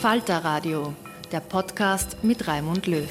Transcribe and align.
Falter 0.00 0.44
Radio, 0.44 0.94
der 1.32 1.40
Podcast 1.40 2.22
mit 2.22 2.46
Raimund 2.46 2.86
Löw. 2.86 3.10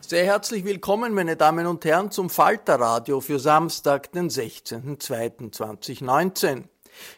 Sehr 0.00 0.24
herzlich 0.24 0.64
willkommen, 0.64 1.12
meine 1.12 1.36
Damen 1.36 1.66
und 1.66 1.84
Herren, 1.84 2.12
zum 2.12 2.30
Falterradio 2.30 3.20
für 3.20 3.40
Samstag, 3.40 4.12
den 4.12 4.30
16.02.2019. 4.30 6.66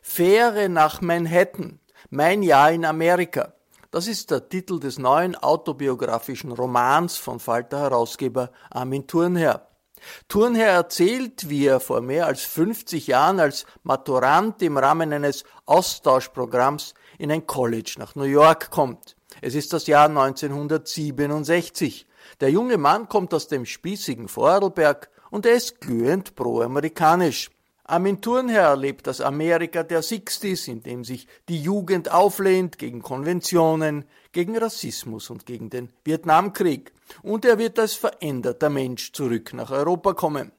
Fähre 0.00 0.70
nach 0.70 1.02
Manhattan. 1.02 1.80
Mein 2.08 2.42
Jahr 2.42 2.72
in 2.72 2.86
Amerika. 2.86 3.52
Das 3.90 4.06
ist 4.06 4.30
der 4.30 4.48
Titel 4.48 4.80
des 4.80 4.98
neuen 4.98 5.36
autobiografischen 5.36 6.52
Romans 6.52 7.18
von 7.18 7.38
Falter-Herausgeber 7.38 8.50
Armin 8.70 9.06
Thurnherr. 9.06 9.73
Thurnherr 10.28 10.72
erzählt, 10.72 11.48
wie 11.48 11.66
er 11.66 11.80
vor 11.80 12.00
mehr 12.00 12.26
als 12.26 12.42
50 12.44 13.06
Jahren 13.06 13.40
als 13.40 13.66
Maturant 13.82 14.62
im 14.62 14.76
Rahmen 14.76 15.12
eines 15.12 15.44
Austauschprogramms 15.66 16.94
in 17.18 17.30
ein 17.30 17.46
College 17.46 17.94
nach 17.98 18.14
New 18.14 18.24
York 18.24 18.70
kommt. 18.70 19.16
Es 19.40 19.54
ist 19.54 19.72
das 19.72 19.86
Jahr 19.86 20.08
1967. 20.08 22.06
Der 22.40 22.50
junge 22.50 22.78
Mann 22.78 23.08
kommt 23.08 23.34
aus 23.34 23.48
dem 23.48 23.66
spießigen 23.66 24.28
Vorarlberg 24.28 25.10
und 25.30 25.46
er 25.46 25.54
ist 25.54 25.80
glühend 25.80 26.34
pro-amerikanisch. 26.34 27.50
Armin 27.86 28.22
Thurnherr 28.22 28.68
erlebt 28.68 29.06
das 29.06 29.20
Amerika 29.20 29.82
der 29.82 30.00
Sixties, 30.00 30.68
in 30.68 30.82
dem 30.82 31.04
sich 31.04 31.26
die 31.50 31.60
Jugend 31.60 32.10
auflehnt 32.10 32.78
gegen 32.78 33.02
Konventionen, 33.02 34.06
gegen 34.32 34.56
Rassismus 34.56 35.28
und 35.28 35.44
gegen 35.44 35.68
den 35.68 35.90
Vietnamkrieg. 36.02 36.93
Und 37.22 37.44
er 37.44 37.58
wird 37.58 37.78
als 37.78 37.94
veränderter 37.94 38.70
Mensch 38.70 39.12
zurück 39.12 39.52
nach 39.54 39.70
Europa 39.70 40.14
kommen. 40.14 40.52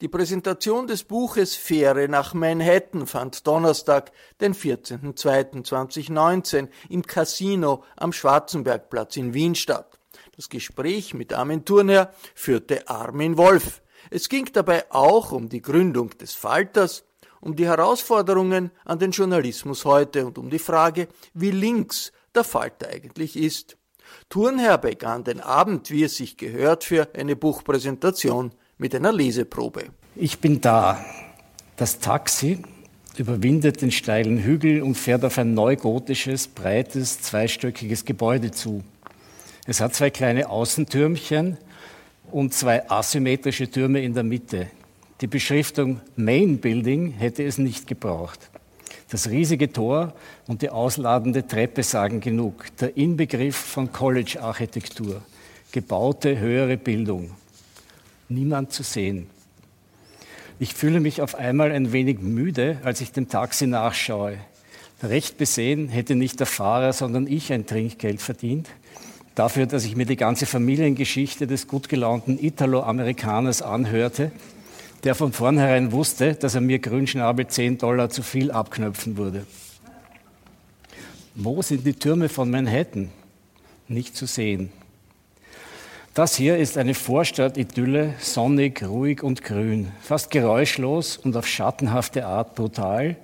Die 0.00 0.08
Präsentation 0.08 0.86
des 0.86 1.04
Buches 1.04 1.56
Fähre 1.56 2.08
nach 2.08 2.34
Manhattan 2.34 3.06
fand 3.06 3.46
Donnerstag, 3.46 4.12
den 4.40 4.54
14.02.2019 4.54 6.68
im 6.88 7.02
Casino 7.02 7.84
am 7.96 8.12
Schwarzenbergplatz 8.12 9.16
in 9.16 9.34
Wien 9.34 9.54
statt. 9.54 9.98
Das 10.36 10.48
Gespräch 10.48 11.14
mit 11.14 11.32
Armin 11.32 11.64
Thurnherr 11.64 12.12
führte 12.34 12.88
Armin 12.88 13.36
Wolf. 13.36 13.82
Es 14.10 14.28
ging 14.28 14.48
dabei 14.52 14.90
auch 14.90 15.32
um 15.32 15.48
die 15.48 15.62
Gründung 15.62 16.10
des 16.18 16.34
Falters, 16.34 17.04
um 17.40 17.56
die 17.56 17.66
Herausforderungen 17.66 18.70
an 18.84 18.98
den 18.98 19.10
Journalismus 19.10 19.84
heute 19.84 20.26
und 20.26 20.38
um 20.38 20.50
die 20.50 20.58
Frage, 20.58 21.08
wie 21.34 21.50
links 21.50 22.12
der 22.34 22.44
Falter 22.44 22.88
eigentlich 22.88 23.36
ist. 23.36 23.76
Thurnherr 24.32 24.78
begann 24.78 25.24
den 25.24 25.40
Abend, 25.40 25.90
wie 25.90 26.04
es 26.04 26.16
sich 26.16 26.38
gehört, 26.38 26.84
für 26.84 27.06
eine 27.14 27.36
Buchpräsentation 27.36 28.50
mit 28.78 28.94
einer 28.94 29.12
Leseprobe. 29.12 29.90
Ich 30.16 30.38
bin 30.38 30.62
da. 30.62 31.04
Das 31.76 31.98
Taxi 31.98 32.62
überwindet 33.18 33.82
den 33.82 33.90
steilen 33.90 34.38
Hügel 34.38 34.80
und 34.80 34.94
fährt 34.94 35.22
auf 35.26 35.36
ein 35.36 35.52
neugotisches, 35.52 36.48
breites, 36.48 37.20
zweistöckiges 37.20 38.06
Gebäude 38.06 38.52
zu. 38.52 38.82
Es 39.66 39.82
hat 39.82 39.94
zwei 39.94 40.08
kleine 40.08 40.48
Außentürmchen 40.48 41.58
und 42.30 42.54
zwei 42.54 42.88
asymmetrische 42.88 43.70
Türme 43.70 44.00
in 44.00 44.14
der 44.14 44.22
Mitte. 44.22 44.70
Die 45.20 45.26
Beschriftung 45.26 46.00
Main 46.16 46.56
Building 46.56 47.10
hätte 47.10 47.44
es 47.44 47.58
nicht 47.58 47.86
gebraucht. 47.86 48.50
Das 49.12 49.28
riesige 49.28 49.70
Tor 49.70 50.14
und 50.46 50.62
die 50.62 50.70
ausladende 50.70 51.46
Treppe 51.46 51.82
sagen 51.82 52.20
genug. 52.20 52.74
Der 52.78 52.96
Inbegriff 52.96 53.56
von 53.56 53.92
College-Architektur. 53.92 55.20
Gebaute 55.70 56.38
höhere 56.38 56.78
Bildung. 56.78 57.32
Niemand 58.30 58.72
zu 58.72 58.82
sehen. 58.82 59.26
Ich 60.58 60.72
fühle 60.72 60.98
mich 60.98 61.20
auf 61.20 61.34
einmal 61.34 61.72
ein 61.72 61.92
wenig 61.92 62.20
müde, 62.20 62.78
als 62.84 63.02
ich 63.02 63.12
dem 63.12 63.28
Taxi 63.28 63.66
nachschaue. 63.66 64.38
Recht 65.02 65.36
besehen 65.36 65.90
hätte 65.90 66.14
nicht 66.14 66.40
der 66.40 66.46
Fahrer, 66.46 66.94
sondern 66.94 67.26
ich 67.26 67.52
ein 67.52 67.66
Trinkgeld 67.66 68.22
verdient. 68.22 68.70
Dafür, 69.34 69.66
dass 69.66 69.84
ich 69.84 69.94
mir 69.94 70.06
die 70.06 70.16
ganze 70.16 70.46
Familiengeschichte 70.46 71.46
des 71.46 71.68
gut 71.68 71.90
gelaunten 71.90 72.42
Italo-Amerikaners 72.42 73.60
anhörte, 73.60 74.32
der 75.04 75.14
von 75.14 75.32
vornherein 75.32 75.92
wusste, 75.92 76.34
dass 76.34 76.54
er 76.54 76.60
mir 76.60 76.78
Grünschnabel 76.78 77.46
10 77.46 77.78
Dollar 77.78 78.10
zu 78.10 78.22
viel 78.22 78.50
abknöpfen 78.50 79.16
würde. 79.16 79.46
Wo 81.34 81.62
sind 81.62 81.86
die 81.86 81.94
Türme 81.94 82.28
von 82.28 82.50
Manhattan? 82.50 83.10
Nicht 83.88 84.16
zu 84.16 84.26
sehen. 84.26 84.70
Das 86.14 86.36
hier 86.36 86.58
ist 86.58 86.76
eine 86.76 86.92
Vorstadt-Idylle, 86.92 88.14
sonnig, 88.18 88.82
ruhig 88.84 89.22
und 89.22 89.42
grün. 89.42 89.92
Fast 90.02 90.30
geräuschlos 90.30 91.16
und 91.16 91.34
auf 91.36 91.46
schattenhafte 91.46 92.26
Art 92.26 92.54
brutal 92.54 93.16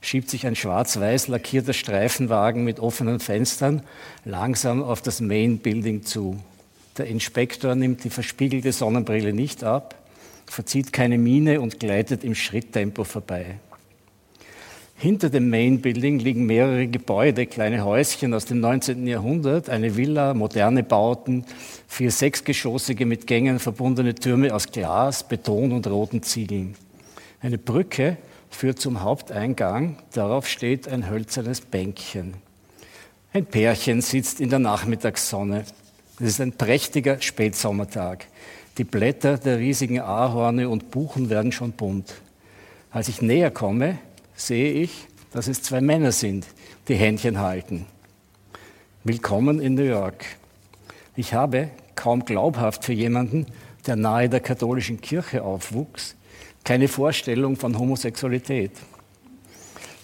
schiebt 0.00 0.30
sich 0.30 0.46
ein 0.46 0.54
schwarz-weiß 0.54 1.26
lackierter 1.26 1.72
Streifenwagen 1.72 2.62
mit 2.62 2.78
offenen 2.78 3.18
Fenstern 3.18 3.82
langsam 4.24 4.82
auf 4.82 5.02
das 5.02 5.20
Main 5.20 5.58
Building 5.58 6.04
zu. 6.04 6.38
Der 6.98 7.08
Inspektor 7.08 7.74
nimmt 7.74 8.04
die 8.04 8.10
verspiegelte 8.10 8.72
Sonnenbrille 8.72 9.32
nicht 9.32 9.64
ab, 9.64 9.96
verzieht 10.46 10.92
keine 10.92 11.18
Miene 11.18 11.60
und 11.60 11.80
gleitet 11.80 12.24
im 12.24 12.34
Schritttempo 12.34 13.04
vorbei. 13.04 13.58
Hinter 14.98 15.28
dem 15.28 15.50
Main 15.50 15.82
Building 15.82 16.20
liegen 16.20 16.46
mehrere 16.46 16.86
Gebäude, 16.86 17.44
kleine 17.44 17.84
Häuschen 17.84 18.32
aus 18.32 18.46
dem 18.46 18.60
19. 18.60 19.06
Jahrhundert, 19.06 19.68
eine 19.68 19.94
Villa, 19.94 20.32
moderne 20.32 20.82
Bauten, 20.82 21.44
vier 21.86 22.10
sechsgeschossige 22.10 23.04
mit 23.04 23.26
Gängen 23.26 23.58
verbundene 23.58 24.14
Türme 24.14 24.54
aus 24.54 24.68
Glas, 24.68 25.28
Beton 25.28 25.72
und 25.72 25.86
roten 25.86 26.22
Ziegeln. 26.22 26.76
Eine 27.42 27.58
Brücke 27.58 28.16
führt 28.48 28.80
zum 28.80 29.02
Haupteingang, 29.02 29.98
darauf 30.14 30.48
steht 30.48 30.88
ein 30.88 31.10
hölzernes 31.10 31.60
Bänkchen. 31.60 32.32
Ein 33.34 33.44
Pärchen 33.44 34.00
sitzt 34.00 34.40
in 34.40 34.48
der 34.48 34.60
Nachmittagssonne. 34.60 35.64
Es 36.18 36.26
ist 36.26 36.40
ein 36.40 36.52
prächtiger 36.52 37.20
Spätsommertag. 37.20 38.28
Die 38.78 38.84
Blätter 38.84 39.38
der 39.38 39.58
riesigen 39.58 40.00
Ahorne 40.00 40.68
und 40.68 40.90
Buchen 40.90 41.30
werden 41.30 41.50
schon 41.50 41.72
bunt. 41.72 42.12
Als 42.90 43.08
ich 43.08 43.22
näher 43.22 43.50
komme, 43.50 43.96
sehe 44.34 44.70
ich, 44.70 45.06
dass 45.32 45.48
es 45.48 45.62
zwei 45.62 45.80
Männer 45.80 46.12
sind, 46.12 46.46
die 46.86 46.94
Händchen 46.94 47.38
halten. 47.38 47.86
Willkommen 49.02 49.60
in 49.60 49.76
New 49.76 49.82
York. 49.82 50.26
Ich 51.14 51.32
habe, 51.32 51.70
kaum 51.94 52.26
glaubhaft 52.26 52.84
für 52.84 52.92
jemanden, 52.92 53.46
der 53.86 53.96
nahe 53.96 54.28
der 54.28 54.40
katholischen 54.40 55.00
Kirche 55.00 55.42
aufwuchs, 55.42 56.14
keine 56.62 56.88
Vorstellung 56.88 57.56
von 57.56 57.78
Homosexualität. 57.78 58.72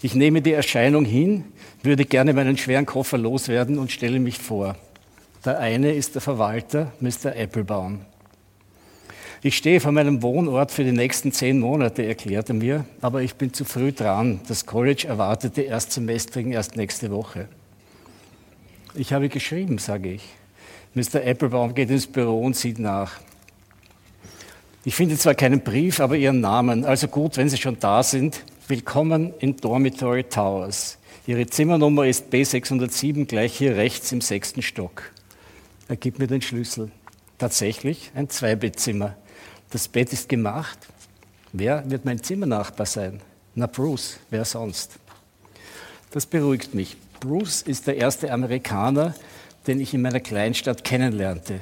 Ich 0.00 0.14
nehme 0.14 0.40
die 0.40 0.52
Erscheinung 0.52 1.04
hin, 1.04 1.44
würde 1.82 2.06
gerne 2.06 2.32
meinen 2.32 2.56
schweren 2.56 2.86
Koffer 2.86 3.18
loswerden 3.18 3.78
und 3.78 3.92
stelle 3.92 4.18
mich 4.18 4.38
vor. 4.38 4.76
Der 5.44 5.58
eine 5.58 5.92
ist 5.92 6.14
der 6.14 6.22
Verwalter, 6.22 6.92
Mr. 7.00 7.36
Applebaum. 7.36 8.06
Ich 9.44 9.56
stehe 9.56 9.80
vor 9.80 9.90
meinem 9.90 10.22
Wohnort 10.22 10.70
für 10.70 10.84
die 10.84 10.92
nächsten 10.92 11.32
zehn 11.32 11.58
Monate, 11.58 12.06
erklärte 12.06 12.52
mir, 12.54 12.84
aber 13.00 13.22
ich 13.22 13.34
bin 13.34 13.52
zu 13.52 13.64
früh 13.64 13.90
dran. 13.90 14.40
Das 14.46 14.66
College 14.66 15.08
erwartete 15.08 15.62
Erstsemestrigen 15.62 16.52
erst 16.52 16.76
nächste 16.76 17.10
Woche. 17.10 17.48
Ich 18.94 19.12
habe 19.12 19.28
geschrieben, 19.28 19.78
sage 19.78 20.12
ich. 20.12 20.22
Mr. 20.94 21.26
Applebaum 21.26 21.74
geht 21.74 21.90
ins 21.90 22.06
Büro 22.06 22.40
und 22.40 22.54
sieht 22.54 22.78
nach. 22.78 23.18
Ich 24.84 24.94
finde 24.94 25.18
zwar 25.18 25.34
keinen 25.34 25.62
Brief, 25.62 25.98
aber 25.98 26.16
Ihren 26.16 26.40
Namen. 26.40 26.84
Also 26.84 27.08
gut, 27.08 27.36
wenn 27.36 27.48
Sie 27.48 27.56
schon 27.56 27.80
da 27.80 28.04
sind. 28.04 28.44
Willkommen 28.68 29.34
in 29.40 29.56
Dormitory 29.56 30.22
Towers. 30.22 30.98
Ihre 31.26 31.48
Zimmernummer 31.48 32.06
ist 32.06 32.32
B607, 32.32 33.24
gleich 33.24 33.58
hier 33.58 33.74
rechts 33.74 34.12
im 34.12 34.20
sechsten 34.20 34.62
Stock. 34.62 35.10
Er 35.88 35.96
gibt 35.96 36.20
mir 36.20 36.28
den 36.28 36.42
Schlüssel. 36.42 36.92
Tatsächlich 37.38 38.12
ein 38.14 38.28
Zweibettzimmer. 38.28 39.16
Das 39.72 39.88
Bett 39.88 40.12
ist 40.12 40.28
gemacht. 40.28 40.78
Wer 41.54 41.90
wird 41.90 42.04
mein 42.04 42.22
Zimmernachbar 42.22 42.84
sein? 42.84 43.22
Na, 43.54 43.66
Bruce, 43.66 44.18
wer 44.28 44.44
sonst? 44.44 44.98
Das 46.10 46.26
beruhigt 46.26 46.74
mich. 46.74 46.98
Bruce 47.20 47.62
ist 47.62 47.86
der 47.86 47.96
erste 47.96 48.30
Amerikaner, 48.30 49.14
den 49.66 49.80
ich 49.80 49.94
in 49.94 50.02
meiner 50.02 50.20
Kleinstadt 50.20 50.84
kennenlernte. 50.84 51.60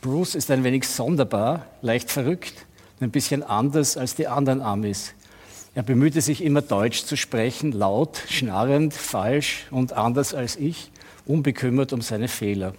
Bruce 0.00 0.34
ist 0.34 0.50
ein 0.50 0.64
wenig 0.64 0.88
sonderbar, 0.88 1.66
leicht 1.82 2.10
verrückt, 2.10 2.54
ein 3.00 3.10
bisschen 3.10 3.42
anders 3.42 3.98
als 3.98 4.14
die 4.14 4.28
anderen 4.28 4.62
Amis. 4.62 5.12
Er 5.74 5.82
bemühte 5.82 6.22
sich 6.22 6.42
immer 6.42 6.62
Deutsch 6.62 7.04
zu 7.04 7.16
sprechen, 7.16 7.72
laut, 7.72 8.22
schnarrend, 8.30 8.94
falsch 8.94 9.66
und 9.70 9.92
anders 9.92 10.32
als 10.32 10.56
ich, 10.56 10.90
unbekümmert 11.26 11.92
um 11.92 12.00
seine 12.00 12.28
Fehler. 12.28 12.72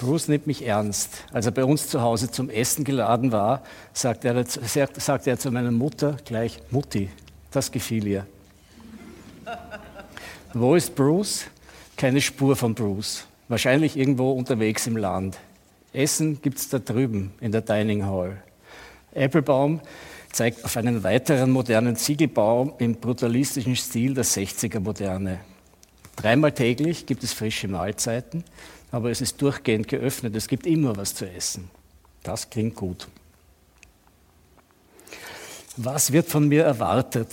Bruce 0.00 0.28
nimmt 0.28 0.46
mich 0.46 0.66
ernst. 0.66 1.24
Als 1.30 1.44
er 1.44 1.52
bei 1.52 1.62
uns 1.62 1.86
zu 1.86 2.00
Hause 2.00 2.30
zum 2.30 2.48
Essen 2.48 2.84
geladen 2.84 3.32
war, 3.32 3.62
sagte 3.92 4.28
er, 4.28 4.44
sagte 4.46 5.28
er 5.28 5.38
zu 5.38 5.50
meiner 5.50 5.70
Mutter 5.70 6.16
gleich, 6.24 6.58
Mutti, 6.70 7.10
das 7.50 7.70
gefiel 7.70 8.06
ihr. 8.06 8.26
Wo 10.54 10.74
ist 10.74 10.94
Bruce? 10.94 11.44
Keine 11.98 12.22
Spur 12.22 12.56
von 12.56 12.74
Bruce. 12.74 13.26
Wahrscheinlich 13.48 13.94
irgendwo 13.94 14.32
unterwegs 14.32 14.86
im 14.86 14.96
Land. 14.96 15.38
Essen 15.92 16.40
gibt 16.40 16.56
es 16.56 16.70
da 16.70 16.78
drüben 16.78 17.34
in 17.40 17.52
der 17.52 17.60
Dining 17.60 18.06
Hall. 18.06 18.42
Applebaum 19.14 19.80
zeigt 20.32 20.64
auf 20.64 20.78
einen 20.78 21.02
weiteren 21.04 21.50
modernen 21.50 21.96
Ziegelbau 21.96 22.74
im 22.78 22.94
brutalistischen 22.94 23.76
Stil 23.76 24.14
der 24.14 24.24
60er 24.24 24.80
Moderne. 24.80 25.40
Dreimal 26.16 26.52
täglich 26.52 27.04
gibt 27.04 27.22
es 27.22 27.34
frische 27.34 27.68
Mahlzeiten 27.68 28.44
aber 28.90 29.10
es 29.10 29.20
ist 29.20 29.40
durchgehend 29.40 29.88
geöffnet, 29.88 30.34
es 30.34 30.48
gibt 30.48 30.66
immer 30.66 30.96
was 30.96 31.14
zu 31.14 31.28
essen. 31.30 31.70
Das 32.22 32.50
klingt 32.50 32.74
gut. 32.74 33.08
Was 35.76 36.12
wird 36.12 36.28
von 36.28 36.48
mir 36.48 36.64
erwartet? 36.64 37.28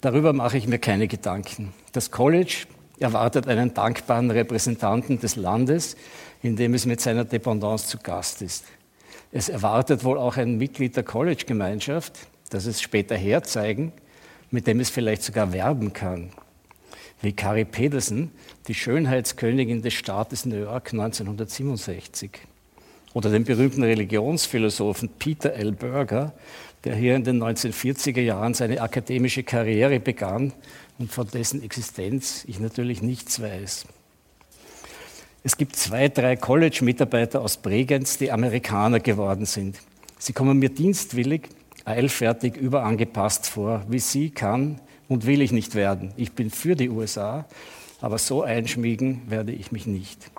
Darüber 0.00 0.32
mache 0.32 0.58
ich 0.58 0.68
mir 0.68 0.78
keine 0.78 1.08
Gedanken. 1.08 1.72
Das 1.92 2.10
College 2.10 2.66
erwartet 2.98 3.48
einen 3.48 3.74
dankbaren 3.74 4.30
Repräsentanten 4.30 5.18
des 5.18 5.36
Landes, 5.36 5.96
in 6.42 6.56
dem 6.56 6.74
es 6.74 6.86
mit 6.86 7.00
seiner 7.00 7.24
Dependance 7.24 7.88
zu 7.88 7.98
Gast 7.98 8.42
ist. 8.42 8.64
Es 9.32 9.48
erwartet 9.48 10.04
wohl 10.04 10.18
auch 10.18 10.36
ein 10.36 10.58
Mitglied 10.58 10.94
der 10.96 11.02
College-Gemeinschaft, 11.02 12.12
das 12.50 12.66
es 12.66 12.80
später 12.80 13.16
herzeigen, 13.16 13.92
mit 14.50 14.66
dem 14.66 14.78
es 14.78 14.90
vielleicht 14.90 15.22
sogar 15.24 15.52
werben 15.52 15.92
kann 15.92 16.30
wie 17.22 17.32
Carrie 17.32 17.64
Pedersen, 17.64 18.30
die 18.68 18.74
Schönheitskönigin 18.74 19.82
des 19.82 19.94
Staates 19.94 20.46
New 20.46 20.56
York 20.56 20.92
1967. 20.92 22.30
Oder 23.14 23.30
den 23.30 23.44
berühmten 23.44 23.82
Religionsphilosophen 23.82 25.08
Peter 25.18 25.54
L. 25.54 25.72
Berger, 25.72 26.34
der 26.84 26.94
hier 26.94 27.16
in 27.16 27.24
den 27.24 27.42
1940er 27.42 28.20
Jahren 28.20 28.54
seine 28.54 28.80
akademische 28.80 29.42
Karriere 29.42 30.00
begann 30.00 30.52
und 30.98 31.10
von 31.10 31.26
dessen 31.28 31.62
Existenz 31.62 32.44
ich 32.46 32.60
natürlich 32.60 33.02
nichts 33.02 33.40
weiß. 33.40 33.86
Es 35.42 35.56
gibt 35.56 35.76
zwei, 35.76 36.08
drei 36.08 36.36
College-Mitarbeiter 36.36 37.40
aus 37.40 37.56
Bregenz, 37.56 38.18
die 38.18 38.32
Amerikaner 38.32 39.00
geworden 39.00 39.46
sind. 39.46 39.78
Sie 40.18 40.32
kommen 40.32 40.58
mir 40.58 40.70
dienstwillig, 40.70 41.48
eilfertig, 41.84 42.56
überangepasst 42.56 43.46
vor. 43.46 43.84
Wie 43.88 44.00
sie 44.00 44.30
kann, 44.30 44.80
und 45.08 45.26
will 45.26 45.42
ich 45.42 45.52
nicht 45.52 45.74
werden. 45.74 46.12
Ich 46.16 46.32
bin 46.32 46.50
für 46.50 46.74
die 46.74 46.90
USA, 46.90 47.44
aber 48.00 48.18
so 48.18 48.42
einschmiegen 48.42 49.22
werde 49.28 49.52
ich 49.52 49.72
mich 49.72 49.86
nicht. 49.86 50.30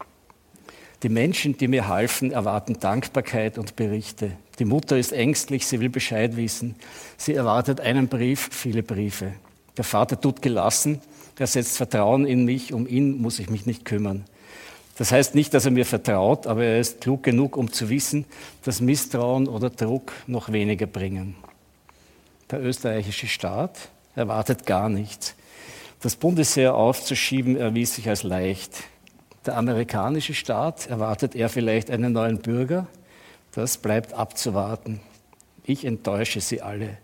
Die 1.04 1.10
Menschen, 1.10 1.58
die 1.58 1.68
mir 1.68 1.88
halfen, 1.88 2.32
erwarten 2.32 2.80
Dankbarkeit 2.80 3.58
und 3.58 3.76
Berichte. 3.76 4.32
Die 4.58 4.66
Mutter 4.66 4.98
ist 4.98 5.14
ängstlich, 5.14 5.68
sie 5.68 5.80
will 5.80 5.90
Bescheid 5.90 6.36
wissen. 6.38 6.76
Sie 7.18 7.34
erwartet 7.34 7.82
einen 7.82 8.08
Brief, 8.08 8.50
viele 8.52 8.82
Briefe. 8.82 9.34
Der 9.78 9.84
Vater 9.84 10.20
tut 10.20 10.42
gelassen, 10.42 11.00
er 11.38 11.46
setzt 11.46 11.78
Vertrauen 11.78 12.26
in 12.26 12.46
mich, 12.46 12.74
um 12.74 12.88
ihn 12.88 13.22
muss 13.22 13.38
ich 13.38 13.50
mich 13.50 13.68
nicht 13.68 13.86
kümmern. 13.86 14.26
Das 14.98 15.12
heißt 15.12 15.36
nicht, 15.36 15.54
dass 15.54 15.66
er 15.66 15.72
mir 15.72 15.86
vertraut, 15.86 16.48
aber 16.48 16.64
er 16.64 16.80
ist 16.80 17.02
klug 17.02 17.22
genug, 17.22 17.56
um 17.56 17.72
zu 17.72 17.90
wissen, 17.90 18.26
dass 18.64 18.82
Misstrauen 18.82 19.48
oder 19.48 19.70
Druck 19.70 20.12
noch 20.26 20.52
weniger 20.52 20.88
bringen. 20.88 21.36
Der 22.50 22.64
österreichische 22.64 23.28
Staat 23.28 23.90
erwartet 24.18 24.66
gar 24.66 24.90
nichts. 24.90 25.36
Das 26.02 26.16
Bundesheer 26.16 26.76
aufzuschieben 26.76 27.56
erwies 27.56 27.96
sich 27.96 28.10
als 28.10 28.24
leicht. 28.24 28.84
Der 29.46 29.58
amerikanische 29.58 30.34
Staat 30.34 30.88
erwartet 30.88 31.36
er 31.36 31.50
vielleicht 31.50 31.90
einen 31.90 32.14
neuen 32.14 32.40
Bürger? 32.40 32.88
Das 33.54 33.78
bleibt 33.78 34.14
abzuwarten. 34.14 35.00
Ich 35.64 35.86
enttäusche 35.86 36.42
sie 36.42 36.62
alle, 36.62 36.98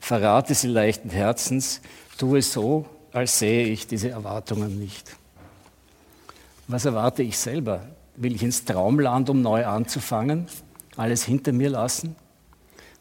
verrate 0.00 0.54
sie 0.54 0.68
leichten 0.68 1.10
Herzens, 1.10 1.80
tue 2.18 2.42
so, 2.42 2.86
als 3.12 3.38
sähe 3.38 3.66
ich 3.66 3.86
diese 3.86 4.10
Erwartungen 4.10 4.78
nicht. 4.78 5.16
Was 6.68 6.84
erwarte 6.84 7.22
ich 7.22 7.38
selber? 7.38 7.86
Will 8.16 8.34
ich 8.34 8.42
ins 8.42 8.64
Traumland, 8.64 9.30
um 9.30 9.42
neu 9.42 9.66
anzufangen? 9.66 10.46
Alles 10.96 11.24
hinter 11.24 11.52
mir 11.52 11.70
lassen? 11.70 12.16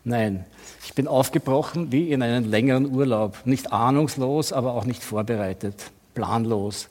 Nein, 0.04 0.46
ich 0.86 0.94
bin 0.94 1.08
aufgebrochen 1.08 1.92
wie 1.92 2.12
in 2.12 2.22
einen 2.22 2.50
längeren 2.50 2.94
Urlaub, 2.94 3.40
nicht 3.46 3.74
ahnungslos, 3.74 4.54
aber 4.54 4.76
auch 4.76 4.86
nicht 4.86 5.04
vorbereitet, 5.04 5.92
planlos. 6.14 6.90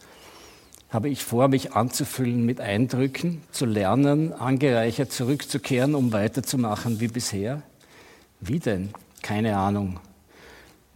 Habe 0.90 1.08
ich 1.08 1.24
vor, 1.24 1.46
mich 1.46 1.74
anzufüllen 1.74 2.44
mit 2.44 2.60
Eindrücken, 2.60 3.42
zu 3.52 3.66
lernen, 3.66 4.32
angereichert 4.32 5.12
zurückzukehren, 5.12 5.94
um 5.94 6.12
weiterzumachen 6.12 6.98
wie 6.98 7.06
bisher? 7.06 7.62
Wie 8.40 8.58
denn? 8.58 8.90
Keine 9.22 9.56
Ahnung. 9.56 10.00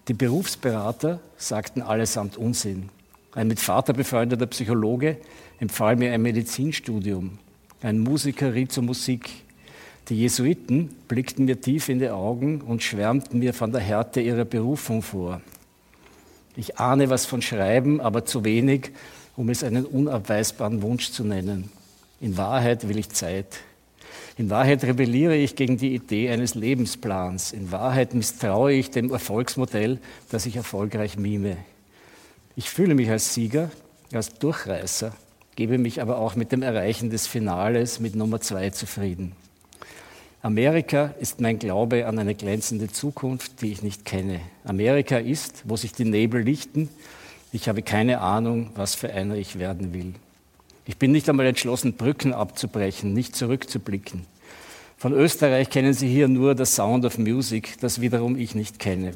Die 0.08 0.14
Berufsberater 0.14 1.20
sagten 1.36 1.82
allesamt 1.82 2.36
Unsinn. 2.36 2.88
Ein 3.32 3.46
mit 3.46 3.60
Vater 3.60 3.92
befreundeter 3.92 4.46
Psychologe 4.46 5.18
empfahl 5.60 5.94
mir 5.94 6.12
ein 6.12 6.22
Medizinstudium. 6.22 7.38
Ein 7.80 8.00
Musiker 8.00 8.54
riet 8.54 8.72
zur 8.72 8.82
Musik. 8.82 9.30
Die 10.08 10.16
Jesuiten 10.16 10.88
blickten 11.06 11.44
mir 11.44 11.60
tief 11.60 11.90
in 11.90 11.98
die 11.98 12.08
Augen 12.08 12.62
und 12.62 12.82
schwärmten 12.82 13.40
mir 13.40 13.52
von 13.52 13.72
der 13.72 13.82
Härte 13.82 14.22
ihrer 14.22 14.46
Berufung 14.46 15.02
vor. 15.02 15.42
Ich 16.56 16.78
ahne 16.78 17.10
was 17.10 17.26
von 17.26 17.42
Schreiben, 17.42 18.00
aber 18.00 18.24
zu 18.24 18.42
wenig, 18.44 18.90
um 19.36 19.50
es 19.50 19.62
einen 19.62 19.84
unabweisbaren 19.84 20.80
Wunsch 20.80 21.10
zu 21.10 21.24
nennen. 21.24 21.70
In 22.20 22.38
Wahrheit 22.38 22.88
will 22.88 22.98
ich 22.98 23.10
Zeit. 23.10 23.60
In 24.38 24.48
Wahrheit 24.50 24.82
rebelliere 24.82 25.36
ich 25.36 25.56
gegen 25.56 25.76
die 25.76 25.94
Idee 25.94 26.30
eines 26.30 26.54
Lebensplans. 26.54 27.52
In 27.52 27.70
Wahrheit 27.70 28.14
misstraue 28.14 28.72
ich 28.72 28.90
dem 28.90 29.12
Erfolgsmodell, 29.12 29.98
das 30.30 30.46
ich 30.46 30.56
erfolgreich 30.56 31.18
mime. 31.18 31.58
Ich 32.56 32.70
fühle 32.70 32.94
mich 32.94 33.10
als 33.10 33.34
Sieger, 33.34 33.70
als 34.12 34.34
Durchreißer, 34.34 35.12
gebe 35.54 35.76
mich 35.76 36.00
aber 36.00 36.18
auch 36.18 36.34
mit 36.34 36.50
dem 36.50 36.62
Erreichen 36.62 37.10
des 37.10 37.26
Finales 37.26 38.00
mit 38.00 38.16
Nummer 38.16 38.40
zwei 38.40 38.70
zufrieden. 38.70 39.32
Amerika 40.40 41.14
ist 41.18 41.40
mein 41.40 41.59
Glaube 41.59 42.07
an 42.07 42.16
eine 42.16 42.37
glänzende 42.37 42.87
Zukunft, 42.87 43.61
die 43.61 43.73
ich 43.73 43.83
nicht 43.83 44.04
kenne. 44.04 44.40
Amerika 44.64 45.18
ist, 45.18 45.64
wo 45.64 45.76
sich 45.76 45.92
die 45.92 46.04
Nebel 46.04 46.42
lichten. 46.42 46.88
Ich 47.50 47.68
habe 47.68 47.83
keine 47.83 48.21
Ahnung, 48.21 48.71
was 48.76 48.95
für 48.95 49.12
einer 49.12 49.35
ich 49.35 49.59
werden 49.59 49.92
will. 49.92 50.14
Ich 50.87 50.97
bin 50.97 51.11
nicht 51.11 51.28
einmal 51.28 51.47
entschlossen, 51.47 51.95
Brücken 51.95 52.33
abzubrechen, 52.33 53.14
nicht 53.14 53.35
zurückzublicken. 53.35 54.26
Von 54.97 55.12
Österreich 55.12 55.71
kennen 55.71 55.92
Sie 55.92 56.09
hier 56.09 56.28
nur 56.28 56.54
das 56.54 56.76
Sound 56.76 57.04
of 57.04 57.18
Music, 57.18 57.76
das 57.80 58.00
wiederum 58.00 58.38
ich 58.38 58.54
nicht 58.54 58.78
kenne. 58.78 59.14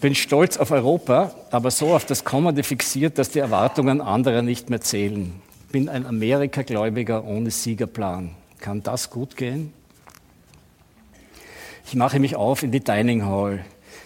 Bin 0.00 0.14
stolz 0.14 0.58
auf 0.58 0.70
Europa, 0.70 1.34
aber 1.50 1.72
so 1.72 1.92
auf 1.92 2.04
das 2.04 2.24
Kommende 2.24 2.62
fixiert, 2.62 3.18
dass 3.18 3.30
die 3.30 3.40
Erwartungen 3.40 4.00
anderer 4.00 4.42
nicht 4.42 4.70
mehr 4.70 4.80
zählen. 4.80 5.32
Bin 5.72 5.88
ein 5.88 6.06
Amerikagläubiger 6.06 7.24
ohne 7.24 7.50
Siegerplan. 7.50 8.30
Kann 8.60 8.82
das 8.84 9.10
gut 9.10 9.36
gehen? 9.36 9.72
Ich 11.90 11.94
mache 11.94 12.20
mich 12.20 12.36
auf 12.36 12.62
in 12.62 12.70
die 12.70 12.80
Dining 12.80 13.24
Hall. 13.24 13.64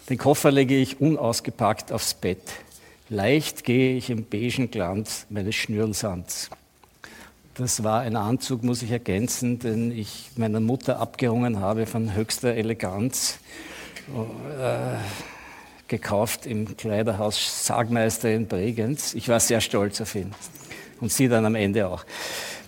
Den 0.08 0.16
Koffer 0.16 0.52
lege 0.52 0.76
ich 0.76 1.00
unausgepackt 1.00 1.90
aufs 1.90 2.14
Bett. 2.14 2.38
Leicht 3.08 3.64
gehe 3.64 3.96
ich 3.96 4.08
im 4.08 4.24
beigen 4.24 4.70
Glanz 4.70 5.26
meines 5.30 5.56
Schnürlsands. 5.56 6.50
Das 7.56 7.82
war 7.82 8.02
ein 8.02 8.14
Anzug, 8.14 8.62
muss 8.62 8.82
ich 8.82 8.92
ergänzen, 8.92 9.58
den 9.58 9.90
ich 9.90 10.30
meiner 10.36 10.60
Mutter 10.60 11.00
abgerungen 11.00 11.58
habe 11.58 11.86
von 11.86 12.14
höchster 12.14 12.54
Eleganz. 12.54 13.40
Äh, 14.60 14.98
gekauft 15.88 16.46
im 16.46 16.76
Kleiderhaus 16.76 17.66
Sargmeister 17.66 18.30
in 18.30 18.46
Bregenz. 18.46 19.12
Ich 19.14 19.28
war 19.28 19.40
sehr 19.40 19.60
stolz 19.60 20.00
auf 20.00 20.14
ihn. 20.14 20.32
Und 21.00 21.10
sie 21.10 21.26
dann 21.26 21.44
am 21.44 21.56
Ende 21.56 21.88
auch. 21.88 22.04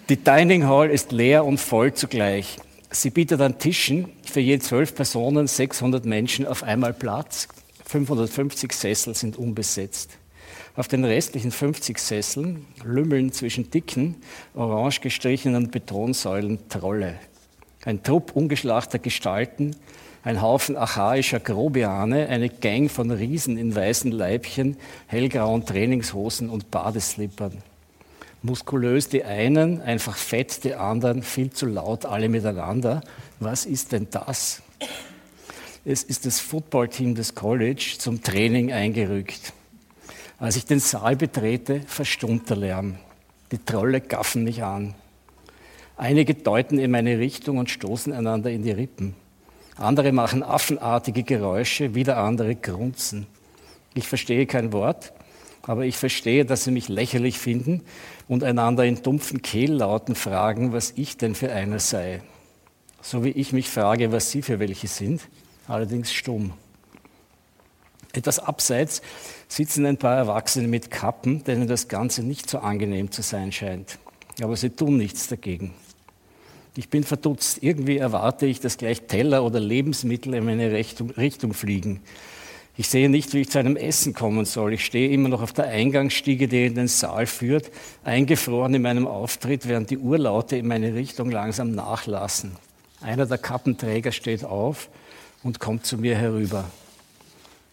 Die 0.08 0.16
Dining 0.16 0.66
Hall 0.66 0.90
ist 0.90 1.12
leer 1.12 1.44
und 1.44 1.58
voll 1.58 1.94
zugleich. 1.94 2.58
Sie 2.94 3.10
bietet 3.10 3.40
an 3.40 3.58
Tischen 3.58 4.08
für 4.22 4.38
je 4.38 4.60
zwölf 4.60 4.94
Personen 4.94 5.48
600 5.48 6.04
Menschen 6.04 6.46
auf 6.46 6.62
einmal 6.62 6.92
Platz. 6.92 7.48
550 7.86 8.72
Sessel 8.72 9.16
sind 9.16 9.36
unbesetzt. 9.36 10.16
Auf 10.76 10.86
den 10.86 11.04
restlichen 11.04 11.50
50 11.50 11.98
Sesseln 11.98 12.66
lümmeln 12.84 13.32
zwischen 13.32 13.68
dicken, 13.68 14.14
orange 14.54 15.00
gestrichenen 15.00 15.72
Betonsäulen 15.72 16.68
Trolle. 16.68 17.16
Ein 17.84 18.04
Trupp 18.04 18.36
ungeschlachter 18.36 19.00
Gestalten, 19.00 19.74
ein 20.22 20.40
Haufen 20.40 20.76
archaischer 20.76 21.40
Grobiane, 21.40 22.28
eine 22.28 22.48
Gang 22.48 22.88
von 22.88 23.10
Riesen 23.10 23.58
in 23.58 23.74
weißen 23.74 24.12
Leibchen, 24.12 24.76
hellgrauen 25.08 25.66
Trainingshosen 25.66 26.48
und 26.48 26.70
Badeslippern. 26.70 27.60
Muskulös 28.44 29.08
die 29.08 29.24
einen, 29.24 29.80
einfach 29.80 30.16
fett 30.16 30.64
die 30.64 30.74
anderen, 30.74 31.22
viel 31.22 31.50
zu 31.50 31.64
laut 31.64 32.04
alle 32.04 32.28
miteinander. 32.28 33.00
Was 33.40 33.64
ist 33.64 33.92
denn 33.92 34.08
das? 34.10 34.60
Es 35.86 36.02
ist 36.02 36.26
das 36.26 36.40
Footballteam 36.40 37.14
des 37.14 37.34
College 37.34 37.94
zum 37.96 38.22
Training 38.22 38.70
eingerückt. 38.70 39.54
Als 40.38 40.56
ich 40.56 40.66
den 40.66 40.78
Saal 40.78 41.16
betrete, 41.16 41.80
verstummt 41.86 42.50
der 42.50 42.58
Lärm. 42.58 42.98
Die 43.50 43.64
Trolle 43.64 44.02
gaffen 44.02 44.44
mich 44.44 44.62
an. 44.62 44.94
Einige 45.96 46.34
deuten 46.34 46.78
in 46.78 46.90
meine 46.90 47.18
Richtung 47.18 47.56
und 47.56 47.70
stoßen 47.70 48.12
einander 48.12 48.50
in 48.50 48.62
die 48.62 48.72
Rippen. 48.72 49.14
Andere 49.76 50.12
machen 50.12 50.42
affenartige 50.42 51.22
Geräusche, 51.22 51.94
wieder 51.94 52.18
andere 52.18 52.56
grunzen. 52.56 53.26
Ich 53.94 54.06
verstehe 54.06 54.44
kein 54.44 54.70
Wort, 54.74 55.14
aber 55.62 55.86
ich 55.86 55.96
verstehe, 55.96 56.44
dass 56.44 56.64
sie 56.64 56.72
mich 56.72 56.90
lächerlich 56.90 57.38
finden 57.38 57.80
und 58.28 58.44
einander 58.44 58.84
in 58.84 59.02
dumpfen 59.02 59.42
Kehllauten 59.42 60.14
fragen, 60.14 60.72
was 60.72 60.92
ich 60.96 61.16
denn 61.16 61.34
für 61.34 61.52
einer 61.52 61.78
sei. 61.78 62.22
So 63.02 63.24
wie 63.24 63.30
ich 63.30 63.52
mich 63.52 63.68
frage, 63.68 64.12
was 64.12 64.30
sie 64.30 64.42
für 64.42 64.58
welche 64.58 64.88
sind, 64.88 65.28
allerdings 65.68 66.12
stumm. 66.12 66.54
Etwas 68.12 68.38
abseits 68.38 69.02
sitzen 69.48 69.84
ein 69.86 69.96
paar 69.96 70.16
Erwachsene 70.16 70.68
mit 70.68 70.90
Kappen, 70.90 71.44
denen 71.44 71.66
das 71.66 71.88
Ganze 71.88 72.22
nicht 72.22 72.48
so 72.48 72.58
angenehm 72.58 73.10
zu 73.10 73.22
sein 73.22 73.52
scheint. 73.52 73.98
Aber 74.40 74.56
sie 74.56 74.70
tun 74.70 74.96
nichts 74.96 75.28
dagegen. 75.28 75.74
Ich 76.76 76.88
bin 76.88 77.04
verdutzt. 77.04 77.62
Irgendwie 77.62 77.98
erwarte 77.98 78.46
ich, 78.46 78.60
dass 78.60 78.78
gleich 78.78 79.02
Teller 79.02 79.44
oder 79.44 79.60
Lebensmittel 79.60 80.34
in 80.34 80.44
meine 80.44 80.72
Richtung, 80.72 81.10
Richtung 81.10 81.54
fliegen. 81.54 82.00
Ich 82.76 82.88
sehe 82.88 83.08
nicht, 83.08 83.32
wie 83.32 83.42
ich 83.42 83.50
zu 83.50 83.58
einem 83.58 83.76
Essen 83.76 84.14
kommen 84.14 84.44
soll. 84.44 84.72
Ich 84.72 84.84
stehe 84.84 85.10
immer 85.10 85.28
noch 85.28 85.42
auf 85.42 85.52
der 85.52 85.66
Eingangsstiege, 85.66 86.48
die 86.48 86.66
in 86.66 86.74
den 86.74 86.88
Saal 86.88 87.26
führt, 87.26 87.70
eingefroren 88.02 88.74
in 88.74 88.82
meinem 88.82 89.06
Auftritt, 89.06 89.68
während 89.68 89.90
die 89.90 89.98
Urlaute 89.98 90.56
in 90.56 90.66
meine 90.66 90.94
Richtung 90.94 91.30
langsam 91.30 91.70
nachlassen. 91.70 92.56
Einer 93.00 93.26
der 93.26 93.38
Kappenträger 93.38 94.10
steht 94.10 94.44
auf 94.44 94.88
und 95.44 95.60
kommt 95.60 95.86
zu 95.86 95.98
mir 95.98 96.16
herüber. 96.16 96.64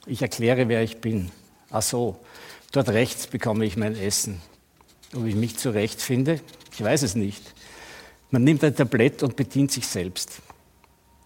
Ich 0.05 0.21
erkläre, 0.21 0.67
wer 0.67 0.83
ich 0.83 0.97
bin. 0.97 1.31
Ach 1.71 1.81
so, 1.81 2.17
dort 2.71 2.89
rechts 2.89 3.25
bekomme 3.25 3.65
ich 3.65 3.77
mein 3.77 3.95
Essen. 3.95 4.39
Ob 5.15 5.25
ich 5.25 5.35
mich 5.35 5.57
zurechtfinde? 5.57 6.41
Ich 6.73 6.83
weiß 6.83 7.01
es 7.01 7.15
nicht. 7.15 7.53
Man 8.29 8.43
nimmt 8.43 8.63
ein 8.63 8.75
Tablett 8.75 9.23
und 9.23 9.35
bedient 9.35 9.71
sich 9.71 9.87
selbst. 9.87 10.41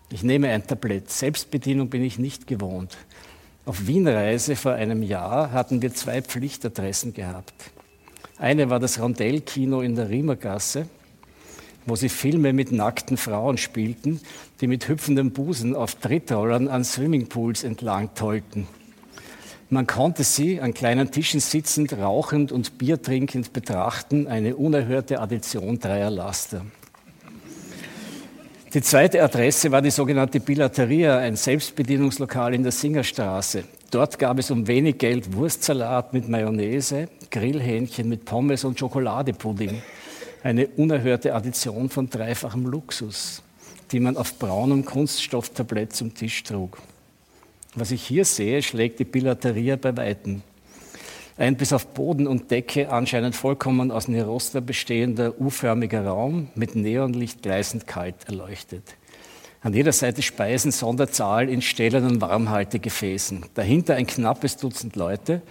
Ich 0.10 0.24
nehme 0.24 0.50
ein 0.50 0.66
Tablett. 0.66 1.10
Selbstbedienung 1.10 1.90
bin 1.90 2.04
ich 2.04 2.18
nicht 2.18 2.48
gewohnt. 2.48 2.96
Auf 3.68 3.88
Wienreise 3.88 4.56
vor 4.56 4.74
einem 4.74 5.02
Jahr 5.02 5.52
hatten 5.52 5.82
wir 5.82 5.92
zwei 5.92 6.22
Pflichtadressen 6.22 7.16
gehabt. 7.16 7.72
Eine 8.38 8.70
war 8.70 8.80
das 8.80 9.02
Rondellkino 9.02 9.82
in 9.82 9.96
der 9.96 10.08
Riemergasse, 10.08 10.88
wo 11.88 11.96
sie 11.96 12.10
Filme 12.10 12.54
mit 12.54 12.72
nackten 12.72 13.18
Frauen 13.18 13.58
spielten, 13.58 14.22
die 14.62 14.68
mit 14.68 14.88
hüpfendem 14.88 15.32
Busen 15.32 15.76
auf 15.76 15.96
Trittrollern 15.96 16.68
an 16.68 16.84
Swimmingpools 16.84 17.64
entlang 17.64 18.14
tollten. 18.14 18.68
Man 19.72 19.88
konnte 19.88 20.24
sie 20.24 20.62
an 20.62 20.76
kleinen 20.76 21.10
Tischen 21.10 21.40
sitzend, 21.40 21.94
rauchend 21.94 22.52
und 22.52 22.78
Bier 22.78 23.02
trinkend 23.02 23.52
betrachten, 23.52 24.28
eine 24.28 24.58
unerhörte 24.58 25.20
Addition 25.20 25.80
dreier 25.80 26.12
Laster. 26.12 26.64
Die 28.76 28.82
zweite 28.82 29.24
Adresse 29.24 29.72
war 29.72 29.82
die 29.82 29.90
sogenannte 29.90 30.42
Bilateria, 30.42 31.20
ein 31.20 31.38
Selbstbedienungslokal 31.38 32.54
in 32.54 32.64
der 32.64 32.74
Singerstraße. 32.74 33.64
Dort 33.90 34.20
gab 34.20 34.38
es 34.38 34.52
um 34.52 34.68
wenig 34.68 34.98
Geld 34.98 35.34
Wurstsalat 35.34 36.12
mit 36.12 36.28
Mayonnaise, 36.28 37.08
Grillhähnchen 37.32 38.10
mit 38.10 38.26
Pommes 38.26 38.66
und 38.66 38.78
Schokoladepudding 38.78 39.82
eine 40.44 40.68
unerhörte 40.68 41.34
Addition 41.34 41.88
von 41.88 42.10
dreifachem 42.10 42.66
Luxus, 42.66 43.42
die 43.94 44.02
man 44.02 44.18
auf 44.18 44.38
braunem 44.38 44.84
Kunststofftablett 44.84 45.94
zum 45.94 46.14
Tisch 46.14 46.44
trug. 46.44 46.78
Was 47.76 47.92
ich 47.92 48.06
hier 48.06 48.26
sehe, 48.26 48.62
schlägt 48.62 49.00
die 49.00 49.06
Bilateria 49.06 49.78
bei 49.78 49.96
Weitem. 49.96 50.42
Ein 51.38 51.58
bis 51.58 51.74
auf 51.74 51.88
Boden 51.88 52.28
und 52.28 52.50
Decke 52.50 52.90
anscheinend 52.90 53.36
vollkommen 53.36 53.92
aus 53.92 54.08
Neroster 54.08 54.62
bestehender 54.62 55.38
U-förmiger 55.38 56.06
Raum 56.06 56.48
mit 56.56 56.76
Neonlicht 56.76 57.42
gleißend 57.42 57.86
kalt 57.88 58.16
erleuchtet. 58.28 58.96
An 59.60 59.74
jeder 59.74 59.92
Seite 59.92 60.22
Speisen 60.22 60.72
Sonderzahl 60.72 61.50
in 61.50 61.62
stählernen 61.62 62.22
Warmhaltegefäßen. 62.22 63.48
Dahinter 63.54 63.96
ein 63.96 64.08
knappes 64.08 64.56
Dutzend 64.56 64.96
Leute, 64.96 65.42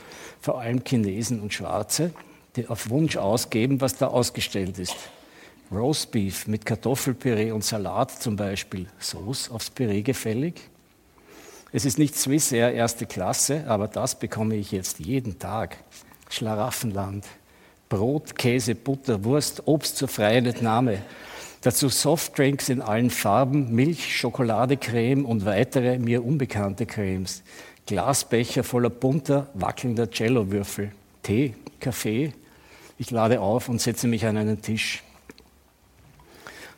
vor 0.41 0.59
allem 0.59 0.83
Chinesen 0.83 1.41
und 1.41 1.53
Schwarze, 1.53 2.13
die 2.57 2.67
auf 2.67 2.89
Wunsch 2.89 3.19
ausgeben, 3.19 3.83
was 3.83 3.99
da 3.99 4.07
ausgestellt 4.07 4.79
ist. 4.79 4.97
Roastbeef 5.71 6.47
mit 6.47 6.65
Kartoffelpüree 6.65 7.51
und 7.51 7.63
Salat 7.63 8.11
zum 8.11 8.37
Beispiel. 8.37 8.87
Sauce 8.99 9.51
aufs 9.51 9.69
Püree 9.69 10.01
gefällig? 10.01 10.63
Es 11.77 11.85
ist 11.85 11.99
nicht 11.99 12.15
Swissair 12.15 12.73
erste 12.73 13.05
Klasse, 13.05 13.65
aber 13.67 13.89
das 13.89 14.17
bekomme 14.17 14.55
ich 14.55 14.71
jetzt 14.71 15.01
jeden 15.01 15.41
Tag. 15.41 15.79
Schlaraffenland. 16.31 17.25
Brot, 17.89 18.37
Käse, 18.37 18.77
Butter, 18.77 19.25
Wurst, 19.25 19.67
Obst 19.67 19.97
zur 19.97 20.07
freien 20.07 20.47
Entnahme. 20.47 21.03
Dazu 21.63 21.89
Softdrinks 21.89 22.69
in 22.69 22.81
allen 22.81 23.11
Farben, 23.11 23.75
Milch, 23.75 24.17
Schokoladecreme 24.17 25.25
und 25.25 25.47
weitere 25.47 25.99
mir 25.99 26.25
unbekannte 26.25 26.87
Cremes. 26.87 27.43
Glasbecher 27.87 28.63
voller 28.63 28.91
bunter, 28.91 29.49
wackelnder 29.55 30.09
Cello-Würfel. 30.09 30.93
Tee, 31.25 31.57
Kaffee, 31.81 32.33
ich 32.99 33.11
lade 33.11 33.41
auf 33.41 33.69
und 33.69 33.81
setze 33.81 34.07
mich 34.07 34.25
an 34.27 34.37
einen 34.37 34.63
Tisch. 34.63 35.03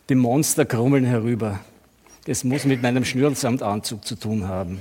Die 0.08 0.14
Monster 0.14 0.64
krummeln 0.64 1.04
herüber. 1.04 1.60
Es 2.28 2.42
muss 2.42 2.64
mit 2.64 2.82
meinem 2.82 3.04
Schnürlsamtanzug 3.04 4.04
zu 4.04 4.16
tun 4.16 4.48
haben. 4.48 4.80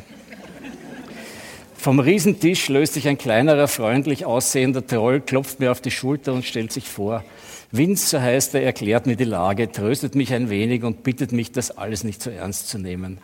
Vom 1.77 1.99
Riesentisch 1.99 2.67
löst 2.69 2.95
sich 2.95 3.07
ein 3.07 3.19
kleinerer, 3.19 3.67
freundlich 3.67 4.25
aussehender 4.25 4.87
Troll, 4.87 5.21
klopft 5.21 5.59
mir 5.59 5.71
auf 5.71 5.81
die 5.81 5.91
Schulter 5.91 6.33
und 6.33 6.43
stellt 6.43 6.71
sich 6.71 6.89
vor. 6.89 7.23
So 7.71 8.19
heißt 8.19 8.55
er, 8.55 8.63
erklärt 8.63 9.05
mir 9.05 9.15
die 9.15 9.25
Lage, 9.25 9.71
tröstet 9.71 10.15
mich 10.15 10.33
ein 10.33 10.49
wenig 10.49 10.83
und 10.83 11.03
bittet 11.03 11.31
mich, 11.31 11.51
das 11.51 11.77
alles 11.77 12.03
nicht 12.03 12.23
so 12.23 12.31
ernst 12.31 12.69
zu 12.69 12.79
nehmen. 12.79 13.19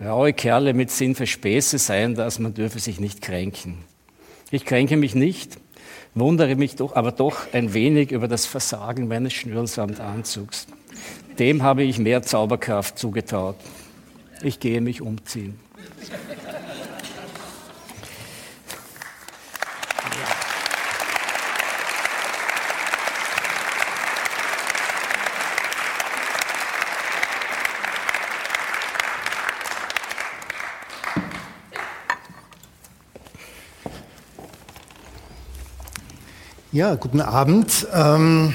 Raue 0.00 0.32
Kerle 0.32 0.74
mit 0.74 0.92
Sinn 0.92 1.16
für 1.16 1.26
Späße 1.26 1.78
seien 1.78 2.14
das, 2.14 2.38
man 2.38 2.54
dürfe 2.54 2.78
sich 2.78 3.00
nicht 3.00 3.22
kränken. 3.22 3.78
Ich 4.52 4.64
kränke 4.64 4.96
mich 4.96 5.16
nicht, 5.16 5.56
wundere 6.14 6.54
mich 6.54 6.76
doch, 6.76 6.94
aber 6.94 7.10
doch 7.10 7.52
ein 7.52 7.74
wenig 7.74 8.12
über 8.12 8.28
das 8.28 8.46
Versagen 8.46 9.08
meines 9.08 9.32
Schnürlsamtanzugs. 9.32 10.68
Dem 11.38 11.62
habe 11.62 11.82
ich 11.82 11.98
mehr 11.98 12.22
Zauberkraft 12.22 12.98
zugetraut. 12.98 13.56
Ich 14.42 14.60
gehe 14.60 14.80
mich 14.80 15.00
umziehen. 15.00 15.58
Ja, 36.70 36.96
guten 36.96 37.20
Abend. 37.20 37.86
Ähm, 37.92 38.54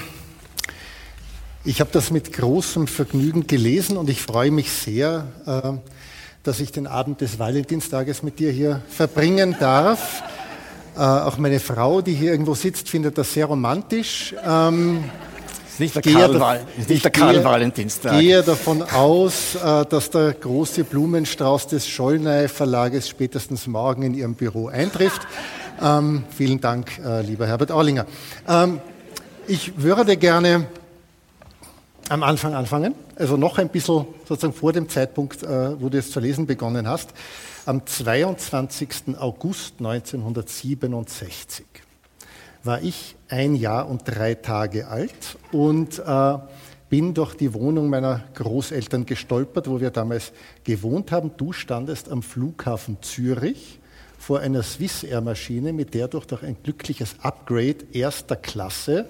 ich 1.65 1.81
habe 1.81 1.89
das 1.91 2.09
mit 2.09 2.31
großem 2.31 2.87
Vergnügen 2.87 3.45
gelesen 3.45 3.97
und 3.97 4.09
ich 4.09 4.21
freue 4.21 4.51
mich 4.51 4.71
sehr, 4.71 5.27
äh, 5.45 5.73
dass 6.43 6.61
ich 6.61 6.71
den 6.71 6.87
Abend 6.87 7.19
des 7.21 7.37
Valentinstages 7.37 8.23
mit 8.23 8.39
dir 8.39 8.51
hier 8.51 8.81
verbringen 8.89 9.55
darf. 9.59 10.23
Äh, 10.95 11.01
auch 11.01 11.37
meine 11.37 11.59
Frau, 11.59 12.01
die 12.01 12.13
hier 12.13 12.31
irgendwo 12.31 12.55
sitzt, 12.55 12.87
findet 12.87 13.17
das 13.17 13.33
sehr 13.33 13.47
romantisch. 13.47 14.33
Ähm, 14.45 15.03
ist 15.69 15.79
nicht 15.81 15.95
der 15.95 16.01
Karl, 16.01 16.61
ist 16.77 16.89
nicht 16.89 17.03
der 17.03 17.11
Karl 17.11 17.43
Valentinstag. 17.43 18.13
Ich 18.13 18.19
gehe 18.19 18.41
davon 18.41 18.81
aus, 18.81 19.55
äh, 19.55 19.85
dass 19.85 20.09
der 20.11 20.33
große 20.33 20.85
Blumenstrauß 20.85 21.67
des 21.67 21.89
Schollnei 21.89 22.47
Verlages 22.47 23.09
spätestens 23.09 23.67
morgen 23.67 24.03
in 24.03 24.13
Ihrem 24.13 24.35
Büro 24.35 24.69
eintrifft. 24.69 25.27
Ähm, 25.81 26.23
vielen 26.35 26.59
Dank, 26.59 26.99
lieber 27.25 27.47
Herbert 27.47 27.71
Aulinger. 27.71 28.05
Ähm, 28.49 28.81
ich 29.47 29.81
würde 29.81 30.17
gerne 30.17 30.67
am 32.09 32.23
Anfang 32.23 32.55
anfangen, 32.55 32.95
also 33.15 33.37
noch 33.37 33.59
ein 33.59 33.69
bisschen 33.69 34.07
sozusagen 34.27 34.53
vor 34.53 34.73
dem 34.73 34.89
Zeitpunkt, 34.89 35.43
äh, 35.43 35.79
wo 35.79 35.89
du 35.89 35.97
es 35.99 36.11
zu 36.11 36.19
lesen 36.19 36.47
begonnen 36.47 36.87
hast. 36.87 37.13
Am 37.65 37.85
22. 37.85 39.15
August 39.19 39.75
1967 39.77 41.65
war 42.63 42.81
ich 42.81 43.15
ein 43.29 43.55
Jahr 43.55 43.87
und 43.87 44.01
drei 44.05 44.33
Tage 44.33 44.87
alt 44.87 45.37
und 45.51 45.99
äh, 45.99 46.37
bin 46.89 47.13
durch 47.13 47.35
die 47.35 47.53
Wohnung 47.53 47.89
meiner 47.89 48.23
Großeltern 48.33 49.05
gestolpert, 49.05 49.69
wo 49.69 49.79
wir 49.79 49.91
damals 49.91 50.33
gewohnt 50.63 51.11
haben. 51.11 51.31
Du 51.37 51.53
standest 51.53 52.09
am 52.09 52.23
Flughafen 52.23 52.97
Zürich 53.01 53.79
vor 54.17 54.39
einer 54.39 54.63
Swissair-Maschine, 54.63 55.73
mit 55.73 55.93
der 55.93 56.07
du 56.07 56.19
durch 56.19 56.41
ein 56.41 56.57
glückliches 56.63 57.15
Upgrade 57.21 57.85
erster 57.93 58.35
Klasse 58.35 59.05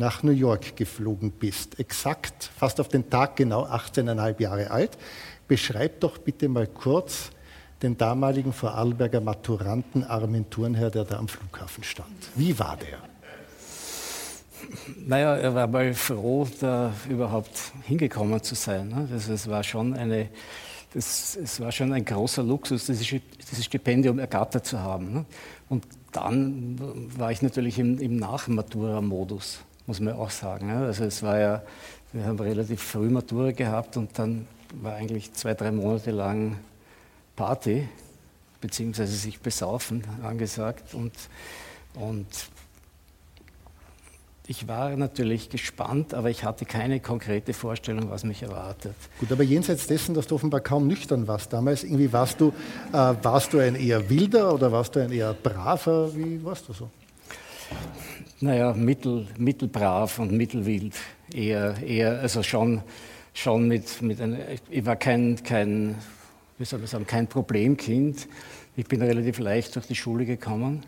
nach 0.00 0.24
New 0.24 0.32
York 0.32 0.76
geflogen 0.76 1.30
bist. 1.30 1.78
Exakt, 1.78 2.50
fast 2.56 2.80
auf 2.80 2.88
den 2.88 3.08
Tag 3.08 3.36
genau 3.36 3.66
18,5 3.66 4.40
Jahre 4.40 4.70
alt. 4.70 4.98
Beschreib 5.46 6.00
doch 6.00 6.18
bitte 6.18 6.48
mal 6.48 6.66
kurz, 6.66 7.30
den 7.82 7.96
damaligen 7.96 8.52
Vorarlberger 8.52 9.20
Maturanten 9.20 10.04
Armin 10.04 10.48
Thurnherr, 10.50 10.90
der 10.90 11.04
da 11.04 11.18
am 11.18 11.28
Flughafen 11.28 11.84
stand. 11.84 12.30
Wie 12.34 12.58
war 12.58 12.76
der? 12.76 12.98
Naja, 15.06 15.36
er 15.36 15.54
war 15.54 15.66
mal 15.66 15.94
froh, 15.94 16.46
da 16.60 16.92
überhaupt 17.08 17.72
hingekommen 17.84 18.42
zu 18.42 18.54
sein. 18.54 18.92
Also 19.10 19.32
es 19.32 19.48
war 19.48 19.62
schon 19.62 19.94
eine, 19.94 20.28
das, 20.92 21.36
es 21.36 21.60
war 21.60 21.72
schon 21.72 21.92
ein 21.92 22.04
großer 22.04 22.42
Luxus, 22.42 22.86
dieses, 22.86 23.06
dieses 23.06 23.64
Stipendium 23.64 24.18
ergattert 24.18 24.66
zu 24.66 24.80
haben. 24.80 25.12
Ne? 25.12 25.24
Und 25.68 25.86
dann 26.12 26.76
war 27.16 27.32
ich 27.32 27.42
natürlich 27.42 27.78
im, 27.78 27.98
im 27.98 28.16
Nachmatura-Modus, 28.16 29.60
muss 29.86 30.00
man 30.00 30.14
auch 30.14 30.30
sagen. 30.30 30.70
Also 30.70 31.04
es 31.04 31.22
war 31.22 31.38
ja, 31.38 31.62
wir 32.12 32.24
haben 32.24 32.38
relativ 32.38 32.82
früh 32.82 33.08
Matura 33.08 33.52
gehabt 33.52 33.96
und 33.96 34.18
dann 34.18 34.46
war 34.74 34.94
eigentlich 34.94 35.32
zwei, 35.32 35.54
drei 35.54 35.70
Monate 35.70 36.10
lang 36.10 36.58
Party 37.36 37.88
beziehungsweise 38.60 39.14
sich 39.14 39.40
besaufen 39.40 40.04
angesagt 40.22 40.94
und, 40.94 41.12
und 41.94 42.26
ich 44.46 44.66
war 44.66 44.96
natürlich 44.96 45.48
gespannt, 45.48 46.12
aber 46.12 46.28
ich 46.28 46.42
hatte 46.42 46.64
keine 46.64 46.98
konkrete 46.98 47.54
Vorstellung, 47.54 48.10
was 48.10 48.24
mich 48.24 48.42
erwartet. 48.42 48.96
Gut, 49.20 49.30
aber 49.30 49.44
jenseits 49.44 49.86
dessen, 49.86 50.12
dass 50.12 50.26
du 50.26 50.34
offenbar 50.34 50.60
kaum 50.60 50.88
nüchtern 50.88 51.28
warst 51.28 51.52
damals, 51.52 51.84
irgendwie 51.84 52.12
warst 52.12 52.40
du, 52.40 52.52
äh, 52.92 53.14
warst 53.22 53.52
du 53.52 53.60
ein 53.60 53.76
eher 53.76 54.10
wilder 54.10 54.52
oder 54.52 54.72
warst 54.72 54.96
du 54.96 55.00
ein 55.00 55.12
eher 55.12 55.34
braver? 55.34 56.14
Wie 56.16 56.42
warst 56.44 56.68
du 56.68 56.72
so? 56.72 56.90
Naja, 58.42 58.72
mittel, 58.72 59.26
mittelbrav 59.36 60.18
und 60.18 60.32
mittelwild. 60.32 60.94
Eher, 61.34 61.76
eher 61.82 62.20
also 62.20 62.42
schon, 62.42 62.80
schon 63.34 63.68
mit, 63.68 64.00
mit 64.00 64.18
einer, 64.18 64.38
ich 64.70 64.86
war 64.86 64.96
kein, 64.96 65.42
kein 65.42 65.96
wie 66.56 66.64
soll 66.64 66.82
ich 66.82 66.88
sagen, 66.88 67.06
kein 67.06 67.26
Problemkind. 67.26 68.28
Ich 68.76 68.86
bin 68.86 69.02
relativ 69.02 69.40
leicht 69.40 69.76
durch 69.76 69.86
die 69.86 69.94
Schule 69.94 70.24
gekommen. 70.24 70.86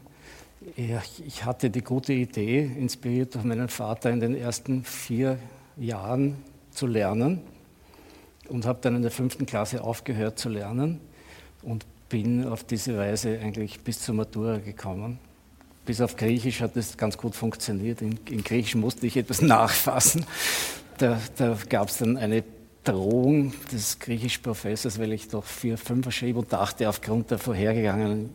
Ich 1.26 1.44
hatte 1.44 1.68
die 1.68 1.82
gute 1.82 2.14
Idee, 2.14 2.70
inspiriert 2.78 3.34
durch 3.34 3.44
meinen 3.44 3.68
Vater 3.68 4.08
in 4.08 4.20
den 4.20 4.34
ersten 4.34 4.82
vier 4.84 5.38
Jahren 5.76 6.36
zu 6.70 6.86
lernen 6.86 7.42
und 8.48 8.64
habe 8.64 8.78
dann 8.80 8.96
in 8.96 9.02
der 9.02 9.10
fünften 9.10 9.44
Klasse 9.44 9.84
aufgehört 9.84 10.38
zu 10.38 10.48
lernen 10.48 11.00
und 11.62 11.84
bin 12.08 12.46
auf 12.46 12.64
diese 12.64 12.96
Weise 12.96 13.38
eigentlich 13.40 13.80
bis 13.80 14.00
zur 14.00 14.14
Matura 14.14 14.56
gekommen. 14.56 15.18
Bis 15.84 16.00
auf 16.00 16.16
Griechisch 16.16 16.60
hat 16.60 16.76
es 16.76 16.96
ganz 16.96 17.18
gut 17.18 17.34
funktioniert. 17.34 18.02
In, 18.02 18.18
in, 18.30 18.44
Griechisch 18.44 18.74
musste 18.74 19.06
ich 19.06 19.16
etwas 19.16 19.40
nachfassen. 19.42 20.24
Da, 20.98 21.20
da 21.36 21.58
gab 21.68 21.88
es 21.88 21.98
dann 21.98 22.16
eine 22.16 22.44
Drohung 22.84 23.52
des 23.70 23.98
Griechisch-Professors, 23.98 24.98
weil 24.98 25.12
ich 25.12 25.28
doch 25.28 25.44
vier 25.44 25.78
Fünfer 25.78 26.10
schrieb 26.10 26.36
und 26.36 26.52
dachte, 26.52 26.88
aufgrund 26.88 27.30
der 27.30 27.38
vorhergegangenen 27.38 28.30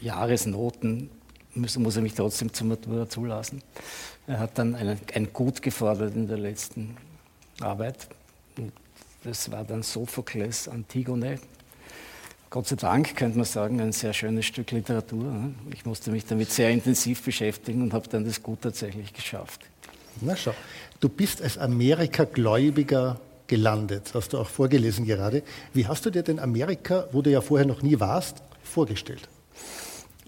Jahresnoten 0.00 1.10
muss, 1.54 1.76
muss 1.78 1.96
er 1.96 2.02
mich 2.02 2.14
trotzdem 2.14 2.52
zur 2.52 2.68
Matura 2.68 3.08
zulassen. 3.08 3.62
Er 4.26 4.38
hat 4.38 4.58
dann 4.58 4.74
einen, 4.74 4.98
ein 5.14 5.32
Gut 5.32 5.62
gefordert 5.62 6.14
in 6.14 6.28
der 6.28 6.38
letzten 6.38 6.96
Arbeit. 7.60 8.08
Das 9.24 9.50
war 9.50 9.64
dann 9.64 9.82
Sophokles 9.82 10.68
Antigone. 10.68 11.38
Gott 12.50 12.66
sei 12.66 12.74
Dank, 12.74 13.14
könnte 13.14 13.38
man 13.38 13.44
sagen, 13.44 13.80
ein 13.80 13.92
sehr 13.92 14.12
schönes 14.12 14.44
Stück 14.44 14.72
Literatur. 14.72 15.22
Ne? 15.22 15.54
Ich 15.72 15.86
musste 15.86 16.10
mich 16.10 16.26
damit 16.26 16.50
sehr 16.50 16.68
intensiv 16.70 17.22
beschäftigen 17.22 17.80
und 17.80 17.92
habe 17.92 18.08
dann 18.08 18.24
das 18.24 18.42
Gut 18.42 18.62
tatsächlich 18.62 19.12
geschafft. 19.12 19.60
Na 20.20 20.34
schau, 20.34 20.52
du 20.98 21.08
bist 21.08 21.42
als 21.42 21.58
Amerika-Gläubiger 21.58 23.20
gelandet, 23.46 24.10
hast 24.14 24.32
du 24.32 24.38
auch 24.38 24.48
vorgelesen 24.48 25.04
gerade. 25.04 25.44
Wie 25.74 25.86
hast 25.86 26.04
du 26.04 26.10
dir 26.10 26.24
denn 26.24 26.40
Amerika, 26.40 27.06
wo 27.12 27.22
du 27.22 27.30
ja 27.30 27.40
vorher 27.40 27.68
noch 27.68 27.82
nie 27.82 28.00
warst, 28.00 28.42
vorgestellt? 28.64 29.28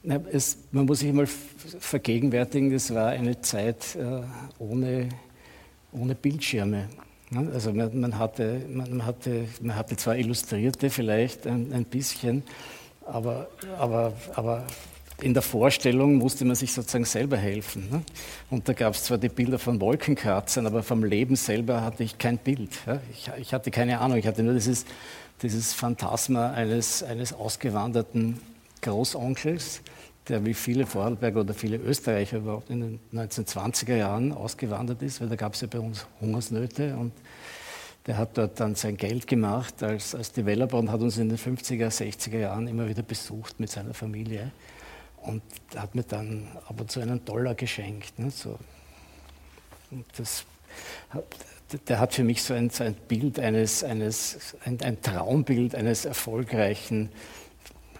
Na, 0.05 0.21
es, 0.31 0.59
man 0.71 0.87
muss 0.87 1.01
sich 1.01 1.13
mal 1.13 1.27
vergegenwärtigen, 1.27 2.73
das 2.73 2.95
war 2.95 3.09
eine 3.09 3.41
Zeit 3.41 3.97
äh, 3.97 4.23
ohne, 4.61 5.09
ohne 5.91 6.15
Bildschirme. 6.15 6.89
Ne? 7.33 7.51
Also 7.53 7.73
man, 7.73 7.99
man, 7.99 8.19
hatte, 8.19 8.61
man, 8.69 9.07
hatte, 9.07 9.47
man 9.61 9.77
hatte 9.77 9.97
zwar 9.97 10.17
Illustrierte 10.17 10.91
vielleicht 10.91 11.47
ein, 11.47 11.73
ein 11.73 11.85
bisschen, 11.85 12.43
aber, 13.07 13.49
aber, 13.79 14.13
aber 14.35 14.67
in 15.23 15.35
der 15.35 15.43
Vorstellung 15.43 16.17
musste 16.17 16.45
man 16.45 16.57
sich 16.57 16.73
sozusagen 16.73 17.05
selber 17.05 17.37
helfen. 17.37 17.89
Ne? 17.91 18.03
Und 18.51 18.69
da 18.69 18.73
gab 18.73 18.95
es 18.95 19.05
zwar 19.05 19.19
die 19.19 19.29
Bilder 19.29 19.59
von 19.59 19.81
Wolkenkratzern, 19.81 20.67
aber 20.67 20.83
vom 20.83 21.05
Leben 21.05 21.37
selber 21.37 21.83
hatte 21.83 22.03
ich 22.03 22.19
kein 22.19 22.39
Bild. 22.39 22.71
Ja? 22.87 23.01
Ich, 23.13 23.31
ich, 23.39 23.55
hatte 23.55 23.71
keine 23.71 24.01
Ahnung, 24.01 24.19
ich 24.19 24.27
hatte 24.27 24.43
nur 24.43 24.55
dieses, 24.55 24.85
dieses 25.43 25.73
Phantasma 25.73 26.51
eines, 26.53 27.03
eines 27.03 27.33
ausgewanderten 27.33 28.41
Großonkels, 28.83 29.81
der 30.29 30.45
wie 30.45 30.55
viele 30.55 30.87
Vorarlberger 30.87 31.41
oder 31.41 31.55
viele 31.55 31.77
Österreicher 31.77 32.39
überhaupt 32.39 32.71
in 32.71 32.81
den 32.81 33.01
1920er 33.13 33.97
Jahren 33.97 34.33
ausgewandert 34.33 35.03
ist, 35.03 35.21
weil 35.21 35.29
da 35.29 35.37
gab 35.37 35.55
es 35.55 35.61
ja 35.63 35.69
bei 35.69 35.81
uns 35.81 36.07
Hungersnöte 36.21 36.97
und 36.97 37.13
der 38.07 38.19
hat 38.19 38.37
dort 38.37 38.59
dann 38.59 38.75
sein 38.75 38.97
Geld 38.97 39.27
gemacht 39.27 39.83
als, 39.83 40.15
als 40.15 40.33
Developer 40.33 40.79
und 40.79 40.91
hat 40.91 41.01
uns 41.01 41.19
in 41.19 41.29
den 41.29 41.39
50er, 41.39 41.89
60er 41.89 42.39
Jahren 42.39 42.67
immer 42.67 42.89
wieder 42.89 43.03
besucht 43.03 43.61
mit 43.61 43.71
seiner 43.71 43.95
Familie. 43.95 44.51
Und 45.19 45.43
hat 45.77 45.95
mir 45.95 46.03
dann 46.03 46.49
ab 46.67 46.81
und 46.81 46.91
zu 46.91 46.99
einen 46.99 47.25
Dollar 47.25 47.55
geschenkt. 47.55 48.19
Ne, 48.19 48.31
so. 48.31 48.59
Das 50.17 50.45
der 51.89 52.01
hat 52.01 52.15
für 52.15 52.25
mich 52.25 52.43
so 52.43 52.55
ein, 52.55 52.71
so 52.71 52.85
ein 52.85 52.95
Bild 52.95 53.39
eines, 53.39 53.85
eines 53.85 54.57
ein, 54.65 54.81
ein, 54.83 55.01
Traumbild 55.01 55.75
eines 55.75 56.05
erfolgreichen, 56.05 57.09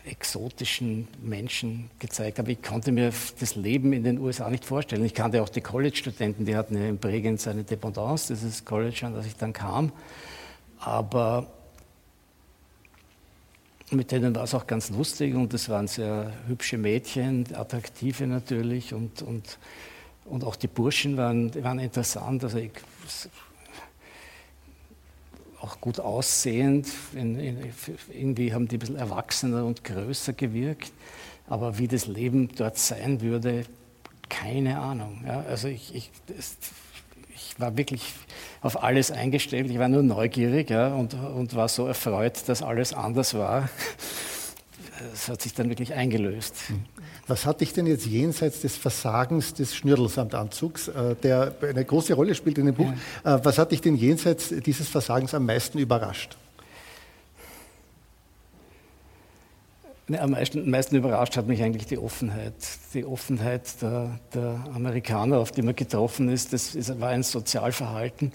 exotischen 0.05 1.07
Menschen 1.23 1.91
gezeigt. 1.99 2.41
Aber 2.41 2.49
ich 2.49 2.63
konnte 2.63 2.93
mir 2.93 3.13
das 3.39 3.55
Leben 3.55 3.93
in 3.93 4.05
den 4.05 4.19
USA 4.19 4.51
nicht 4.51 4.65
vorstellen. 4.65 5.05
Ich 5.05 5.15
kannte 5.15 5.43
auch 5.43 5.49
die 5.49 5.61
College-Studenten, 5.61 6.45
die 6.45 6.57
hatten 6.57 6.77
ja 6.77 6.89
in 6.89 6.99
Bregenz 6.99 7.47
eine 7.47 7.65
Dependance, 7.65 8.33
dieses 8.33 8.65
College, 8.65 9.07
an 9.07 9.15
das 9.15 9.27
ich 9.27 9.37
dann 9.37 9.53
kam. 9.53 9.93
Aber 10.79 11.47
mit 13.91 14.11
denen 14.11 14.35
war 14.35 14.45
es 14.45 14.55
auch 14.55 14.67
ganz 14.67 14.91
lustig 14.91 15.35
und 15.35 15.55
es 15.55 15.69
waren 15.69 15.87
sehr 15.87 16.33
hübsche 16.47 16.79
Mädchen, 16.79 17.47
attraktive 17.55 18.27
natürlich 18.27 18.95
und, 18.95 19.23
und, 19.23 19.59
und 20.25 20.45
auch 20.45 20.57
die 20.57 20.67
Burschen 20.67 21.17
waren, 21.17 21.55
waren 21.63 21.79
interessant, 21.79 22.43
also 22.43 22.59
ich, 22.59 22.71
auch 25.63 25.81
gut 25.81 26.01
aussehend, 26.01 26.89
in, 27.15 27.39
in, 27.39 27.59
irgendwie 28.13 28.53
haben 28.53 28.69
die 28.69 28.77
ein 28.77 28.81
bisschen 28.81 28.97
erwachsener 28.97 29.65
und 29.65 29.85
größer 29.85 30.33
gewirkt, 30.33 30.93
aber 31.47 31.79
wie 31.79 31.89
das 31.89 32.07
Leben 32.07 32.49
dort 32.57 32.79
sein 32.79 33.21
würde, 33.21 33.65
keine 34.29 34.81
Ahnung. 34.81 35.23
Ja, 35.27 35.41
also 35.43 35.69
ich, 35.69 35.95
ich, 35.95 36.11
das, 36.27 36.57
ich 37.35 37.61
war 37.61 37.77
wirklich 37.77 38.15
auf 38.61 38.83
alles 38.83 39.11
eingestellt. 39.11 39.71
Ich 39.71 39.79
war 39.79 39.89
nur 39.89 40.03
neugierig 40.03 40.71
ja, 40.71 40.95
und, 40.95 41.15
und 41.15 41.55
war 41.55 41.69
so 41.69 41.87
erfreut, 41.87 42.49
dass 42.49 42.63
alles 42.63 42.93
anders 42.93 43.35
war. 43.35 43.69
Es 45.13 45.29
hat 45.29 45.43
sich 45.43 45.53
dann 45.53 45.69
wirklich 45.69 45.95
eingelöst. 45.95 46.55
Was 47.33 47.47
hat 47.47 47.63
dich 47.63 47.73
denn 47.73 47.87
jetzt 47.87 48.05
jenseits 48.05 48.61
des 48.61 48.77
Versagens 48.77 49.55
des 49.55 49.75
Schnürdelsamtanzugs, 49.75 50.89
äh, 50.89 51.15
der 51.15 51.55
eine 51.63 51.83
große 51.83 52.13
Rolle 52.13 52.35
spielt 52.35 52.59
in 52.59 52.67
dem 52.67 52.75
Buch, 52.75 52.93
ja. 53.25 53.37
äh, 53.37 53.43
was 53.43 53.57
hat 53.57 53.73
dich 53.73 53.81
denn 53.81 53.97
jenseits 53.97 54.51
dieses 54.51 54.87
Versagens 54.87 55.33
am 55.33 55.47
meisten 55.47 55.79
überrascht? 55.79 56.37
am 60.15 60.33
meisten, 60.33 60.69
meisten, 60.69 60.95
überrascht 60.95 61.39
hat 61.39 61.47
mich 61.47 61.63
eigentlich 61.63 61.87
die 61.87 61.97
Offenheit. 61.97 62.53
Die 62.93 63.07
Offenheit 63.07 63.81
der, 63.81 64.19
der 64.35 64.67
Amerikaner, 64.75 65.39
auf 65.39 65.53
die 65.53 65.63
man 65.63 65.75
getroffen 65.75 66.29
ist. 66.29 66.53
Das 66.53 66.75
ist, 66.75 67.01
war 67.01 67.09
ein 67.09 67.23
Sozialverhalten. 67.23 68.31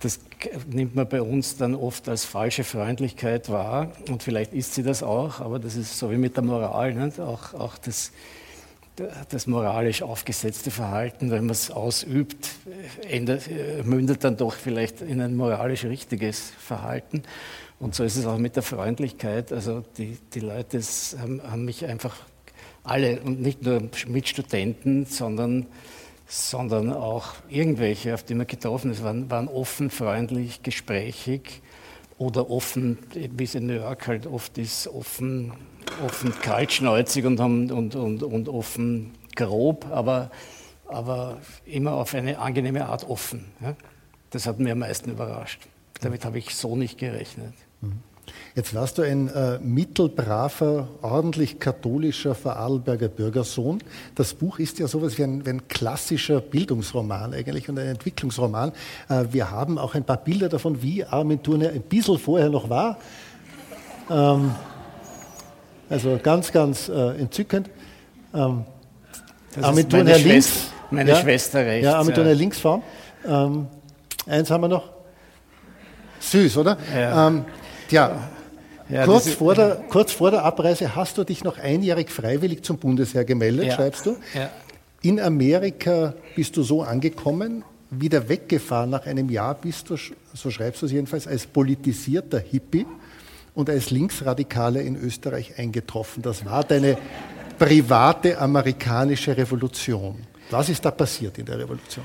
Das 0.00 0.20
nimmt 0.68 0.94
man 0.94 1.08
bei 1.08 1.20
uns 1.20 1.56
dann 1.56 1.74
oft 1.74 2.08
als 2.08 2.24
falsche 2.24 2.62
Freundlichkeit 2.62 3.48
wahr. 3.48 3.90
Und 4.08 4.22
vielleicht 4.22 4.52
ist 4.52 4.74
sie 4.74 4.84
das 4.84 5.02
auch, 5.02 5.40
aber 5.40 5.58
das 5.58 5.74
ist 5.74 5.98
so 5.98 6.10
wie 6.12 6.16
mit 6.16 6.36
der 6.36 6.44
Moral. 6.44 6.94
Nicht? 6.94 7.18
Auch, 7.18 7.54
auch 7.54 7.76
das, 7.78 8.12
das 9.28 9.48
moralisch 9.48 10.02
aufgesetzte 10.02 10.70
Verhalten, 10.70 11.32
wenn 11.32 11.46
man 11.46 11.50
es 11.50 11.72
ausübt, 11.72 12.50
ändert, 13.08 13.48
mündet 13.84 14.22
dann 14.22 14.36
doch 14.36 14.54
vielleicht 14.54 15.00
in 15.00 15.20
ein 15.20 15.36
moralisch 15.36 15.84
richtiges 15.84 16.52
Verhalten. 16.58 17.24
Und 17.80 17.96
so 17.96 18.04
ist 18.04 18.16
es 18.16 18.26
auch 18.26 18.38
mit 18.38 18.54
der 18.54 18.62
Freundlichkeit. 18.62 19.52
Also 19.52 19.82
die, 19.96 20.16
die 20.32 20.40
Leute 20.40 20.80
haben, 21.18 21.42
haben 21.42 21.64
mich 21.64 21.84
einfach 21.86 22.16
alle, 22.84 23.20
und 23.20 23.40
nicht 23.40 23.62
nur 23.62 23.82
Mitstudenten, 24.06 25.06
sondern, 25.06 25.66
sondern 26.28 26.92
auch 26.92 27.34
irgendwelche, 27.48 28.12
auf 28.12 28.22
die 28.22 28.34
man 28.34 28.46
getroffen 28.46 28.90
ist, 28.90 29.02
waren, 29.02 29.30
waren 29.30 29.48
offen, 29.48 29.88
freundlich, 29.88 30.62
gesprächig 30.62 31.62
oder 32.18 32.50
offen, 32.50 32.98
wie 33.14 33.44
es 33.44 33.54
in 33.54 33.66
New 33.66 33.74
York 33.74 34.06
halt 34.06 34.26
oft 34.26 34.58
ist, 34.58 34.88
offen, 34.88 35.52
offen 36.04 36.38
kaltschnäuzig 36.40 37.24
und, 37.24 37.40
und, 37.40 37.94
und, 37.94 38.22
und 38.22 38.48
offen 38.48 39.14
grob, 39.34 39.86
aber, 39.90 40.30
aber 40.86 41.38
immer 41.64 41.92
auf 41.92 42.14
eine 42.14 42.38
angenehme 42.38 42.86
Art 42.86 43.08
offen. 43.08 43.46
Ja? 43.62 43.74
Das 44.30 44.46
hat 44.46 44.58
mir 44.58 44.72
am 44.72 44.80
meisten 44.80 45.10
überrascht. 45.10 45.66
Damit 46.02 46.26
habe 46.26 46.38
ich 46.38 46.54
so 46.54 46.76
nicht 46.76 46.98
gerechnet. 46.98 47.54
Jetzt 48.58 48.74
warst 48.74 48.98
du 48.98 49.02
ein 49.02 49.28
äh, 49.28 49.60
mittelbraver, 49.60 50.88
ordentlich 51.00 51.60
katholischer 51.60 52.34
Vorarlberger 52.34 53.06
Bürgersohn. 53.06 53.78
Das 54.16 54.34
Buch 54.34 54.58
ist 54.58 54.80
ja 54.80 54.88
sowas 54.88 55.16
wie 55.16 55.22
ein, 55.22 55.46
wie 55.46 55.50
ein 55.50 55.68
klassischer 55.68 56.40
Bildungsroman 56.40 57.34
eigentlich 57.34 57.68
und 57.68 57.78
ein 57.78 57.86
Entwicklungsroman. 57.86 58.72
Äh, 59.08 59.26
wir 59.30 59.52
haben 59.52 59.78
auch 59.78 59.94
ein 59.94 60.02
paar 60.02 60.16
Bilder 60.16 60.48
davon, 60.48 60.82
wie 60.82 61.04
Armin 61.04 61.40
Thurner 61.40 61.68
ein 61.68 61.82
bisschen 61.82 62.18
vorher 62.18 62.50
noch 62.50 62.68
war. 62.68 62.98
Ähm, 64.10 64.52
also 65.88 66.18
ganz, 66.20 66.50
ganz 66.50 66.88
äh, 66.88 67.10
entzückend. 67.10 67.70
Ähm, 68.34 68.64
Armin 69.62 69.88
Thurner 69.88 70.18
links. 70.18 70.72
Meine 70.90 71.10
ja, 71.10 71.16
Schwester 71.20 71.64
rechts. 71.64 71.84
Ja, 71.84 71.96
Armin 71.96 72.12
Thurner 72.12 72.34
links 72.34 72.58
vorn. 72.58 72.82
Ähm, 73.24 73.68
eins 74.26 74.50
haben 74.50 74.62
wir 74.62 74.68
noch. 74.68 74.90
Süß, 76.18 76.56
oder? 76.56 76.76
Ja. 76.92 77.28
Ähm, 77.28 77.44
Tja, 77.88 78.18
ja, 78.88 79.04
kurz, 79.04 79.28
vor 79.28 79.54
der, 79.54 79.76
kurz 79.88 80.12
vor 80.12 80.30
der 80.30 80.44
Abreise 80.44 80.94
hast 80.96 81.18
du 81.18 81.24
dich 81.24 81.44
noch 81.44 81.58
einjährig 81.58 82.10
freiwillig 82.10 82.62
zum 82.62 82.78
Bundesheer 82.78 83.24
gemeldet, 83.24 83.66
ja. 83.66 83.74
schreibst 83.74 84.06
du. 84.06 84.16
Ja. 84.34 84.50
In 85.02 85.20
Amerika 85.20 86.14
bist 86.34 86.56
du 86.56 86.62
so 86.62 86.82
angekommen, 86.82 87.64
wieder 87.90 88.28
weggefahren 88.28 88.90
nach 88.90 89.06
einem 89.06 89.30
Jahr 89.30 89.54
bist 89.54 89.90
du, 89.90 89.96
so 90.34 90.50
schreibst 90.50 90.82
du 90.82 90.86
es 90.86 90.92
jedenfalls, 90.92 91.26
als 91.26 91.46
politisierter 91.46 92.38
Hippie 92.38 92.86
und 93.54 93.70
als 93.70 93.90
Linksradikaler 93.90 94.80
in 94.80 94.96
Österreich 94.96 95.58
eingetroffen. 95.58 96.22
Das 96.22 96.44
war 96.44 96.64
deine 96.64 96.98
private 97.58 98.38
amerikanische 98.38 99.36
Revolution. 99.36 100.16
Was 100.50 100.68
ist 100.68 100.84
da 100.84 100.90
passiert 100.90 101.38
in 101.38 101.46
der 101.46 101.58
Revolution? 101.58 102.04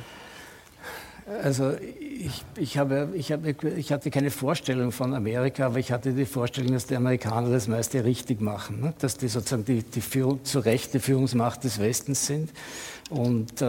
Also 1.41 1.73
ich, 1.99 2.43
ich, 2.57 2.77
habe, 2.77 3.09
ich, 3.13 3.31
habe, 3.31 3.55
ich 3.77 3.91
hatte 3.91 4.11
keine 4.11 4.29
Vorstellung 4.29 4.91
von 4.91 5.13
Amerika, 5.13 5.67
aber 5.67 5.79
ich 5.79 5.91
hatte 5.91 6.11
die 6.11 6.25
Vorstellung, 6.25 6.73
dass 6.73 6.85
die 6.85 6.95
Amerikaner 6.95 7.49
das 7.49 7.67
meiste 7.67 8.03
richtig 8.03 8.41
machen, 8.41 8.81
ne? 8.81 8.93
dass 8.99 9.17
die 9.17 9.29
sozusagen 9.29 9.63
die, 9.63 9.83
die 9.83 10.01
Führung, 10.01 10.43
zu 10.43 10.59
Recht 10.59 10.93
die 10.93 10.99
Führungsmacht 10.99 11.63
des 11.63 11.79
Westens 11.79 12.25
sind. 12.27 12.51
Und, 13.09 13.61
äh, 13.61 13.65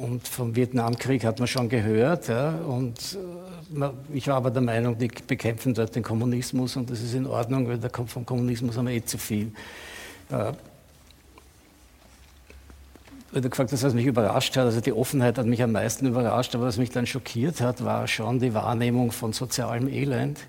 und 0.00 0.26
vom 0.28 0.54
Vietnamkrieg 0.54 1.24
hat 1.24 1.38
man 1.38 1.48
schon 1.48 1.68
gehört. 1.68 2.28
Ja? 2.28 2.50
Und 2.50 3.18
äh, 3.80 3.90
ich 4.12 4.28
war 4.28 4.36
aber 4.36 4.50
der 4.50 4.62
Meinung, 4.62 4.96
die 4.96 5.08
bekämpfen 5.26 5.74
dort 5.74 5.96
den 5.96 6.04
Kommunismus 6.04 6.76
und 6.76 6.88
das 6.90 7.02
ist 7.02 7.14
in 7.14 7.26
Ordnung, 7.26 7.68
weil 7.68 7.80
vom 8.06 8.24
Kommunismus 8.24 8.76
haben 8.76 8.86
wir 8.86 8.94
eh 8.94 9.04
zu 9.04 9.18
viel. 9.18 9.52
Äh, 10.30 10.52
weil 13.32 13.40
du 13.40 13.48
gefragt 13.48 13.72
hast, 13.72 13.82
was 13.82 13.94
mich 13.94 14.06
überrascht 14.06 14.56
hat. 14.56 14.66
Also 14.66 14.80
die 14.80 14.92
Offenheit 14.92 15.38
hat 15.38 15.46
mich 15.46 15.62
am 15.62 15.72
meisten 15.72 16.06
überrascht, 16.06 16.54
aber 16.54 16.66
was 16.66 16.76
mich 16.76 16.90
dann 16.90 17.06
schockiert 17.06 17.60
hat, 17.60 17.82
war 17.82 18.06
schon 18.06 18.38
die 18.38 18.52
Wahrnehmung 18.54 19.10
von 19.10 19.32
sozialem 19.32 19.88
Elend. 19.88 20.40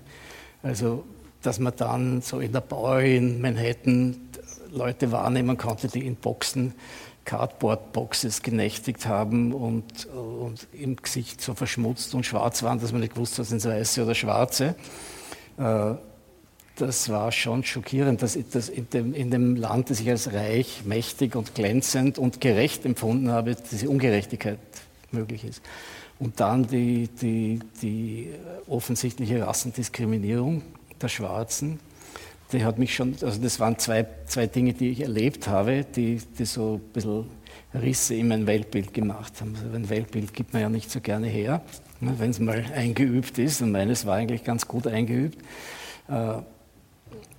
Also, 0.62 1.04
dass 1.42 1.58
man 1.58 1.72
dann 1.76 2.20
so 2.20 2.40
in 2.40 2.52
der 2.52 2.60
Bar 2.60 3.02
in 3.02 3.40
Manhattan 3.40 4.16
Leute 4.70 5.12
wahrnehmen 5.12 5.56
konnte, 5.56 5.88
die 5.88 6.06
in 6.06 6.16
Boxen, 6.16 6.74
Cardboard-Boxes 7.24 8.42
genächtigt 8.42 9.06
haben 9.06 9.54
und, 9.54 10.06
und 10.06 10.66
im 10.72 10.96
Gesicht 10.96 11.40
so 11.40 11.54
verschmutzt 11.54 12.14
und 12.14 12.26
schwarz 12.26 12.62
waren, 12.62 12.80
dass 12.80 12.92
man 12.92 13.00
nicht 13.00 13.16
wusste, 13.16 13.44
sind 13.44 13.64
weiße 13.64 14.04
oder 14.04 14.14
schwarze. 14.14 14.74
Äh, 15.56 15.94
das 16.76 17.08
war 17.08 17.30
schon 17.30 17.64
schockierend, 17.64 18.22
dass, 18.22 18.38
dass 18.50 18.68
in, 18.68 18.88
dem, 18.90 19.14
in, 19.14 19.30
dem, 19.30 19.56
Land, 19.56 19.90
das 19.90 20.00
ich 20.00 20.10
als 20.10 20.32
reich, 20.32 20.82
mächtig 20.84 21.36
und 21.36 21.54
glänzend 21.54 22.18
und 22.18 22.40
gerecht 22.40 22.84
empfunden 22.84 23.30
habe, 23.30 23.56
diese 23.70 23.88
Ungerechtigkeit 23.88 24.58
möglich 25.12 25.44
ist. 25.44 25.62
Und 26.18 26.40
dann 26.40 26.66
die, 26.66 27.08
die, 27.20 27.60
die 27.82 28.30
offensichtliche 28.66 29.46
Rassendiskriminierung 29.46 30.62
der 31.00 31.08
Schwarzen, 31.08 31.78
die 32.52 32.64
hat 32.64 32.78
mich 32.78 32.94
schon, 32.94 33.16
also 33.20 33.40
das 33.40 33.58
waren 33.60 33.78
zwei, 33.78 34.06
zwei 34.26 34.46
Dinge, 34.46 34.74
die 34.74 34.90
ich 34.90 35.00
erlebt 35.00 35.48
habe, 35.48 35.84
die, 35.84 36.20
die 36.38 36.44
so 36.44 36.74
ein 36.74 36.92
bisschen 36.92 37.26
Risse 37.74 38.14
in 38.14 38.28
mein 38.28 38.46
Weltbild 38.46 38.94
gemacht 38.94 39.40
haben. 39.40 39.54
Also 39.56 39.74
ein 39.74 39.88
Weltbild 39.88 40.32
gibt 40.32 40.52
man 40.52 40.62
ja 40.62 40.68
nicht 40.68 40.90
so 40.90 41.00
gerne 41.00 41.26
her, 41.26 41.62
ne, 42.00 42.14
wenn 42.18 42.30
es 42.30 42.38
mal 42.38 42.64
eingeübt 42.74 43.38
ist. 43.38 43.62
Und 43.62 43.72
meines 43.72 44.06
war 44.06 44.16
eigentlich 44.16 44.44
ganz 44.44 44.68
gut 44.68 44.86
eingeübt. 44.86 45.38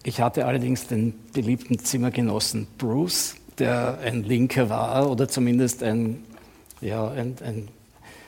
Ich 0.08 0.22
hatte 0.22 0.46
allerdings 0.46 0.86
den 0.86 1.16
beliebten 1.34 1.80
Zimmergenossen 1.80 2.68
Bruce, 2.78 3.38
der 3.58 3.98
ein 4.04 4.22
Linker 4.22 4.70
war 4.70 5.10
oder 5.10 5.28
zumindest 5.28 5.82
ein, 5.82 6.24
ja, 6.80 7.10
ein, 7.10 7.36
ein, 7.44 7.68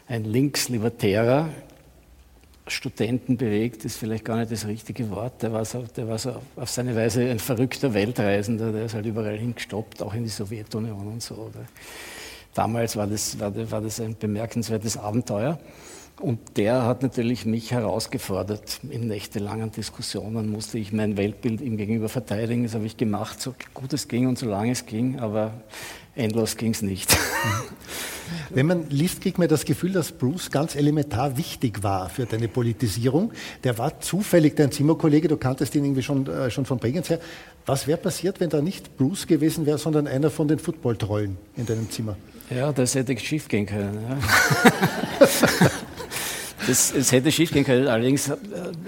ein 0.07 0.23
linkslibertärer, 0.23 1.49
studentenbewegt 2.65 3.85
ist 3.85 3.97
vielleicht 3.97 4.25
gar 4.25 4.37
nicht 4.37 4.51
das 4.51 4.65
richtige 4.65 5.11
Wort. 5.11 5.43
Der 5.43 5.53
war, 5.53 5.65
so, 5.65 5.85
der 5.95 6.07
war 6.07 6.17
so 6.17 6.41
auf 6.55 6.71
seine 6.71 6.95
Weise 6.95 7.29
ein 7.29 7.37
verrückter 7.37 7.93
Weltreisender, 7.93 8.71
der 8.71 8.85
ist 8.85 8.95
halt 8.95 9.05
überall 9.05 9.37
hingestoppt, 9.37 10.01
auch 10.01 10.15
in 10.15 10.23
die 10.23 10.29
Sowjetunion 10.29 11.05
und 11.05 11.21
so. 11.21 11.51
Damals 12.55 12.95
war 12.95 13.05
das, 13.05 13.39
war, 13.39 13.53
war 13.69 13.81
das 13.81 13.99
ein 13.99 14.15
bemerkenswertes 14.17 14.97
Abenteuer. 14.97 15.59
Und 16.19 16.57
der 16.57 16.83
hat 16.83 17.03
natürlich 17.03 17.45
mich 17.45 17.71
herausgefordert. 17.71 18.79
In 18.89 19.07
nächtelangen 19.07 19.71
Diskussionen 19.71 20.49
musste 20.49 20.79
ich 20.79 20.91
mein 20.91 21.15
Weltbild 21.15 21.61
ihm 21.61 21.77
gegenüber 21.77 22.09
verteidigen. 22.09 22.63
Das 22.63 22.73
habe 22.73 22.87
ich 22.87 22.97
gemacht, 22.97 23.39
so 23.39 23.53
gut 23.75 23.93
es 23.93 24.07
ging 24.07 24.27
und 24.27 24.37
so 24.39 24.47
lange 24.47 24.71
es 24.71 24.87
ging, 24.87 25.19
aber 25.19 25.53
endlos 26.15 26.57
ging 26.57 26.71
es 26.71 26.81
nicht. 26.81 27.15
Wenn 28.49 28.65
man 28.65 28.89
liest, 28.89 29.21
kriegt 29.21 29.37
man 29.37 29.47
das 29.47 29.63
Gefühl, 29.63 29.91
dass 29.91 30.11
Bruce 30.11 30.49
ganz 30.49 30.75
elementar 30.75 31.37
wichtig 31.37 31.83
war 31.83 32.09
für 32.09 32.25
deine 32.25 32.47
Politisierung. 32.47 33.31
Der 33.63 33.77
war 33.77 33.99
zufällig 34.01 34.55
dein 34.55 34.71
Zimmerkollege, 34.71 35.27
du 35.27 35.37
kanntest 35.37 35.75
ihn 35.75 35.85
irgendwie 35.85 36.03
schon, 36.03 36.27
äh, 36.27 36.49
schon 36.49 36.65
von 36.65 36.79
Bregenz 36.79 37.11
her. 37.11 37.19
Was 37.67 37.85
wäre 37.85 37.99
passiert, 37.99 38.39
wenn 38.39 38.49
da 38.49 38.61
nicht 38.61 38.97
Bruce 38.97 39.27
gewesen 39.27 39.67
wäre, 39.67 39.77
sondern 39.77 40.07
einer 40.07 40.31
von 40.31 40.47
den 40.47 40.57
Footballtrollen 40.57 41.37
in 41.55 41.65
deinem 41.67 41.91
Zimmer? 41.91 42.17
Ja, 42.49 42.71
das 42.71 42.95
hätte 42.95 43.17
schief 43.19 43.47
gehen 43.47 43.67
können. 43.67 43.99
Ja. 44.09 45.27
Das, 46.65 46.91
es 46.91 47.11
hätte 47.11 47.31
schief 47.31 47.51
gehen 47.51 47.63
können. 47.63 47.87
Allerdings, 47.87 48.29
äh, 48.29 48.35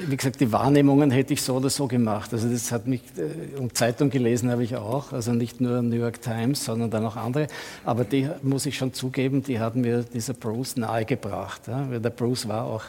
wie 0.07 0.17
gesagt, 0.17 0.39
die 0.39 0.51
Wahrnehmungen 0.51 1.11
hätte 1.11 1.33
ich 1.33 1.41
so 1.41 1.55
oder 1.55 1.69
so 1.69 1.87
gemacht. 1.87 2.33
Also 2.33 2.49
das 2.49 2.71
hat 2.71 2.87
mich, 2.87 3.01
äh, 3.17 3.57
und 3.57 3.77
Zeitung 3.77 4.09
gelesen 4.09 4.49
habe 4.49 4.63
ich 4.63 4.75
auch, 4.75 5.13
also 5.13 5.33
nicht 5.33 5.61
nur 5.61 5.81
New 5.81 5.95
York 5.95 6.21
Times, 6.21 6.65
sondern 6.65 6.89
dann 6.89 7.05
auch 7.05 7.15
andere. 7.15 7.47
Aber 7.85 8.05
die 8.05 8.27
muss 8.41 8.65
ich 8.65 8.77
schon 8.77 8.93
zugeben, 8.93 9.43
die 9.43 9.59
hat 9.59 9.75
mir 9.75 10.03
dieser 10.03 10.33
Bruce 10.33 10.77
nahegebracht. 10.77 11.67
Ja? 11.67 11.83
Der 11.83 12.09
Bruce 12.09 12.47
war 12.47 12.65
auch 12.65 12.83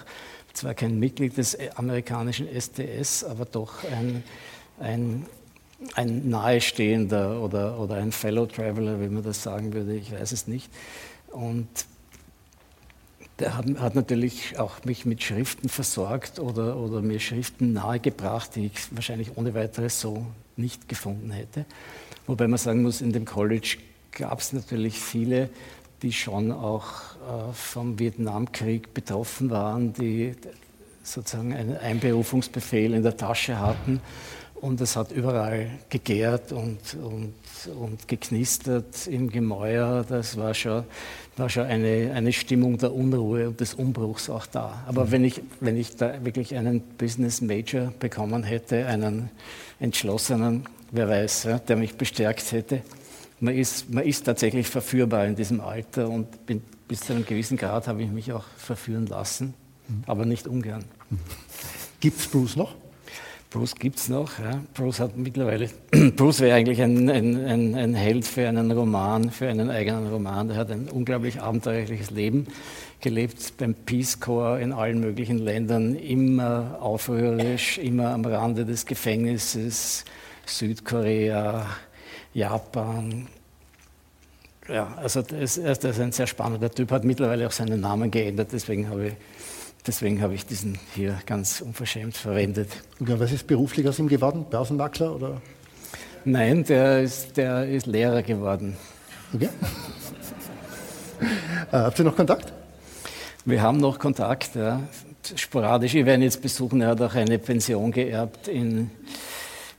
zwar 0.55 0.75
kein 0.75 0.99
Mitglied 0.99 1.37
des 1.37 1.59
amerikanischen 1.77 2.49
STS, 2.49 3.25
aber 3.25 3.45
doch 3.45 3.85
ein, 3.85 4.25
ein, 4.79 5.27
ein 5.95 6.29
nahestehender 6.29 7.41
oder, 7.43 7.79
oder 7.79 7.97
ein 7.97 8.13
Fellow 8.13 8.47
Traveler, 8.47 9.01
wie 9.01 9.09
man 9.09 9.23
das 9.23 9.43
sagen 9.43 9.73
würde, 9.73 9.95
ich 9.95 10.11
weiß 10.11 10.33
es 10.33 10.47
nicht. 10.47 10.71
Und 11.29 11.69
der 13.41 13.57
hat, 13.57 13.95
natürlich 13.95 14.59
auch 14.59 14.85
mich 14.85 15.07
mit 15.07 15.23
Schriften 15.23 15.69
versorgt 15.69 16.39
oder, 16.39 16.77
oder 16.77 17.01
mir 17.01 17.19
Schriften 17.19 17.73
nahegebracht, 17.73 18.55
die 18.55 18.67
ich 18.67 18.73
wahrscheinlich 18.95 19.37
ohne 19.37 19.55
weiteres 19.55 20.01
so 20.01 20.27
nicht 20.57 20.89
gefunden 20.89 21.31
hätte. 21.31 21.65
Wobei 22.27 22.47
man 22.47 22.59
sagen 22.59 22.83
muss, 22.83 23.01
in 23.01 23.13
dem 23.13 23.25
College 23.25 23.79
gab 24.13 24.41
es 24.41 24.53
natürlich 24.53 24.99
viele, 24.99 25.49
die 26.03 26.13
schon 26.13 26.53
auch 26.53 27.15
äh, 27.15 27.53
vom 27.53 27.99
Vietnamkrieg 27.99 28.95
betroffen 28.95 29.51
waren, 29.51 29.93
die 29.93 30.35
sozusagen 31.03 31.55
einen 31.55 31.77
Einberufungsbefehl 31.77 32.95
in 32.95 33.03
der 33.03 33.17
Tasche 33.17 33.59
hatten. 33.59 34.01
Und 34.55 34.83
es 34.83 34.95
hat 34.95 35.11
überall 35.11 35.71
gegärt 35.89 36.53
und, 36.53 36.95
und, 36.95 37.35
und 37.79 38.07
geknistert 38.09 39.07
im 39.07 39.31
Gemäuer. 39.31 40.05
Das 40.07 40.37
war 40.37 40.53
schon, 40.53 40.85
war 41.41 41.49
schon 41.49 41.65
eine, 41.65 42.13
eine 42.15 42.33
Stimmung 42.33 42.79
der 42.79 42.93
Unruhe 42.93 43.49
und 43.49 43.61
des 43.61 43.75
Umbruchs 43.75 44.31
auch 44.31 44.47
da. 44.47 44.85
Aber 44.87 45.07
mhm. 45.07 45.11
wenn, 45.11 45.25
ich, 45.25 45.43
wenn 45.61 45.77
ich 45.77 45.97
da 45.97 46.25
wirklich 46.25 46.55
einen 46.55 46.81
Business 46.81 47.41
Major 47.41 47.93
bekommen 47.99 48.45
hätte, 48.45 48.87
einen 48.87 49.31
entschlossenen, 49.81 50.69
wer 50.93 51.09
weiß, 51.09 51.45
ja, 51.45 51.59
der 51.59 51.77
mich 51.77 51.97
bestärkt 51.97 52.53
hätte, 52.53 52.83
man 53.41 53.55
ist, 53.55 53.91
man 53.91 54.05
ist 54.05 54.25
tatsächlich 54.25 54.69
verführbar 54.69 55.27
in 55.27 55.35
diesem 55.35 55.61
Alter 55.61 56.09
und 56.09 56.47
bin, 56.47 56.63
bis 56.87 57.01
zu 57.01 57.15
einem 57.15 57.25
gewissen 57.25 57.57
Grad 57.57 57.89
habe 57.89 58.03
ich 58.03 58.11
mich 58.11 58.33
auch 58.33 58.45
verführen 58.57 59.07
lassen, 59.07 59.55
mhm. 59.89 60.05
aber 60.07 60.27
nicht 60.27 60.47
ungern. 60.47 60.85
Gibt 62.01 62.21
es 62.21 62.29
Bruce 62.29 62.57
noch? 62.57 62.75
Bruce 63.51 63.75
gibt 63.75 63.99
es 63.99 64.09
noch. 64.09 64.39
Ja. 64.39 64.63
Bruce 64.75 65.01
hat 65.01 65.17
mittlerweile, 65.17 65.69
Bruce 66.17 66.39
wäre 66.39 66.57
eigentlich 66.57 66.81
ein, 66.81 67.11
ein, 67.11 67.45
ein, 67.45 67.75
ein, 67.75 67.95
Held 67.95 68.25
für 68.25 68.49
einen 68.49 68.71
Roman, 68.71 69.31
für 69.31 69.49
einen 69.49 69.71
eigenen 69.71 70.07
Roman. 70.07 70.51
Er 70.51 70.57
hat 70.57 70.71
ein 70.71 70.89
unglaublich 70.89 71.41
abenteuerliches 71.41 72.13
Leben 72.13 72.47
gelebt 73.01 73.55
beim 73.59 73.75
Peace 73.75 74.21
Corps 74.21 74.61
in 74.61 74.73
allen 74.73 75.01
möglichen 75.01 75.39
Ländern, 75.39 75.97
immer 75.97 76.79
aufrührerisch, 76.81 77.79
immer 77.79 78.11
am 78.11 78.25
Rande 78.25 78.65
des 78.65 78.87
Gefängnisses, 78.87 80.05
Südkorea, 80.47 81.67
Japan. 82.33 83.27
Ja, 84.69 84.95
also 84.97 85.23
das 85.23 85.57
ist 85.57 85.85
ein 85.85 86.13
sehr 86.13 86.29
spannender 86.29 86.71
Typ, 86.71 86.93
hat 86.93 87.03
mittlerweile 87.03 87.49
auch 87.49 87.53
seinen 87.53 87.81
Namen 87.81 88.13
geändert, 88.13 88.51
deswegen 88.53 88.89
habe 88.89 89.09
ich 89.09 89.15
Deswegen 89.87 90.21
habe 90.21 90.35
ich 90.35 90.45
diesen 90.45 90.79
hier 90.95 91.19
ganz 91.25 91.61
unverschämt 91.63 92.17
verwendet. 92.17 92.69
Okay, 93.01 93.15
was 93.19 93.33
ist 93.33 93.47
beruflich 93.47 93.89
aus 93.89 93.99
ihm 93.99 94.09
geworden? 94.09 94.45
Börsenmakler 94.51 95.15
oder? 95.15 95.41
Nein, 96.25 96.65
der 96.65 97.01
ist, 97.01 97.37
der 97.39 97.67
ist 97.67 97.87
Lehrer 97.87 98.23
geworden. 98.23 98.77
Okay. 99.33 99.49
äh, 101.73 101.77
habt 101.77 101.99
ihr 101.99 102.05
noch 102.05 102.17
Kontakt? 102.17 102.53
Wir 103.47 103.63
haben 103.63 103.79
noch 103.79 103.99
Kontakt, 103.99 104.55
ja. 104.55 104.83
sporadisch. 105.35 105.95
Ich 105.95 106.05
werde 106.05 106.21
ihn 106.21 106.25
jetzt 106.25 106.43
besuchen. 106.43 106.83
Er 106.83 106.89
hat 106.89 107.01
auch 107.01 107.15
eine 107.15 107.39
Pension 107.39 107.91
geerbt 107.91 108.49
in 108.49 108.91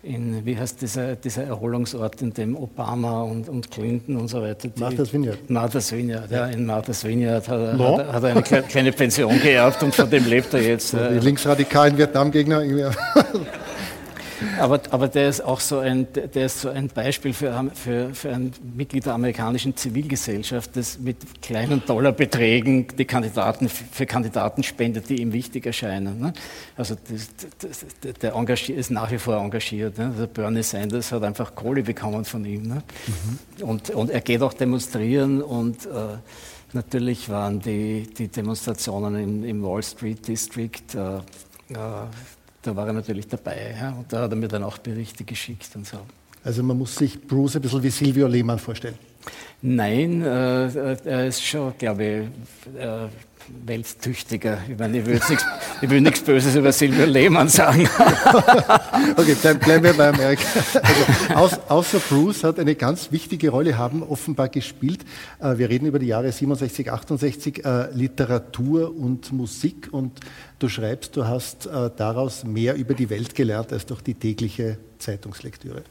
in, 0.03 0.45
wie 0.45 0.57
heißt 0.57 0.81
dieser, 0.81 1.15
dieser 1.15 1.43
Erholungsort, 1.43 2.21
in 2.21 2.33
dem 2.33 2.55
Obama 2.55 3.21
und, 3.23 3.47
und 3.47 3.69
Clinton 3.69 4.17
und 4.17 4.27
so 4.27 4.41
weiter. 4.41 4.69
Martha's 4.75 5.13
Vineyard. 5.13 5.49
Martha's 5.49 5.91
Vineyard, 5.91 6.31
ja. 6.31 6.47
In 6.47 6.65
Martha's 6.65 7.03
Vineyard 7.03 7.47
hat 7.47 7.59
er, 7.59 7.73
no. 7.73 7.97
hat, 7.99 8.13
hat 8.13 8.23
er 8.23 8.29
eine 8.31 8.41
kleine 8.41 8.91
Pension 8.91 9.39
geerbt 9.39 9.83
und 9.83 9.93
von 9.93 10.09
dem 10.09 10.25
lebt 10.25 10.53
er 10.53 10.61
jetzt. 10.61 10.93
Die 11.11 11.19
linksradikalen 11.19 11.97
Vietnamgegner. 11.97 12.63
Aber, 14.59 14.81
aber 14.89 15.07
der 15.07 15.29
ist 15.29 15.41
auch 15.41 15.59
so 15.59 15.79
ein, 15.79 16.07
der 16.13 16.45
ist 16.45 16.61
so 16.61 16.69
ein 16.69 16.87
Beispiel 16.87 17.33
für, 17.33 17.71
für, 17.73 18.13
für 18.13 18.29
ein 18.29 18.51
Mitglied 18.75 19.05
der 19.05 19.13
amerikanischen 19.13 19.75
Zivilgesellschaft, 19.75 20.75
das 20.75 20.99
mit 20.99 21.41
kleinen 21.41 21.83
Dollarbeträgen 21.85 22.87
die 22.97 23.05
Kandidaten 23.05 23.69
für 23.69 24.05
Kandidaten 24.05 24.63
spendet, 24.63 25.09
die 25.09 25.21
ihm 25.21 25.33
wichtig 25.33 25.65
erscheinen. 25.65 26.19
Ne? 26.19 26.33
Also 26.75 26.95
das, 26.95 27.29
das, 27.59 27.85
der 28.21 28.33
engagiert, 28.33 28.77
ist 28.77 28.91
nach 28.91 29.11
wie 29.11 29.17
vor 29.17 29.37
engagiert. 29.37 29.97
Ne? 29.97 30.13
Der 30.17 30.27
Bernie 30.27 30.63
Sanders 30.63 31.11
hat 31.11 31.23
einfach 31.23 31.55
Kohle 31.55 31.83
bekommen 31.83 32.25
von 32.25 32.45
ihm. 32.45 32.63
Ne? 32.63 32.83
Mhm. 33.07 33.63
Und, 33.63 33.89
und 33.91 34.09
er 34.09 34.21
geht 34.21 34.41
auch 34.41 34.53
demonstrieren 34.53 35.41
und 35.41 35.85
äh, 35.85 36.17
natürlich 36.73 37.29
waren 37.29 37.59
die, 37.59 38.07
die 38.17 38.27
Demonstrationen 38.27 39.15
im, 39.15 39.43
im 39.43 39.63
Wall 39.63 39.83
Street 39.83 40.27
District 40.27 40.95
äh, 40.95 41.17
äh, 41.73 42.07
da 42.61 42.75
war 42.75 42.87
er 42.87 42.93
natürlich 42.93 43.27
dabei. 43.27 43.75
Ja? 43.79 43.91
Und 43.91 44.11
da 44.11 44.21
hat 44.21 44.31
er 44.31 44.37
mir 44.37 44.47
dann 44.47 44.63
auch 44.63 44.77
Berichte 44.77 45.23
geschickt 45.23 45.69
und 45.75 45.87
so. 45.87 45.97
Also 46.43 46.63
man 46.63 46.77
muss 46.77 46.95
sich 46.95 47.21
Bruce 47.21 47.55
ein 47.55 47.61
bisschen 47.61 47.83
wie 47.83 47.89
Silvio 47.89 48.27
Lehmann 48.27 48.59
vorstellen. 48.59 48.97
Nein, 49.61 50.23
äh, 50.23 50.65
äh 50.65 50.97
er 51.05 51.27
ist 51.27 51.43
schon, 51.43 51.73
glaube 51.77 52.03
ich, 52.03 52.79
äh, 52.79 53.07
welttüchtiger. 53.65 54.59
Ich 54.69 54.77
meine, 54.77 54.99
ich 54.99 55.05
will, 55.05 55.13
nichts, 55.13 55.45
ich 55.81 55.89
will 55.89 56.01
nichts 56.01 56.21
Böses 56.21 56.55
über 56.55 56.71
Silvio 56.71 57.05
Lehmann 57.05 57.47
sagen. 57.47 57.87
okay, 59.17 59.35
dann 59.41 59.59
bleiben 59.59 59.83
wir 59.83 59.93
bei 59.93 60.09
Amerika. 60.09 60.43
Also, 61.33 61.57
außer 61.67 61.99
Bruce 61.99 62.43
hat 62.43 62.59
eine 62.59 62.75
ganz 62.75 63.11
wichtige 63.11 63.49
Rolle 63.49 63.77
haben 63.77 64.03
offenbar 64.03 64.49
gespielt. 64.49 65.05
Äh, 65.39 65.57
wir 65.57 65.69
reden 65.69 65.85
über 65.85 65.99
die 65.99 66.07
Jahre 66.07 66.31
67, 66.31 66.91
68, 66.91 67.65
äh, 67.65 67.91
Literatur 67.93 68.95
und 68.95 69.31
Musik 69.31 69.89
und 69.91 70.19
du 70.59 70.69
schreibst, 70.69 71.15
du 71.15 71.25
hast 71.25 71.65
äh, 71.65 71.89
daraus 71.95 72.43
mehr 72.43 72.75
über 72.75 72.93
die 72.93 73.09
Welt 73.09 73.35
gelernt 73.35 73.71
als 73.73 73.85
durch 73.85 74.01
die 74.01 74.13
tägliche 74.13 74.77
Zeitungslektüre. 74.99 75.83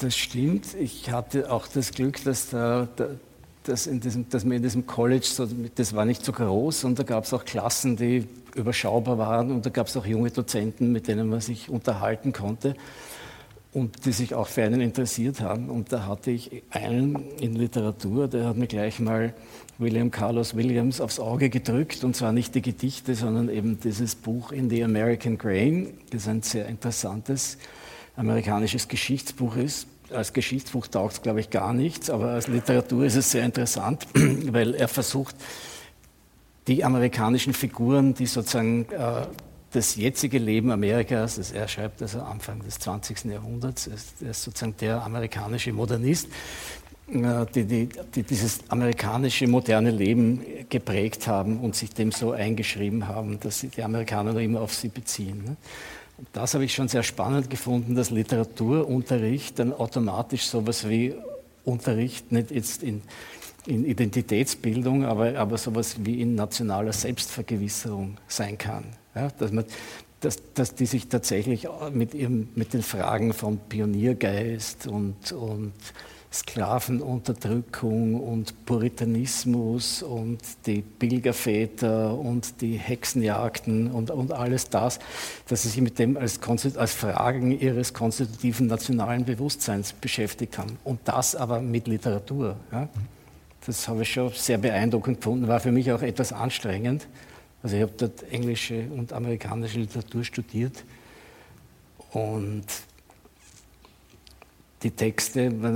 Das 0.00 0.16
stimmt. 0.16 0.74
Ich 0.74 1.10
hatte 1.10 1.50
auch 1.50 1.66
das 1.68 1.92
Glück, 1.92 2.22
dass 2.24 2.50
da, 2.50 2.86
da 2.96 3.08
dass, 3.68 3.86
in 3.86 4.00
diesem, 4.00 4.28
dass 4.28 4.44
wir 4.44 4.56
in 4.56 4.62
diesem 4.62 4.86
College, 4.86 5.26
so, 5.26 5.46
das 5.74 5.94
war 5.94 6.04
nicht 6.04 6.24
so 6.24 6.32
groß 6.32 6.84
und 6.84 6.98
da 6.98 7.02
gab 7.02 7.24
es 7.24 7.32
auch 7.32 7.44
Klassen, 7.44 7.96
die 7.96 8.26
überschaubar 8.54 9.18
waren 9.18 9.50
und 9.50 9.66
da 9.66 9.70
gab 9.70 9.88
es 9.88 9.96
auch 9.96 10.06
junge 10.06 10.30
Dozenten, 10.30 10.92
mit 10.92 11.08
denen 11.08 11.28
man 11.28 11.40
sich 11.40 11.68
unterhalten 11.68 12.32
konnte 12.32 12.74
und 13.72 14.06
die 14.06 14.12
sich 14.12 14.34
auch 14.34 14.48
für 14.48 14.62
einen 14.62 14.80
interessiert 14.80 15.40
haben. 15.40 15.68
Und 15.68 15.92
da 15.92 16.06
hatte 16.06 16.30
ich 16.30 16.62
einen 16.70 17.30
in 17.40 17.54
Literatur, 17.54 18.28
der 18.28 18.46
hat 18.46 18.56
mir 18.56 18.66
gleich 18.66 19.00
mal 19.00 19.34
William 19.78 20.10
Carlos 20.10 20.56
Williams 20.56 21.00
aufs 21.00 21.20
Auge 21.20 21.50
gedrückt 21.50 22.02
und 22.02 22.16
zwar 22.16 22.32
nicht 22.32 22.54
die 22.54 22.62
Gedichte, 22.62 23.14
sondern 23.14 23.48
eben 23.48 23.78
dieses 23.80 24.14
Buch 24.14 24.52
In 24.52 24.70
the 24.70 24.82
American 24.82 25.36
Grain, 25.36 25.98
das 26.10 26.28
ein 26.28 26.42
sehr 26.42 26.66
interessantes 26.66 27.58
amerikanisches 28.16 28.88
Geschichtsbuch 28.88 29.56
ist 29.56 29.86
als 30.12 30.32
Geschichtsbuch 30.32 30.86
taugt 30.86 31.14
es, 31.14 31.22
glaube 31.22 31.40
ich, 31.40 31.50
gar 31.50 31.72
nichts, 31.72 32.10
aber 32.10 32.30
als 32.30 32.46
Literatur 32.48 33.04
ist 33.04 33.16
es 33.16 33.30
sehr 33.30 33.44
interessant, 33.44 34.06
weil 34.14 34.74
er 34.74 34.88
versucht, 34.88 35.36
die 36.66 36.84
amerikanischen 36.84 37.54
Figuren, 37.54 38.14
die 38.14 38.26
sozusagen 38.26 38.86
äh, 38.90 39.26
das 39.72 39.96
jetzige 39.96 40.38
Leben 40.38 40.70
Amerikas, 40.70 41.36
das 41.36 41.52
er 41.52 41.68
schreibt 41.68 42.02
also 42.02 42.20
Anfang 42.20 42.60
des 42.62 42.78
20. 42.78 43.24
Jahrhunderts, 43.26 43.86
er 43.86 44.30
ist 44.30 44.42
sozusagen 44.42 44.74
der 44.80 45.02
amerikanische 45.02 45.72
Modernist, 45.72 46.28
äh, 47.12 47.46
die, 47.54 47.64
die, 47.64 47.88
die, 48.14 48.22
dieses 48.22 48.60
amerikanische 48.68 49.46
moderne 49.46 49.90
Leben 49.90 50.40
geprägt 50.68 51.26
haben 51.26 51.60
und 51.60 51.76
sich 51.76 51.90
dem 51.90 52.10
so 52.10 52.32
eingeschrieben 52.32 53.06
haben, 53.06 53.38
dass 53.38 53.60
die 53.60 53.82
Amerikaner 53.82 54.36
immer 54.38 54.60
auf 54.60 54.74
sie 54.74 54.88
beziehen. 54.88 55.44
Ne? 55.44 55.56
Das 56.32 56.54
habe 56.54 56.64
ich 56.64 56.74
schon 56.74 56.88
sehr 56.88 57.02
spannend 57.02 57.50
gefunden, 57.50 57.94
dass 57.94 58.10
Literaturunterricht 58.10 59.58
dann 59.58 59.72
automatisch 59.72 60.46
sowas 60.46 60.88
wie 60.88 61.14
Unterricht 61.64 62.32
nicht 62.32 62.50
jetzt 62.50 62.82
in, 62.82 63.02
in 63.66 63.84
Identitätsbildung, 63.84 65.04
aber, 65.04 65.36
aber 65.36 65.58
sowas 65.58 65.96
wie 66.04 66.22
in 66.22 66.34
nationaler 66.34 66.92
Selbstvergewisserung 66.92 68.16
sein 68.28 68.56
kann. 68.56 68.84
Ja, 69.14 69.28
dass, 69.38 69.52
man, 69.52 69.64
dass, 70.20 70.38
dass 70.54 70.74
die 70.74 70.86
sich 70.86 71.08
tatsächlich 71.08 71.68
mit, 71.92 72.14
ihrem, 72.14 72.48
mit 72.54 72.72
den 72.72 72.82
Fragen 72.82 73.32
von 73.32 73.58
Pioniergeist 73.58 74.86
und, 74.86 75.32
und 75.32 75.72
Sklavenunterdrückung 76.36 78.20
und 78.20 78.66
Puritanismus 78.66 80.02
und 80.02 80.38
die 80.66 80.82
Pilgerväter 80.82 82.12
und 82.14 82.60
die 82.60 82.76
Hexenjagden 82.76 83.90
und, 83.90 84.10
und 84.10 84.32
alles 84.32 84.68
das, 84.68 84.98
dass 85.48 85.62
sie 85.62 85.70
sich 85.70 85.80
mit 85.80 85.98
dem 85.98 86.16
als, 86.16 86.38
als 86.76 86.92
Fragen 86.92 87.58
ihres 87.58 87.94
konstitutiven 87.94 88.66
nationalen 88.66 89.24
Bewusstseins 89.24 89.94
beschäftigt 89.94 90.58
haben. 90.58 90.78
Und 90.84 91.00
das 91.04 91.34
aber 91.34 91.60
mit 91.60 91.88
Literatur. 91.88 92.56
Ja? 92.70 92.88
Das 93.64 93.88
habe 93.88 94.02
ich 94.02 94.12
schon 94.12 94.30
sehr 94.30 94.58
beeindruckend 94.58 95.18
gefunden, 95.18 95.48
war 95.48 95.60
für 95.60 95.72
mich 95.72 95.90
auch 95.90 96.02
etwas 96.02 96.32
anstrengend. 96.32 97.08
Also 97.62 97.76
ich 97.76 97.82
habe 97.82 97.92
dort 97.96 98.30
englische 98.30 98.86
und 98.90 99.12
amerikanische 99.12 99.78
Literatur 99.78 100.22
studiert 100.22 100.84
und 102.12 102.64
die 104.86 104.92
Texte, 104.92 105.50
da 105.50 105.70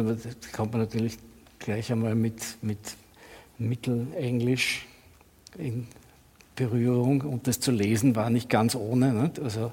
kommt 0.53 0.73
man 0.73 0.83
natürlich 0.83 1.19
gleich 1.59 1.91
einmal 1.91 2.15
mit, 2.15 2.41
mit 2.63 2.79
Mittelenglisch 3.59 4.87
in 5.59 5.89
Berührung 6.55 7.23
und 7.23 7.49
das 7.49 7.59
zu 7.59 7.73
lesen 7.73 8.15
war 8.15 8.31
nicht 8.31 8.49
ganz 8.49 8.77
ohne. 8.77 9.13
Nicht? 9.13 9.41
Also 9.41 9.73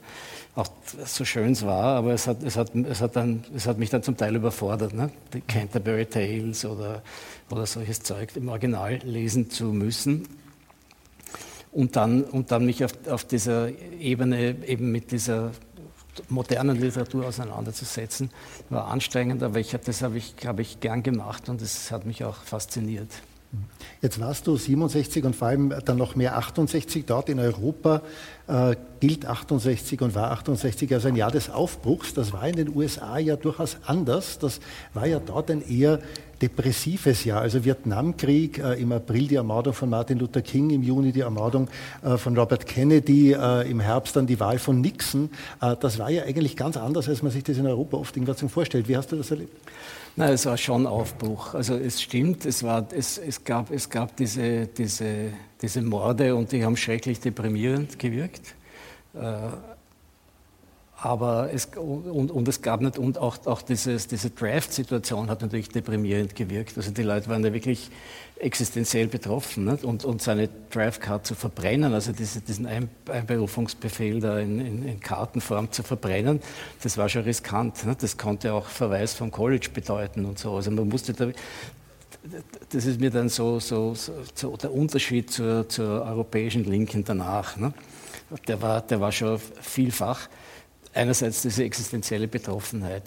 auch 0.56 0.68
so 1.06 1.24
schön 1.24 1.52
es 1.52 1.64
war, 1.64 1.98
aber 1.98 2.14
es 2.14 2.26
hat, 2.26 2.42
es, 2.42 2.58
hat, 2.58 2.74
es, 2.74 3.00
hat 3.00 3.16
dann, 3.16 3.44
es 3.56 3.68
hat 3.68 3.78
mich 3.78 3.92
dann 3.92 4.02
zum 4.02 4.18
Teil 4.18 4.36
überfordert, 4.36 4.94
nicht? 4.94 5.14
die 5.34 5.42
Canterbury 5.42 6.08
Tales 6.08 6.66
oder, 6.66 7.04
oder 7.52 7.68
solches 7.68 8.02
Zeug 8.02 8.36
im 8.36 8.50
Original 8.50 9.00
lesen 9.04 9.52
zu 9.52 9.66
müssen. 9.66 10.28
Und 11.72 11.96
dann, 11.96 12.24
und 12.24 12.52
dann 12.52 12.66
mich 12.66 12.84
auf, 12.84 12.94
auf 13.08 13.24
dieser 13.24 13.70
Ebene 14.00 14.56
eben 14.66 14.92
mit 14.92 15.12
dieser 15.12 15.52
modernen 16.30 16.80
Literatur 16.80 17.28
auseinanderzusetzen. 17.28 18.30
War 18.70 18.88
anstrengend, 18.88 19.44
aber 19.44 19.60
ich, 19.60 19.72
das 19.72 20.02
habe 20.02 20.18
ich, 20.18 20.36
hab 20.46 20.60
ich 20.60 20.80
gern 20.80 21.04
gemacht 21.04 21.50
und 21.50 21.62
das 21.62 21.92
hat 21.92 22.06
mich 22.06 22.24
auch 22.24 22.36
fasziniert. 22.44 23.10
Jetzt 24.02 24.20
warst 24.20 24.46
du 24.46 24.56
67 24.56 25.24
und 25.24 25.36
vor 25.36 25.48
allem 25.48 25.74
dann 25.86 25.98
noch 25.98 26.16
mehr 26.16 26.38
68 26.38 27.06
dort 27.06 27.30
in 27.30 27.40
Europa. 27.40 28.02
Äh, 28.48 28.76
gilt 29.00 29.26
68 29.26 30.02
und 30.02 30.14
war 30.16 30.32
68 30.32 30.94
als 30.94 31.06
ein 31.06 31.16
Jahr 31.16 31.32
des 31.32 31.50
Aufbruchs. 31.50 32.14
Das 32.14 32.32
war 32.32 32.48
in 32.48 32.56
den 32.56 32.76
USA 32.76 33.18
ja 33.18 33.36
durchaus 33.36 33.78
anders. 33.86 34.38
Das 34.40 34.60
war 34.94 35.08
ja 35.08 35.20
dort 35.20 35.50
ein 35.50 35.68
eher 35.68 36.00
depressives 36.42 37.24
Jahr. 37.24 37.42
Also 37.42 37.66
Vietnamkrieg, 37.66 38.60
äh, 38.60 38.80
im 38.80 38.92
April 38.92 39.28
die 39.28 39.36
Ermordung 39.36 39.74
von 39.74 39.90
Martin 39.90 40.20
Luther 40.20 40.42
King, 40.42 40.70
im 40.70 40.84
Juni 40.84 41.12
die 41.12 41.22
Ermordung 41.22 41.68
äh, 42.04 42.18
von 42.18 42.38
Robert 42.38 42.68
Kennedy, 42.68 43.34
äh, 43.34 43.70
im 43.70 43.80
Herbst 43.80 44.16
dann 44.16 44.28
die 44.28 44.40
Wahl 44.40 44.60
von 44.60 44.80
Nixon. 44.80 45.30
Äh, 45.60 45.76
das 45.80 45.98
war 45.98 46.10
ja 46.10 46.24
eigentlich 46.24 46.56
ganz 46.56 46.78
anders, 46.78 47.10
als 47.10 47.24
man 47.24 47.32
sich 47.32 47.44
das 47.44 47.58
in 47.58 47.66
Europa 47.66 47.98
oft 47.98 48.16
irgendwas 48.16 48.40
vorstellt. 48.52 48.88
Wie 48.88 48.96
hast 48.96 49.12
du 49.12 49.16
das 49.16 49.32
erlebt? 49.32 49.58
Nein, 50.20 50.34
es 50.34 50.48
war 50.48 50.58
schon 50.58 50.88
Aufbruch. 50.88 51.54
Also 51.54 51.76
es 51.76 52.02
stimmt, 52.02 52.44
es, 52.48 52.64
war, 52.64 52.88
es, 52.92 53.20
es, 53.20 53.44
gab, 53.44 53.70
es 53.70 53.88
gab 53.88 54.18
diese, 54.18 54.66
diese, 54.66 55.32
diese 55.62 55.84
Morde 55.84 56.36
und 56.36 56.52
die 56.52 56.66
haben 56.66 56.76
schrecklich 56.76 57.20
deprimierend 57.20 58.00
gewirkt. 58.00 58.56
Äh, 59.14 59.20
aber 60.98 61.54
es, 61.54 61.68
und, 61.76 62.32
und, 62.32 62.48
es 62.48 62.64
gab 62.64 62.82
nicht, 62.82 62.98
und 62.98 63.20
auch, 63.20 63.46
auch 63.46 63.62
dieses, 63.62 64.08
diese 64.08 64.32
Draft-Situation 64.32 65.30
hat 65.30 65.44
natürlich 65.44 65.70
deprimierend 65.70 66.36
gewirkt. 66.36 66.76
Also 66.78 66.90
die 66.90 67.04
Leute 67.04 67.30
waren 67.30 67.44
ja 67.44 67.54
wirklich 67.54 67.92
existenziell 68.40 69.08
betroffen 69.08 69.66
nicht? 69.66 69.84
Und, 69.84 70.06
und 70.06 70.22
seine 70.22 70.50
Draft-Card 70.70 71.26
zu 71.26 71.36
verbrennen, 71.36 71.94
also 71.94 72.12
diese, 72.12 72.42
diesen 72.42 72.66
Einberufungsbefehl 72.66 74.20
da 74.20 74.40
in, 74.40 74.60
in, 74.60 74.88
in, 74.88 75.00
Kartenform 75.00 75.72
zu 75.72 75.84
verbrennen, 75.84 76.42
das 76.84 76.98
war 76.98 77.10
schon 77.10 77.24
riskant. 77.24 77.86
Nicht? 77.86 78.04
Das 78.04 78.18
konnte 78.18 78.54
auch 78.54 78.68
Verweis 78.68 79.14
vom 79.14 79.32
College 79.32 79.70
bedeuten 79.74 80.26
und 80.26 80.40
so. 80.40 80.56
Also 80.56 80.72
man 80.72 80.88
musste 80.88 81.14
da, 81.14 81.30
das 82.70 82.86
ist 82.86 83.00
mir 83.00 83.10
dann 83.10 83.30
so, 83.30 83.60
so, 83.60 83.96
so 83.96 84.58
der 84.58 84.74
Unterschied 84.74 85.32
zur, 85.32 85.68
zur 85.70 86.04
europäischen 86.04 86.64
Linken 86.66 87.04
danach. 87.04 87.58
Ne? 87.58 87.74
Der, 88.48 88.62
war, 88.62 88.82
der 88.82 89.00
war 89.00 89.12
schon 89.12 89.40
vielfach 89.62 90.28
einerseits 90.94 91.44
diese 91.44 91.64
existenzielle 91.64 92.28
Betroffenheit, 92.28 93.04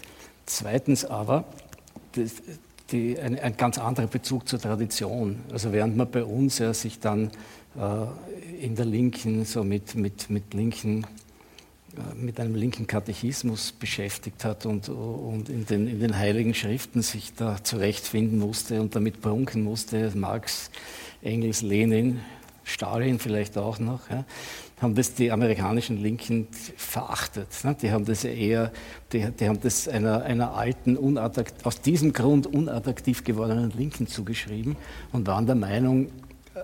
zweitens 0.46 1.04
aber 1.04 1.44
das, 2.12 2.36
die, 2.92 3.18
ein, 3.18 3.38
ein, 3.38 3.56
ganz 3.56 3.78
anderer 3.78 4.06
Bezug 4.06 4.48
zur 4.48 4.60
Tradition. 4.60 5.40
Also 5.52 5.72
während 5.72 5.96
man 5.96 6.10
bei 6.10 6.24
uns 6.24 6.58
ja 6.58 6.74
sich 6.74 7.00
dann 7.00 7.30
äh, 7.76 8.64
in 8.64 8.76
der 8.76 8.84
Linken, 8.84 9.44
so 9.44 9.64
mit, 9.64 9.94
mit, 9.94 10.30
mit 10.30 10.54
linken 10.54 11.04
äh, 11.96 12.14
mit 12.14 12.38
einem 12.38 12.54
linken 12.54 12.86
Katechismus 12.86 13.72
beschäftigt 13.72 14.44
hat 14.44 14.66
und, 14.66 14.88
und 14.88 15.48
in, 15.48 15.66
den, 15.66 15.88
in, 15.88 16.00
den, 16.00 16.16
heiligen 16.16 16.54
Schriften 16.54 17.02
sich 17.02 17.34
da 17.34 17.62
zurechtfinden 17.62 18.38
musste 18.38 18.80
und 18.80 18.94
damit 18.94 19.20
prunken 19.20 19.62
musste, 19.62 20.12
Marx, 20.14 20.70
Engels, 21.22 21.62
Lenin, 21.62 22.20
Stalin 22.64 23.18
vielleicht 23.18 23.58
auch 23.58 23.78
noch. 23.78 24.08
Ja 24.10 24.24
haben 24.80 24.94
das 24.94 25.14
die 25.14 25.30
amerikanischen 25.30 26.00
Linken 26.00 26.48
verachtet. 26.76 27.48
Ne? 27.64 27.76
Die 27.80 27.90
haben 27.90 28.04
das 28.04 28.24
eher, 28.24 28.72
die, 29.12 29.30
die 29.30 29.48
haben 29.48 29.60
das 29.60 29.88
einer, 29.88 30.22
einer 30.22 30.54
alten, 30.54 30.96
aus 31.18 31.80
diesem 31.82 32.12
Grund 32.12 32.46
unattraktiv 32.46 33.22
gewordenen 33.22 33.70
Linken 33.76 34.06
zugeschrieben 34.06 34.76
und 35.12 35.26
waren 35.26 35.46
der 35.46 35.54
Meinung, 35.54 36.06
äh, 36.54 36.62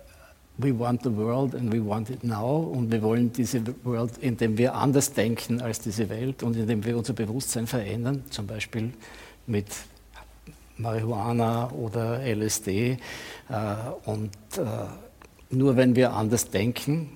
we 0.56 0.78
want 0.78 1.02
the 1.02 1.14
world 1.14 1.54
and 1.54 1.70
we 1.72 1.84
want 1.84 2.08
it 2.08 2.24
now 2.24 2.58
und 2.58 2.90
wir 2.90 3.02
wollen 3.02 3.32
diese 3.32 3.62
World, 3.84 4.16
indem 4.18 4.56
wir 4.56 4.74
anders 4.74 5.12
denken 5.12 5.60
als 5.60 5.80
diese 5.80 6.08
Welt 6.08 6.42
und 6.42 6.56
indem 6.56 6.84
wir 6.84 6.96
unser 6.96 7.12
Bewusstsein 7.12 7.66
verändern, 7.66 8.24
zum 8.30 8.46
Beispiel 8.46 8.94
mit 9.46 9.66
Marihuana 10.78 11.70
oder 11.70 12.20
LSD. 12.20 12.92
Äh, 12.92 12.96
und 14.06 14.30
äh, 14.56 14.64
nur 15.50 15.76
wenn 15.76 15.94
wir 15.94 16.14
anders 16.14 16.50
denken, 16.50 17.10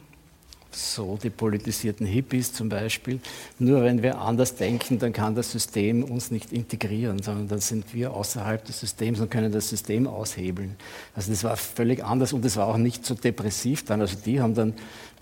so 0.75 1.19
die 1.23 1.31
politisierten 1.31 2.07
Hippies 2.07 2.53
zum 2.53 2.69
Beispiel. 2.69 3.21
Nur 3.59 3.83
wenn 3.83 4.03
wir 4.03 4.19
anders 4.19 4.55
denken, 4.55 4.99
dann 4.99 5.13
kann 5.13 5.35
das 5.35 5.53
System 5.53 6.05
uns 6.05 6.31
nicht 6.31 6.53
integrieren, 6.53 7.23
sondern 7.23 7.49
dann 7.49 7.61
sind 7.61 7.93
wir 7.95 8.15
außerhalb 8.15 8.65
des 8.65 8.81
Systems 8.81 9.21
und 9.21 9.31
können 9.31 9.53
das 9.53 9.69
System 9.69 10.07
aushebeln. 10.07 10.77
Also 11.15 11.31
das 11.31 11.45
war 11.45 11.57
völlig 11.57 12.05
anders 12.05 12.33
und 12.33 12.45
das 12.45 12.57
war 12.57 12.67
auch 12.67 12.77
nicht 12.77 13.05
so 13.05 13.15
depressiv 13.15 13.85
dann. 13.85 14.01
Also 14.01 14.17
die 14.25 14.41
haben 14.41 14.55
dann 14.55 14.75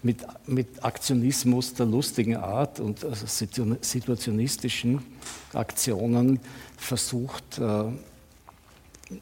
mit, 0.03 0.25
mit 0.47 0.85
Aktionismus 0.85 1.75
der 1.75 1.87
lustigen 1.87 2.37
Art 2.37 2.81
und 2.81 3.05
also 3.05 3.27
situationistischen 3.27 5.05
Aktionen 5.53 6.41
versucht, 6.77 7.59
äh, 7.59 7.85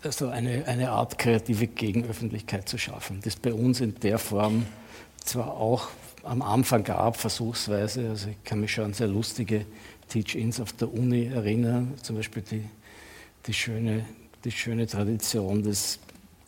also 0.03 0.29
eine, 0.29 0.67
eine 0.67 0.91
Art 0.91 1.19
kreative 1.19 1.67
Gegenöffentlichkeit 1.69 2.69
zu 2.69 2.77
schaffen, 2.77 3.21
das 3.23 3.37
bei 3.37 3.53
uns 3.53 3.81
in 3.81 3.95
der 4.01 4.19
Form 4.19 4.67
zwar 5.25 5.55
auch 5.55 5.89
am 6.27 6.43
Anfang 6.43 6.85
gab, 6.85 7.17
versuchsweise. 7.17 8.09
Also 8.11 8.29
ich 8.29 8.45
kann 8.45 8.61
mich 8.61 8.73
schon 8.73 8.85
an 8.85 8.95
sehr 8.95 9.09
lustige 9.09 9.65
Teach-Ins 10.09 10.61
auf 10.61 10.73
der 10.73 10.93
Uni 10.93 11.27
erinnern, 11.27 11.95
zum 12.03 12.17
Beispiel 12.17 12.43
die, 12.43 12.65
die, 13.47 13.55
schöne, 13.55 14.05
die 14.45 14.53
schöne 14.53 14.87
Tradition 14.87 15.63
des 15.63 15.99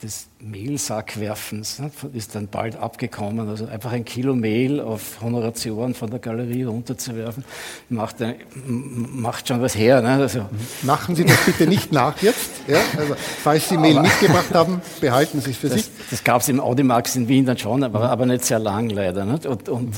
des 0.02 0.28
Mehlsackwerfens 0.38 1.80
ne, 1.80 1.90
ist 2.12 2.36
dann 2.36 2.46
bald 2.46 2.76
abgekommen. 2.76 3.48
Also 3.48 3.66
einfach 3.66 3.90
ein 3.90 4.04
Kilo 4.04 4.32
Mehl 4.36 4.80
auf 4.80 5.20
Honoration 5.20 5.92
von 5.94 6.08
der 6.08 6.20
Galerie 6.20 6.62
runterzuwerfen, 6.62 7.44
macht, 7.88 8.22
ein, 8.22 8.36
macht 8.64 9.48
schon 9.48 9.60
was 9.60 9.76
her. 9.76 10.00
Ne? 10.00 10.10
Also 10.10 10.46
Machen 10.82 11.16
Sie 11.16 11.24
das 11.24 11.44
bitte 11.44 11.66
nicht 11.66 11.90
nach 11.90 12.22
jetzt. 12.22 12.50
Ja? 12.68 12.78
Also, 12.96 13.16
falls 13.42 13.68
Sie 13.68 13.76
Mehl 13.76 13.98
aber, 13.98 14.02
nicht 14.02 14.20
gemacht 14.20 14.54
haben, 14.54 14.80
behalten 15.00 15.40
Sie 15.40 15.50
es 15.50 15.56
für 15.56 15.68
das, 15.68 15.86
sich. 15.86 15.90
Das 16.10 16.22
gab 16.22 16.42
es 16.42 16.48
im 16.48 16.60
Audimax 16.60 17.16
in 17.16 17.26
Wien 17.26 17.44
dann 17.44 17.58
schon, 17.58 17.82
aber, 17.82 18.08
aber 18.08 18.24
nicht 18.24 18.44
sehr 18.44 18.60
lang 18.60 18.90
leider. 18.90 19.24
Nicht? 19.24 19.46
Und, 19.46 19.68
und, 19.68 19.96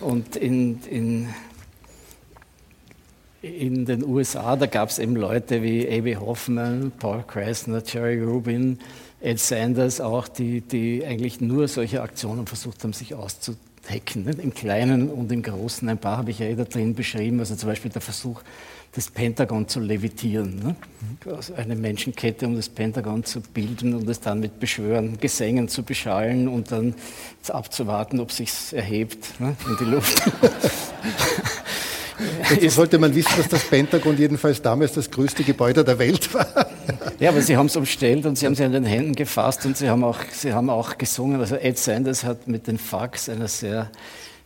und 0.00 0.36
in, 0.36 0.80
in 0.84 1.28
in 3.42 3.86
den 3.86 4.04
USA, 4.04 4.54
da 4.54 4.66
gab 4.66 4.90
es 4.90 4.98
eben 4.98 5.16
Leute 5.16 5.62
wie 5.62 5.88
A.B. 5.88 6.16
Hoffman, 6.16 6.92
Paul 6.98 7.24
Krasner, 7.26 7.82
Jerry 7.86 8.22
Rubin, 8.22 8.78
Ed 9.20 9.38
Sanders 9.38 10.00
auch, 10.00 10.28
die, 10.28 10.62
die 10.62 11.04
eigentlich 11.04 11.40
nur 11.40 11.68
solche 11.68 12.02
Aktionen 12.02 12.46
versucht 12.46 12.82
haben, 12.82 12.92
sich 12.92 13.14
auszuhacken. 13.14 14.24
Ne? 14.24 14.32
Im 14.42 14.54
Kleinen 14.54 15.10
und 15.10 15.30
im 15.30 15.42
Großen. 15.42 15.88
Ein 15.88 15.98
paar 15.98 16.16
habe 16.16 16.30
ich 16.30 16.38
ja 16.38 16.46
eh 16.46 16.54
da 16.54 16.64
drin 16.64 16.94
beschrieben. 16.94 17.38
Also 17.38 17.54
zum 17.54 17.68
Beispiel 17.68 17.90
der 17.90 18.00
Versuch, 18.00 18.42
das 18.92 19.08
Pentagon 19.10 19.68
zu 19.68 19.78
levitieren. 19.78 20.58
Ne? 20.58 20.74
Also 21.30 21.54
eine 21.54 21.76
Menschenkette, 21.76 22.46
um 22.46 22.56
das 22.56 22.68
Pentagon 22.68 23.22
zu 23.24 23.40
bilden 23.40 23.94
und 23.94 24.08
es 24.08 24.20
dann 24.20 24.40
mit 24.40 24.58
Beschwören, 24.58 25.18
Gesängen 25.20 25.68
zu 25.68 25.82
beschallen 25.82 26.48
und 26.48 26.72
dann 26.72 26.94
abzuwarten, 27.48 28.20
ob 28.20 28.32
sich 28.32 28.50
erhebt 28.72 29.38
ne? 29.38 29.54
in 29.68 29.76
die 29.78 29.90
Luft. 29.90 30.22
Jetzt 32.60 32.74
sollte 32.74 32.98
man 32.98 33.14
wissen, 33.14 33.32
dass 33.36 33.48
das 33.48 33.64
Pentagon 33.64 34.16
jedenfalls 34.16 34.60
damals 34.60 34.92
das 34.92 35.10
größte 35.10 35.44
Gebäude 35.44 35.84
der 35.84 35.98
Welt 35.98 36.32
war. 36.34 36.66
Ja, 37.18 37.30
aber 37.30 37.42
Sie 37.42 37.56
haben 37.56 37.66
es 37.66 37.76
umstellt 37.76 38.26
und 38.26 38.36
Sie 38.36 38.46
haben 38.46 38.54
sie 38.54 38.64
an 38.64 38.72
den 38.72 38.84
Händen 38.84 39.14
gefasst 39.14 39.66
und 39.66 39.76
Sie 39.76 39.88
haben 39.88 40.04
auch, 40.04 40.18
sie 40.32 40.52
haben 40.52 40.70
auch 40.70 40.98
gesungen. 40.98 41.40
Also 41.40 41.56
Ed 41.56 41.78
Sanders 41.78 42.24
hat 42.24 42.48
mit 42.48 42.66
den 42.66 42.78
Fax 42.78 43.28
einer 43.28 43.48
sehr 43.48 43.90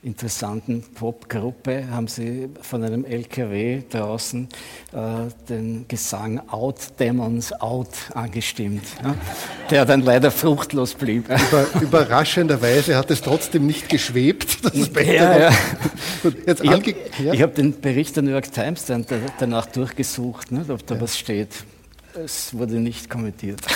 interessanten 0.04 0.82
Popgruppe 0.82 1.88
haben 1.90 2.08
sie 2.08 2.48
von 2.60 2.84
einem 2.84 3.04
LKW 3.04 3.82
draußen 3.88 4.48
äh, 4.92 4.96
den 5.48 5.86
Gesang 5.88 6.40
Out 6.48 7.00
Demons 7.00 7.52
Out 7.52 7.88
angestimmt, 8.14 8.84
ja, 9.02 9.14
der 9.70 9.84
dann 9.86 10.02
leider 10.02 10.30
fruchtlos 10.30 10.94
blieb. 10.94 11.28
Über, 11.28 11.66
überraschenderweise 11.80 12.96
hat 12.96 13.10
es 13.10 13.22
trotzdem 13.22 13.66
nicht 13.66 13.88
geschwebt. 13.88 14.58
ja, 14.94 15.38
ja. 15.38 15.50
Jetzt 16.46 16.62
ich 16.62 16.70
habe 16.70 17.42
hab 17.42 17.54
den 17.54 17.80
Bericht 17.80 18.16
der 18.16 18.22
New 18.22 18.30
York 18.30 18.52
Times 18.52 18.84
dann 18.86 19.06
danach 19.38 19.66
durchgesucht, 19.66 20.52
ne, 20.52 20.64
ob 20.68 20.86
da 20.86 21.00
was 21.00 21.18
steht. 21.18 21.64
Es 22.14 22.56
wurde 22.56 22.74
nicht 22.74 23.10
kommentiert. 23.10 23.60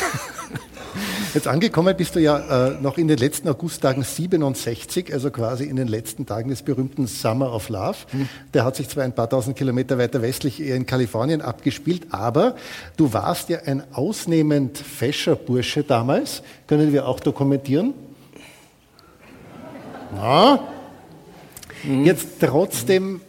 Jetzt 1.35 1.47
angekommen 1.47 1.95
bist 1.97 2.14
du 2.14 2.20
ja 2.20 2.68
äh, 2.68 2.81
noch 2.81 2.97
in 2.97 3.07
den 3.07 3.18
letzten 3.18 3.49
Augusttagen 3.49 4.03
67, 4.03 5.12
also 5.12 5.31
quasi 5.31 5.64
in 5.64 5.76
den 5.76 5.89
letzten 5.89 6.24
Tagen 6.24 6.49
des 6.49 6.62
berühmten 6.62 7.07
Summer 7.07 7.53
of 7.53 7.68
Love. 7.68 7.97
Mhm. 8.12 8.29
Der 8.55 8.64
hat 8.64 8.76
sich 8.76 8.89
zwar 8.89 9.05
ein 9.05 9.14
paar 9.14 9.29
tausend 9.29 9.57
Kilometer 9.57 9.99
weiter 9.99 10.22
westlich 10.22 10.61
in 10.61 10.87
Kalifornien 10.87 11.43
abgespielt, 11.43 12.07
aber 12.11 12.57
du 12.97 13.12
warst 13.12 13.51
ja 13.51 13.59
ein 13.66 13.83
ausnehmend 13.93 14.79
fescher 14.79 15.37
Bursche 15.37 15.83
damals. 15.83 16.43
Können 16.66 16.93
wir 16.93 17.07
auch 17.07 17.20
dokumentieren? 17.20 17.93
Na? 20.14 20.61
Mhm. 21.85 22.05
Jetzt 22.05 22.41
trotzdem 22.41 23.20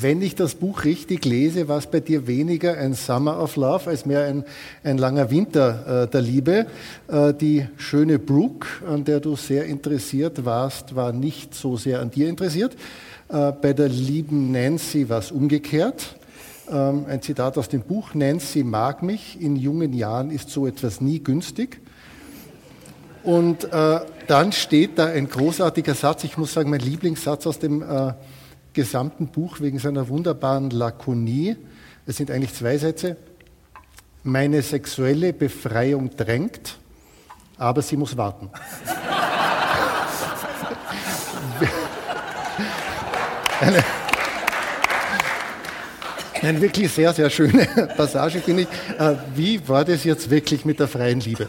wenn 0.00 0.22
ich 0.22 0.34
das 0.34 0.54
Buch 0.54 0.84
richtig 0.84 1.24
lese, 1.24 1.68
war 1.68 1.78
es 1.78 1.86
bei 1.86 2.00
dir 2.00 2.26
weniger 2.26 2.78
ein 2.78 2.94
Summer 2.94 3.40
of 3.42 3.56
Love 3.56 3.90
als 3.90 4.06
mehr 4.06 4.24
ein, 4.24 4.44
ein 4.82 4.96
langer 4.96 5.30
Winter 5.30 6.04
äh, 6.04 6.10
der 6.10 6.22
Liebe. 6.22 6.66
Äh, 7.08 7.34
die 7.34 7.66
schöne 7.76 8.18
Brooke, 8.18 8.66
an 8.88 9.04
der 9.04 9.20
du 9.20 9.36
sehr 9.36 9.66
interessiert 9.66 10.44
warst, 10.46 10.96
war 10.96 11.12
nicht 11.12 11.54
so 11.54 11.76
sehr 11.76 12.00
an 12.00 12.10
dir 12.10 12.28
interessiert. 12.28 12.74
Äh, 13.28 13.52
bei 13.52 13.74
der 13.74 13.88
lieben 13.88 14.50
Nancy 14.50 15.08
war 15.08 15.18
es 15.18 15.30
umgekehrt. 15.30 16.16
Ähm, 16.70 17.04
ein 17.06 17.20
Zitat 17.20 17.58
aus 17.58 17.68
dem 17.68 17.82
Buch, 17.82 18.14
Nancy 18.14 18.64
mag 18.64 19.02
mich, 19.02 19.40
in 19.40 19.56
jungen 19.56 19.92
Jahren 19.92 20.30
ist 20.30 20.48
so 20.48 20.66
etwas 20.66 21.02
nie 21.02 21.18
günstig. 21.18 21.80
Und 23.24 23.64
äh, 23.64 24.00
dann 24.26 24.52
steht 24.52 24.98
da 24.98 25.06
ein 25.06 25.28
großartiger 25.28 25.94
Satz, 25.94 26.24
ich 26.24 26.38
muss 26.38 26.54
sagen, 26.54 26.70
mein 26.70 26.80
Lieblingssatz 26.80 27.46
aus 27.46 27.58
dem 27.58 27.82
äh, 27.82 28.14
gesamten 28.72 29.28
Buch 29.28 29.60
wegen 29.60 29.78
seiner 29.78 30.08
wunderbaren 30.08 30.70
Lakonie. 30.70 31.56
Es 32.06 32.16
sind 32.16 32.30
eigentlich 32.30 32.54
zwei 32.54 32.78
Sätze. 32.78 33.16
Meine 34.24 34.62
sexuelle 34.62 35.32
Befreiung 35.32 36.16
drängt, 36.16 36.78
aber 37.58 37.82
sie 37.82 37.96
muss 37.96 38.16
warten. 38.16 38.50
eine, 43.60 43.84
eine 46.40 46.60
wirklich 46.60 46.92
sehr, 46.92 47.12
sehr 47.12 47.30
schöne 47.30 47.66
Passage, 47.96 48.40
finde 48.40 48.62
ich. 48.62 48.68
Äh, 48.98 49.16
wie 49.34 49.68
war 49.68 49.84
das 49.84 50.04
jetzt 50.04 50.30
wirklich 50.30 50.64
mit 50.64 50.80
der 50.80 50.88
freien 50.88 51.20
Liebe? 51.20 51.48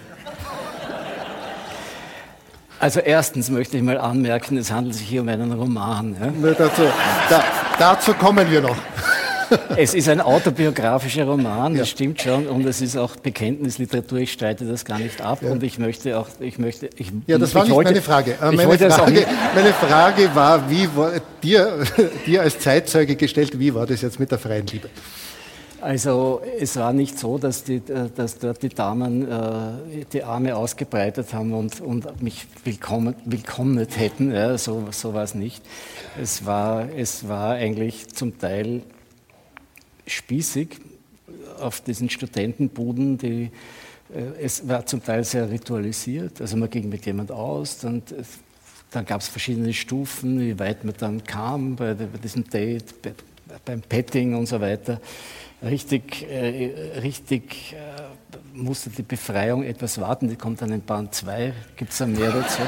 Also 2.84 3.00
erstens 3.00 3.50
möchte 3.50 3.78
ich 3.78 3.84
mal 3.84 3.98
anmerken, 3.98 4.58
es 4.58 4.70
handelt 4.70 4.96
sich 4.96 5.08
hier 5.08 5.22
um 5.22 5.30
einen 5.30 5.54
Roman. 5.54 6.18
Ja? 6.20 6.52
Dazu, 6.52 6.82
da, 7.30 7.42
dazu 7.80 8.14
kommen 8.14 8.52
wir 8.52 8.60
noch. 8.60 8.76
Es 9.78 9.94
ist 9.94 10.10
ein 10.10 10.20
autobiografischer 10.20 11.26
Roman, 11.26 11.78
das 11.78 11.88
stimmt 11.88 12.20
schon, 12.20 12.48
und 12.48 12.66
es 12.66 12.82
ist 12.82 12.98
auch 12.98 13.16
Bekenntnisliteratur. 13.18 14.18
Ich 14.20 14.32
streite 14.32 14.66
das 14.66 14.84
gar 14.84 14.98
nicht 14.98 15.22
ab, 15.22 15.44
ja. 15.44 15.52
und 15.52 15.62
ich 15.62 15.78
möchte 15.78 16.18
auch, 16.18 16.28
ich 16.40 16.58
möchte, 16.58 16.90
ich, 16.98 17.12
ja, 17.28 17.38
das 17.38 17.54
war 17.54 17.64
nicht 17.64 17.72
wollte, 17.72 17.92
meine 17.92 18.02
Frage. 18.02 18.32
Äh, 18.42 18.52
meine, 18.52 18.90
Frage 18.90 19.28
meine 19.54 19.74
Frage 19.74 20.34
war, 20.34 20.72
wie 20.72 20.90
war 20.96 21.12
dir, 21.44 21.84
dir 22.26 22.42
als 22.42 22.58
Zeitzeuge 22.58 23.16
gestellt, 23.16 23.60
wie 23.60 23.76
war 23.76 23.86
das 23.86 24.02
jetzt 24.02 24.20
mit 24.20 24.32
der 24.32 24.40
freien 24.40 24.66
Liebe? 24.66 24.90
Also 25.84 26.42
es 26.62 26.78
war 26.78 26.94
nicht 26.94 27.20
so, 27.20 27.38
dass, 27.38 27.66
die, 27.66 27.82
dass 27.82 28.40
dort 28.40 28.64
die 28.64 28.70
Damen 28.70 29.30
äh, 29.30 30.06
die 30.14 30.24
Arme 30.24 30.56
ausgebreitet 30.56 31.34
haben 31.34 31.52
und, 31.52 31.82
und 31.82 32.24
mich 32.24 32.48
willkommen, 32.64 33.16
willkommet 33.26 33.98
hätten. 34.00 34.32
Ja, 34.32 34.58
so, 34.58 34.88
so 34.92 35.14
war 35.14 35.24
es 35.24 35.36
nicht. 35.36 35.62
Es 36.18 36.46
war, 36.46 36.90
es 36.90 37.28
war 37.28 37.56
eigentlich 37.56 38.08
zum 38.08 38.40
Teil 38.40 38.84
spießig 40.08 40.70
auf 41.60 41.82
diesen 41.82 42.10
Studentenbuden, 42.10 43.18
die, 43.18 43.52
äh, 44.14 44.42
es 44.42 44.66
war 44.66 44.86
zum 44.86 45.04
Teil 45.04 45.26
sehr 45.26 45.52
ritualisiert, 45.52 46.40
also 46.40 46.56
man 46.56 46.70
ging 46.70 46.88
mit 46.88 47.06
jemand 47.06 47.30
aus, 47.30 47.80
dann, 47.80 48.02
dann 48.90 49.06
gab 49.06 49.20
es 49.20 49.28
verschiedene 49.28 49.74
Stufen, 49.74 50.40
wie 50.40 50.58
weit 50.58 50.86
man 50.86 50.96
dann 50.98 51.24
kam 51.26 51.76
bei, 51.76 51.94
bei 51.94 52.06
diesem 52.24 52.50
Date, 52.50 53.02
bei, 53.02 53.12
beim 53.66 53.82
Petting 53.82 54.34
und 54.34 54.46
so 54.46 54.62
weiter. 54.62 55.02
Richtig, 55.64 56.30
äh, 56.30 57.00
richtig 57.02 57.74
äh, 57.74 58.02
musste 58.54 58.90
die 58.90 59.04
Befreiung 59.04 59.64
etwas 59.64 60.00
warten, 60.00 60.28
die 60.28 60.36
kommt 60.36 60.62
dann 60.62 60.72
in 60.72 60.84
Bahn 60.84 61.12
2, 61.12 61.54
gibt 61.76 61.92
es 61.92 61.98
da 62.00 62.06
mehr 62.06 62.32
dazu? 62.32 62.62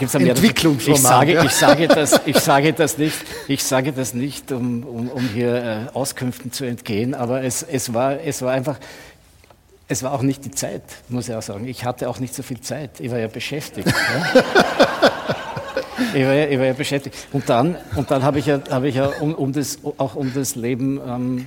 Entwicklungsroman. 0.00 0.96
Ich 0.96 1.02
sage, 1.02 1.32
ja. 1.34 1.44
ich, 1.44 1.52
sage 1.52 1.88
das, 1.88 2.20
ich 2.24 2.38
sage 2.38 2.72
das 2.72 2.96
nicht, 2.96 3.16
ich 3.46 3.62
sage 3.62 3.92
das 3.92 4.14
nicht 4.14 4.50
um, 4.52 4.84
um, 4.84 5.08
um 5.08 5.28
hier 5.28 5.54
äh, 5.54 5.78
Auskünften 5.92 6.50
zu 6.50 6.64
entgehen, 6.64 7.14
aber 7.14 7.42
es, 7.42 7.62
es, 7.62 7.92
war, 7.92 8.20
es 8.20 8.40
war 8.40 8.52
einfach, 8.52 8.78
es 9.88 10.02
war 10.02 10.12
auch 10.12 10.22
nicht 10.22 10.44
die 10.44 10.50
Zeit, 10.50 10.82
muss 11.08 11.28
ich 11.28 11.34
auch 11.34 11.42
sagen. 11.42 11.66
Ich 11.68 11.84
hatte 11.84 12.08
auch 12.08 12.18
nicht 12.18 12.34
so 12.34 12.42
viel 12.42 12.60
Zeit. 12.60 13.00
Ich 13.00 13.10
war 13.10 13.18
ja 13.18 13.28
beschäftigt. 13.28 13.86
ja. 13.86 14.42
Ich 16.14 16.24
war, 16.24 16.32
ja, 16.32 16.46
ich 16.46 16.58
war 16.58 16.66
ja 16.66 16.72
beschäftigt. 16.72 17.16
Und 17.32 17.48
dann, 17.48 17.76
und 17.94 18.10
dann 18.10 18.22
habe 18.22 18.38
ich 18.38 18.46
ja, 18.46 18.60
habe 18.70 18.88
ich 18.88 18.94
ja 18.96 19.06
um, 19.20 19.34
um 19.34 19.52
das, 19.52 19.78
auch 19.98 20.14
um 20.14 20.32
das 20.34 20.56
Leben 20.56 21.00
ähm, 21.06 21.46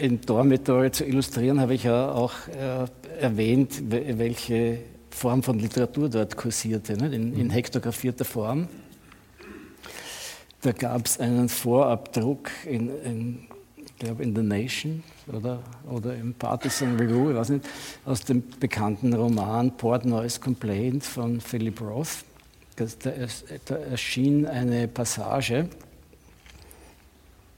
in 0.00 0.20
Dormitory 0.20 0.90
zu 0.90 1.04
illustrieren, 1.04 1.60
habe 1.60 1.74
ich 1.74 1.84
ja 1.84 2.10
auch 2.10 2.32
äh, 2.48 2.86
erwähnt, 3.20 3.82
welche 3.90 4.78
Form 5.10 5.42
von 5.42 5.58
Literatur 5.58 6.08
dort 6.08 6.36
kursierte, 6.36 6.96
ne? 6.96 7.14
in, 7.14 7.34
in 7.34 7.46
mhm. 7.46 7.50
hektografierter 7.50 8.24
Form. 8.24 8.68
Da 10.62 10.72
gab 10.72 11.06
es 11.06 11.18
einen 11.20 11.48
Vorabdruck 11.48 12.50
in, 12.64 12.90
in, 13.04 13.38
ich 13.76 13.96
glaube 13.96 14.22
in 14.22 14.34
The 14.34 14.42
Nation 14.42 15.02
oder, 15.32 15.60
oder 15.90 16.14
im 16.14 16.34
Partisan 16.34 16.96
Review, 16.96 17.30
ich 17.30 17.36
weiß 17.36 17.48
nicht, 17.50 17.68
aus 18.04 18.24
dem 18.24 18.42
bekannten 18.58 19.12
Roman 19.12 19.76
Portnoy's 19.76 20.40
Complaint 20.40 21.04
von 21.04 21.40
Philip 21.40 21.80
Roth. 21.80 22.24
Das, 22.76 22.98
da, 22.98 23.10
da 23.66 23.76
erschien 23.76 24.46
eine 24.46 24.88
Passage, 24.88 25.68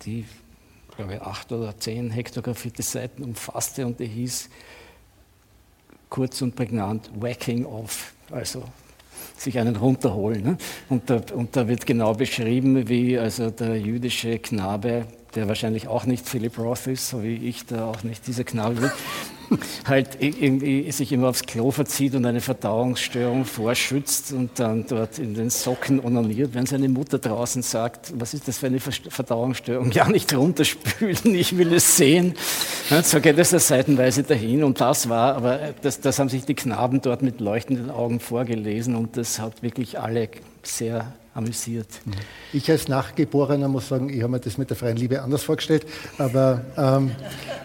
die, 0.04 0.24
glaube 1.02 1.14
ich, 1.16 1.22
acht 1.22 1.50
oder 1.50 1.76
zehn 1.78 2.10
hektografierte 2.10 2.82
Seiten 2.82 3.24
umfasste 3.24 3.86
und 3.86 3.98
die 3.98 4.06
hieß 4.06 4.48
kurz 6.08 6.42
und 6.42 6.54
prägnant 6.54 7.10
Wacking 7.18 7.66
Off, 7.66 8.12
also 8.30 8.62
sich 9.36 9.58
einen 9.58 9.74
runterholen. 9.74 10.42
Ne? 10.44 10.58
Und, 10.88 11.10
da, 11.10 11.20
und 11.34 11.56
da 11.56 11.66
wird 11.66 11.86
genau 11.86 12.14
beschrieben, 12.14 12.88
wie 12.88 13.18
also 13.18 13.50
der 13.50 13.80
jüdische 13.80 14.38
Knabe 14.38 15.06
der 15.34 15.48
wahrscheinlich 15.48 15.88
auch 15.88 16.04
nicht 16.04 16.28
Philip 16.28 16.58
Roth 16.58 16.86
ist, 16.86 17.08
so 17.08 17.22
wie 17.22 17.36
ich 17.36 17.64
da 17.64 17.86
auch 17.86 18.02
nicht 18.02 18.26
dieser 18.26 18.44
Knall 18.44 18.76
halt 19.86 20.18
irgendwie 20.20 20.90
sich 20.92 21.12
immer 21.12 21.28
aufs 21.28 21.42
Klo 21.42 21.70
verzieht 21.70 22.14
und 22.14 22.24
eine 22.26 22.40
Verdauungsstörung 22.40 23.44
vorschützt 23.44 24.32
und 24.32 24.58
dann 24.58 24.86
dort 24.86 25.18
in 25.18 25.34
den 25.34 25.50
Socken 25.50 26.04
onaniert, 26.04 26.54
wenn 26.54 26.66
seine 26.66 26.88
Mutter 26.88 27.18
draußen 27.18 27.62
sagt, 27.62 28.12
was 28.18 28.34
ist 28.34 28.48
das 28.48 28.58
für 28.58 28.66
eine 28.66 28.80
Verdauungsstörung? 28.80 29.90
Ja, 29.92 30.08
nicht 30.08 30.34
runterspülen, 30.34 31.18
ich 31.34 31.56
will 31.56 31.72
es 31.72 31.96
sehen. 31.96 32.34
So 33.02 33.20
geht 33.20 33.38
es 33.38 33.50
da 33.50 33.58
seitenweise 33.58 34.22
dahin 34.22 34.64
und 34.64 34.80
das 34.80 35.08
war, 35.08 35.34
aber 35.36 35.74
das, 35.82 36.00
das 36.00 36.18
haben 36.18 36.28
sich 36.28 36.44
die 36.44 36.54
Knaben 36.54 37.00
dort 37.00 37.22
mit 37.22 37.40
leuchtenden 37.40 37.90
Augen 37.90 38.20
vorgelesen 38.20 38.96
und 38.96 39.16
das 39.16 39.38
hat 39.38 39.62
wirklich 39.62 39.98
alle 39.98 40.28
sehr 40.62 41.12
amüsiert. 41.34 41.88
Mhm. 42.04 42.12
Ich 42.52 42.70
als 42.70 42.88
Nachgeborener 42.88 43.68
muss 43.68 43.88
sagen, 43.88 44.08
ich 44.10 44.22
habe 44.22 44.32
mir 44.32 44.40
das 44.40 44.58
mit 44.58 44.70
der 44.70 44.76
freien 44.76 44.96
Liebe 44.96 45.22
anders 45.22 45.42
vorgestellt. 45.42 45.86
Aber 46.18 46.64
ähm, 46.76 47.12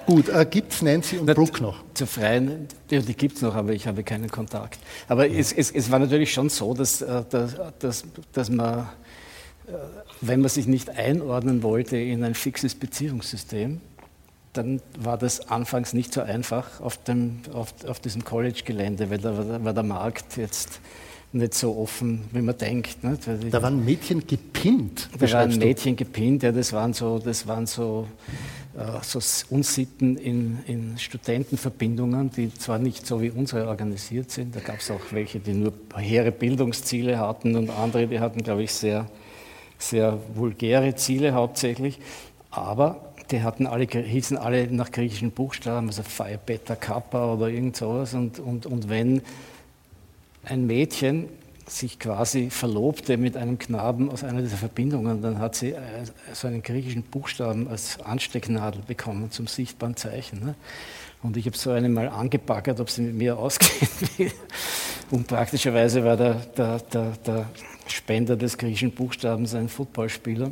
gut, 0.05 0.29
äh, 0.29 0.45
gibt 0.49 0.73
es 0.73 0.81
Nancy 0.81 1.17
und 1.17 1.25
Brooke 1.25 1.61
noch? 1.61 1.83
Zur 1.93 2.07
freien, 2.07 2.67
ja, 2.89 3.01
die 3.01 3.13
gibt 3.13 3.37
es 3.37 3.41
noch, 3.41 3.55
aber 3.55 3.73
ich 3.73 3.87
habe 3.87 4.03
keinen 4.03 4.29
Kontakt. 4.29 4.79
Aber 5.07 5.25
ja. 5.25 5.39
es, 5.39 5.51
es, 5.51 5.71
es, 5.71 5.91
war 5.91 5.99
natürlich 5.99 6.31
schon 6.33 6.49
so, 6.49 6.73
dass, 6.73 7.01
äh, 7.01 7.23
dass, 7.29 7.55
dass, 7.79 8.03
dass 8.31 8.49
man, 8.49 8.79
äh, 9.67 9.71
wenn 10.21 10.41
man 10.41 10.49
sich 10.49 10.67
nicht 10.67 10.89
einordnen 10.89 11.61
wollte 11.61 11.97
in 11.97 12.23
ein 12.23 12.35
fixes 12.35 12.75
Beziehungssystem, 12.75 13.81
dann 14.53 14.81
war 14.97 15.17
das 15.17 15.49
anfangs 15.49 15.93
nicht 15.93 16.13
so 16.13 16.21
einfach 16.21 16.79
auf, 16.81 16.97
dem, 17.03 17.41
auf, 17.53 17.73
auf 17.85 17.99
diesem 17.99 18.23
College-Gelände, 18.23 19.09
weil 19.09 19.19
da 19.19 19.63
war 19.63 19.73
der 19.73 19.83
Markt 19.83 20.37
jetzt 20.37 20.79
nicht 21.37 21.53
so 21.53 21.77
offen, 21.77 22.23
wie 22.31 22.41
man 22.41 22.57
denkt. 22.57 23.03
Nicht? 23.03 23.27
Da 23.51 23.61
waren 23.61 23.83
Mädchen 23.83 24.25
gepinnt. 24.25 25.09
Da 25.17 25.31
waren 25.31 25.57
Mädchen 25.57 25.95
gepinnt, 25.95 26.43
ja, 26.43 26.51
das 26.51 26.73
waren 26.73 26.93
so, 26.93 27.19
das 27.19 27.47
waren 27.47 27.65
so, 27.65 28.07
äh, 28.77 28.83
so 29.01 29.19
Unsitten 29.49 30.17
in, 30.17 30.59
in 30.67 30.97
Studentenverbindungen, 30.97 32.31
die 32.31 32.53
zwar 32.53 32.79
nicht 32.79 33.07
so 33.07 33.21
wie 33.21 33.29
unsere 33.29 33.67
organisiert 33.67 34.31
sind, 34.31 34.55
da 34.55 34.59
gab 34.59 34.79
es 34.79 34.91
auch 34.91 34.99
welche, 35.11 35.39
die 35.39 35.53
nur 35.53 35.73
hehre 35.95 36.31
Bildungsziele 36.31 37.19
hatten 37.19 37.55
und 37.55 37.69
andere, 37.69 38.07
die 38.07 38.19
hatten, 38.19 38.43
glaube 38.43 38.63
ich, 38.63 38.73
sehr, 38.73 39.07
sehr 39.77 40.19
vulgäre 40.35 40.95
Ziele 40.95 41.33
hauptsächlich, 41.33 41.99
aber 42.51 43.13
die 43.31 43.41
hatten 43.41 43.67
alle, 43.67 43.85
hießen 43.85 44.37
alle 44.37 44.67
nach 44.67 44.91
griechischen 44.91 45.31
Buchstaben, 45.31 45.87
also 45.87 46.03
Phi, 46.03 46.37
Beta, 46.45 46.75
Kappa 46.75 47.33
oder 47.33 47.49
irgend 47.49 47.75
sowas 47.75 48.13
und, 48.13 48.39
und, 48.39 48.65
und 48.65 48.89
wenn 48.89 49.21
ein 50.49 50.65
Mädchen 50.65 51.29
sich 51.67 51.99
quasi 51.99 52.49
verlobte 52.49 53.17
mit 53.17 53.35
einem 53.35 53.59
Knaben 53.59 54.09
aus 54.09 54.23
einer 54.23 54.41
dieser 54.41 54.55
Verbindungen, 54.55 55.21
dann 55.21 55.39
hat 55.39 55.55
sie 55.55 55.71
äh, 55.71 55.79
so 56.33 56.47
einen 56.47 56.63
griechischen 56.63 57.03
Buchstaben 57.03 57.67
als 57.67 57.99
Anstecknadel 57.99 58.81
bekommen 58.87 59.31
zum 59.31 59.47
sichtbaren 59.47 59.97
Zeichen. 59.97 60.39
Ne? 60.39 60.55
Und 61.23 61.35
ich 61.35 61.45
habe 61.45 61.57
so 61.57 61.71
eine 61.71 61.89
mal 61.89 62.07
angebaggert, 62.07 62.79
ob 62.79 62.89
sie 62.89 63.01
mit 63.01 63.15
mir 63.15 63.37
ausgehen 63.37 63.89
will. 64.17 64.31
Und 65.11 65.27
praktischerweise 65.27 66.05
war 66.05 66.15
der, 66.15 66.35
der, 66.35 66.79
der, 66.79 67.11
der 67.25 67.49
Spender 67.87 68.37
des 68.37 68.57
griechischen 68.57 68.91
Buchstabens 68.91 69.53
ein 69.53 69.67
Footballspieler. 69.67 70.51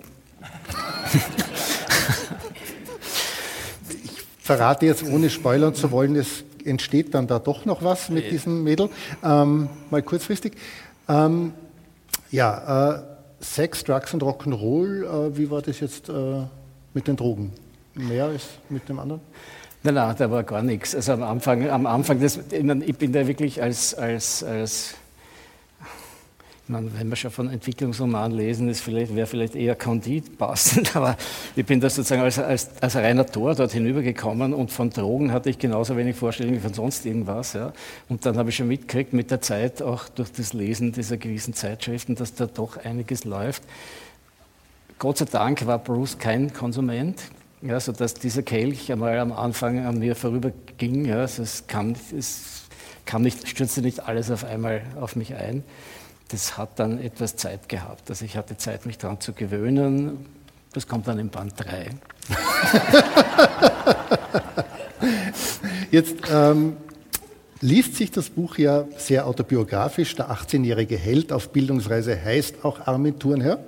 Ich 4.03 4.21
verrate 4.41 4.85
jetzt, 4.85 5.03
ohne 5.03 5.29
spoilern 5.29 5.73
zu 5.75 5.91
wollen, 5.91 6.15
es 6.15 6.43
entsteht 6.65 7.13
dann 7.13 7.27
da 7.27 7.39
doch 7.39 7.65
noch 7.65 7.83
was 7.83 8.09
mit 8.09 8.31
diesem 8.31 8.63
Mädel, 8.63 8.89
ähm, 9.23 9.69
mal 9.89 10.01
kurzfristig. 10.01 10.53
Ähm, 11.07 11.53
ja, 12.31 12.95
äh, 12.95 13.01
Sex, 13.39 13.83
Drugs 13.83 14.13
und 14.13 14.23
Rock'n'Roll, 14.23 15.03
äh, 15.03 15.37
wie 15.37 15.51
war 15.51 15.61
das 15.61 15.79
jetzt 15.79 16.09
äh, 16.09 16.13
mit 16.93 17.07
den 17.07 17.15
Drogen? 17.15 17.51
Mehr 17.93 18.25
als 18.25 18.43
mit 18.69 18.89
dem 18.89 18.99
anderen? 18.99 19.21
Nein, 19.83 19.93
nein, 19.93 20.15
da 20.17 20.31
war 20.31 20.43
gar 20.43 20.63
nichts. 20.63 20.95
Also 20.95 21.13
am 21.13 21.23
Anfang, 21.23 21.69
am 21.69 21.85
Anfang 21.85 22.19
das, 22.19 22.39
ich 22.51 22.97
bin 22.97 23.13
da 23.13 23.27
wirklich 23.27 23.61
als, 23.61 23.93
als, 23.93 24.43
als 24.43 24.95
Man, 26.67 26.91
wenn 26.97 27.09
wir 27.09 27.15
schon 27.15 27.29
von 27.29 27.47
Entwicklungsroman 27.51 28.31
lesen, 28.31 28.73
vielleicht, 28.73 29.15
wäre 29.15 29.27
vielleicht 29.27 29.55
eher 29.55 29.75
Condit 29.75 30.35
passend, 30.39 30.95
aber 30.95 31.15
ich 31.55 31.63
bin 31.63 31.79
da 31.79 31.91
sozusagen 31.91 32.23
als, 32.23 32.39
als, 32.39 32.69
als 32.81 32.95
reiner 32.95 33.27
Tor 33.27 33.53
dort 33.53 33.71
hinübergekommen 33.71 34.51
und 34.51 34.71
von 34.71 34.89
Drogen 34.89 35.31
hatte 35.31 35.51
ich 35.51 35.59
genauso 35.59 35.95
wenig 35.95 36.15
Vorstellungen 36.15 36.57
wie 36.57 36.61
von 36.61 36.73
sonst 36.73 37.05
irgendwas. 37.05 37.53
Ja. 37.53 37.71
Und 38.09 38.25
dann 38.25 38.37
habe 38.37 38.49
ich 38.49 38.55
schon 38.55 38.67
mitgekriegt 38.67 39.13
mit 39.13 39.29
der 39.29 39.41
Zeit, 39.41 39.83
auch 39.83 40.09
durch 40.09 40.31
das 40.31 40.53
Lesen 40.53 40.91
dieser 40.91 41.17
gewissen 41.17 41.53
Zeitschriften, 41.53 42.15
dass 42.15 42.33
da 42.33 42.47
doch 42.47 42.83
einiges 42.83 43.25
läuft. 43.25 43.61
Gott 44.97 45.19
sei 45.19 45.25
Dank 45.25 45.67
war 45.67 45.77
Bruce 45.77 46.17
kein 46.17 46.51
Konsument, 46.51 47.21
ja, 47.61 47.79
sodass 47.79 48.15
dieser 48.15 48.41
Kelch 48.41 48.91
einmal 48.91 49.19
am 49.19 49.33
Anfang 49.33 49.85
an 49.85 49.99
mir 49.99 50.15
vorüberging. 50.15 51.05
Ja, 51.05 51.17
also 51.17 51.43
es, 51.43 51.67
kam, 51.67 51.93
es 52.17 52.63
kam 53.05 53.21
nicht, 53.21 53.47
stürzte 53.47 53.83
nicht 53.83 54.07
alles 54.07 54.31
auf 54.31 54.43
einmal 54.43 54.81
auf 54.99 55.15
mich 55.15 55.35
ein 55.35 55.63
das 56.29 56.57
hat 56.57 56.79
dann 56.79 56.99
etwas 56.99 57.35
Zeit 57.35 57.69
gehabt. 57.69 58.09
Also 58.09 58.25
ich 58.25 58.37
hatte 58.37 58.57
Zeit, 58.57 58.85
mich 58.85 58.97
daran 58.97 59.19
zu 59.19 59.33
gewöhnen. 59.33 60.25
Das 60.73 60.87
kommt 60.87 61.07
dann 61.07 61.19
in 61.19 61.29
Band 61.29 61.53
3. 61.57 61.91
Jetzt 65.91 66.15
ähm, 66.31 66.77
liest 67.61 67.95
sich 67.95 68.11
das 68.11 68.29
Buch 68.29 68.57
ja 68.57 68.85
sehr 68.97 69.27
autobiografisch. 69.27 70.15
Der 70.15 70.31
18-jährige 70.31 70.97
Held 70.97 71.31
auf 71.31 71.49
Bildungsreise 71.49 72.21
heißt 72.21 72.65
auch 72.65 72.87
Armin 72.87 73.19
Thurnherr. 73.19 73.59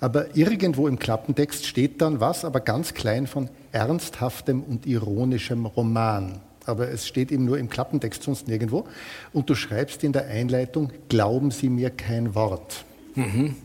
Aber 0.00 0.34
irgendwo 0.34 0.88
im 0.88 0.98
Klappentext 0.98 1.66
steht 1.66 2.00
dann 2.00 2.20
was, 2.20 2.44
aber 2.44 2.60
ganz 2.60 2.94
klein 2.94 3.26
von 3.26 3.48
ernsthaftem 3.70 4.62
und 4.62 4.86
ironischem 4.86 5.66
Roman 5.66 6.40
aber 6.66 6.88
es 6.90 7.06
steht 7.06 7.32
eben 7.32 7.44
nur 7.44 7.58
im 7.58 7.68
Klappentext, 7.68 8.22
sonst 8.22 8.48
nirgendwo. 8.48 8.86
Und 9.32 9.48
du 9.50 9.54
schreibst 9.54 10.04
in 10.04 10.12
der 10.12 10.26
Einleitung, 10.26 10.90
glauben 11.08 11.50
Sie 11.50 11.68
mir 11.68 11.90
kein 11.90 12.34
Wort. 12.34 12.84
Mhm. 13.14 13.56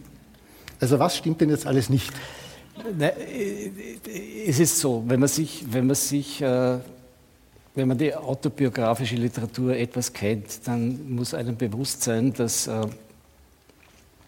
Also 0.79 0.99
was 0.99 1.17
stimmt 1.17 1.41
denn 1.41 1.49
jetzt 1.49 1.65
alles 1.65 1.89
nicht? 1.89 2.11
Na, 2.97 3.09
es 4.45 4.59
ist 4.59 4.79
so, 4.79 5.03
wenn 5.07 5.19
man 5.19 5.29
sich, 5.29 5.65
wenn 5.71 5.87
man 5.87 5.95
sich 5.95 6.41
äh, 6.41 6.77
wenn 7.77 7.87
man 7.87 7.97
die 7.97 8.13
autobiografische 8.13 9.15
Literatur 9.15 9.75
etwas 9.75 10.11
kennt, 10.11 10.67
dann 10.67 11.11
muss 11.13 11.35
einem 11.35 11.55
bewusst 11.55 12.01
sein, 12.01 12.33
dass 12.33 12.65
äh, 12.65 12.81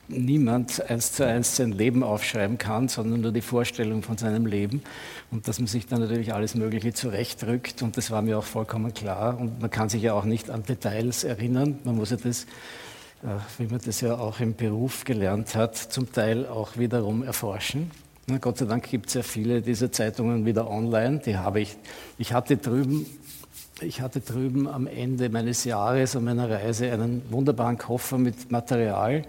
niemand 0.10 0.90
eins 0.90 1.14
zu 1.14 1.26
eins 1.26 1.56
sein 1.56 1.72
Leben 1.72 2.04
aufschreiben 2.04 2.58
kann, 2.58 2.88
sondern 2.88 3.22
nur 3.22 3.32
die 3.32 3.42
Vorstellung 3.42 4.04
von 4.04 4.18
seinem 4.18 4.46
Leben 4.46 4.82
und 5.32 5.48
dass 5.48 5.60
man 5.60 5.68
sich 5.68 5.88
dann 5.88 6.02
natürlich 6.02 6.34
alles 6.34 6.56
Mögliche 6.56 6.94
zurechtrückt. 6.94 7.82
Und 7.82 7.98
das 7.98 8.12
war 8.12 8.22
mir 8.22 8.38
auch 8.38 8.44
vollkommen 8.44 8.94
klar. 8.94 9.38
Und 9.40 9.62
man 9.62 9.70
kann 9.70 9.90
sich 9.90 10.02
ja 10.02 10.14
auch 10.14 10.26
nicht 10.26 10.50
an 10.50 10.64
Details 10.64 11.24
erinnern, 11.24 11.80
man 11.84 11.96
muss 11.96 12.12
ja 12.12 12.18
das, 12.18 12.44
äh, 13.24 13.28
wie 13.58 13.68
man 13.68 13.80
das 13.84 14.02
ja 14.02 14.18
auch 14.18 14.40
im 14.40 14.56
Beruf 14.56 15.04
gelernt 15.04 15.56
hat, 15.56 15.78
zum 15.78 16.12
Teil 16.12 16.46
auch 16.46 16.78
wiederum 16.78 17.24
erforschen. 17.24 17.92
Na, 18.28 18.38
Gott 18.38 18.58
sei 18.58 18.66
Dank 18.66 18.90
gibt 18.90 19.08
es 19.08 19.16
ja 19.16 19.24
viele 19.24 19.62
dieser 19.62 19.92
Zeitungen 19.92 20.46
wieder 20.46 20.70
online, 20.70 21.20
die 21.20 21.38
habe 21.38 21.62
ich, 21.62 21.78
ich 22.18 22.34
hatte 22.34 22.58
drüben 22.58 23.06
ich 23.82 24.02
hatte 24.02 24.20
drüben 24.20 24.68
am 24.68 24.88
Ende 24.88 25.30
meines 25.30 25.64
Jahres 25.64 26.16
und 26.16 26.26
meiner 26.26 26.50
Reise 26.50 26.92
einen 26.92 27.22
wunderbaren 27.30 27.78
Koffer 27.78 28.18
mit 28.18 28.52
Material, 28.52 29.24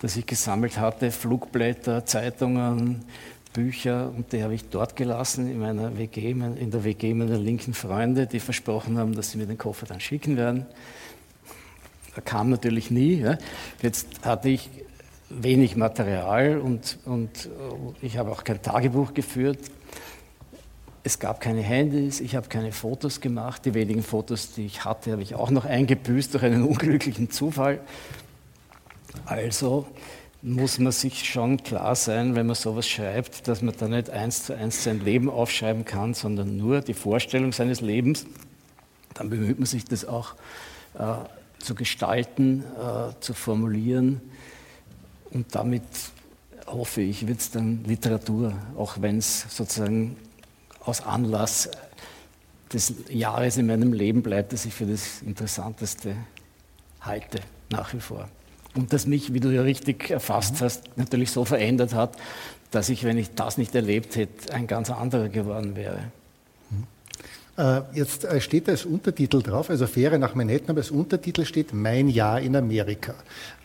das 0.00 0.16
ich 0.16 0.26
gesammelt 0.26 0.78
hatte, 0.78 1.10
Flugblätter, 1.10 2.04
Zeitungen, 2.04 3.04
Bücher 3.52 4.12
und 4.16 4.32
die 4.32 4.42
habe 4.42 4.54
ich 4.54 4.68
dort 4.68 4.96
gelassen 4.96 5.50
in 5.50 5.58
meiner 5.58 5.98
WG, 5.98 6.30
in 6.30 6.70
der 6.70 6.84
WG 6.84 7.14
meiner 7.14 7.36
linken 7.36 7.74
Freunde, 7.74 8.26
die 8.26 8.40
versprochen 8.40 8.98
haben, 8.98 9.14
dass 9.14 9.32
sie 9.32 9.38
mir 9.38 9.46
den 9.46 9.58
Koffer 9.58 9.86
dann 9.86 10.00
schicken 10.00 10.36
werden. 10.36 10.66
Er 12.14 12.22
kam 12.22 12.50
natürlich 12.50 12.90
nie. 12.90 13.20
Ja. 13.20 13.38
Jetzt 13.82 14.24
hatte 14.24 14.48
ich 14.48 14.70
wenig 15.28 15.76
Material 15.76 16.58
und, 16.58 16.98
und 17.04 17.46
äh, 17.46 18.06
ich 18.06 18.18
habe 18.18 18.30
auch 18.32 18.44
kein 18.44 18.62
Tagebuch 18.62 19.14
geführt. 19.14 19.58
Es 21.02 21.18
gab 21.18 21.40
keine 21.40 21.62
Handys, 21.62 22.20
ich 22.20 22.36
habe 22.36 22.48
keine 22.48 22.72
Fotos 22.72 23.20
gemacht. 23.20 23.64
Die 23.64 23.74
wenigen 23.74 24.02
Fotos, 24.02 24.52
die 24.52 24.66
ich 24.66 24.84
hatte, 24.84 25.12
habe 25.12 25.22
ich 25.22 25.34
auch 25.34 25.50
noch 25.50 25.64
eingebüßt 25.64 26.34
durch 26.34 26.44
einen 26.44 26.64
unglücklichen 26.64 27.30
Zufall. 27.30 27.80
Also 29.24 29.86
muss 30.42 30.78
man 30.78 30.92
sich 30.92 31.28
schon 31.28 31.62
klar 31.62 31.94
sein, 31.94 32.34
wenn 32.34 32.46
man 32.46 32.56
sowas 32.56 32.88
schreibt, 32.88 33.46
dass 33.46 33.60
man 33.60 33.74
da 33.78 33.88
nicht 33.88 34.10
eins 34.10 34.44
zu 34.44 34.56
eins 34.56 34.84
sein 34.84 35.04
Leben 35.04 35.28
aufschreiben 35.28 35.84
kann, 35.84 36.14
sondern 36.14 36.56
nur 36.56 36.80
die 36.80 36.94
Vorstellung 36.94 37.52
seines 37.52 37.80
Lebens. 37.80 38.26
Dann 39.14 39.28
bemüht 39.28 39.58
man 39.58 39.66
sich, 39.66 39.84
das 39.84 40.04
auch 40.06 40.34
äh, 40.98 41.14
zu 41.58 41.74
gestalten, 41.74 42.64
äh, 42.78 43.12
zu 43.20 43.34
formulieren. 43.34 44.22
Und 45.30 45.54
damit 45.54 45.82
hoffe 46.66 47.02
ich, 47.02 47.26
wird 47.26 47.40
es 47.40 47.50
dann 47.50 47.84
Literatur, 47.84 48.54
auch 48.76 48.96
wenn 49.00 49.18
es 49.18 49.46
sozusagen 49.54 50.16
aus 50.84 51.02
Anlass 51.02 51.70
des 52.72 52.94
Jahres 53.10 53.56
in 53.58 53.66
meinem 53.66 53.92
Leben 53.92 54.22
bleibt, 54.22 54.52
das 54.52 54.64
ich 54.64 54.72
für 54.72 54.86
das 54.86 55.22
Interessanteste 55.22 56.16
halte, 57.00 57.40
nach 57.70 57.92
wie 57.92 58.00
vor. 58.00 58.28
Und 58.74 58.92
das 58.92 59.06
mich, 59.06 59.34
wie 59.34 59.40
du 59.40 59.50
ja 59.50 59.62
richtig 59.62 60.10
erfasst 60.10 60.54
mhm. 60.54 60.64
hast, 60.64 60.96
natürlich 60.96 61.30
so 61.30 61.44
verändert 61.44 61.94
hat, 61.94 62.16
dass 62.70 62.88
ich, 62.88 63.04
wenn 63.04 63.18
ich 63.18 63.34
das 63.34 63.58
nicht 63.58 63.74
erlebt 63.74 64.16
hätte, 64.16 64.52
ein 64.52 64.66
ganz 64.66 64.90
anderer 64.90 65.28
geworden 65.28 65.74
wäre. 65.74 65.98
Mhm. 66.70 66.84
Äh, 67.56 67.82
jetzt 67.94 68.24
äh, 68.24 68.40
steht 68.40 68.68
als 68.68 68.84
Untertitel 68.84 69.42
drauf, 69.42 69.70
also 69.70 69.88
Fähre 69.88 70.20
nach 70.20 70.36
Manhattan, 70.36 70.70
aber 70.70 70.78
als 70.78 70.92
Untertitel 70.92 71.44
steht 71.44 71.74
Mein 71.74 72.08
Jahr 72.08 72.40
in 72.40 72.54
Amerika. 72.54 73.14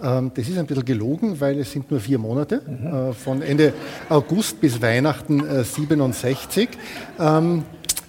Ähm, 0.01 0.31
das 0.33 0.47
ist 0.47 0.57
ein 0.57 0.65
bisschen 0.65 0.85
gelogen, 0.85 1.39
weil 1.39 1.59
es 1.59 1.71
sind 1.71 1.91
nur 1.91 1.99
vier 1.99 2.17
Monate, 2.17 2.61
mhm. 2.65 2.87
Äh, 2.87 3.13
von 3.13 3.41
Ende 3.43 3.73
August 4.09 4.59
bis 4.59 4.81
Weihnachten 4.81 5.63
67. 5.63 6.69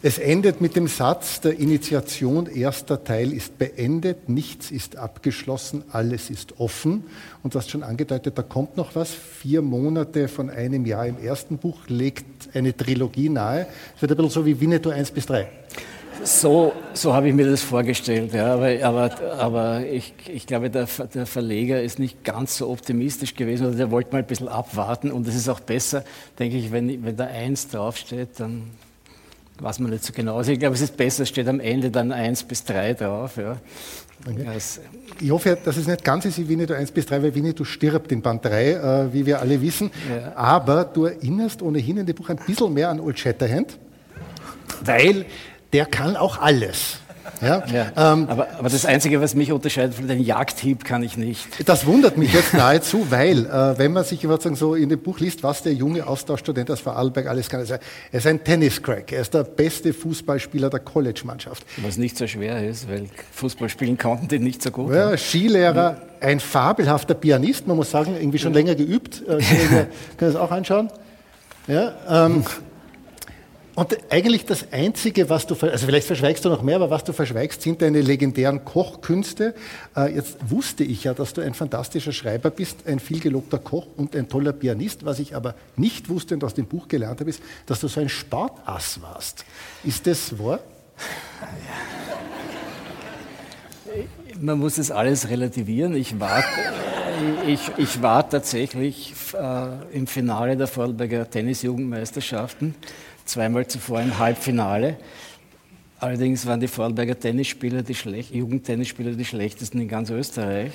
Es 0.07 0.19
endet 0.19 0.61
mit 0.61 0.77
dem 0.77 0.87
Satz, 0.87 1.41
der 1.41 1.59
Initiation 1.59 2.47
erster 2.47 3.03
Teil 3.03 3.33
ist 3.33 3.59
beendet, 3.59 4.29
nichts 4.29 4.71
ist 4.71 4.95
abgeschlossen, 4.95 5.83
alles 5.91 6.31
ist 6.31 6.61
offen. 6.61 7.03
Und 7.43 7.53
du 7.53 7.59
hast 7.59 7.71
schon 7.71 7.83
angedeutet, 7.83 8.39
da 8.39 8.43
kommt 8.43 8.77
noch 8.77 8.95
was. 8.95 9.11
Vier 9.11 9.63
Monate 9.63 10.29
von 10.29 10.49
einem 10.49 10.87
Jahr 10.87 11.09
im 11.09 11.19
ersten 11.19 11.59
Buch 11.59 11.89
legt 11.89 12.55
eine 12.55 12.77
Trilogie 12.77 13.31
nahe. 13.31 13.67
Es 13.97 14.03
wird 14.03 14.13
ein 14.13 14.17
bisschen 14.17 14.31
so 14.31 14.47
wie 14.47 14.61
Winnetou 14.61 14.91
1 14.91 15.11
bis 15.11 15.27
3. 15.27 15.49
So, 16.23 16.73
so 16.95 17.13
habe 17.13 17.27
ich 17.27 17.35
mir 17.35 17.51
das 17.51 17.63
vorgestellt, 17.63 18.33
ja, 18.33 18.55
aber, 18.55 18.85
aber, 18.85 19.11
aber 19.41 19.87
ich, 19.87 20.15
ich 20.33 20.47
glaube, 20.47 20.71
der, 20.71 20.87
der, 21.15 21.27
Verleger 21.27 21.83
ist 21.83 21.99
nicht 21.99 22.23
ganz 22.23 22.59
so 22.59 22.71
optimistisch 22.71 23.35
gewesen 23.35 23.67
oder 23.67 23.77
der 23.77 23.91
wollte 23.91 24.13
mal 24.13 24.19
ein 24.19 24.27
bisschen 24.27 24.47
abwarten 24.47 25.11
und 25.11 25.27
es 25.27 25.35
ist 25.35 25.49
auch 25.49 25.59
besser, 25.59 26.05
denke 26.39 26.59
ich, 26.59 26.71
wenn, 26.71 27.05
wenn 27.05 27.17
da 27.17 27.25
eins 27.25 27.69
draufsteht, 27.69 28.29
dann 28.39 28.71
weiß 29.59 29.79
man 29.79 29.91
nicht 29.91 30.05
so 30.05 30.13
genau. 30.13 30.37
Also 30.37 30.53
ich 30.53 30.59
glaube, 30.59 30.75
es 30.75 30.83
ist 30.83 30.97
besser, 30.97 31.23
es 31.23 31.29
steht 31.29 31.49
am 31.49 31.61
Ende 31.61 31.91
dann 31.91 32.13
1 32.13 32.45
bis 32.45 32.65
3 32.65 32.95
drauf. 32.95 33.37
Ja. 33.37 33.57
Okay. 34.27 34.59
Ich 35.21 35.31
hoffe, 35.31 35.57
dass 35.63 35.77
es 35.77 35.87
nicht 35.87 36.05
ganz 36.05 36.25
ist 36.25 36.39
wie 36.39 36.49
Winnetou 36.49 36.75
1 36.75 36.91
bis 36.91 37.07
3, 37.07 37.23
weil 37.23 37.35
Winnetou 37.35 37.65
stirbt 37.65 38.11
in 38.13 38.23
Band 38.23 38.45
3, 38.45 38.71
äh, 38.71 39.13
wie 39.13 39.25
wir 39.25 39.41
alle 39.41 39.61
wissen. 39.61 39.91
Ja. 40.11 40.37
Aber 40.37 40.85
du 40.85 41.05
erinnerst 41.05 41.63
ohnehin 41.63 41.99
in 41.99 42.07
dem 42.07 42.15
Buch 42.15 42.29
ein 42.29 42.39
bisschen 42.45 42.73
mehr 42.75 42.91
an 42.91 43.01
Old 43.01 43.19
Shatterhand, 43.19 43.79
weil 44.85 45.27
der 45.73 45.87
kann 45.87 46.17
auch 46.17 46.41
alles. 46.41 47.01
Ja? 47.41 47.63
ja 47.67 48.13
ähm, 48.13 48.29
aber, 48.29 48.49
aber, 48.59 48.69
das 48.69 48.85
Einzige, 48.85 49.21
was 49.21 49.35
mich 49.35 49.53
unterscheidet 49.53 49.95
von 49.95 50.07
den 50.07 50.21
Jagdhieb, 50.23 50.85
kann 50.85 51.03
ich 51.03 51.17
nicht. 51.17 51.69
Das 51.69 51.87
wundert 51.87 52.17
mich 52.17 52.33
jetzt 52.33 52.55
nahezu, 52.55 53.07
weil, 53.11 53.47
äh, 53.47 53.79
wenn 53.79 53.93
man 53.93 54.05
sich 54.05 54.23
sozusagen 54.23 54.57
so 54.57 54.75
in 54.75 54.89
dem 54.89 55.01
Buch 55.01 55.21
liest, 55.21 55.43
was 55.43 55.63
der 55.63 55.75
junge 55.75 56.07
Austauschstudent 56.07 56.71
aus 56.71 56.81
Vorarlberg 56.81 57.27
alles 57.27 57.49
kann, 57.49 57.65
er 57.67 57.81
ist 58.13 58.27
ein 58.27 58.43
Tenniscrack, 58.43 59.13
er 59.13 59.23
ist 59.23 59.35
der 59.35 59.45
beste 59.45 59.93
Fußballspieler 59.93 60.71
der 60.71 60.81
College-Mannschaft. 60.81 61.65
Was 61.79 61.97
nicht 61.97 62.17
so 62.17 62.27
schwer 62.27 62.67
ist, 62.67 62.89
weil 62.89 63.07
Fußball 63.33 63.69
spielen 63.69 63.99
konnten 63.99 64.29
die 64.29 64.39
nicht 64.39 64.63
so 64.63 64.71
gut. 64.71 64.93
Ja, 64.95 65.17
Skilehrer, 65.17 66.01
ein 66.21 66.41
fabelhafter 66.41 67.15
Pianist, 67.15 67.67
man 67.67 67.77
muss 67.77 67.91
sagen, 67.91 68.17
irgendwie 68.19 68.39
schon 68.39 68.53
länger 68.53 68.75
geübt. 68.75 69.23
Äh, 69.23 69.39
können 69.39 69.71
wir 69.71 69.89
das 70.19 70.37
auch 70.37 70.51
anschauen? 70.51 70.91
Ja, 71.67 71.95
ähm, 72.09 72.45
und 73.77 73.99
eigentlich 74.09 74.47
das 74.47 74.73
Einzige, 74.73 75.29
was 75.29 75.47
du, 75.47 75.55
also 75.55 75.85
vielleicht 75.85 76.07
verschweigst 76.07 76.43
du 76.47 76.49
noch 76.49 76.63
mehr, 76.63 76.77
aber 76.77 76.89
was 76.89 77.05
du 77.05 77.13
verschweigst, 77.13 77.61
sind 77.61 77.83
deine 77.83 78.01
legendären 78.01 78.65
Kochkünste. 78.65 79.55
Äh, 79.95 80.15
jetzt 80.15 80.39
wusste 80.49 80.83
ich 80.83 81.05
ja, 81.05 81.13
dass 81.13 81.35
du 81.35 81.43
ein 81.43 81.53
fantastischer 81.53 82.13
Schreiber 82.13 82.49
bist, 82.49 82.87
ein 82.87 83.01
vielgelobter 83.01 83.59
Koch 83.59 83.87
und 83.99 84.17
ein 84.17 84.31
toller 84.31 84.55
Pianist. 84.55 85.05
Was 85.05 85.19
ich 85.19 85.37
aber 85.37 85.55
nicht 85.77 86.09
wusste 86.09 86.33
und 86.33 86.43
aus 86.43 86.55
dem 86.55 86.65
Buch 86.65 86.89
gelernt 86.89 87.21
habe, 87.21 87.29
ist, 87.29 87.43
dass 87.67 87.81
du 87.81 87.89
so 87.89 88.01
ein 88.01 88.09
Sportass 88.09 89.03
warst. 89.03 89.45
Ist 89.85 90.07
das 90.07 90.39
wahr? 90.39 90.61
Man 94.41 94.59
muss 94.59 94.79
es 94.79 94.91
alles 94.91 95.29
relativieren. 95.29 95.95
Ich 95.95 96.19
war, 96.19 96.43
ich, 97.47 97.61
ich 97.77 98.01
war 98.01 98.27
tatsächlich 98.27 99.13
äh, 99.35 99.95
im 99.95 100.07
Finale 100.07 100.57
der 100.57 100.67
Vorarlberger 100.67 101.29
Tennisjugendmeisterschaften 101.29 102.75
zweimal 103.27 103.67
zuvor 103.67 104.01
im 104.01 104.19
Halbfinale. 104.19 104.97
Allerdings 105.99 106.45
waren 106.45 106.61
die 106.61 106.69
Vorarlberger 106.69 107.19
Tennisspieler, 107.19 107.83
die 107.83 107.95
Schlech 107.95 108.31
Jugendtennisspieler, 108.31 109.13
die 109.13 109.25
schlechtesten 109.25 109.81
in 109.81 109.89
ganz 109.89 110.11
Österreich. 110.11 110.71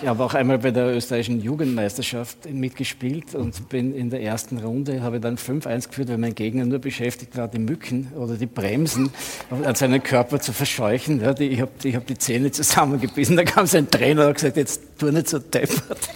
Ich 0.00 0.08
habe 0.08 0.24
auch 0.24 0.32
einmal 0.32 0.58
bei 0.58 0.70
der 0.70 0.96
österreichischen 0.96 1.42
Jugendmeisterschaft 1.42 2.50
mitgespielt 2.50 3.34
und 3.34 3.68
bin 3.68 3.94
in 3.94 4.08
der 4.08 4.22
ersten 4.22 4.56
Runde, 4.56 5.02
habe 5.02 5.20
dann 5.20 5.36
5-1 5.36 5.88
geführt, 5.88 6.08
weil 6.08 6.16
mein 6.16 6.34
Gegner 6.34 6.64
nur 6.64 6.78
beschäftigt 6.78 7.36
war, 7.36 7.46
die 7.46 7.58
Mücken 7.58 8.10
oder 8.16 8.36
die 8.36 8.46
Bremsen 8.46 9.10
an 9.50 9.74
seinen 9.74 10.02
Körper 10.02 10.40
zu 10.40 10.54
verscheuchen. 10.54 11.20
Ja, 11.20 11.34
die, 11.34 11.48
ich 11.48 11.60
habe 11.60 11.72
hab 11.84 12.06
die 12.06 12.16
Zähne 12.16 12.50
zusammengebissen. 12.50 13.36
Da 13.36 13.44
kam 13.44 13.66
sein 13.66 13.90
Trainer 13.90 14.22
und 14.22 14.28
hat 14.28 14.34
gesagt, 14.36 14.56
jetzt 14.56 14.80
tu 14.98 15.10
nicht 15.10 15.28
so 15.28 15.38
deppert. 15.38 16.08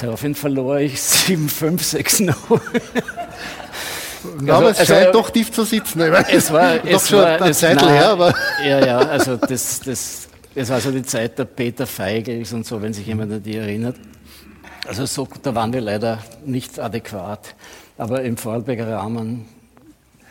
Daraufhin 0.00 0.36
verlor 0.36 0.78
ich 0.78 0.94
7-5, 0.94 2.30
6-0. 2.30 2.60
Ja, 4.44 4.54
aber 4.56 4.70
es 4.70 4.78
also, 4.78 4.94
scheint 4.94 5.14
doch 5.14 5.30
tief 5.30 5.52
zu 5.52 5.64
sitzen. 5.64 6.00
Es 6.00 6.52
war 6.52 6.78
doch 6.78 7.04
schon 7.04 7.18
war, 7.18 7.42
eine 7.42 7.52
Zeit 7.52 7.82
her, 7.82 8.10
aber. 8.10 8.34
Ja, 8.64 8.84
ja, 8.84 8.98
also 8.98 9.36
das, 9.36 9.80
das, 9.80 10.28
das 10.54 10.68
war 10.70 10.80
so 10.80 10.90
die 10.90 11.02
Zeit 11.02 11.38
der 11.38 11.44
Peter 11.44 11.86
Feigels 11.86 12.52
und 12.52 12.66
so, 12.66 12.80
wenn 12.80 12.92
sich 12.92 13.06
jemand 13.06 13.32
an 13.32 13.42
die 13.42 13.56
erinnert. 13.56 13.96
Also 14.86 15.06
so, 15.06 15.28
da 15.42 15.54
waren 15.54 15.72
wir 15.72 15.80
leider 15.80 16.18
nicht 16.44 16.78
adäquat. 16.78 17.54
Aber 17.96 18.22
im 18.22 18.36
Vorarlberger 18.36 18.88
Rahmen 18.92 19.46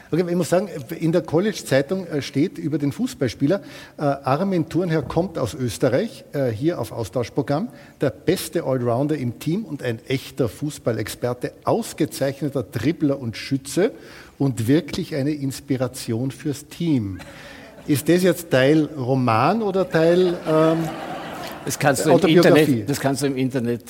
Okay, 0.10 0.26
ich 0.30 0.36
muss 0.36 0.50
sagen, 0.50 0.70
in 1.00 1.12
der 1.12 1.22
College-Zeitung 1.22 2.08
äh, 2.08 2.22
steht 2.22 2.58
über 2.58 2.78
den 2.78 2.94
Fußballspieler, 2.94 3.62
äh, 3.98 4.02
Armin 4.02 4.70
Thurnherr 4.70 5.02
kommt 5.02 5.38
aus 5.38 5.54
Österreich, 5.54 6.24
äh, 6.32 6.50
hier 6.50 6.80
auf 6.80 6.94
Austauschprogramm, 6.94 7.70
der 8.00 8.12
beste 8.12 8.64
Allrounder 8.64 9.18
im 9.18 9.40
Team 9.40 9.66
und 9.66 9.84
ein 9.84 10.00
echter 10.08 10.48
Fußballexperte, 10.48 11.52
ausgezeichneter 11.66 12.64
Dribbler 12.64 13.20
und 13.20 13.36
Schütze 13.36 13.92
und 14.38 14.68
wirklich 14.70 15.14
eine 15.16 15.32
Inspiration 15.32 16.32
fürs 16.32 16.68
Team. 16.68 17.20
Ist 17.86 18.08
das 18.08 18.24
jetzt 18.24 18.50
Teil 18.50 18.86
Roman 18.98 19.62
oder 19.62 19.90
Teil 19.90 20.38
ähm, 20.48 20.78
das 21.66 21.78
kannst 21.78 22.06
du 22.06 22.12
Autobiografie? 22.12 22.62
Im 22.62 22.68
Internet, 22.68 22.90
das 22.90 23.00
kannst 23.02 23.22
du 23.24 23.26
im 23.28 23.36
Internet 23.36 23.84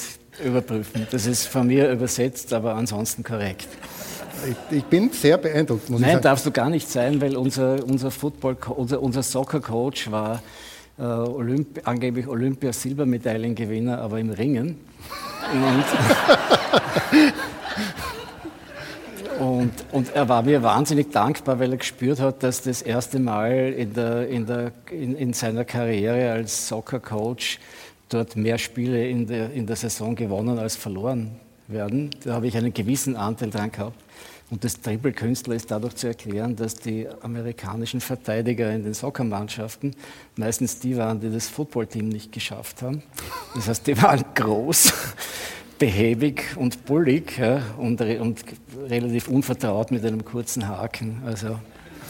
überprüfen. 0.43 1.05
Das 1.11 1.27
ist 1.27 1.47
von 1.47 1.67
mir 1.67 1.91
übersetzt, 1.91 2.51
aber 2.53 2.73
ansonsten 2.73 3.23
korrekt. 3.23 3.67
Ich, 4.45 4.77
ich 4.77 4.83
bin 4.85 5.09
sehr 5.11 5.37
beeindruckt, 5.37 5.89
muss 5.89 5.99
Nein, 5.99 6.09
ich 6.09 6.13
sagen. 6.13 6.23
darfst 6.23 6.45
du 6.45 6.51
gar 6.51 6.69
nicht 6.69 6.89
sein, 6.89 7.19
weil 7.21 7.35
unser, 7.35 7.83
unser 7.83 8.11
Football, 8.11 8.57
unser, 8.75 9.01
unser 9.01 9.23
Soccer-Coach 9.23 10.11
war 10.11 10.41
äh, 10.99 11.03
Olymp 11.03 11.81
angeblich 11.85 12.27
Olympia-Silbermedaillengewinner, 12.27 13.99
aber 13.99 14.19
im 14.19 14.29
Ringen. 14.29 14.77
Und, 15.53 15.85
und, 19.39 19.71
und, 19.91 20.15
er 20.15 20.27
war 20.27 20.41
mir 20.41 20.63
wahnsinnig 20.63 21.11
dankbar, 21.11 21.59
weil 21.59 21.71
er 21.71 21.77
gespürt 21.77 22.19
hat, 22.19 22.41
dass 22.43 22.63
das 22.63 22.81
erste 22.81 23.19
Mal 23.19 23.73
in, 23.77 23.93
der, 23.93 24.27
in, 24.27 24.45
der, 24.45 24.71
in, 24.91 25.15
in 25.15 25.33
seiner 25.33 25.63
Karriere 25.63 26.31
als 26.31 26.67
Soccer-Coach 26.67 27.59
dort 28.09 28.35
mehr 28.35 28.57
Spiele 28.57 29.07
in 29.07 29.27
der, 29.27 29.51
in 29.51 29.67
der 29.67 29.75
Saison 29.75 30.15
gewonnen 30.15 30.57
als 30.57 30.75
verloren 30.75 31.31
werden. 31.67 32.09
Da 32.23 32.33
habe 32.33 32.47
ich 32.47 32.57
einen 32.57 32.73
gewissen 32.73 33.15
Anteil 33.15 33.49
dran 33.49 33.71
gehabt. 33.71 34.01
Und 34.49 34.63
das 34.63 34.79
Triple-Künstler 34.79 35.55
ist 35.55 35.71
dadurch 35.71 35.95
zu 35.95 36.07
erklären, 36.07 36.55
dass 36.55 36.75
die 36.75 37.05
amerikanischen 37.21 37.99
Verteidiger 37.99 38.71
in 38.71 38.83
den 38.83 38.93
Soccermannschaften 38.93 39.93
meistens 40.37 40.79
die 40.79 40.95
waren, 40.95 41.19
die 41.19 41.29
das 41.29 41.49
Footballteam 41.49 42.07
nicht 42.07 42.31
geschafft 42.31 42.81
haben. 42.81 43.03
Das 43.55 43.67
heißt, 43.67 43.85
die 43.87 44.01
waren 44.01 44.23
groß, 44.35 44.93
behäbig 45.77 46.55
und 46.55 46.85
bullig 46.85 47.37
ja, 47.37 47.61
und, 47.77 47.99
und, 47.99 48.45
relativ 48.89 49.27
unvertraut 49.27 49.91
mit 49.91 50.05
einem 50.05 50.23
kurzen 50.23 50.65
Haken. 50.67 51.21
Also 51.25 51.59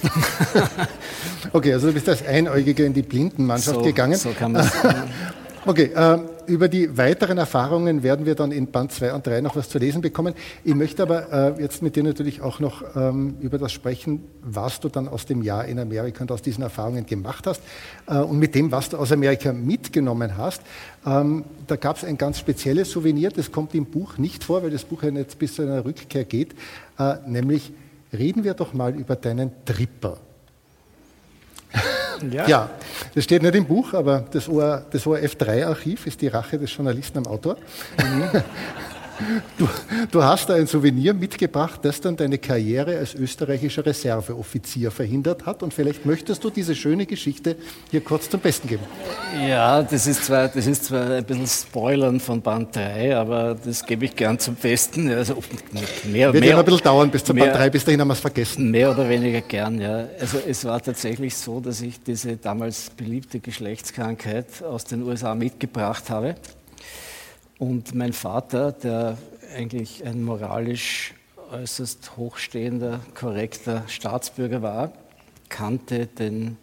okay, 1.54 1.74
also 1.74 1.88
du 1.88 1.94
bist 1.94 2.08
als 2.08 2.24
Einäugiger 2.24 2.86
in 2.86 2.94
die 2.94 3.02
Blindenmannschaft 3.02 3.80
so, 3.80 3.84
gegangen. 3.84 4.16
So 4.16 4.30
kann 4.30 4.52
man 4.52 4.70
Okay, 5.66 5.92
äh, 5.94 6.20
über 6.48 6.68
die 6.68 6.98
weiteren 6.98 7.38
Erfahrungen 7.38 8.04
werden 8.04 8.26
wir 8.26 8.36
dann 8.36 8.52
in 8.52 8.68
Band 8.68 8.92
2 8.92 9.14
und 9.14 9.28
3 9.28 9.42
noch 9.42 9.56
was 9.56 9.70
zu 9.70 9.78
lesen 9.78 10.02
bekommen. 10.02 10.34
Ich 10.64 10.76
möchte 10.76 11.04
aber 11.04 11.58
äh, 11.58 11.62
jetzt 11.62 11.82
mit 11.82 11.96
dir 11.96 12.04
natürlich 12.04 12.42
auch 12.42 12.60
noch 12.60 12.84
ähm, 12.96 13.36
über 13.42 13.58
das 13.58 13.72
sprechen, 13.72 14.24
was 14.42 14.80
du 14.80 14.90
dann 14.90 15.08
aus 15.08 15.26
dem 15.26 15.42
Jahr 15.44 15.66
in 15.66 15.80
Amerika 15.80 16.22
und 16.22 16.32
aus 16.32 16.42
diesen 16.42 16.64
Erfahrungen 16.64 17.06
gemacht 17.06 17.48
hast 17.48 17.62
äh, 18.08 18.18
und 18.18 18.40
mit 18.40 18.56
dem, 18.56 18.72
was 18.72 18.90
du 18.90 18.98
aus 18.98 19.12
Amerika 19.12 19.54
mitgenommen 19.54 20.38
hast. 20.38 20.62
Ähm, 21.06 21.44
da 21.68 21.76
gab 21.76 21.98
es 21.98 22.04
ein 22.04 22.18
ganz 22.18 22.40
spezielles 22.40 22.92
Souvenir, 22.92 23.30
das 23.30 23.52
kommt 23.52 23.76
im 23.76 23.86
Buch 23.86 24.18
nicht 24.18 24.44
vor, 24.44 24.64
weil 24.64 24.72
das 24.72 24.86
Buch 24.86 25.04
ja 25.04 25.10
jetzt 25.10 25.38
bis 25.40 25.56
zu 25.56 25.62
einer 25.62 25.86
Rückkehr 25.86 26.26
geht, 26.26 26.56
äh, 26.98 27.16
nämlich 27.28 27.72
reden 28.14 28.44
wir 28.44 28.54
doch 28.54 28.74
mal 28.74 28.96
über 28.96 29.16
deinen 29.16 29.52
Tripper. 29.66 30.18
Ja. 32.32 32.48
ja. 32.48 32.70
das 33.14 33.24
steht 33.24 33.44
nicht 33.44 33.56
im 33.56 33.66
Buch, 33.66 33.94
aber 33.94 34.24
das, 34.32 34.50
OR, 34.50 34.84
das 34.90 35.04
ORF3-Archiv 35.04 36.08
ist 36.08 36.22
die 36.22 36.28
Rache 36.28 36.58
des 36.58 36.76
Journalisten 36.76 37.20
am 37.20 37.28
Autor. 37.28 37.58
Mhm. 37.98 38.30
Du, 39.58 39.68
du, 40.12 40.24
hast 40.24 40.50
da 40.50 40.54
ein 40.54 40.68
Souvenir 40.68 41.14
mitgebracht, 41.14 41.80
das 41.84 42.00
dann 42.02 42.16
deine 42.16 42.38
Karriere 42.38 42.98
als 42.98 43.16
österreichischer 43.16 43.86
Reserveoffizier 43.86 44.92
verhindert 44.92 45.46
hat. 45.46 45.64
Und 45.64 45.74
vielleicht 45.74 46.06
möchtest 46.06 46.44
du 46.44 46.50
diese 46.50 46.76
schöne 46.76 47.06
Geschichte 47.06 47.56
hier 47.90 48.02
kurz 48.02 48.30
zum 48.30 48.40
Besten 48.40 48.68
geben. 48.68 48.84
Ja, 49.48 49.82
das 49.82 50.06
ist 50.06 50.26
zwar, 50.26 50.48
das 50.48 50.68
ist 50.68 50.86
zwar 50.86 51.10
ein 51.12 51.24
bisschen 51.24 51.48
Spoilern 51.48 52.20
von 52.20 52.42
Band 52.42 52.76
3, 52.76 53.18
aber 53.18 53.56
das 53.56 53.86
gebe 53.86 54.06
ich 54.06 54.16
gern 54.16 54.38
zum 54.38 54.56
Besten. 54.56 55.10
Also 55.12 55.42
mehr, 56.04 56.34
Wird 56.34 56.44
mehr, 56.44 56.52
immer 56.52 56.60
ein 56.60 56.66
bisschen 56.66 56.84
dauern 56.84 57.10
bis 57.10 57.24
zu 57.24 57.34
Band 57.34 57.56
3, 57.56 57.70
bis 57.70 57.86
dahin 57.86 58.02
haben 58.02 58.10
wir 58.10 58.14
es 58.14 58.20
vergessen. 58.20 58.70
Mehr 58.70 58.92
oder 58.92 59.10
weniger 59.10 59.42
gern, 59.42 59.82
ja. 59.82 60.08
Also 60.20 60.38
es 60.48 60.64
war 60.66 60.82
tatsächlich 60.82 61.36
so, 61.36 61.60
dass 61.60 61.82
ich 61.82 62.02
diese 62.04 62.38
damals 62.38 62.92
beliebte 62.92 63.40
Geschlechtskrankheit 63.40 64.64
aus 64.64 64.84
den 64.84 65.04
USA 65.04 65.34
mitgebracht 65.34 66.10
habe. 66.10 66.36
Und 67.60 67.96
mein 67.96 68.14
Vater, 68.14 68.72
der 68.72 69.18
eigentlich 69.56 70.06
ein 70.06 70.24
moralisch 70.24 71.16
äußerst 71.52 72.16
hochstehender, 72.16 73.00
korrekter 73.16 73.84
Staatsbürger 73.88 74.62
war, 74.62 74.92
kannte 75.50 76.06
den 76.06 76.58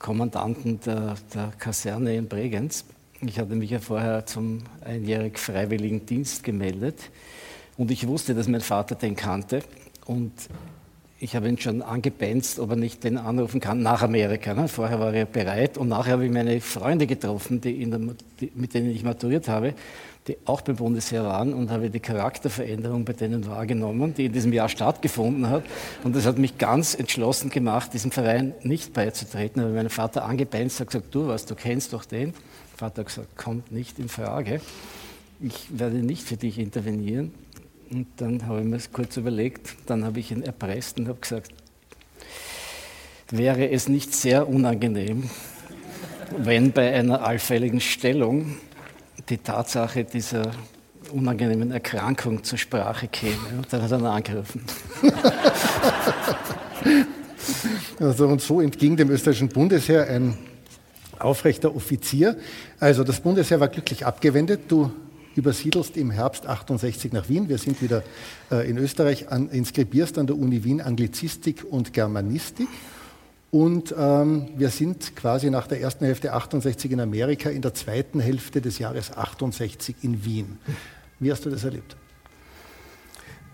Kommandanten 0.00 0.80
der, 0.80 1.14
der 1.34 1.52
Kaserne 1.58 2.16
in 2.16 2.26
Bregenz. 2.26 2.84
Ich 3.20 3.38
hatte 3.38 3.54
mich 3.54 3.70
ja 3.70 3.78
vorher 3.78 4.26
zum 4.26 4.64
einjährigen 4.84 5.36
freiwilligen 5.36 6.06
Dienst 6.06 6.42
gemeldet 6.42 7.10
und 7.76 7.90
ich 7.90 8.06
wusste, 8.08 8.34
dass 8.34 8.48
mein 8.48 8.60
Vater 8.60 8.96
den 8.96 9.14
kannte 9.14 9.62
und 10.06 10.32
ich 11.20 11.34
habe 11.34 11.48
ihn 11.48 11.58
schon 11.58 11.82
angebenzt, 11.82 12.60
ob 12.60 12.70
er 12.70 12.76
nicht 12.76 13.02
den 13.02 13.18
anrufen 13.18 13.60
kann 13.60 13.82
nach 13.82 14.02
Amerika. 14.02 14.54
Ne? 14.54 14.68
Vorher 14.68 15.00
war 15.00 15.12
er 15.12 15.26
bereit 15.26 15.76
und 15.76 15.88
nachher 15.88 16.12
habe 16.12 16.26
ich 16.26 16.32
meine 16.32 16.60
Freunde 16.60 17.06
getroffen, 17.06 17.60
die 17.60 17.84
der, 17.88 18.00
die, 18.40 18.52
mit 18.54 18.74
denen 18.74 18.90
ich 18.90 19.02
maturiert 19.02 19.48
habe 19.48 19.74
die 20.28 20.36
auch 20.44 20.60
beim 20.60 20.76
Bundesheer 20.76 21.24
waren 21.24 21.54
und 21.54 21.70
habe 21.70 21.90
die 21.90 22.00
Charakterveränderung 22.00 23.04
bei 23.04 23.14
denen 23.14 23.46
wahrgenommen, 23.46 24.14
die 24.14 24.26
in 24.26 24.32
diesem 24.32 24.52
Jahr 24.52 24.68
stattgefunden 24.68 25.48
hat. 25.48 25.64
Und 26.04 26.14
das 26.14 26.26
hat 26.26 26.38
mich 26.38 26.58
ganz 26.58 26.94
entschlossen 26.94 27.50
gemacht, 27.50 27.94
diesem 27.94 28.10
Verein 28.10 28.54
nicht 28.62 28.92
beizutreten. 28.92 29.62
Aber 29.62 29.72
mein 29.72 29.88
Vater 29.88 30.24
angepennt 30.24 30.78
hat 30.78 30.88
gesagt, 30.88 31.14
du 31.14 31.28
was, 31.28 31.46
du 31.46 31.54
kennst 31.54 31.94
doch 31.94 32.04
den. 32.04 32.34
Vater 32.76 33.00
hat 33.00 33.06
gesagt, 33.06 33.36
kommt 33.36 33.72
nicht 33.72 33.98
in 33.98 34.08
Frage. 34.08 34.60
Ich 35.40 35.66
werde 35.70 35.96
nicht 35.96 36.22
für 36.22 36.36
dich 36.36 36.58
intervenieren. 36.58 37.32
Und 37.90 38.06
dann 38.16 38.46
habe 38.46 38.60
ich 38.60 38.66
mir 38.66 38.76
das 38.76 38.92
kurz 38.92 39.16
überlegt. 39.16 39.74
Dann 39.86 40.04
habe 40.04 40.20
ich 40.20 40.30
ihn 40.30 40.42
erpresst 40.42 40.98
und 40.98 41.08
habe 41.08 41.20
gesagt, 41.20 41.52
wäre 43.30 43.70
es 43.70 43.88
nicht 43.88 44.14
sehr 44.14 44.48
unangenehm, 44.48 45.30
wenn 46.36 46.72
bei 46.72 46.92
einer 46.92 47.24
allfälligen 47.24 47.80
Stellung 47.80 48.56
die 49.28 49.38
Tatsache 49.38 50.04
dieser 50.04 50.50
unangenehmen 51.12 51.70
Erkrankung 51.70 52.44
zur 52.44 52.58
Sprache 52.58 53.08
käme. 53.08 53.56
Und 53.56 53.72
dann 53.72 53.82
hat 53.82 53.90
er 53.90 54.02
angegriffen. 54.02 54.62
Also 58.00 58.28
und 58.28 58.40
so 58.40 58.60
entging 58.60 58.96
dem 58.96 59.10
österreichischen 59.10 59.48
Bundesheer 59.48 60.06
ein 60.06 60.38
aufrechter 61.18 61.74
Offizier. 61.74 62.36
Also 62.78 63.02
das 63.02 63.20
Bundesheer 63.20 63.58
war 63.58 63.68
glücklich 63.68 64.06
abgewendet. 64.06 64.60
Du 64.68 64.92
übersiedelst 65.38 65.96
im 65.96 66.10
Herbst 66.10 66.46
68 66.46 67.12
nach 67.12 67.28
Wien. 67.28 67.48
Wir 67.48 67.58
sind 67.58 67.80
wieder 67.80 68.02
äh, 68.50 68.68
in 68.68 68.76
Österreich, 68.76 69.30
an, 69.30 69.48
inskribierst 69.48 70.18
an 70.18 70.26
der 70.26 70.36
Uni 70.36 70.64
Wien 70.64 70.80
Anglizistik 70.80 71.64
und 71.68 71.92
Germanistik 71.92 72.68
und 73.50 73.94
ähm, 73.96 74.48
wir 74.56 74.68
sind 74.68 75.16
quasi 75.16 75.48
nach 75.48 75.66
der 75.66 75.80
ersten 75.80 76.04
Hälfte 76.04 76.34
68 76.34 76.90
in 76.92 77.00
Amerika, 77.00 77.48
in 77.48 77.62
der 77.62 77.72
zweiten 77.72 78.20
Hälfte 78.20 78.60
des 78.60 78.78
Jahres 78.78 79.16
68 79.16 79.96
in 80.02 80.24
Wien. 80.24 80.58
Wie 81.18 81.32
hast 81.32 81.46
du 81.46 81.50
das 81.50 81.64
erlebt? 81.64 81.96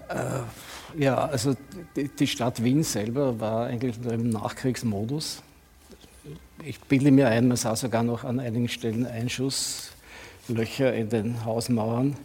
Äh, 0.08 1.00
ja, 1.00 1.16
also 1.26 1.54
die, 1.94 2.08
die, 2.08 2.26
Stadt 2.26 2.62
Wien 2.62 2.82
selber 2.82 3.38
war 3.38 3.66
eigentlich 3.66 3.96
im 4.04 4.30
Nachkriegsmodus. 4.30 5.42
Ich 6.64 6.80
bilde 6.80 7.12
mir 7.12 7.28
ein, 7.28 7.46
man 7.46 7.56
sah 7.56 7.76
sogar 7.76 8.02
noch 8.02 8.24
an 8.24 8.40
einigen 8.40 8.68
Stellen 8.68 9.06
Einschusslöcher 10.44 10.92
in 10.92 11.08
den 11.08 11.44
Hausmauern. 11.44 12.16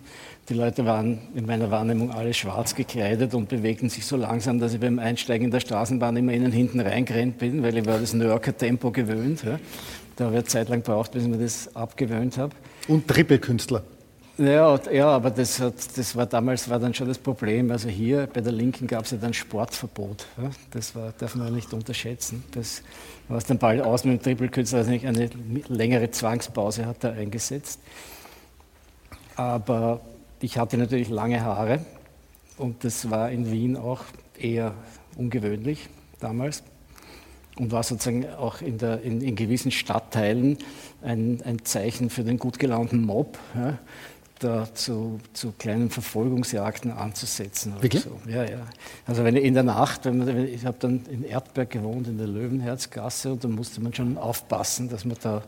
Die 0.49 0.53
Leute 0.53 0.85
waren 0.85 1.19
in 1.35 1.45
meiner 1.45 1.69
Wahrnehmung 1.71 2.11
alle 2.11 2.33
schwarz 2.33 2.75
gekleidet 2.75 3.33
und 3.33 3.49
bewegten 3.49 3.89
sich 3.89 4.05
so 4.05 4.17
langsam, 4.17 4.59
dass 4.59 4.73
ich 4.73 4.79
beim 4.79 4.99
Einsteigen 4.99 5.45
in 5.45 5.51
der 5.51 5.59
Straßenbahn 5.59 6.17
immer 6.17 6.33
ihnen 6.33 6.51
hinten 6.51 6.79
reingerannt 6.79 7.37
bin, 7.37 7.61
weil 7.61 7.77
ich 7.77 7.85
war 7.85 7.99
das 7.99 8.13
New 8.13 8.25
Yorker 8.25 8.57
Tempo 8.57 8.91
gewöhnt. 8.91 9.43
Ja. 9.43 9.59
Da 10.15 10.25
habe 10.25 10.35
ich 10.35 10.39
eine 10.39 10.45
Zeit 10.45 10.69
lang 10.69 10.83
gebraucht, 10.83 11.11
bis 11.11 11.23
ich 11.23 11.29
mir 11.29 11.37
das 11.37 11.75
abgewöhnt 11.75 12.37
habe. 12.37 12.53
Und 12.87 13.07
Trippelkünstler. 13.07 13.83
Ja, 14.39 14.79
ja, 14.89 15.07
aber 15.09 15.31
das, 15.31 15.59
hat, 15.59 15.75
das 15.97 16.15
war 16.15 16.25
damals 16.25 16.69
war 16.69 16.79
dann 16.79 16.93
schon 16.93 17.09
das 17.09 17.17
Problem. 17.17 17.71
Also 17.71 17.89
hier 17.89 18.25
bei 18.33 18.39
der 18.39 18.53
Linken 18.53 18.87
gab 18.87 19.03
es 19.03 19.11
ja 19.11 19.17
dann 19.17 19.33
Sportverbot. 19.33 20.27
Ja. 20.41 20.49
Das 20.71 20.95
war, 20.95 21.11
darf 21.17 21.35
man 21.35 21.53
nicht 21.53 21.73
unterschätzen. 21.73 22.45
Das 22.51 22.81
war 23.27 23.37
es 23.37 23.43
dann 23.43 23.57
bald 23.57 23.81
aus 23.81 24.05
mit 24.05 24.21
dem 24.21 24.23
Trippelkünstler. 24.23 24.79
Also 24.79 24.91
eine 24.91 25.29
längere 25.67 26.09
Zwangspause 26.11 26.85
hat 26.85 27.03
er 27.03 27.13
eingesetzt. 27.13 27.81
Aber 29.35 29.99
ich 30.39 30.57
hatte 30.57 30.77
natürlich 30.77 31.09
lange 31.09 31.41
Haare 31.41 31.85
und 32.57 32.85
das 32.85 33.09
war 33.09 33.31
in 33.31 33.51
Wien 33.51 33.75
auch 33.75 34.03
eher 34.37 34.73
ungewöhnlich 35.17 35.89
damals 36.21 36.63
und 37.57 37.73
war 37.73 37.83
sozusagen 37.83 38.25
auch 38.37 38.61
in, 38.61 38.77
der, 38.77 39.01
in, 39.01 39.19
in 39.19 39.35
gewissen 39.35 39.71
Stadtteilen 39.71 40.57
ein, 41.01 41.41
ein, 41.43 41.65
Zeichen 41.65 42.09
für 42.09 42.23
den 42.23 42.39
gut 42.39 42.57
gelaunten 42.57 43.01
Mob. 43.05 43.37
Ja, 43.53 43.79
da 44.39 44.73
zu, 44.73 45.19
zu, 45.33 45.53
kleinen 45.57 45.89
Verfolgungsjagden 45.89 46.91
anzusetzen. 46.91 47.73
Wirklich? 47.81 48.03
So. 48.03 48.19
Ja, 48.27 48.43
ja. 48.43 48.65
Also 49.05 49.23
wenn 49.23 49.35
ich 49.35 49.43
in 49.43 49.53
der 49.53 49.63
Nacht, 49.63 50.05
wenn 50.05 50.17
man, 50.17 50.47
ich 50.47 50.65
habe 50.65 50.77
dann 50.79 51.05
in 51.09 51.23
Erdberg 51.23 51.69
gewohnt, 51.69 52.07
in 52.07 52.17
der 52.17 52.27
Löwenherzgasse, 52.27 53.33
und 53.33 53.43
da 53.43 53.47
musste 53.47 53.81
man 53.81 53.93
schon 53.93 54.17
aufpassen, 54.17 54.89
dass 54.89 55.05
man 55.05 55.17
da, 55.21 55.43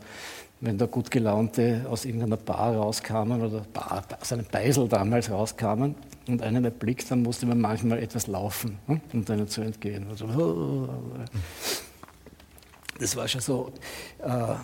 wenn 0.60 0.78
da 0.78 0.86
gut 0.86 1.10
gelaunte 1.10 1.86
aus 1.90 2.04
irgendeiner 2.04 2.36
Bar 2.36 2.76
rauskamen 2.76 3.42
oder 3.42 3.64
Bar, 3.72 4.04
aus 4.20 4.32
einem 4.32 4.46
Beisel 4.46 4.88
damals 4.88 5.30
rauskamen 5.30 5.94
und 6.28 6.42
einen 6.42 6.64
erblickt, 6.64 7.10
dann 7.10 7.22
musste 7.22 7.46
man 7.46 7.60
manchmal 7.60 7.98
etwas 7.98 8.26
laufen, 8.26 8.78
hm, 8.86 9.00
um 9.12 9.24
denen 9.24 9.48
zu 9.48 9.62
entgehen. 9.62 10.06
Also, 10.10 10.88
das 13.00 13.16
war 13.16 13.26
schon 13.26 13.40
so. 13.40 13.72
Äh, 14.22 14.54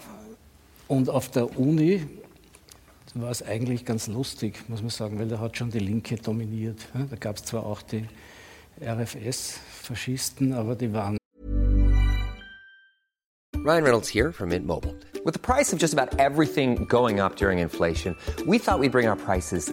und 0.86 1.10
auf 1.10 1.28
der 1.28 1.58
Uni 1.58 2.02
war 3.14 3.30
es 3.30 3.42
eigentlich 3.42 3.84
ganz 3.84 4.06
lustig, 4.06 4.68
muss 4.68 4.82
man 4.82 4.90
sagen, 4.90 5.18
weil 5.18 5.28
da 5.28 5.38
hat 5.38 5.56
schon 5.56 5.70
die 5.70 5.78
Linke 5.78 6.16
dominiert. 6.16 6.88
Da 7.10 7.16
gab 7.16 7.36
es 7.36 7.44
zwar 7.44 7.64
auch 7.64 7.82
die 7.82 8.06
RFS-Faschisten, 8.80 10.52
aber 10.52 10.76
die 10.76 10.92
waren. 10.92 11.16
Ryan 13.56 13.84
Reynolds 13.84 14.08
here 14.08 14.32
from 14.32 14.50
Mint 14.50 14.66
Mobile. 14.66 14.94
With 15.24 15.34
the 15.34 15.40
price 15.40 15.72
of 15.72 15.78
just 15.78 15.92
about 15.92 16.18
everything 16.18 16.86
going 16.86 17.20
up 17.20 17.36
during 17.36 17.58
inflation, 17.58 18.16
we 18.46 18.58
thought 18.58 18.78
we'd 18.78 18.92
bring 18.92 19.08
our 19.08 19.16
prices 19.16 19.72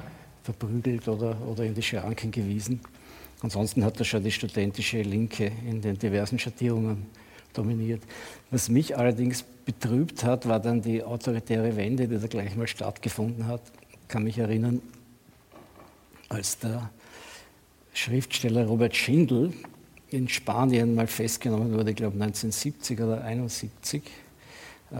verprügelt 0.43 1.07
oder, 1.07 1.35
oder 1.47 1.63
in 1.63 1.73
die 1.73 1.81
Schranken 1.81 2.31
gewiesen. 2.31 2.79
Ansonsten 3.41 3.83
hat 3.83 3.99
da 3.99 4.03
schon 4.03 4.23
die 4.23 4.31
studentische 4.31 5.01
Linke 5.01 5.51
in 5.67 5.81
den 5.81 5.97
diversen 5.97 6.37
Schattierungen 6.37 7.07
dominiert. 7.53 8.01
Was 8.51 8.69
mich 8.69 8.97
allerdings 8.97 9.43
betrübt 9.65 10.23
hat, 10.23 10.47
war 10.47 10.59
dann 10.59 10.81
die 10.81 11.03
autoritäre 11.03 11.75
Wende, 11.75 12.07
die 12.07 12.19
da 12.19 12.27
gleich 12.27 12.55
mal 12.55 12.67
stattgefunden 12.67 13.47
hat. 13.47 13.61
Ich 13.89 14.07
kann 14.07 14.23
mich 14.23 14.37
erinnern, 14.37 14.81
als 16.29 16.59
der 16.59 16.89
Schriftsteller 17.93 18.65
Robert 18.65 18.95
Schindel 18.95 19.53
in 20.09 20.27
Spanien 20.27 20.93
mal 20.95 21.07
festgenommen 21.07 21.73
wurde, 21.73 21.91
ich 21.91 21.95
glaube 21.95 22.13
1970 22.13 22.99
oder 22.99 23.23
1971, 23.23 24.03
äh, 24.91 24.95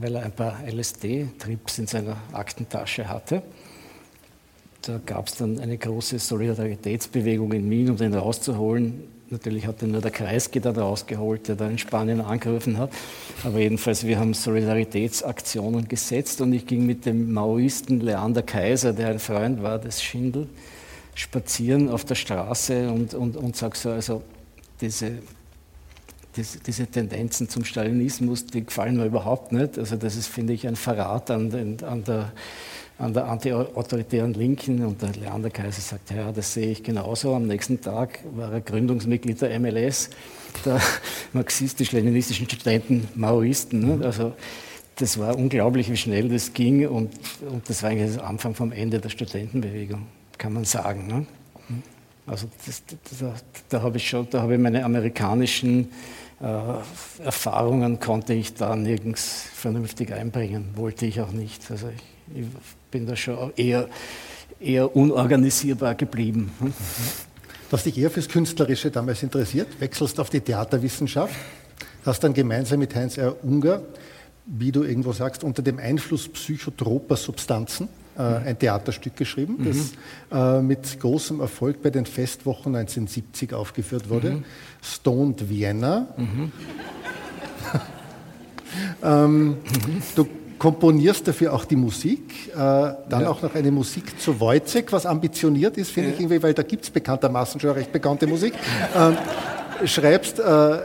weil 0.00 0.14
er 0.14 0.24
ein 0.24 0.32
paar 0.32 0.58
LSD-Trips 0.66 1.78
in 1.78 1.86
seiner 1.86 2.16
Aktentasche 2.32 3.08
hatte 3.08 3.42
da 4.82 5.00
gab 5.04 5.28
es 5.28 5.36
dann 5.36 5.58
eine 5.58 5.76
große 5.76 6.18
Solidaritätsbewegung 6.18 7.52
in 7.52 7.70
Wien, 7.70 7.90
um 7.90 7.96
den 7.96 8.14
rauszuholen. 8.14 9.04
Natürlich 9.30 9.66
hat 9.66 9.82
den 9.82 9.90
nur 9.90 10.00
der 10.00 10.10
Kreisky 10.10 10.58
da 10.58 10.70
rausgeholt, 10.70 11.48
der 11.48 11.56
da 11.56 11.68
in 11.68 11.76
Spanien 11.76 12.22
angegriffen 12.22 12.78
hat. 12.78 12.90
Aber 13.44 13.58
jedenfalls, 13.58 14.06
wir 14.06 14.18
haben 14.18 14.32
Solidaritätsaktionen 14.32 15.86
gesetzt 15.86 16.40
und 16.40 16.52
ich 16.54 16.66
ging 16.66 16.86
mit 16.86 17.04
dem 17.04 17.32
Maoisten 17.32 18.00
Leander 18.00 18.42
Kaiser, 18.42 18.94
der 18.94 19.08
ein 19.08 19.18
Freund 19.18 19.62
war 19.62 19.78
des 19.78 20.02
Schindel, 20.02 20.48
spazieren 21.14 21.90
auf 21.90 22.04
der 22.04 22.14
Straße 22.14 22.90
und, 22.90 23.12
und, 23.12 23.36
und 23.36 23.54
sage 23.54 23.76
so, 23.76 23.90
also 23.90 24.22
diese, 24.80 25.18
diese, 26.36 26.60
diese, 26.60 26.86
Tendenzen 26.86 27.50
zum 27.50 27.64
Stalinismus, 27.64 28.46
die 28.46 28.64
gefallen 28.64 28.96
mir 28.96 29.04
überhaupt 29.04 29.52
nicht. 29.52 29.78
Also 29.78 29.96
das 29.96 30.16
ist, 30.16 30.28
finde 30.28 30.54
ich, 30.54 30.66
ein 30.66 30.76
Verrat 30.76 31.30
an, 31.30 31.50
den, 31.50 31.82
an 31.84 32.04
der 32.04 32.32
an 32.98 33.14
der 33.14 33.28
antiautoritären 33.28 34.34
Linken 34.34 34.84
und 34.84 35.00
der 35.00 35.10
Leander 35.10 35.50
Kaiser 35.50 35.80
sagt, 35.80 36.10
ja, 36.10 36.32
das 36.32 36.52
sehe 36.52 36.72
ich 36.72 36.82
genauso. 36.82 37.34
Am 37.34 37.46
nächsten 37.46 37.80
Tag 37.80 38.18
war 38.34 38.52
er 38.52 38.60
Gründungsmitglied 38.60 39.40
der 39.40 39.58
MLS, 39.60 40.10
der 40.64 40.80
marxistisch-leninistischen 41.32 42.46
Studenten 42.46 43.08
Maoisten. 43.14 43.98
Ne? 43.98 44.04
Also 44.04 44.32
das 44.96 45.16
war 45.16 45.36
unglaublich, 45.36 45.90
wie 45.90 45.96
schnell 45.96 46.28
das 46.28 46.52
ging 46.52 46.88
und, 46.88 47.12
und 47.48 47.68
das 47.68 47.84
war 47.84 47.90
eigentlich 47.90 48.16
das 48.16 48.22
Anfang 48.22 48.54
vom 48.54 48.72
Ende 48.72 48.98
der 48.98 49.10
Studentenbewegung, 49.10 50.06
kann 50.36 50.52
man 50.52 50.64
sagen. 50.64 51.06
Ne? 51.06 51.26
Also 52.26 52.48
das, 52.66 52.82
das, 53.20 53.44
da, 53.68 53.82
habe 53.82 53.96
ich 53.96 54.08
schon, 54.08 54.28
da 54.28 54.42
habe 54.42 54.54
ich 54.54 54.60
meine 54.60 54.84
amerikanischen 54.84 55.92
äh, 56.40 57.24
Erfahrungen 57.24 58.00
konnte 58.00 58.34
ich 58.34 58.54
da 58.54 58.74
nirgends 58.74 59.46
vernünftig 59.54 60.12
einbringen, 60.12 60.70
wollte 60.74 61.06
ich 61.06 61.20
auch 61.20 61.30
nicht. 61.30 61.70
Also 61.70 61.88
ich, 61.88 62.17
ich 62.34 62.46
bin 62.90 63.06
da 63.06 63.16
schon 63.16 63.52
eher, 63.56 63.88
eher 64.60 64.94
unorganisierbar 64.94 65.94
geblieben. 65.94 66.50
Du 66.60 67.76
hast 67.76 67.84
dich 67.84 67.98
eher 67.98 68.10
fürs 68.10 68.28
Künstlerische 68.28 68.90
damals 68.90 69.22
interessiert, 69.22 69.68
wechselst 69.80 70.18
auf 70.20 70.30
die 70.30 70.40
Theaterwissenschaft, 70.40 71.34
hast 72.04 72.24
dann 72.24 72.32
gemeinsam 72.32 72.78
mit 72.78 72.94
Heinz 72.94 73.18
R. 73.18 73.36
Unger, 73.44 73.82
wie 74.46 74.72
du 74.72 74.84
irgendwo 74.84 75.12
sagst, 75.12 75.44
unter 75.44 75.62
dem 75.62 75.78
Einfluss 75.78 76.28
psychotroper 76.28 77.16
Substanzen 77.16 77.88
äh, 78.16 78.22
ein 78.22 78.58
Theaterstück 78.58 79.16
geschrieben, 79.16 79.56
mhm. 79.58 79.64
das 79.66 80.58
äh, 80.58 80.62
mit 80.62 80.98
großem 80.98 81.40
Erfolg 81.40 81.82
bei 81.82 81.90
den 81.90 82.06
Festwochen 82.06 82.74
1970 82.74 83.52
aufgeführt 83.52 84.08
wurde. 84.08 84.30
Mhm. 84.30 84.44
Stoned 84.82 85.48
Vienna. 85.48 86.08
Mhm. 86.16 86.52
ähm, 89.02 89.56
du 90.16 90.26
komponierst 90.58 91.26
dafür 91.28 91.52
auch 91.52 91.64
die 91.64 91.76
Musik, 91.76 92.48
äh, 92.48 92.56
dann 92.56 93.22
ja. 93.22 93.28
auch 93.28 93.42
noch 93.42 93.54
eine 93.54 93.70
Musik 93.70 94.20
zu 94.20 94.38
Wojcek, 94.40 94.92
was 94.92 95.06
ambitioniert 95.06 95.76
ist, 95.76 95.90
finde 95.90 96.10
ja. 96.10 96.14
ich 96.14 96.20
irgendwie, 96.20 96.42
weil 96.42 96.54
da 96.54 96.62
gibt 96.62 96.84
es 96.84 96.90
bekanntermaßen 96.90 97.60
schon 97.60 97.70
recht 97.70 97.92
bekannte 97.92 98.26
Musik. 98.26 98.54
Ähm, 98.96 99.16
schreibst 99.84 100.40
äh, 100.40 100.42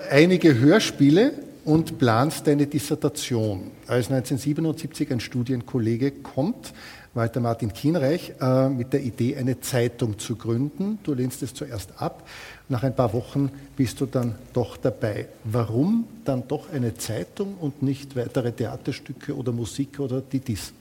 einige 0.09 0.57
Hörspiele 0.59 1.33
und 1.65 1.97
planst 1.97 2.47
deine 2.47 2.67
Dissertation. 2.67 3.71
Als 3.87 4.11
1977 4.11 5.11
ein 5.11 5.19
Studienkollege 5.19 6.11
kommt, 6.11 6.73
Walter 7.13 7.41
Martin 7.41 7.71
Kienreich, 7.71 8.33
äh, 8.41 8.69
mit 8.69 8.91
der 8.91 9.01
Idee, 9.01 9.37
eine 9.37 9.59
Zeitung 9.59 10.17
zu 10.17 10.35
gründen. 10.35 10.99
Du 11.03 11.13
lehnst 11.13 11.43
es 11.43 11.53
zuerst 11.53 12.01
ab. 12.01 12.27
Nach 12.69 12.83
ein 12.83 12.95
paar 12.95 13.13
Wochen 13.13 13.51
bist 13.75 13.99
du 13.99 14.05
dann 14.05 14.35
doch 14.53 14.77
dabei. 14.77 15.27
Warum 15.43 16.05
dann 16.23 16.47
doch 16.47 16.71
eine 16.71 16.95
Zeitung 16.95 17.55
und 17.59 17.83
nicht 17.83 18.15
weitere 18.15 18.51
Theaterstücke 18.51 19.35
oder 19.35 19.51
Musik 19.51 19.99
oder 19.99 20.21
die 20.21 20.39
dies? 20.39 20.73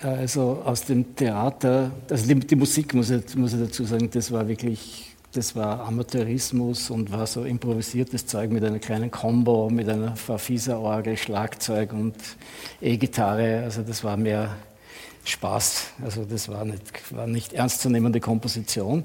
Also 0.00 0.62
aus 0.64 0.84
dem 0.84 1.14
Theater, 1.14 1.90
also 2.10 2.34
die, 2.34 2.56
Musik 2.56 2.94
muss 2.94 3.10
ich, 3.10 3.34
muss 3.34 3.54
ich 3.54 3.60
dazu 3.60 3.84
sagen, 3.84 4.10
das 4.10 4.30
war 4.30 4.46
wirklich 4.46 5.16
das 5.36 5.54
war 5.54 5.80
Amateurismus 5.80 6.88
und 6.88 7.12
war 7.12 7.26
so 7.26 7.44
improvisiertes 7.44 8.26
Zeug 8.26 8.50
mit 8.50 8.64
einer 8.64 8.78
kleinen 8.78 9.10
Combo, 9.10 9.68
mit 9.68 9.86
einer 9.86 10.16
Farfisa-Orgel, 10.16 11.18
Schlagzeug 11.18 11.92
und 11.92 12.14
E-Gitarre. 12.80 13.60
Also 13.62 13.82
das 13.82 14.02
war 14.02 14.16
mehr 14.16 14.56
Spaß. 15.24 15.88
Also 16.02 16.24
das 16.24 16.48
war 16.48 16.64
nicht, 16.64 17.14
war 17.14 17.26
nicht 17.26 17.52
ernstzunehmende 17.52 18.18
Komposition. 18.18 19.04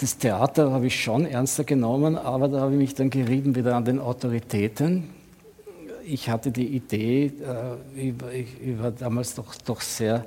Das 0.00 0.16
Theater 0.16 0.72
habe 0.72 0.86
ich 0.86 0.98
schon 0.98 1.26
ernster 1.26 1.64
genommen, 1.64 2.16
aber 2.16 2.48
da 2.48 2.60
habe 2.60 2.72
ich 2.72 2.78
mich 2.78 2.94
dann 2.94 3.10
gerieben 3.10 3.54
wieder 3.54 3.76
an 3.76 3.84
den 3.84 3.98
Autoritäten. 3.98 5.10
Ich 6.06 6.30
hatte 6.30 6.50
die 6.50 6.68
Idee, 6.68 7.30
äh, 7.94 8.08
ich, 8.08 8.78
war 8.78 8.92
damals 8.92 9.34
doch, 9.34 9.54
doch 9.56 9.82
sehr 9.82 10.24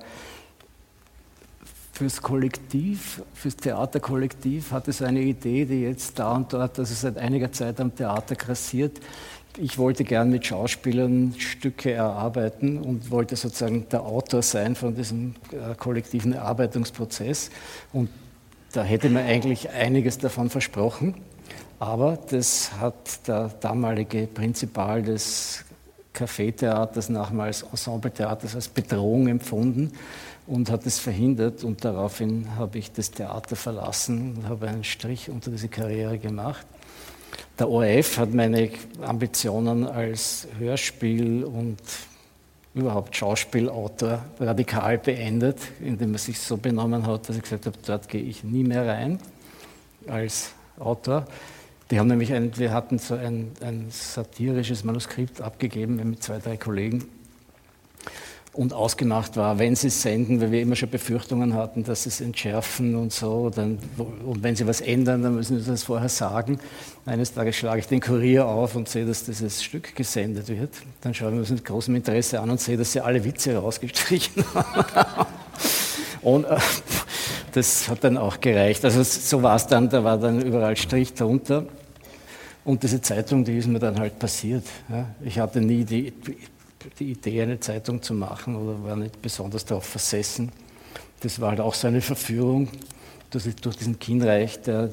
fürs 1.92 2.22
Kollektiv, 2.22 3.24
fürs 3.34 3.56
Theaterkollektiv 3.56 4.72
hat 4.72 4.88
es 4.90 5.02
eine 5.02 5.22
Idee, 5.22 5.66
die 5.66 5.82
jetzt 5.82 6.20
da 6.20 6.36
und 6.36 6.54
dort, 6.54 6.78
also 6.78 6.94
seit 6.94 7.18
einiger 7.18 7.52
Zeit 7.52 7.80
am 7.82 7.96
Theater 7.96 8.36
grassiert. 8.36 9.00
Ich 9.58 9.80
wollte 9.80 10.04
gern 10.04 10.30
mit 10.30 10.46
Schauspielern 10.46 11.34
Stücke 11.40 11.94
erarbeiten 11.94 12.78
und 12.78 13.10
wollte 13.10 13.36
sozusagen 13.36 13.90
der 13.90 14.04
Autor 14.04 14.44
sein 14.44 14.76
von 14.76 14.94
diesem 14.94 15.34
äh, 15.52 15.74
kollektiven 15.76 16.34
Erarbeitungsprozess. 16.34 17.50
Und 17.92 18.10
da 18.74 18.84
hätte 18.84 19.10
man 19.10 19.24
eigentlich 19.24 19.70
einiges 19.70 20.18
davon 20.18 20.50
versprochen. 20.50 21.16
Aber 21.80 22.18
das 22.30 22.72
hat 22.80 23.28
der 23.28 23.50
damalige 23.60 24.28
Prinzipal 24.28 25.04
des 25.04 25.64
Café-Theaters, 26.14 27.10
nachmals 27.10 27.64
Ensemble-Theaters, 27.64 28.56
als 28.56 28.68
Bedrohung 28.68 29.28
empfunden 29.28 29.92
und 30.48 30.72
hat 30.72 30.86
es 30.86 31.00
verhindert. 31.00 31.64
Und 31.64 31.86
daraufhin 31.86 32.56
habe 32.56 32.80
ich 32.80 32.92
das 32.92 33.12
Theater 33.12 33.56
verlassen 33.56 34.36
und 34.38 34.50
habe 34.50 34.68
einen 34.68 34.84
Strich 34.84 35.30
unter 35.30 35.52
diese 35.52 35.68
Karriere 35.68 36.18
gemacht. 36.18 36.66
Der 37.60 37.70
ORF 37.70 38.18
hat 38.18 38.34
meine 38.34 38.70
Ambitionen 39.02 39.86
als 39.86 40.48
Hörspiel- 40.60 41.44
und 41.44 41.80
überhaupt 42.76 43.16
Schauspielautor 43.16 44.24
radikal 44.40 44.98
beendet, 44.98 45.58
indem 45.80 46.14
er 46.14 46.20
sich 46.20 46.40
so 46.40 46.58
benommen 46.58 47.06
hat, 47.06 47.30
dass 47.30 47.36
ich 47.36 47.44
gesagt 47.44 47.66
habe, 47.66 47.78
dort 47.86 48.08
gehe 48.10 48.22
ich 48.22 48.44
nie 48.44 48.64
mehr 48.64 48.88
rein 48.88 49.20
als 50.08 50.54
Autor. 50.80 51.26
Die 51.92 52.00
haben 52.00 52.08
nämlich 52.08 52.34
ein, 52.34 52.58
wir 52.58 52.72
hatten 52.72 52.98
so 52.98 53.14
ein, 53.14 53.52
ein 53.62 53.88
satirisches 53.90 54.84
Manuskript 54.84 55.42
abgegeben 55.42 55.98
mit 56.10 56.24
zwei, 56.24 56.40
drei 56.40 56.58
Kollegen 56.58 57.06
und 58.54 58.72
ausgemacht 58.72 59.36
war, 59.36 59.58
wenn 59.58 59.76
sie 59.76 59.88
es 59.88 60.04
senden, 60.04 60.40
weil 60.40 60.52
wir 60.52 60.62
immer 60.62 60.76
schon 60.76 60.90
Befürchtungen 60.90 61.56
hatten, 61.56 61.84
dass 61.84 62.04
sie 62.04 62.10
es 62.10 62.22
entschärfen 62.22 62.96
und 62.96 63.12
so, 63.12 63.50
dann, 63.50 63.80
und 63.98 64.44
wenn 64.44 64.56
sie 64.56 64.68
was 64.68 64.80
ändern, 64.80 65.24
dann 65.24 65.36
müssen 65.36 65.60
sie 65.60 65.70
das 65.70 65.84
vorher 65.84 66.10
sagen. 66.10 66.60
Eines 67.06 67.34
Tages 67.34 67.56
schlage 67.56 67.80
ich 67.80 67.88
den 67.88 68.00
Kurier 68.00 68.46
auf 68.46 68.76
und 68.76 68.88
sehe, 68.88 69.06
dass 69.08 69.26
dieses 69.26 69.64
Stück 69.64 69.96
gesendet 69.96 70.50
wird. 70.50 70.70
Dann 71.02 71.16
schaue 71.16 71.30
ich 71.30 71.34
mir 71.34 71.42
das 71.42 71.50
mit 71.50 71.66
großem 71.66 71.96
Interesse 71.96 72.40
an 72.40 72.52
und 72.52 72.62
sehe, 72.62 72.78
dass 72.78 72.92
sie 72.92 73.02
alle 73.02 73.24
Witze 73.24 73.58
rausgestrichen 73.58 74.46
haben. 74.54 75.26
und 76.22 76.46
äh, 76.46 76.58
das 77.54 77.90
hat 77.90 78.04
dann 78.04 78.18
auch 78.18 78.40
gereicht. 78.40 78.86
Also 78.86 79.02
so 79.04 79.42
war 79.42 79.56
es 79.56 79.66
dann, 79.66 79.90
da 79.90 80.04
war 80.04 80.20
dann 80.20 80.42
überall 80.42 80.78
Strich 80.78 81.16
drunter. 81.16 81.66
Und 82.66 82.84
diese 82.84 83.02
Zeitung, 83.02 83.44
die 83.44 83.58
ist 83.58 83.68
mir 83.68 83.80
dann 83.80 84.00
halt 84.00 84.20
passiert. 84.20 84.64
Ich 85.24 85.38
hatte 85.40 85.60
nie 85.60 85.84
die 85.84 86.14
die 87.00 87.12
Idee, 87.12 87.42
eine 87.42 87.60
Zeitung 87.60 88.02
zu 88.02 88.14
machen 88.14 88.56
oder 88.56 88.84
war 88.84 88.96
nicht 88.96 89.22
besonders 89.22 89.66
darauf 89.66 89.86
versessen. 89.86 90.52
Das 91.22 91.40
war 91.40 91.52
halt 91.52 91.60
auch 91.60 91.74
so 91.74 91.88
eine 91.88 92.02
Verführung 92.02 92.70
durch, 93.30 93.76
diesen 93.78 94.00
Kienreich, 94.00 94.62
der, 94.62 94.90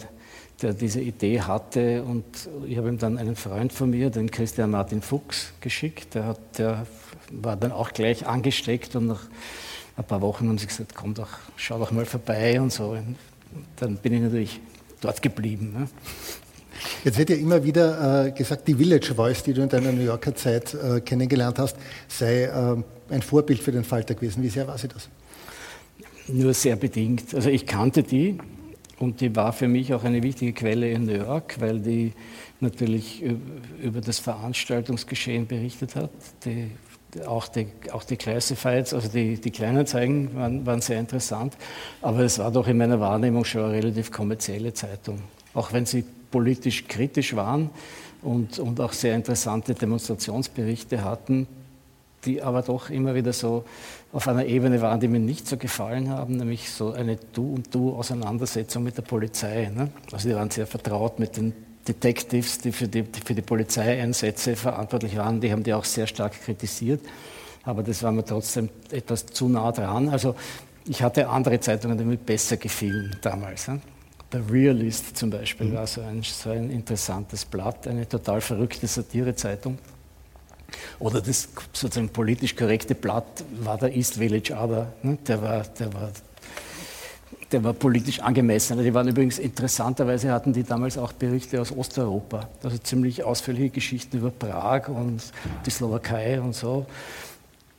der 0.62 0.72
diese 0.72 1.00
Idee 1.00 1.40
hatte. 1.40 2.02
Und 2.02 2.24
ich 2.66 2.76
habe 2.78 2.88
ihm 2.88 2.98
dann 2.98 3.18
einen 3.18 3.36
Freund 3.36 3.72
von 3.72 3.90
mir, 3.90 4.10
den 4.10 4.30
Christian 4.30 4.70
Martin 4.70 5.02
Fuchs, 5.02 5.52
geschickt. 5.60 6.14
Der, 6.14 6.26
hat, 6.26 6.58
der 6.58 6.86
war 7.30 7.56
dann 7.56 7.72
auch 7.72 7.92
gleich 7.92 8.26
angesteckt 8.26 8.96
und 8.96 9.08
nach 9.08 9.22
ein 9.96 10.04
paar 10.04 10.22
Wochen 10.22 10.48
haben 10.48 10.58
sie 10.58 10.66
gesagt, 10.66 10.94
komm 10.94 11.14
doch, 11.14 11.28
schau 11.56 11.78
doch 11.78 11.90
mal 11.90 12.06
vorbei 12.06 12.60
und 12.60 12.72
so. 12.72 12.90
Und 12.90 13.16
dann 13.76 13.96
bin 13.96 14.14
ich 14.14 14.20
natürlich 14.20 14.60
dort 15.00 15.20
geblieben. 15.20 15.72
Ne? 15.72 15.88
Jetzt 17.04 17.18
wird 17.18 17.30
ja 17.30 17.36
immer 17.36 17.62
wieder 17.62 18.26
äh, 18.26 18.30
gesagt, 18.32 18.66
die 18.68 18.74
Village 18.74 19.14
Voice, 19.14 19.42
die 19.42 19.52
du 19.52 19.62
in 19.62 19.68
deiner 19.68 19.92
New 19.92 20.04
Yorker 20.04 20.34
Zeit 20.34 20.74
äh, 20.74 21.00
kennengelernt 21.00 21.58
hast, 21.58 21.76
sei 22.08 22.44
äh, 22.44 22.76
ein 23.10 23.22
Vorbild 23.22 23.60
für 23.60 23.72
den 23.72 23.84
Falter 23.84 24.14
gewesen. 24.14 24.42
Wie 24.42 24.48
sehr 24.48 24.66
war 24.66 24.78
sie 24.78 24.88
das? 24.88 25.08
Nur 26.28 26.54
sehr 26.54 26.76
bedingt. 26.76 27.34
Also 27.34 27.50
ich 27.50 27.66
kannte 27.66 28.02
die 28.02 28.38
und 28.98 29.20
die 29.20 29.34
war 29.34 29.52
für 29.52 29.68
mich 29.68 29.92
auch 29.94 30.04
eine 30.04 30.22
wichtige 30.22 30.52
Quelle 30.52 30.90
in 30.90 31.06
New 31.06 31.16
York, 31.16 31.56
weil 31.58 31.80
die 31.80 32.12
natürlich 32.60 33.24
über 33.82 34.00
das 34.00 34.18
Veranstaltungsgeschehen 34.18 35.46
berichtet 35.46 35.96
hat. 35.96 36.10
Die, 36.44 36.70
auch 37.26 37.48
die, 37.48 37.66
auch 37.90 38.04
die 38.04 38.16
Classifieds, 38.16 38.94
also 38.94 39.08
die, 39.08 39.40
die 39.40 39.50
Kleinanzeigen 39.50 40.34
waren, 40.36 40.66
waren 40.66 40.80
sehr 40.80 41.00
interessant, 41.00 41.56
aber 42.02 42.20
es 42.20 42.38
war 42.38 42.52
doch 42.52 42.68
in 42.68 42.76
meiner 42.76 43.00
Wahrnehmung 43.00 43.44
schon 43.44 43.64
eine 43.64 43.72
relativ 43.72 44.12
kommerzielle 44.12 44.72
Zeitung. 44.74 45.20
Auch 45.54 45.72
wenn 45.72 45.86
sie 45.86 46.04
politisch 46.30 46.86
kritisch 46.88 47.34
waren 47.36 47.70
und, 48.22 48.58
und 48.58 48.80
auch 48.80 48.92
sehr 48.92 49.14
interessante 49.14 49.74
Demonstrationsberichte 49.74 51.04
hatten, 51.04 51.46
die 52.24 52.42
aber 52.42 52.62
doch 52.62 52.90
immer 52.90 53.14
wieder 53.14 53.32
so 53.32 53.64
auf 54.12 54.28
einer 54.28 54.44
Ebene 54.44 54.80
waren, 54.82 55.00
die 55.00 55.08
mir 55.08 55.20
nicht 55.20 55.46
so 55.46 55.56
gefallen 55.56 56.10
haben, 56.10 56.36
nämlich 56.36 56.70
so 56.70 56.92
eine 56.92 57.16
Du- 57.32 57.54
und 57.54 57.74
Du-Auseinandersetzung 57.74 58.82
mit 58.82 58.96
der 58.96 59.02
Polizei. 59.02 59.70
Ne? 59.74 59.90
Also 60.12 60.28
die 60.28 60.34
waren 60.34 60.50
sehr 60.50 60.66
vertraut 60.66 61.18
mit 61.18 61.36
den 61.36 61.54
Detectives, 61.86 62.58
die 62.58 62.72
für 62.72 62.88
die, 62.88 63.02
die 63.02 63.20
für 63.20 63.34
die 63.34 63.42
Polizeieinsätze 63.42 64.54
verantwortlich 64.54 65.16
waren, 65.16 65.40
die 65.40 65.50
haben 65.50 65.62
die 65.62 65.72
auch 65.72 65.84
sehr 65.84 66.06
stark 66.06 66.32
kritisiert, 66.32 67.00
aber 67.64 67.82
das 67.82 68.02
war 68.02 68.12
mir 68.12 68.24
trotzdem 68.24 68.68
etwas 68.90 69.26
zu 69.26 69.48
nah 69.48 69.72
dran. 69.72 70.08
Also 70.08 70.34
ich 70.86 71.02
hatte 71.02 71.28
andere 71.28 71.58
Zeitungen, 71.60 71.96
die 71.96 72.04
mir 72.04 72.16
besser 72.16 72.58
gefielen 72.58 73.16
damals. 73.22 73.68
Ne? 73.68 73.80
Der 74.32 74.48
Realist 74.48 75.16
zum 75.16 75.30
Beispiel 75.30 75.68
mhm. 75.68 75.74
war 75.74 75.86
so 75.86 76.02
ein, 76.02 76.22
so 76.22 76.50
ein 76.50 76.70
interessantes 76.70 77.44
Blatt, 77.44 77.88
eine 77.88 78.08
total 78.08 78.40
verrückte 78.40 78.86
Satirezeitung. 78.86 79.78
Oder 80.98 81.20
das 81.20 81.48
sozusagen 81.72 82.08
politisch 82.10 82.54
korrekte 82.54 82.94
Blatt 82.94 83.44
war 83.60 83.78
der 83.78 83.94
East 83.94 84.14
Village 84.14 84.56
aber 84.56 84.92
ne? 85.02 85.18
der, 85.26 85.42
war, 85.42 85.62
der, 85.64 85.92
war, 85.92 86.10
der 87.50 87.64
war 87.64 87.72
politisch 87.72 88.20
angemessen. 88.20 88.82
Die 88.82 88.94
waren 88.94 89.08
übrigens 89.08 89.38
interessanterweise, 89.38 90.30
hatten 90.30 90.52
die 90.52 90.62
damals 90.62 90.96
auch 90.96 91.12
Berichte 91.12 91.60
aus 91.60 91.72
Osteuropa, 91.72 92.48
also 92.62 92.78
ziemlich 92.78 93.24
ausführliche 93.24 93.70
Geschichten 93.70 94.18
über 94.18 94.30
Prag 94.30 94.88
und 94.88 95.22
die 95.66 95.70
Slowakei 95.70 96.40
und 96.40 96.54
so. 96.54 96.86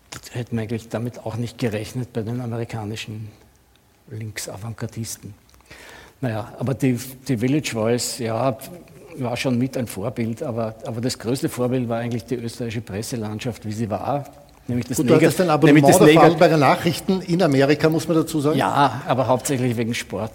Das 0.10 0.36
hätte 0.36 0.54
man 0.54 0.64
eigentlich 0.64 0.90
damit 0.90 1.20
auch 1.20 1.38
nicht 1.38 1.58
gerechnet 1.58 2.12
bei 2.12 2.22
den 2.22 2.42
amerikanischen 2.42 3.30
Linksavantgardisten. 4.10 5.34
Naja, 6.22 6.54
aber 6.60 6.76
die, 6.76 6.98
die 7.28 7.38
Village 7.38 7.72
Voice, 7.74 8.20
ja, 8.20 8.56
war 9.18 9.38
schon 9.38 9.58
mit 9.58 9.76
ein 9.76 9.88
Vorbild, 9.88 10.44
aber, 10.44 10.76
aber 10.86 11.02
das 11.02 11.18
größte 11.18 11.50
Vorbild 11.50 11.90
war 11.90 11.98
eigentlich 11.98 12.26
die 12.26 12.36
österreichische 12.36 12.82
Presselandschaft, 12.82 13.66
wie 13.66 13.72
sie 13.72 13.90
war. 13.90 14.26
Nämlich 14.68 14.88
das 14.88 14.98
Gut, 14.98 15.10
du 15.10 15.16
hattest 15.16 15.42
ein 15.42 15.50
Abonnement 15.50 15.90
das 15.90 16.00
Negat 16.00 16.38
bei 16.38 16.48
den 16.48 16.60
Nachrichten 16.60 17.22
in 17.22 17.42
Amerika, 17.42 17.90
muss 17.90 18.08
man 18.08 18.18
dazu 18.18 18.40
sagen? 18.40 18.58
Ja, 18.58 19.02
aber 19.08 19.28
hauptsächlich 19.28 19.76
wegen 19.76 19.94
Sport. 19.96 20.32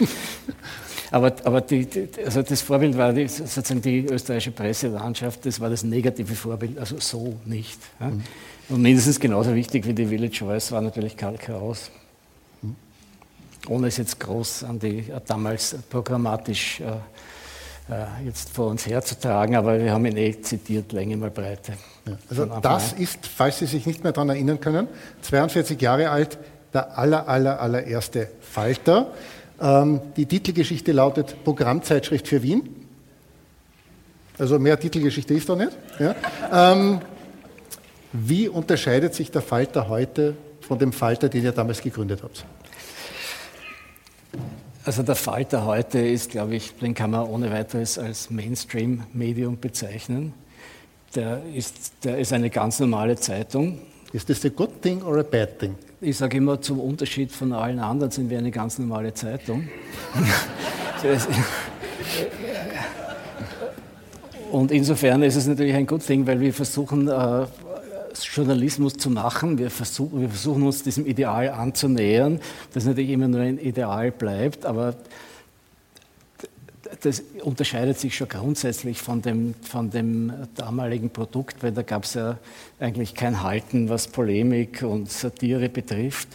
aber 1.10 1.32
aber 1.44 1.62
die, 1.62 1.86
die, 1.86 2.08
also 2.24 2.42
das 2.42 2.60
Vorbild 2.60 2.96
war 2.98 3.14
die, 3.14 3.26
sozusagen 3.26 3.80
die 3.80 4.04
österreichische 4.04 4.50
Presselandschaft, 4.50 5.46
das 5.46 5.58
war 5.58 5.70
das 5.70 5.82
negative 5.82 6.34
Vorbild, 6.34 6.78
also 6.78 6.96
so 6.98 7.36
nicht. 7.46 7.78
Ja. 7.98 8.08
Mhm. 8.08 8.22
Und 8.68 8.82
mindestens 8.82 9.18
genauso 9.18 9.54
wichtig 9.54 9.86
wie 9.86 9.94
die 9.94 10.06
Village 10.06 10.44
Voice 10.44 10.70
war 10.70 10.82
natürlich 10.82 11.16
Karl 11.16 11.38
Kraus 11.38 11.90
ohne 13.68 13.88
es 13.88 13.96
jetzt 13.96 14.18
groß 14.20 14.64
an 14.64 14.78
die 14.78 14.98
äh, 14.98 15.20
damals 15.26 15.76
programmatisch 15.88 16.80
äh, 16.80 16.84
äh, 17.90 18.26
jetzt 18.26 18.50
vor 18.50 18.66
uns 18.68 18.86
herzutragen, 18.86 19.56
aber 19.56 19.78
wir 19.78 19.92
haben 19.92 20.04
ihn 20.04 20.16
eh 20.16 20.40
zitiert, 20.40 20.92
Länge 20.92 21.16
mal 21.16 21.30
Breite. 21.30 21.72
Ja, 22.06 22.18
also 22.28 22.46
das 22.60 22.92
an. 22.92 23.00
ist, 23.00 23.26
falls 23.26 23.58
Sie 23.58 23.66
sich 23.66 23.86
nicht 23.86 24.04
mehr 24.04 24.12
daran 24.12 24.28
erinnern 24.28 24.60
können, 24.60 24.88
42 25.22 25.80
Jahre 25.80 26.10
alt, 26.10 26.38
der 26.74 26.98
aller, 26.98 27.28
aller, 27.28 27.60
allererste 27.60 28.28
Falter. 28.40 29.12
Ähm, 29.60 30.00
die 30.16 30.26
Titelgeschichte 30.26 30.92
lautet 30.92 31.42
Programmzeitschrift 31.44 32.28
für 32.28 32.42
Wien. 32.42 32.86
Also 34.38 34.58
mehr 34.58 34.78
Titelgeschichte 34.78 35.34
ist 35.34 35.48
da 35.48 35.56
nicht. 35.56 35.72
Ja. 35.98 36.14
Ähm, 36.52 37.00
wie 38.12 38.48
unterscheidet 38.48 39.14
sich 39.14 39.30
der 39.30 39.42
Falter 39.42 39.88
heute 39.88 40.34
von 40.60 40.78
dem 40.78 40.92
Falter, 40.92 41.28
den 41.28 41.44
ihr 41.44 41.52
damals 41.52 41.80
gegründet 41.80 42.20
habt? 42.22 42.44
Also 44.84 45.02
der 45.02 45.16
Falter 45.16 45.66
heute 45.66 45.98
ist, 45.98 46.30
glaube 46.30 46.56
ich, 46.56 46.74
den 46.76 46.94
kann 46.94 47.10
man 47.10 47.26
ohne 47.26 47.50
weiteres 47.50 47.98
als 47.98 48.30
Mainstream-Medium 48.30 49.58
bezeichnen. 49.58 50.32
Der 51.14 51.42
ist, 51.54 51.92
der 52.04 52.18
ist 52.18 52.32
eine 52.32 52.48
ganz 52.50 52.80
normale 52.80 53.16
Zeitung. 53.16 53.78
Ist 54.12 54.30
das 54.30 54.44
a 54.44 54.48
good 54.48 54.80
thing 54.80 55.02
or 55.02 55.18
a 55.18 55.22
bad 55.22 55.58
thing? 55.58 55.74
Ich 56.00 56.16
sage 56.16 56.36
immer, 56.36 56.60
zum 56.60 56.80
Unterschied 56.80 57.32
von 57.32 57.52
allen 57.52 57.80
anderen 57.80 58.10
sind 58.10 58.30
wir 58.30 58.38
eine 58.38 58.50
ganz 58.50 58.78
normale 58.78 59.12
Zeitung. 59.12 59.68
Und 64.50 64.70
insofern 64.70 65.22
ist 65.22 65.36
es 65.36 65.46
natürlich 65.46 65.74
ein 65.74 65.86
good 65.86 66.06
thing, 66.06 66.26
weil 66.26 66.40
wir 66.40 66.54
versuchen, 66.54 67.08
äh, 67.08 67.46
Journalismus 68.24 68.94
zu 68.94 69.10
machen. 69.10 69.58
Wir 69.58 69.70
versuchen, 69.70 70.20
wir 70.20 70.28
versuchen 70.28 70.62
uns 70.62 70.82
diesem 70.82 71.06
Ideal 71.06 71.50
anzunähern, 71.50 72.40
das 72.74 72.84
natürlich 72.84 73.10
immer 73.10 73.28
nur 73.28 73.40
ein 73.40 73.58
Ideal 73.58 74.10
bleibt, 74.10 74.66
aber 74.66 74.94
das 77.02 77.22
unterscheidet 77.42 77.98
sich 77.98 78.16
schon 78.16 78.28
grundsätzlich 78.28 78.98
von 78.98 79.20
dem, 79.22 79.54
von 79.62 79.90
dem 79.90 80.32
damaligen 80.54 81.10
Produkt, 81.10 81.62
weil 81.62 81.72
da 81.72 81.82
gab 81.82 82.04
es 82.04 82.14
ja 82.14 82.38
eigentlich 82.80 83.14
kein 83.14 83.42
Halten, 83.42 83.88
was 83.88 84.08
Polemik 84.08 84.82
und 84.82 85.10
Satire 85.10 85.68
betrifft. 85.68 86.28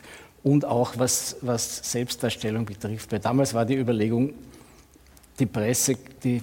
und 0.44 0.66
auch 0.66 0.98
was, 0.98 1.38
was 1.42 1.90
Selbstdarstellung 1.90 2.66
betrifft. 2.66 3.12
Weil 3.12 3.20
damals 3.20 3.54
war 3.54 3.66
die 3.66 3.78
Überlegung, 3.78 4.34
die 5.40 5.46
Presse, 5.46 5.96
die, 6.24 6.42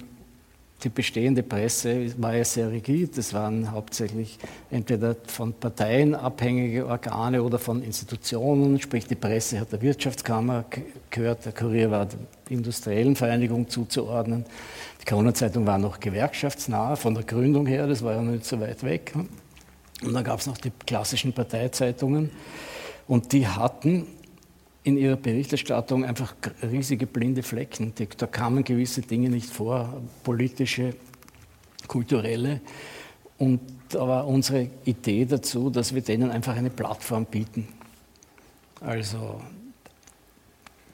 die 0.83 0.89
bestehende 0.89 1.43
Presse 1.43 2.13
war 2.21 2.35
ja 2.35 2.43
sehr 2.43 2.71
rigid. 2.71 3.17
Das 3.17 3.33
waren 3.33 3.71
hauptsächlich 3.71 4.37
entweder 4.69 5.15
von 5.27 5.53
Parteien 5.53 6.15
abhängige 6.15 6.87
Organe 6.87 7.43
oder 7.43 7.59
von 7.59 7.83
Institutionen. 7.83 8.79
Sprich, 8.79 9.05
die 9.05 9.15
Presse 9.15 9.59
hat 9.59 9.71
der 9.71 9.81
Wirtschaftskammer 9.81 10.65
gehört, 11.09 11.45
der 11.45 11.53
Kurier 11.53 11.91
war 11.91 12.05
der 12.07 12.19
industriellen 12.49 13.15
Vereinigung 13.15 13.69
zuzuordnen. 13.69 14.45
Die 15.01 15.05
Corona-Zeitung 15.05 15.65
war 15.65 15.77
noch 15.77 15.99
gewerkschaftsnah 15.99 16.95
von 16.95 17.13
der 17.13 17.23
Gründung 17.23 17.65
her, 17.65 17.87
das 17.87 18.03
war 18.03 18.13
ja 18.13 18.21
nicht 18.21 18.45
so 18.45 18.59
weit 18.59 18.83
weg. 18.83 19.13
Und 20.03 20.13
dann 20.13 20.23
gab 20.23 20.39
es 20.39 20.47
noch 20.47 20.57
die 20.57 20.71
klassischen 20.85 21.33
Parteizeitungen. 21.33 22.31
Und 23.07 23.33
die 23.33 23.47
hatten 23.47 24.07
in 24.83 24.97
ihrer 24.97 25.15
Berichterstattung 25.15 26.05
einfach 26.05 26.33
riesige 26.63 27.05
blinde 27.05 27.43
Flecken. 27.43 27.93
Da 28.17 28.25
kamen 28.25 28.63
gewisse 28.63 29.01
Dinge 29.01 29.29
nicht 29.29 29.49
vor, 29.49 30.01
politische, 30.23 30.95
kulturelle. 31.87 32.61
Und 33.37 33.59
da 33.89 34.07
war 34.07 34.27
unsere 34.27 34.69
Idee 34.85 35.25
dazu, 35.25 35.69
dass 35.69 35.93
wir 35.93 36.01
denen 36.01 36.31
einfach 36.31 36.55
eine 36.55 36.69
Plattform 36.69 37.25
bieten. 37.25 37.67
Also 38.79 39.41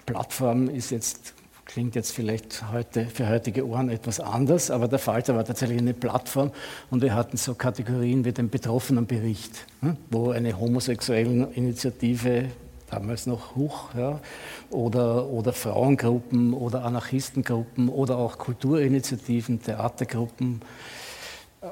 Plattform 0.05 0.69
ist 0.69 0.91
jetzt, 0.91 1.33
klingt 1.65 1.95
jetzt 1.95 2.11
vielleicht 2.11 2.71
heute 2.71 3.05
für 3.05 3.29
heutige 3.29 3.65
Ohren 3.65 3.89
etwas 3.89 4.19
anders, 4.19 4.71
aber 4.71 4.88
der 4.88 4.99
Falter 4.99 5.35
war 5.35 5.45
tatsächlich 5.45 5.79
eine 5.79 5.93
Plattform 5.93 6.51
und 6.89 7.01
wir 7.01 7.13
hatten 7.13 7.38
so 7.38 7.53
Kategorien 7.55 8.25
wie 8.25 8.31
den 8.31 8.49
Betroffenenbericht, 8.49 9.65
hm, 9.81 9.97
wo 10.09 10.31
eine 10.31 10.57
homosexuelle 10.57 11.49
Initiative 11.53 12.45
damals 12.89 13.25
noch 13.27 13.55
Huch, 13.55 13.93
ja, 13.95 14.19
oder, 14.69 15.27
oder 15.27 15.53
Frauengruppen 15.53 16.53
oder 16.53 16.83
Anarchistengruppen 16.85 17.89
oder 17.89 18.17
auch 18.17 18.38
Kulturinitiativen, 18.38 19.61
Theatergruppen 19.61 20.61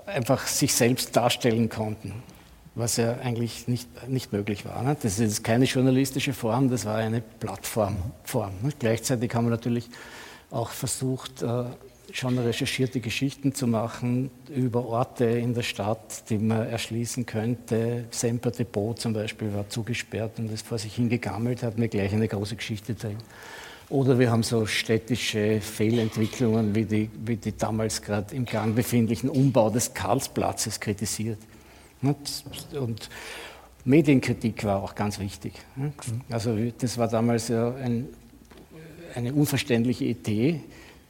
einfach 0.05 0.47
sich 0.47 0.74
selbst 0.74 1.16
darstellen 1.16 1.70
konnten, 1.70 2.24
was 2.76 2.97
ja 2.97 3.18
eigentlich 3.20 3.68
nicht, 3.68 3.88
nicht 4.09 4.34
möglich 4.34 4.66
war. 4.66 4.82
Ne? 4.84 4.97
Das 5.01 5.20
ist 5.20 5.43
keine 5.43 5.66
journalistische 5.66 6.34
Form, 6.34 6.70
das 6.70 6.86
war 6.86 6.97
eine 6.97 7.22
Plattformform. 7.22 8.53
Ne? 8.61 8.70
Gleichzeitig 8.78 9.34
haben 9.34 9.45
wir 9.45 9.51
natürlich 9.51 9.89
auch 10.51 10.70
versucht, 10.70 11.41
äh, 11.41 11.66
schon 12.16 12.38
recherchierte 12.38 13.01
Geschichten 13.01 13.53
zu 13.53 13.68
machen 13.68 14.32
über 14.49 14.86
Orte 14.86 15.26
in 15.26 15.53
der 15.53 15.63
Stadt, 15.63 16.30
die 16.30 16.38
man 16.38 16.68
erschließen 16.68 17.26
könnte. 17.26 18.05
Semper 18.09 18.51
Depot 18.51 18.97
zum 18.97 19.13
Beispiel 19.13 19.53
war 19.53 19.68
zugesperrt 19.68 20.39
und 20.39 20.49
ist 20.51 20.66
vor 20.66 20.78
sich 20.78 20.95
hingegammelt, 20.95 21.61
hat 21.61 21.78
mir 21.78 21.89
gleich 21.89 22.13
eine 22.13 22.28
große 22.28 22.55
Geschichte 22.55 22.93
drin. 22.93 23.18
Oder 23.89 24.18
wir 24.18 24.32
haben 24.32 24.43
so 24.43 24.66
städtische 24.66 25.59
Fehlentwicklungen 25.59 26.74
wie 26.74 26.86
die, 26.86 27.09
wie 27.26 27.36
die 27.36 27.55
damals 27.55 28.01
gerade 28.01 28.34
im 28.34 28.45
Gang 28.45 28.76
befindlichen 28.76 29.30
Umbau 29.30 29.70
des 29.70 29.93
Karlsplatzes 29.93 30.80
kritisiert. 30.80 31.38
Und 32.01 33.09
Medienkritik 33.84 34.63
war 34.63 34.82
auch 34.82 34.95
ganz 34.95 35.20
wichtig. 35.20 35.53
Also 36.30 36.57
das 36.80 36.97
war 36.97 37.09
damals 37.09 37.49
ja 37.49 37.76
ein, 37.76 38.07
eine 39.13 39.34
unverständliche 39.34 40.05
Idee, 40.05 40.61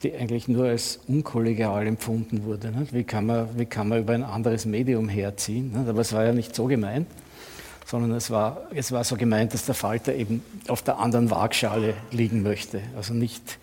die 0.02 0.14
eigentlich 0.14 0.48
nur 0.48 0.66
als 0.66 1.00
unkollegial 1.08 1.86
empfunden 1.86 2.44
wurde. 2.44 2.72
Wie 2.90 3.04
kann, 3.04 3.26
man, 3.26 3.48
wie 3.56 3.64
kann 3.64 3.88
man 3.88 4.00
über 4.00 4.12
ein 4.12 4.24
anderes 4.24 4.66
Medium 4.66 5.08
herziehen? 5.08 5.72
Aber 5.88 6.00
es 6.00 6.12
war 6.12 6.24
ja 6.24 6.32
nicht 6.32 6.54
so 6.54 6.66
gemeint, 6.66 7.06
sondern 7.86 8.12
es 8.12 8.30
war, 8.30 8.68
es 8.74 8.92
war 8.92 9.04
so 9.04 9.16
gemeint, 9.16 9.54
dass 9.54 9.64
der 9.64 9.74
Falter 9.74 10.14
eben 10.14 10.42
auf 10.68 10.82
der 10.82 10.98
anderen 10.98 11.30
Waagschale 11.30 11.94
liegen 12.10 12.42
möchte. 12.42 12.82
Also 12.96 13.14
nicht 13.14 13.58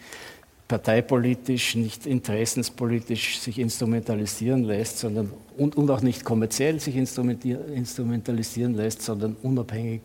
parteipolitisch, 0.67 1.75
nicht 1.75 2.07
interessenspolitisch 2.07 3.39
sich 3.39 3.59
instrumentalisieren 3.59 4.63
lässt, 4.63 4.97
sondern, 4.99 5.31
und, 5.57 5.75
und 5.75 5.91
auch 5.91 6.01
nicht 6.01 6.25
kommerziell 6.25 6.79
sich 6.79 6.95
instrumentalisieren 6.95 8.73
lässt, 8.73 9.03
sondern 9.03 9.35
unabhängig 9.43 10.01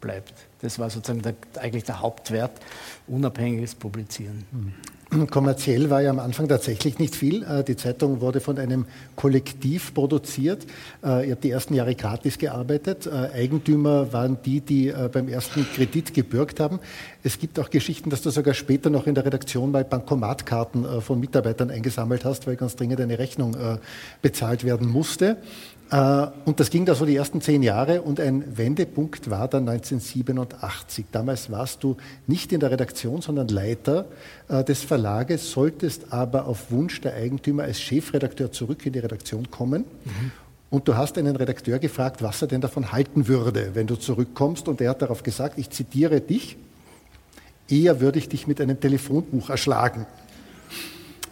bleibt. 0.00 0.34
Das 0.60 0.78
war 0.78 0.90
sozusagen 0.90 1.22
der, 1.22 1.34
eigentlich 1.60 1.84
der 1.84 2.00
Hauptwert, 2.00 2.52
unabhängiges 3.08 3.74
Publizieren. 3.74 4.44
Mhm. 4.52 4.74
Kommerziell 5.30 5.88
war 5.88 6.02
ja 6.02 6.10
am 6.10 6.18
Anfang 6.18 6.48
tatsächlich 6.48 6.98
nicht 6.98 7.16
viel. 7.16 7.42
Äh, 7.42 7.64
die 7.64 7.76
Zeitung 7.76 8.20
wurde 8.20 8.40
von 8.40 8.58
einem 8.58 8.84
Kollektiv 9.16 9.94
produziert. 9.94 10.66
Äh, 11.02 11.26
ihr 11.26 11.32
habt 11.32 11.44
die 11.44 11.50
ersten 11.50 11.72
Jahre 11.72 11.94
gratis 11.94 12.36
gearbeitet. 12.36 13.06
Äh, 13.06 13.30
Eigentümer 13.34 14.12
waren 14.12 14.36
die, 14.44 14.60
die 14.60 14.92
beim 15.12 15.28
ersten 15.28 15.66
Kredit 15.74 16.12
gebürgt 16.12 16.60
haben. 16.60 16.78
Es 17.22 17.38
gibt 17.38 17.58
auch 17.58 17.70
Geschichten, 17.70 18.10
dass 18.10 18.20
du 18.20 18.28
sogar 18.28 18.52
später 18.52 18.90
noch 18.90 19.06
in 19.06 19.14
der 19.14 19.24
Redaktion 19.24 19.70
mal 19.70 19.84
Bankomatkarten 19.84 21.00
von 21.00 21.18
Mitarbeitern 21.20 21.70
eingesammelt 21.70 22.24
hast, 22.24 22.46
weil 22.46 22.56
ganz 22.56 22.76
dringend 22.76 23.00
eine 23.00 23.18
Rechnung 23.18 23.56
bezahlt 24.22 24.64
werden 24.64 24.88
musste. 24.88 25.36
Äh, 25.90 26.26
und 26.44 26.60
das 26.60 26.70
ging 26.70 26.84
da 26.84 26.94
so 26.94 27.06
die 27.06 27.16
ersten 27.16 27.40
zehn 27.40 27.62
Jahre 27.62 28.02
und 28.02 28.20
ein 28.20 28.56
Wendepunkt 28.56 29.30
war 29.30 29.48
dann 29.48 29.68
1987. 29.68 31.06
Damals 31.10 31.50
warst 31.50 31.82
du 31.82 31.96
nicht 32.26 32.52
in 32.52 32.60
der 32.60 32.70
Redaktion, 32.70 33.22
sondern 33.22 33.48
Leiter 33.48 34.06
äh, 34.48 34.64
des 34.64 34.82
Verlages, 34.82 35.50
solltest 35.50 36.12
aber 36.12 36.46
auf 36.46 36.70
Wunsch 36.70 37.00
der 37.00 37.14
Eigentümer 37.14 37.64
als 37.64 37.80
Chefredakteur 37.80 38.52
zurück 38.52 38.84
in 38.84 38.92
die 38.92 38.98
Redaktion 38.98 39.50
kommen. 39.50 39.84
Mhm. 40.04 40.32
Und 40.70 40.86
du 40.86 40.96
hast 40.96 41.16
einen 41.16 41.34
Redakteur 41.36 41.78
gefragt, 41.78 42.22
was 42.22 42.42
er 42.42 42.48
denn 42.48 42.60
davon 42.60 42.92
halten 42.92 43.26
würde, 43.26 43.70
wenn 43.72 43.86
du 43.86 43.96
zurückkommst. 43.96 44.68
Und 44.68 44.82
er 44.82 44.90
hat 44.90 45.00
darauf 45.00 45.22
gesagt, 45.22 45.58
ich 45.58 45.70
zitiere 45.70 46.20
dich, 46.20 46.58
eher 47.70 48.00
würde 48.00 48.18
ich 48.18 48.28
dich 48.28 48.46
mit 48.46 48.60
einem 48.60 48.78
Telefonbuch 48.78 49.48
erschlagen. 49.48 50.06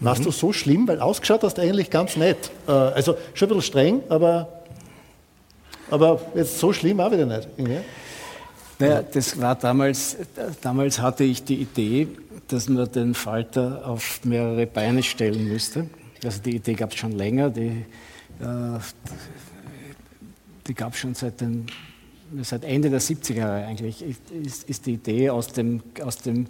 Warst 0.01 0.20
mhm. 0.20 0.24
du 0.24 0.30
so 0.30 0.53
schlimm? 0.53 0.86
Weil 0.88 1.01
ausgeschaut 1.01 1.42
hast 1.42 1.59
du 1.59 1.62
eigentlich 1.62 1.90
ganz 1.90 2.16
nett. 2.16 2.51
Äh, 2.66 2.72
also 2.72 3.16
schon 3.34 3.47
ein 3.49 3.57
bisschen 3.57 3.62
streng, 3.62 4.03
aber, 4.09 4.49
aber 5.90 6.20
jetzt 6.34 6.59
so 6.59 6.72
schlimm 6.72 7.01
auch 7.01 7.11
wieder 7.11 7.26
nicht. 7.26 7.49
Ja? 7.57 7.80
Naja, 8.78 9.03
das 9.03 9.40
war 9.40 9.55
damals, 9.55 10.16
damals 10.61 11.01
hatte 11.01 11.24
ich 11.24 11.42
die 11.44 11.62
Idee, 11.62 12.09
dass 12.49 12.68
man 12.68 12.90
den 12.92 13.14
Falter 13.14 13.82
auf 13.86 14.20
mehrere 14.24 14.66
Beine 14.66 15.03
stellen 15.03 15.49
müsste. 15.49 15.88
Also 16.22 16.42
die 16.42 16.57
Idee 16.57 16.74
gab 16.74 16.92
es 16.92 16.99
schon 16.99 17.12
länger, 17.12 17.51
die, 17.51 17.84
äh, 18.40 18.78
die 20.66 20.74
gab 20.74 20.92
es 20.92 20.99
schon 20.99 21.14
seit, 21.14 21.40
den, 21.40 21.66
seit 22.42 22.64
Ende 22.64 22.90
der 22.90 23.01
70er 23.01 23.34
Jahre 23.34 23.66
eigentlich, 23.66 24.03
ist, 24.03 24.68
ist 24.68 24.86
die 24.86 24.94
Idee 24.94 25.30
aus 25.30 25.49
dem, 25.49 25.82
aus 26.03 26.18
dem, 26.18 26.49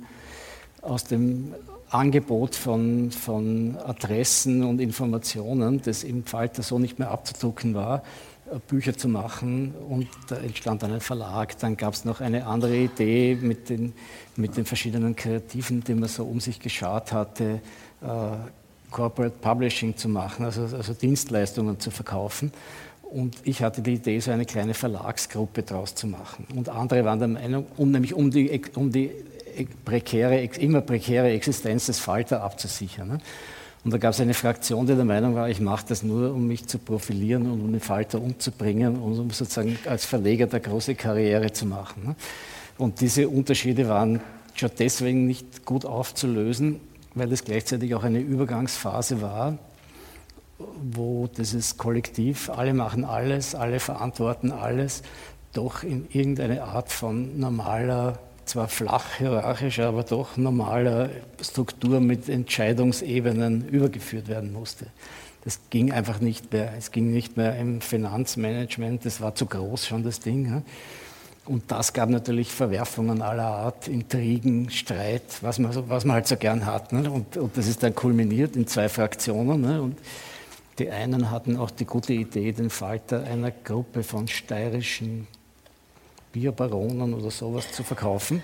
aus 0.83 1.05
dem 1.05 1.55
Angebot 1.91 2.55
von, 2.55 3.11
von 3.11 3.77
Adressen 3.77 4.65
und 4.65 4.81
Informationen, 4.81 5.81
das 5.83 6.05
im 6.05 6.25
Falter 6.25 6.63
so 6.63 6.79
nicht 6.79 6.99
mehr 6.99 7.11
abzudrucken 7.11 7.75
war, 7.75 8.03
äh, 8.53 8.59
Bücher 8.67 8.97
zu 8.97 9.09
machen 9.09 9.75
und 9.89 10.09
da 10.29 10.37
entstand 10.37 10.83
dann 10.83 10.93
ein 10.93 11.01
Verlag. 11.01 11.59
Dann 11.59 11.77
gab 11.77 11.95
es 11.95 12.05
noch 12.05 12.21
eine 12.21 12.47
andere 12.47 12.77
Idee 12.77 13.37
mit 13.41 13.69
den, 13.69 13.93
mit 14.37 14.57
den 14.57 14.65
verschiedenen 14.65 15.15
Kreativen, 15.15 15.83
die 15.85 15.95
man 15.95 16.09
so 16.09 16.25
um 16.25 16.41
sich 16.41 16.61
geschaut 16.61 17.13
hatte, 17.13 17.61
äh, 18.03 18.07
Corporate 18.91 19.37
Publishing 19.41 19.97
zu 19.97 20.09
machen, 20.09 20.45
also, 20.45 20.63
also 20.63 20.93
Dienstleistungen 20.93 21.79
zu 21.79 21.91
verkaufen. 21.91 22.53
Und 23.03 23.37
ich 23.45 23.63
hatte 23.63 23.83
die 23.83 23.95
Idee, 23.95 24.19
so 24.19 24.33
eine 24.33 24.45
kleine 24.45 24.75
Verlagsgruppe 24.75 25.63
daraus 25.63 25.95
zu 25.95 26.07
machen. 26.07 26.47
Und 26.55 26.69
andere 26.69 27.05
waren 27.05 27.19
der 27.19 27.29
Meinung, 27.29 27.67
um 27.77 27.91
nämlich 27.91 28.15
um 28.15 28.31
die, 28.31 28.61
um 28.75 28.91
die 28.91 29.11
prekäre, 29.85 30.45
immer 30.45 30.81
prekäre 30.81 31.31
Existenz 31.31 31.87
des 31.87 31.99
Falter 31.99 32.43
abzusichern. 32.43 33.09
Ne? 33.09 33.19
Und 33.85 33.93
da 33.93 33.99
gab 33.99 34.15
es 34.15 34.21
eine 34.21 34.35
Fraktion, 34.35 34.87
die 34.87 34.97
der 34.97 35.05
Meinung 35.05 35.37
war, 35.37 35.49
ich 35.49 35.61
mache 35.61 35.87
das 35.89 36.03
nur, 36.03 36.33
um 36.35 36.49
mich 36.49 36.67
zu 36.67 36.79
profilieren 36.79 37.51
und 37.51 37.61
um 37.61 37.71
den 37.71 37.81
Falter 37.81 38.21
umzubringen 38.21 38.97
und 38.97 39.19
um 39.19 39.31
sozusagen 39.31 39.79
als 39.87 40.05
Verleger 40.05 40.47
der 40.47 40.59
große 40.59 40.97
Karriere 40.97 41.53
zu 41.53 41.67
machen. 41.67 42.03
Ne? 42.05 42.17
Und 42.79 43.01
diese 43.01 43.29
Unterschiede 43.29 43.89
waren 43.89 44.21
schon 44.55 44.71
deswegen 44.79 45.27
nicht 45.27 45.65
gut 45.65 45.85
aufzulösen, 45.85 46.81
weil 47.15 47.33
es 47.33 47.45
gleichzeitig 47.45 47.95
auch 47.95 48.03
eine 48.03 48.19
Übergangsphase 48.19 49.23
war, 49.23 49.59
wo 50.59 51.29
dieses 51.29 51.77
Kollektiv, 51.77 52.51
alle 52.51 52.75
machen 52.75 53.05
alles, 53.05 53.55
alle 53.55 53.79
verantworten 53.79 54.51
alles, 54.51 55.03
doch 55.53 55.83
in 55.83 56.09
irgendeine 56.11 56.65
Art 56.65 56.91
von 56.91 57.39
normaler 57.39 58.19
zwar 58.47 58.69
flach 58.69 59.17
hierarchischer, 59.19 59.89
aber 59.89 60.03
doch 60.03 60.37
normaler 60.37 61.11
Struktur 61.41 62.01
mit 62.01 62.29
Entscheidungsebenen 62.29 63.69
übergeführt 63.69 64.29
werden 64.29 64.53
musste. 64.53 64.87
Das 65.45 65.61
ging 65.71 65.93
einfach 65.93 66.21
nicht 66.21 66.53
mehr. 66.53 66.73
Es 66.77 66.91
ging 66.91 67.13
nicht 67.13 67.37
mehr 67.37 67.57
im 67.57 67.81
Finanzmanagement, 67.81 69.05
das 69.05 69.21
war 69.21 69.35
zu 69.35 69.47
groß 69.47 69.87
schon 69.87 70.03
das 70.03 70.21
Ding. 70.21 70.63
Und 71.45 71.71
das 71.71 71.93
gab 71.93 72.09
natürlich 72.09 72.51
Verwerfungen 72.51 73.23
aller 73.23 73.47
Art, 73.47 73.87
Intrigen, 73.87 74.71
Streit, 74.71 75.23
was 75.43 75.61
man, 75.61 75.89
was 75.89 76.05
man 76.05 76.15
halt 76.15 76.27
so 76.27 76.37
gern 76.37 76.67
hat. 76.67 76.93
Und, 76.93 77.37
und 77.37 77.57
das 77.57 77.69
ist 77.69 77.83
dann 77.83 77.95
kulminiert 77.95 78.57
in 78.57 78.67
zwei 78.67 78.89
Fraktionen. 78.89 79.81
Und 79.81 79.99
die 80.81 80.91
einen 80.91 81.31
hatten 81.31 81.57
auch 81.57 81.71
die 81.71 81.85
gute 81.85 82.13
Idee, 82.13 82.51
den 82.51 82.71
Falter 82.71 83.23
einer 83.23 83.53
Gruppe 83.53 84.03
von 84.03 84.27
steirischen 84.27 85.29
Bierbaronen 86.37 87.15
oder 87.15 87.31
sowas 87.31 87.73
zu 87.73 87.83
verkaufen. 87.83 88.43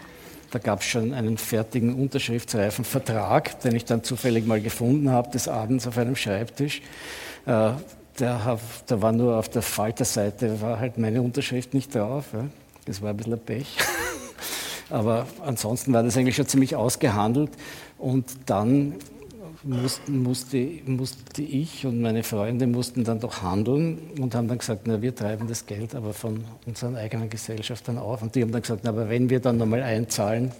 Da 0.51 0.59
gab 0.59 0.80
es 0.80 0.86
schon 0.86 1.12
einen 1.12 1.36
fertigen 1.36 1.95
unterschriftsreifen 1.95 2.86
Vertrag, 2.86 3.61
den 3.61 3.76
ich 3.76 3.84
dann 3.84 4.03
zufällig 4.03 4.47
mal 4.47 4.62
gefunden 4.62 5.11
habe, 5.11 5.30
des 5.30 5.47
Abends 5.47 5.86
auf 5.86 5.99
einem 5.99 6.16
Schreibtisch. 6.16 6.80
Äh, 7.45 7.72
da 8.16 8.59
war 8.88 9.12
nur 9.12 9.36
auf 9.36 9.51
der 9.51 9.61
Falterseite, 9.61 10.62
war 10.62 10.80
halt 10.80 10.97
meine 10.97 11.20
Unterschrift 11.20 11.74
nicht 11.74 11.95
drauf. 11.95 12.24
Das 12.86 13.03
war 13.03 13.11
ein 13.11 13.16
bisschen 13.18 13.34
ein 13.34 13.40
Pech. 13.40 13.76
Aber 14.90 15.26
ansonsten 15.45 15.93
war 15.93 16.03
das 16.03 16.16
eigentlich 16.16 16.36
schon 16.36 16.49
ziemlich 16.49 16.74
ausgehandelt. 16.74 17.51
Und 17.99 18.24
dann 18.47 18.95
mussten, 19.64 20.22
musste, 20.22 20.68
musste 20.86 21.42
ich 21.42 21.86
und 21.86 22.00
meine 22.00 22.22
Freunde 22.22 22.66
mussten 22.66 23.04
dann 23.04 23.20
doch 23.20 23.42
handeln 23.42 23.98
und 24.18 24.34
haben 24.34 24.48
dann 24.48 24.58
gesagt, 24.58 24.82
na, 24.86 25.00
wir 25.00 25.14
treiben 25.14 25.46
das 25.48 25.66
Geld 25.66 25.94
aber 25.94 26.12
von 26.12 26.44
unseren 26.66 26.96
eigenen 26.96 27.30
Gesellschaftern 27.30 27.98
auf. 27.98 28.22
Und 28.22 28.34
die 28.34 28.42
haben 28.42 28.52
dann 28.52 28.62
gesagt, 28.62 28.80
na, 28.84 28.90
aber 28.90 29.08
wenn 29.08 29.30
wir 29.30 29.40
dann 29.40 29.58
nochmal 29.58 29.82
einzahlen, 29.82 30.52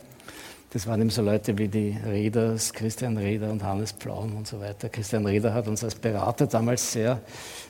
das 0.73 0.87
waren 0.87 1.03
eben 1.03 1.11
so 1.11 1.21
Leute 1.21 1.59
wie 1.59 1.69
die 1.69 1.99
Reders, 2.07 2.73
Christian 2.73 3.19
Reder 3.19 3.51
und 3.51 3.63
Hannes 3.63 3.93
Plaum 3.93 4.35
und 4.37 4.47
so 4.47 4.59
weiter. 4.59 4.89
Christian 4.89 5.27
Reder 5.27 5.53
hat 5.53 5.69
uns 5.69 5.85
als 5.85 5.95
Berater 5.95 6.47
damals 6.47 6.93
sehr 6.93 7.21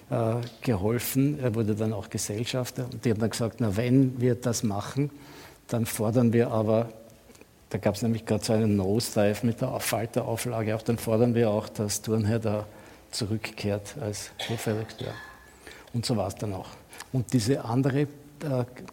äh, 0.08 0.34
geholfen. 0.60 1.40
Er 1.40 1.52
wurde 1.54 1.74
dann 1.74 1.92
auch 1.92 2.08
Gesellschafter. 2.08 2.84
Und 2.84 3.04
die 3.04 3.10
haben 3.10 3.18
dann 3.18 3.30
gesagt, 3.30 3.56
na, 3.58 3.76
wenn 3.76 4.20
wir 4.20 4.36
das 4.36 4.62
machen, 4.62 5.10
dann 5.66 5.84
fordern 5.84 6.32
wir 6.32 6.52
aber 6.52 6.90
da 7.72 7.78
gab 7.78 7.94
es 7.94 8.02
nämlich 8.02 8.26
gerade 8.26 8.44
so 8.44 8.52
einen 8.52 8.76
Nosedive 8.76 9.46
mit 9.46 9.62
der 9.62 9.80
Falterauflage. 9.80 10.76
Auch 10.76 10.82
dann 10.82 10.98
fordern 10.98 11.34
wir 11.34 11.48
auch, 11.48 11.70
dass 11.70 12.02
Turnherr 12.02 12.38
da 12.38 12.66
zurückkehrt 13.10 13.94
als 13.98 14.30
Chefredakteur. 14.36 15.14
Und 15.94 16.04
so 16.04 16.14
war 16.18 16.28
es 16.28 16.34
dann 16.34 16.52
auch. 16.52 16.68
Und 17.12 17.32
diese 17.32 17.64
andere 17.64 18.00
äh, 18.00 18.06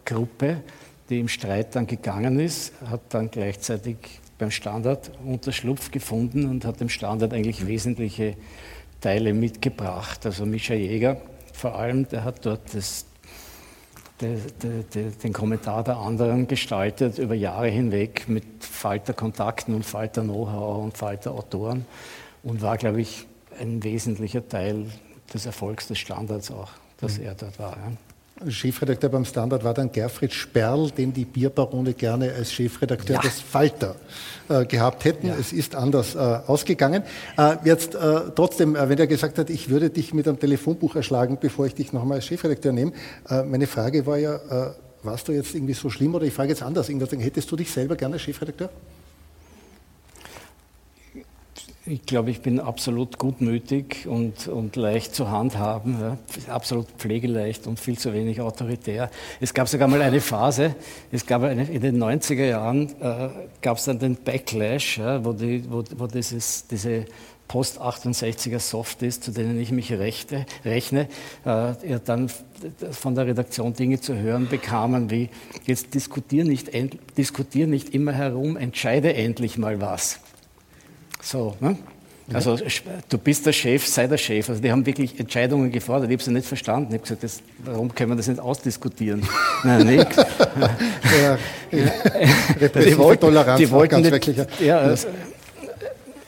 Gruppe, 0.06 0.62
die 1.10 1.20
im 1.20 1.28
Streit 1.28 1.76
dann 1.76 1.86
gegangen 1.86 2.40
ist, 2.40 2.72
hat 2.88 3.02
dann 3.10 3.30
gleichzeitig 3.30 3.96
beim 4.38 4.50
Standard 4.50 5.10
Unterschlupf 5.26 5.90
gefunden 5.90 6.48
und 6.48 6.64
hat 6.64 6.80
dem 6.80 6.88
Standard 6.88 7.34
eigentlich 7.34 7.66
wesentliche 7.66 8.34
Teile 9.02 9.34
mitgebracht. 9.34 10.24
Also 10.24 10.46
Mischa 10.46 10.72
Jäger 10.72 11.18
vor 11.52 11.74
allem, 11.74 12.08
der 12.08 12.24
hat 12.24 12.46
dort 12.46 12.74
das 12.74 13.04
den 14.20 15.32
Kommentar 15.32 15.84
der 15.84 15.96
anderen 15.96 16.46
gestaltet 16.46 17.18
über 17.18 17.34
Jahre 17.34 17.68
hinweg 17.68 18.28
mit 18.28 18.44
Falter-Kontakten 18.60 19.74
und 19.74 19.84
Falter-Know-how 19.84 20.84
und 20.84 20.96
Falter-Autoren 20.96 21.86
und 22.42 22.62
war, 22.62 22.76
glaube 22.76 23.00
ich, 23.00 23.26
ein 23.58 23.82
wesentlicher 23.82 24.46
Teil 24.48 24.86
des 25.32 25.46
Erfolgs 25.46 25.88
des 25.88 25.98
Standards 25.98 26.50
auch, 26.50 26.70
dass 26.98 27.18
mhm. 27.18 27.24
er 27.24 27.34
dort 27.34 27.58
war. 27.58 27.76
Ja. 27.76 27.92
Chefredakteur 28.48 29.10
beim 29.10 29.24
Standard 29.24 29.64
war 29.64 29.74
dann 29.74 29.92
Gerfried 29.92 30.32
Sperl, 30.32 30.90
den 30.90 31.12
die 31.12 31.24
Bierbarone 31.24 31.92
gerne 31.92 32.32
als 32.32 32.52
Chefredakteur 32.52 33.16
ja. 33.16 33.22
des 33.22 33.40
Falter 33.40 33.96
äh, 34.48 34.64
gehabt 34.64 35.04
hätten. 35.04 35.28
Ja. 35.28 35.36
Es 35.38 35.52
ist 35.52 35.74
anders 35.74 36.14
äh, 36.14 36.18
ausgegangen. 36.18 37.02
Äh, 37.36 37.56
jetzt 37.64 37.94
äh, 37.94 38.20
trotzdem, 38.34 38.76
äh, 38.76 38.88
wenn 38.88 38.98
er 38.98 39.06
gesagt 39.06 39.38
hat, 39.38 39.50
ich 39.50 39.68
würde 39.68 39.90
dich 39.90 40.14
mit 40.14 40.26
einem 40.26 40.38
Telefonbuch 40.38 40.96
erschlagen, 40.96 41.38
bevor 41.40 41.66
ich 41.66 41.74
dich 41.74 41.92
nochmal 41.92 42.16
als 42.16 42.26
Chefredakteur 42.26 42.72
nehme, 42.72 42.92
äh, 43.28 43.42
meine 43.42 43.66
Frage 43.66 44.06
war 44.06 44.18
ja, 44.18 44.40
warst 45.02 45.28
du 45.28 45.32
jetzt 45.32 45.54
irgendwie 45.54 45.74
so 45.74 45.88
schlimm 45.88 46.14
oder 46.14 46.24
ich 46.24 46.34
frage 46.34 46.50
jetzt 46.50 46.62
anders, 46.62 46.88
hättest 46.88 47.50
du 47.50 47.56
dich 47.56 47.70
selber 47.70 47.96
gerne 47.96 48.14
als 48.14 48.22
Chefredakteur? 48.22 48.70
Ich 51.90 52.06
glaube, 52.06 52.30
ich 52.30 52.40
bin 52.40 52.60
absolut 52.60 53.18
gutmütig 53.18 54.06
und, 54.06 54.46
und 54.46 54.76
leicht 54.76 55.12
zu 55.12 55.28
handhaben, 55.28 55.96
ja. 56.00 56.18
absolut 56.48 56.86
pflegeleicht 56.98 57.66
und 57.66 57.80
viel 57.80 57.98
zu 57.98 58.12
wenig 58.12 58.40
autoritär. 58.40 59.10
Es 59.40 59.52
gab 59.54 59.68
sogar 59.68 59.88
mal 59.88 60.00
eine 60.00 60.20
Phase, 60.20 60.76
es 61.10 61.26
gab 61.26 61.42
eine, 61.42 61.64
in 61.64 61.82
den 61.82 62.00
90er 62.00 62.44
Jahren 62.44 62.90
äh, 63.00 63.30
gab 63.60 63.78
es 63.78 63.86
dann 63.86 63.98
den 63.98 64.14
Backlash, 64.14 64.98
ja, 64.98 65.24
wo, 65.24 65.32
die, 65.32 65.64
wo, 65.68 65.82
wo 65.96 66.06
dieses, 66.06 66.68
diese 66.68 67.06
Post-68er 67.48 68.60
Softies, 68.60 69.20
zu 69.20 69.32
denen 69.32 69.60
ich 69.60 69.72
mich 69.72 69.92
rechte, 69.92 70.46
rechne, 70.64 71.08
äh, 71.44 71.48
ja, 71.88 71.98
dann 72.04 72.30
von 72.92 73.16
der 73.16 73.26
Redaktion 73.26 73.74
Dinge 73.74 74.00
zu 74.00 74.14
hören 74.14 74.46
bekamen 74.46 75.10
wie, 75.10 75.28
jetzt 75.66 75.92
diskutier 75.94 76.44
nicht, 76.44 76.70
diskutier 77.16 77.66
nicht 77.66 77.92
immer 77.96 78.12
herum, 78.12 78.56
entscheide 78.56 79.12
endlich 79.12 79.58
mal 79.58 79.80
was. 79.80 80.20
So, 81.22 81.56
ne? 81.60 81.76
Also 82.32 82.56
du 83.08 83.18
bist 83.18 83.44
der 83.46 83.52
Chef, 83.52 83.86
sei 83.86 84.06
der 84.06 84.16
Chef. 84.16 84.48
Also 84.48 84.62
die 84.62 84.70
haben 84.70 84.86
wirklich 84.86 85.18
Entscheidungen 85.18 85.70
gefordert. 85.72 86.10
Ich 86.10 86.14
habe 86.14 86.22
sie 86.22 86.32
nicht 86.32 86.46
verstanden. 86.46 86.88
Ich 86.90 86.94
habe 86.94 87.02
gesagt, 87.02 87.24
das, 87.24 87.42
warum 87.64 87.92
können 87.92 88.12
wir 88.12 88.16
das 88.16 88.28
nicht 88.28 88.40
ausdiskutieren? 88.40 89.26
Nein, 89.64 89.86
nicht. 89.86 90.16
ja, 91.20 91.38
die 91.72 92.96
wollten, 92.96 93.20
Toleranz 93.20 93.58
die 93.58 93.70
wollten 93.70 94.02
nicht, 94.02 94.60
ja, 94.60 94.90
es, 94.90 95.06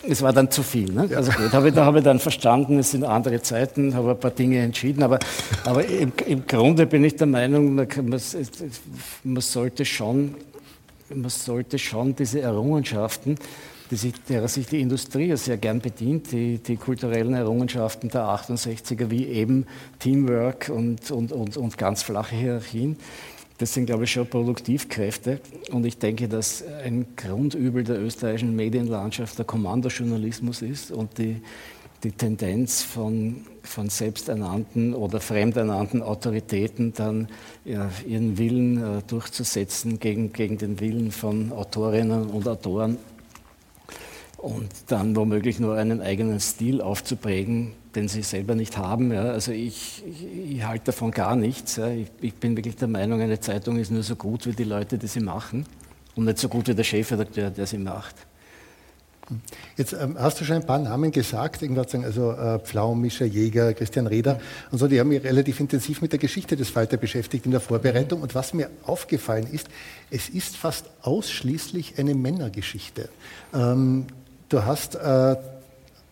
es 0.09 0.23
war 0.23 0.33
dann 0.33 0.51
zu 0.51 0.63
viel. 0.63 0.93
Ne? 0.93 1.09
Also 1.15 1.31
gut, 1.31 1.53
habe 1.53 1.69
ich, 1.69 1.75
da 1.75 1.85
habe 1.85 1.99
ich 1.99 2.05
dann 2.05 2.19
verstanden, 2.19 2.79
es 2.79 2.91
sind 2.91 3.05
andere 3.05 3.41
Zeiten, 3.41 3.95
habe 3.95 4.13
ein 4.13 4.21
paar 4.21 4.33
Dinge 4.33 4.59
entschieden, 4.61 5.03
aber, 5.03 5.21
aber 5.65 5.85
im, 5.85 6.13
im 6.27 6.47
Grunde 6.47 6.87
bin 6.87 7.05
ich 7.05 7.15
der 7.15 7.29
Meinung, 7.29 7.77
man, 7.77 7.87
man, 8.03 8.21
man, 9.23 9.41
sollte 9.41 9.85
schon, 9.85 10.35
man 11.15 11.31
sollte 11.31 11.79
schon 11.79 12.17
diese 12.17 12.41
Errungenschaften 12.41 13.37
die 13.93 13.97
sich, 13.97 14.15
derer 14.27 14.49
sich 14.49 14.67
die 14.67 14.81
Industrie 14.81 15.37
sehr 15.37 15.59
gern 15.59 15.81
bedient, 15.81 16.33
die, 16.33 16.57
die 16.57 16.77
kulturellen 16.77 17.35
Errungenschaften 17.35 18.09
der 18.09 18.23
68er, 18.23 19.11
wie 19.11 19.27
eben 19.27 19.67
Teamwork 19.99 20.71
und, 20.75 21.11
und, 21.11 21.31
und, 21.31 21.59
und 21.59 21.77
ganz 21.77 22.03
flache 22.03 22.35
Hierarchien. 22.35 22.97
Das 23.59 23.75
sind, 23.75 23.85
glaube 23.85 24.05
ich, 24.05 24.13
schon 24.13 24.27
Produktivkräfte. 24.27 25.41
Und 25.73 25.85
ich 25.85 25.99
denke, 25.99 26.27
dass 26.27 26.65
ein 26.83 27.05
Grundübel 27.17 27.85
der 27.85 28.01
österreichischen 28.01 28.57
Medienlandschaft 28.57 29.37
der 29.37 29.45
Kommandojournalismus 29.45 30.63
ist 30.63 30.91
und 30.91 31.19
die, 31.19 31.43
die 32.03 32.13
Tendenz 32.13 32.83
von, 32.83 33.45
von 33.63 33.91
selbsternannten 33.91 34.95
oder 34.95 35.21
fremdernannten 35.21 36.01
Autoritäten 36.03 36.95
dann 36.95 37.29
ja, 37.67 37.91
ihren 38.09 38.39
Willen 38.39 38.79
äh, 38.79 39.03
durchzusetzen 39.07 40.01
gegen, 40.01 40.33
gegen 40.33 40.57
den 40.57 40.81
Willen 40.81 41.13
von 41.13 41.53
Autorinnen 41.53 42.31
und 42.31 42.49
Autoren 42.49 42.97
und 44.43 44.69
dann 44.89 45.15
womöglich 45.15 45.61
nur 45.61 45.77
einen 45.77 46.01
eigenen 46.01 46.41
Stil 46.41 46.81
aufzuprägen, 46.81 47.75
den 47.95 48.09
sie 48.09 48.23
selber 48.23 48.57
nicht 48.57 48.77
haben. 48.77 49.13
Ja. 49.13 49.23
Also 49.31 49.53
ich, 49.53 50.03
ich, 50.05 50.57
ich, 50.57 50.65
halte 50.65 50.87
davon 50.87 51.13
gar 51.13 51.37
nichts. 51.37 51.77
Ja. 51.77 51.89
Ich, 51.89 52.09
ich, 52.21 52.35
bin 52.35 52.57
wirklich 52.57 52.75
der 52.75 52.89
Meinung, 52.89 53.21
eine 53.21 53.39
Zeitung 53.39 53.79
ist 53.79 53.93
nur 53.93 54.03
so 54.03 54.17
gut 54.17 54.47
wie 54.47 54.53
die 54.53 54.65
Leute, 54.65 54.99
die 54.99 55.07
sie 55.07 55.21
machen 55.21 55.65
und 56.17 56.25
nicht 56.25 56.39
so 56.39 56.49
gut 56.49 56.67
wie 56.67 56.75
der 56.75 56.83
Chefredakteur, 56.83 57.51
der 57.51 57.67
sie 57.69 57.79
macht. 57.79 58.17
Jetzt 59.77 59.93
ähm, 59.93 60.17
hast 60.19 60.41
du 60.41 60.45
schon 60.45 60.57
ein 60.57 60.67
paar 60.67 60.81
Namen 60.81 61.13
gesagt, 61.13 61.63
also 61.63 62.33
äh, 62.33 62.59
Pflaum, 62.59 63.01
Mischa 63.01 63.25
Jäger, 63.25 63.73
Christian 63.75 64.09
Reder 64.09 64.41
und 64.73 64.79
so, 64.79 64.89
die 64.89 64.99
haben 64.99 65.09
mich 65.09 65.23
relativ 65.23 65.61
intensiv 65.61 66.03
mit 66.03 66.11
der 66.11 66.19
Geschichte 66.19 66.57
des 66.57 66.69
Falter 66.69 66.97
beschäftigt 66.97 67.47
in 67.47 67.53
der 67.53 67.61
Vorbereitung. 67.61 68.21
Und 68.23 68.35
was 68.35 68.53
mir 68.53 68.69
aufgefallen 68.83 69.47
ist, 69.47 69.69
es 70.11 70.29
ist 70.29 70.57
fast 70.57 70.87
ausschließlich 71.03 71.99
eine 71.99 72.17
Männergeschichte. 72.17 73.09
Ähm, 73.55 74.09
Du 74.53 74.67
hast 74.67 74.97
äh, 74.97 75.37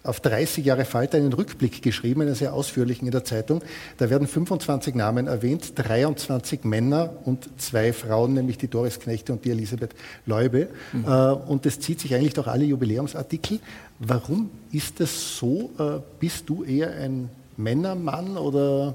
auf 0.03 0.21
30 0.21 0.65
Jahre 0.65 0.87
Falter 0.87 1.19
einen 1.19 1.35
Rückblick 1.35 1.83
geschrieben, 1.83 2.23
einen 2.23 2.35
sehr 2.35 2.55
ausführlichen 2.55 3.07
in 3.07 3.13
der 3.13 3.23
Zeitung. 3.23 3.61
Da 3.99 4.09
werden 4.09 4.27
25 4.27 4.95
Namen 4.95 5.27
erwähnt, 5.27 5.73
23 5.75 6.65
Männer 6.65 7.13
und 7.27 7.51
zwei 7.61 7.93
Frauen, 7.93 8.33
nämlich 8.33 8.57
die 8.57 8.69
Doris 8.69 8.99
Knechte 8.99 9.35
und 9.35 9.45
die 9.45 9.51
Elisabeth 9.51 9.91
Leube. 10.25 10.69
Mhm. 10.95 11.05
Äh, 11.05 11.33
und 11.33 11.67
das 11.67 11.81
zieht 11.81 12.01
sich 12.01 12.15
eigentlich 12.15 12.33
durch 12.33 12.47
alle 12.47 12.65
Jubiläumsartikel. 12.65 13.61
Warum 13.99 14.49
ist 14.73 15.01
das 15.01 15.37
so? 15.37 15.71
Äh, 15.79 16.01
bist 16.19 16.49
du 16.49 16.65
eher 16.65 16.93
ein 16.93 17.29
Männermann 17.59 18.39
oder 18.39 18.95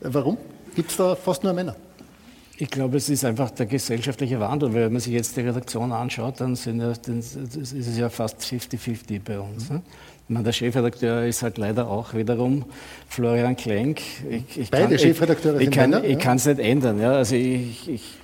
äh, 0.00 0.08
warum 0.10 0.36
gibt 0.74 0.90
es 0.90 0.96
da 0.96 1.14
fast 1.14 1.44
nur 1.44 1.52
Männer? 1.52 1.76
Ich 2.60 2.68
glaube, 2.68 2.98
es 2.98 3.08
ist 3.08 3.24
einfach 3.24 3.50
der 3.50 3.64
gesellschaftliche 3.64 4.38
Wandel. 4.38 4.74
Wenn 4.74 4.92
man 4.92 5.00
sich 5.00 5.14
jetzt 5.14 5.34
die 5.34 5.40
Redaktion 5.40 5.92
anschaut, 5.92 6.42
dann, 6.42 6.56
sind 6.56 6.78
ja, 6.78 6.92
dann 6.92 7.20
ist 7.20 7.72
es 7.72 7.96
ja 7.96 8.10
fast 8.10 8.42
50-50 8.42 9.18
bei 9.24 9.40
uns. 9.40 9.70
Mhm. 9.70 9.80
Meine, 10.28 10.44
der 10.44 10.52
Chefredakteur 10.52 11.24
ist 11.24 11.42
halt 11.42 11.56
leider 11.56 11.88
auch 11.88 12.12
wiederum 12.12 12.66
Florian 13.08 13.56
Klenk. 13.56 14.02
Ich, 14.28 14.58
ich 14.58 14.70
Beide 14.70 14.88
kann, 14.88 14.98
Chefredakteure 14.98 15.58
ich, 15.58 15.68
ich 15.68 15.74
kann, 15.74 16.04
Ich 16.04 16.18
kann 16.18 16.36
es 16.36 16.44
nicht 16.44 16.58
ändern. 16.58 17.00
Ja. 17.00 17.12
Also 17.12 17.34
ich, 17.34 17.88
ich, 17.88 18.18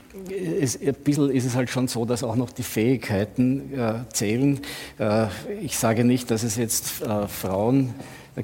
es, 0.60 0.78
ein 0.82 0.94
bisschen 1.02 1.30
ist 1.30 1.46
es 1.46 1.56
halt 1.56 1.70
schon 1.70 1.88
so, 1.88 2.04
dass 2.04 2.22
auch 2.22 2.36
noch 2.36 2.50
die 2.50 2.62
Fähigkeiten 2.62 3.72
äh, 3.72 3.94
zählen. 4.12 4.60
Äh, 4.98 5.28
ich 5.62 5.78
sage 5.78 6.04
nicht, 6.04 6.30
dass 6.30 6.42
es 6.42 6.56
jetzt 6.56 7.00
äh, 7.00 7.26
Frauen 7.26 7.94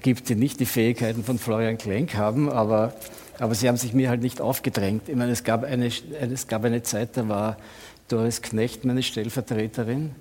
gibt, 0.00 0.30
die 0.30 0.36
nicht 0.36 0.58
die 0.58 0.66
Fähigkeiten 0.66 1.22
von 1.22 1.38
Florian 1.38 1.76
Klenk 1.76 2.14
haben, 2.14 2.48
aber 2.48 2.94
aber 3.42 3.56
sie 3.56 3.66
haben 3.66 3.76
sich 3.76 3.92
mir 3.92 4.08
halt 4.08 4.22
nicht 4.22 4.40
aufgedrängt. 4.40 5.08
Ich 5.08 5.16
meine, 5.16 5.32
es 5.32 5.42
gab 5.42 5.64
eine, 5.64 5.86
es 5.88 6.46
gab 6.46 6.64
eine 6.64 6.84
Zeit, 6.84 7.16
da 7.16 7.28
war 7.28 7.56
Doris 8.06 8.40
Knecht 8.40 8.84
meine 8.84 9.02
Stellvertreterin. 9.02 10.12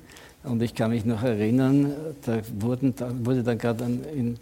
Und 0.44 0.64
ich 0.64 0.74
kann 0.74 0.90
mich 0.90 1.06
noch 1.06 1.22
erinnern, 1.22 1.94
da, 2.26 2.40
wurden, 2.60 2.96
da 2.96 3.12
wurde 3.24 3.44
dann 3.44 3.60
gerade 3.60 3.84
in, 3.84 4.40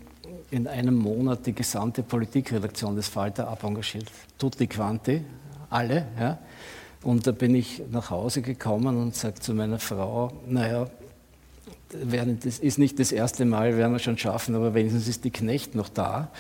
in 0.50 0.66
einem 0.66 0.96
Monat 0.96 1.46
die 1.46 1.52
gesamte 1.52 2.04
Politikredaktion 2.04 2.96
des 2.96 3.10
Falter 3.10 3.50
abengagiert. 3.50 4.06
Tutti 4.38 4.66
quanti, 4.68 5.26
alle. 5.70 6.06
Ja. 6.18 6.38
Und 7.04 7.28
da 7.28 7.34
bin 7.34 7.56
ich 7.56 7.82
nach 7.92 8.12
Hause 8.12 8.42
gekommen 8.42 8.96
und 8.96 9.14
sage 9.14 9.42
zu 9.42 9.54
meiner 9.54 9.80
Frau, 9.80 10.32
naja, 10.48 10.88
das 11.90 12.60
ist 12.60 12.80
nicht 12.80 12.98
das 12.98 13.12
erste 13.12 13.44
Mal, 13.44 13.76
werden 13.76 13.92
wir 13.92 14.00
schon 14.00 14.18
schaffen, 14.18 14.56
aber 14.56 14.74
wenigstens 14.74 15.10
ist 15.10 15.26
die 15.26 15.32
Knecht 15.32 15.76
noch 15.76 15.90
da. 15.90 16.32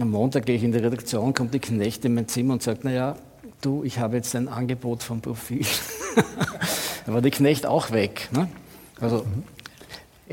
Am 0.00 0.10
Montag 0.10 0.46
gehe 0.46 0.56
ich 0.56 0.64
in 0.64 0.72
die 0.72 0.78
Redaktion, 0.78 1.34
kommt 1.34 1.52
die 1.52 1.58
Knecht 1.58 2.04
in 2.04 2.14
mein 2.14 2.28
Zimmer 2.28 2.54
und 2.54 2.62
sagt, 2.62 2.84
naja, 2.84 3.16
du, 3.60 3.84
ich 3.84 3.98
habe 3.98 4.16
jetzt 4.16 4.34
ein 4.34 4.48
Angebot 4.48 5.02
vom 5.02 5.20
Profil. 5.20 5.66
da 7.06 7.12
war 7.12 7.20
die 7.20 7.30
Knecht 7.30 7.66
auch 7.66 7.90
weg. 7.90 8.28
Ne? 8.32 8.48
Also, 9.00 9.18
mhm. 9.18 9.44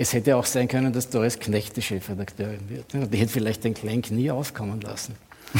Es 0.01 0.13
hätte 0.13 0.37
auch 0.37 0.45
sein 0.45 0.69
können, 0.69 0.93
dass 0.93 1.09
Doris 1.09 1.39
Knecht 1.39 1.75
die 1.75 1.81
Chefredakteurin 1.81 2.69
wird. 2.69 2.93
Ne? 2.93 3.05
Die 3.05 3.17
hätte 3.17 3.33
vielleicht 3.33 3.65
den 3.65 3.73
Klenk 3.73 4.11
nie 4.11 4.31
aufkommen 4.31 4.79
lassen. 4.79 5.15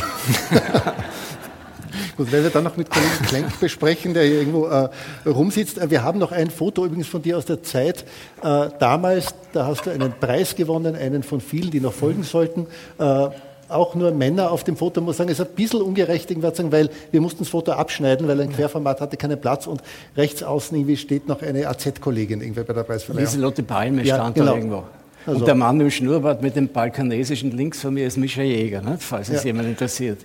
Gut, 2.15 2.31
wenn 2.31 2.43
wir 2.43 2.49
dann 2.49 2.63
noch 2.63 2.77
mit 2.77 2.89
Kollegen 2.89 3.21
Klenk 3.23 3.59
besprechen, 3.59 4.13
der 4.13 4.23
hier 4.23 4.35
irgendwo 4.35 4.67
äh, 4.67 4.87
rumsitzt. 5.25 5.77
Äh, 5.77 5.91
wir 5.91 6.03
haben 6.03 6.19
noch 6.19 6.31
ein 6.31 6.51
Foto 6.51 6.85
übrigens 6.85 7.07
von 7.07 7.21
dir 7.21 7.37
aus 7.37 7.47
der 7.47 7.63
Zeit 7.63 8.05
äh, 8.41 8.69
damals. 8.79 9.35
Da 9.51 9.65
hast 9.65 9.85
du 9.85 9.89
einen 9.89 10.13
Preis 10.13 10.55
gewonnen, 10.55 10.95
einen 10.95 11.23
von 11.23 11.41
vielen, 11.41 11.71
die 11.71 11.81
noch 11.81 11.91
folgen 11.91 12.23
sollten. 12.23 12.67
Äh, 12.97 13.29
auch 13.69 13.95
nur 13.95 14.11
Männer 14.11 14.51
auf 14.51 14.63
dem 14.63 14.75
Foto, 14.75 15.01
muss 15.01 15.17
sagen, 15.17 15.29
ist 15.29 15.41
ein 15.41 15.47
bisschen 15.55 15.81
ungerecht, 15.81 16.29
weil 16.71 16.89
wir 17.11 17.21
mussten 17.21 17.39
das 17.39 17.49
Foto 17.49 17.71
abschneiden, 17.71 18.27
weil 18.27 18.41
ein 18.41 18.51
Querformat 18.51 19.01
hatte 19.01 19.17
keinen 19.17 19.39
Platz 19.39 19.67
und 19.67 19.81
rechts 20.17 20.43
außen 20.43 20.77
irgendwie 20.77 20.97
steht 20.97 21.27
noch 21.27 21.41
eine 21.41 21.67
AZ-Kollegin 21.67 22.41
irgendwie 22.41 22.63
bei 22.63 22.73
der 22.73 22.83
Preisverleihung. 22.83 23.25
Lieselotte 23.25 23.63
Palme 23.63 24.03
ja, 24.03 24.15
stand 24.15 24.35
genau. 24.35 24.51
da 24.51 24.55
irgendwo. 24.55 24.83
Also 25.25 25.41
und 25.41 25.47
der 25.47 25.55
Mann 25.55 25.79
im 25.79 25.91
Schnurrbart 25.91 26.41
mit 26.41 26.55
dem 26.55 26.69
balkanesischen 26.69 27.51
links 27.51 27.81
von 27.81 27.93
mir 27.93 28.07
ist 28.07 28.17
Mischa 28.17 28.41
Jäger, 28.41 28.81
ne? 28.81 28.97
falls 28.99 29.29
es 29.29 29.43
ja. 29.43 29.47
jemand 29.47 29.67
interessiert. 29.67 30.19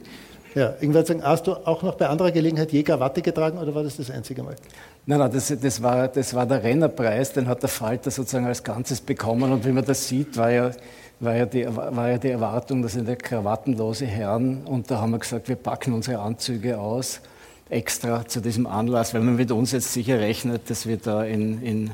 Ja, 0.54 0.74
irgendwann 0.80 1.04
sagen, 1.04 1.22
hast 1.24 1.48
du 1.48 1.52
auch 1.52 1.82
noch 1.82 1.96
bei 1.96 2.08
anderer 2.08 2.30
Gelegenheit 2.30 2.72
Jäger 2.72 3.00
Watte 3.00 3.22
getragen 3.22 3.58
oder 3.58 3.74
war 3.74 3.82
das 3.82 3.96
das 3.96 4.08
einzige 4.10 4.44
Mal? 4.44 4.54
Nein, 5.04 5.18
nein, 5.18 5.30
das, 5.32 5.52
das, 5.60 5.82
war, 5.82 6.06
das 6.06 6.32
war 6.32 6.46
der 6.46 6.62
Rennerpreis, 6.62 7.32
den 7.32 7.48
hat 7.48 7.62
der 7.62 7.68
Falter 7.68 8.12
sozusagen 8.12 8.46
als 8.46 8.62
Ganzes 8.62 9.00
bekommen 9.00 9.50
und 9.50 9.66
wie 9.66 9.72
man 9.72 9.84
das 9.84 10.06
sieht, 10.06 10.36
war 10.36 10.52
ja, 10.52 10.70
war 11.20 11.34
ja, 11.34 11.46
die, 11.46 11.66
war 11.66 12.10
ja 12.10 12.18
die 12.18 12.30
Erwartung, 12.30 12.82
dass 12.82 12.92
sind 12.92 13.08
ja 13.08 13.16
krawattenlose 13.16 14.06
Herren 14.06 14.62
und 14.64 14.90
da 14.90 15.00
haben 15.00 15.12
wir 15.12 15.18
gesagt, 15.18 15.48
wir 15.48 15.56
packen 15.56 15.92
unsere 15.92 16.20
Anzüge 16.20 16.78
aus, 16.78 17.20
extra 17.70 18.26
zu 18.26 18.40
diesem 18.40 18.66
Anlass, 18.66 19.14
weil 19.14 19.22
man 19.22 19.36
mit 19.36 19.50
uns 19.50 19.72
jetzt 19.72 19.92
sicher 19.92 20.18
rechnet, 20.18 20.68
dass 20.70 20.86
wir 20.86 20.96
da 20.96 21.24
in, 21.24 21.62
in 21.62 21.90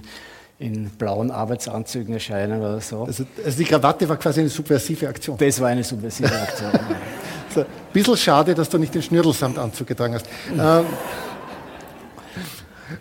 in 0.61 0.91
blauen 0.91 1.31
Arbeitsanzügen 1.31 2.13
erscheinen 2.13 2.61
oder 2.61 2.81
so. 2.83 3.05
Also, 3.05 3.25
also, 3.43 3.57
die 3.57 3.65
Krawatte 3.65 4.07
war 4.07 4.19
quasi 4.19 4.41
eine 4.41 4.51
subversive 4.51 5.09
Aktion. 5.09 5.39
Das 5.39 5.59
war 5.59 5.69
eine 5.69 5.83
subversive 5.83 6.31
Aktion. 6.31 6.71
so, 7.55 7.61
ein 7.61 7.67
bisschen 7.95 8.17
schade, 8.19 8.55
dass 8.55 8.69
du 8.69 8.77
nicht 8.77 8.95
den 8.95 9.01
Schnürdelsamtanzug 9.01 9.87
getragen 9.87 10.15
hast. 10.15 10.27
ähm, 10.53 10.85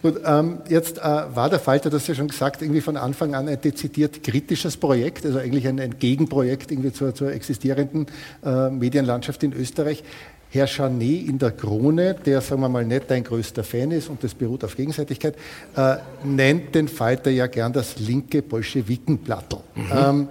Gut, 0.02 0.22
ähm, 0.26 0.60
jetzt 0.68 0.98
äh, 0.98 1.02
war 1.02 1.50
der 1.50 1.60
Falter, 1.60 1.90
das 1.90 2.08
ja 2.08 2.16
schon 2.16 2.28
gesagt, 2.28 2.62
irgendwie 2.62 2.82
von 2.82 2.98
Anfang 2.98 3.36
an 3.36 3.48
ein 3.48 3.60
dezidiert 3.60 4.24
kritisches 4.24 4.78
Projekt, 4.78 5.26
also 5.26 5.40
eigentlich 5.40 5.68
ein, 5.68 5.80
ein 5.80 5.98
Gegenprojekt 6.00 6.72
irgendwie 6.72 6.94
zur, 6.94 7.14
zur 7.14 7.32
existierenden 7.32 8.08
äh, 8.44 8.70
Medienlandschaft 8.70 9.44
in 9.44 9.54
Österreich. 9.54 10.04
Herr 10.52 10.66
Chanet 10.66 11.28
in 11.28 11.38
der 11.38 11.52
Krone, 11.52 12.16
der, 12.26 12.42
sagen 12.42 12.62
wir 12.62 12.70
mal, 12.70 12.84
nicht 12.84 13.04
dein 13.10 13.24
größter 13.24 13.64
Fan 13.64 13.92
ist 13.92 14.10
und 14.10 14.24
das 14.24 14.34
beruht 14.34 14.64
auf 14.64 14.76
Gegenseitigkeit, 14.76 15.36
äh, 15.76 15.98
nennt 16.24 16.74
den 16.74 16.88
Falter 16.88 17.30
ja 17.30 17.46
gern 17.46 17.72
das 17.72 18.00
linke 18.00 18.42
Bolschewikenblattel. 18.42 19.60
Mhm. 19.76 19.92
Ähm, 19.96 20.28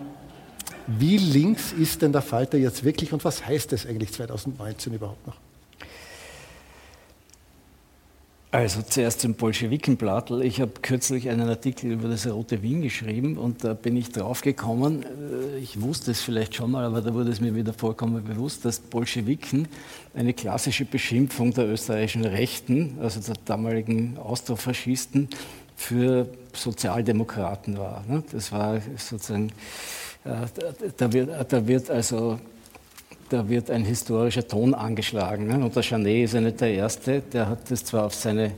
wie 0.88 1.18
links 1.18 1.72
ist 1.72 2.02
denn 2.02 2.12
der 2.12 2.22
Falter 2.22 2.58
jetzt 2.58 2.82
wirklich 2.82 3.12
und 3.12 3.24
was 3.24 3.46
heißt 3.46 3.72
das 3.72 3.86
eigentlich 3.86 4.12
2019 4.12 4.94
überhaupt 4.94 5.26
noch? 5.26 5.36
Also 8.50 8.80
zuerst 8.80 9.20
zum 9.20 9.34
Bolschewikenblattl. 9.34 10.40
Ich 10.40 10.62
habe 10.62 10.72
kürzlich 10.80 11.28
einen 11.28 11.50
Artikel 11.50 11.92
über 11.92 12.08
das 12.08 12.26
Rote 12.26 12.62
Wien 12.62 12.80
geschrieben 12.80 13.36
und 13.36 13.62
da 13.62 13.74
bin 13.74 13.94
ich 13.94 14.10
drauf 14.10 14.40
gekommen, 14.40 15.04
äh, 15.04 15.58
ich 15.58 15.82
wusste 15.82 16.12
es 16.12 16.22
vielleicht 16.22 16.54
schon 16.54 16.70
mal, 16.70 16.86
aber 16.86 17.02
da 17.02 17.12
wurde 17.12 17.30
es 17.30 17.42
mir 17.42 17.54
wieder 17.54 17.74
vollkommen 17.74 18.24
bewusst, 18.24 18.64
dass 18.64 18.80
Bolschewiken 18.80 19.68
eine 20.14 20.32
klassische 20.32 20.86
Beschimpfung 20.86 21.52
der 21.52 21.68
österreichischen 21.68 22.24
Rechten, 22.24 22.96
also 23.02 23.20
der 23.20 23.34
damaligen 23.44 24.16
Austrofaschisten, 24.16 25.28
für 25.76 26.26
Sozialdemokraten 26.54 27.76
war. 27.76 28.02
Ne? 28.08 28.22
Das 28.32 28.50
war 28.50 28.80
sozusagen, 28.96 29.52
äh, 30.24 30.46
da 30.96 31.12
wird, 31.12 31.52
da 31.52 31.66
wird 31.66 31.90
also 31.90 32.40
da 33.28 33.48
wird 33.48 33.70
ein 33.70 33.84
historischer 33.84 34.46
Ton 34.46 34.74
angeschlagen. 34.74 35.46
Ne? 35.46 35.64
Und 35.64 35.74
der 35.74 35.82
Chanet 35.82 36.24
ist 36.24 36.34
ja 36.34 36.40
nicht 36.40 36.60
der 36.60 36.72
Erste, 36.72 37.20
der 37.20 37.48
hat 37.48 37.70
das 37.70 37.84
zwar 37.84 38.06
auf 38.06 38.14
seine, 38.14 38.52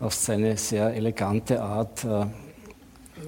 auf 0.00 0.14
seine 0.14 0.56
sehr 0.56 0.94
elegante 0.94 1.62
Art 1.62 2.04
äh, 2.04 2.26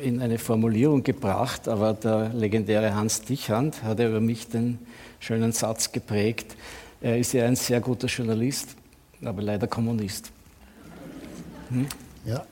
in 0.02 0.20
eine 0.20 0.38
Formulierung 0.38 1.02
gebracht, 1.02 1.68
aber 1.68 1.94
der 1.94 2.30
legendäre 2.34 2.94
Hans 2.94 3.22
Dichand 3.22 3.82
hat 3.82 3.98
ja 3.98 4.08
über 4.08 4.20
mich 4.20 4.48
den 4.48 4.78
schönen 5.20 5.52
Satz 5.52 5.92
geprägt, 5.92 6.56
er 7.00 7.18
ist 7.18 7.32
ja 7.32 7.44
ein 7.44 7.56
sehr 7.56 7.80
guter 7.80 8.06
Journalist, 8.06 8.76
aber 9.22 9.42
leider 9.42 9.66
Kommunist. 9.66 10.32
Hm? 11.68 11.86
Ja. 12.24 12.44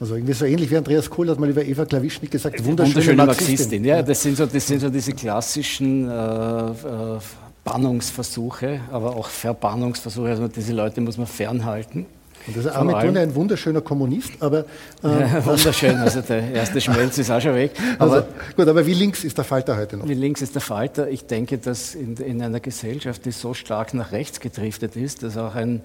Also 0.00 0.14
irgendwie 0.14 0.32
so 0.32 0.44
ähnlich 0.44 0.70
wie 0.70 0.76
Andreas 0.76 1.08
Kohl 1.08 1.28
hat 1.28 1.38
mal 1.38 1.48
über 1.48 1.64
Eva 1.64 1.84
Klawischnik 1.84 2.30
gesagt, 2.30 2.64
wunderschöne, 2.64 2.94
wunderschöne 2.94 3.16
Marxistin. 3.16 3.54
Marxistin. 3.54 3.84
Ja, 3.84 4.02
das 4.02 4.22
sind 4.22 4.36
so, 4.36 4.46
das 4.46 4.66
sind 4.66 4.80
so 4.80 4.90
diese 4.90 5.12
klassischen 5.12 6.08
äh, 6.08 6.12
äh, 6.12 7.18
Bannungsversuche, 7.64 8.80
aber 8.90 9.16
auch 9.16 9.28
Verbannungsversuche. 9.28 10.28
Also 10.28 10.48
diese 10.48 10.72
Leute 10.72 11.00
muss 11.00 11.16
man 11.16 11.26
fernhalten. 11.26 12.06
Und 12.46 12.56
das 12.56 12.64
ist 12.64 12.72
Armin 12.72 12.98
Thune 12.98 13.20
ein 13.20 13.34
wunderschöner 13.34 13.80
Kommunist, 13.80 14.32
aber. 14.40 14.64
Äh, 15.04 15.08
ja, 15.08 15.44
wunderschön, 15.44 15.96
also 15.96 16.20
der 16.20 16.52
erste 16.52 16.80
Schmelz 16.80 17.18
ist 17.18 17.28
auch 17.28 17.40
schon 17.40 17.56
weg. 17.56 17.72
Aber 17.98 18.12
also, 18.12 18.26
gut, 18.56 18.68
aber 18.68 18.86
wie 18.86 18.94
links 18.94 19.24
ist 19.24 19.36
der 19.36 19.44
Falter 19.44 19.76
heute 19.76 19.96
noch? 19.96 20.08
Wie 20.08 20.14
links 20.14 20.40
ist 20.42 20.54
der 20.54 20.62
Falter? 20.62 21.08
Ich 21.08 21.26
denke, 21.26 21.58
dass 21.58 21.96
in, 21.96 22.16
in 22.18 22.40
einer 22.40 22.60
Gesellschaft, 22.60 23.24
die 23.24 23.32
so 23.32 23.52
stark 23.52 23.94
nach 23.94 24.12
rechts 24.12 24.38
gedriftet 24.38 24.94
ist, 24.94 25.24
dass 25.24 25.36
auch 25.36 25.56
ein, 25.56 25.80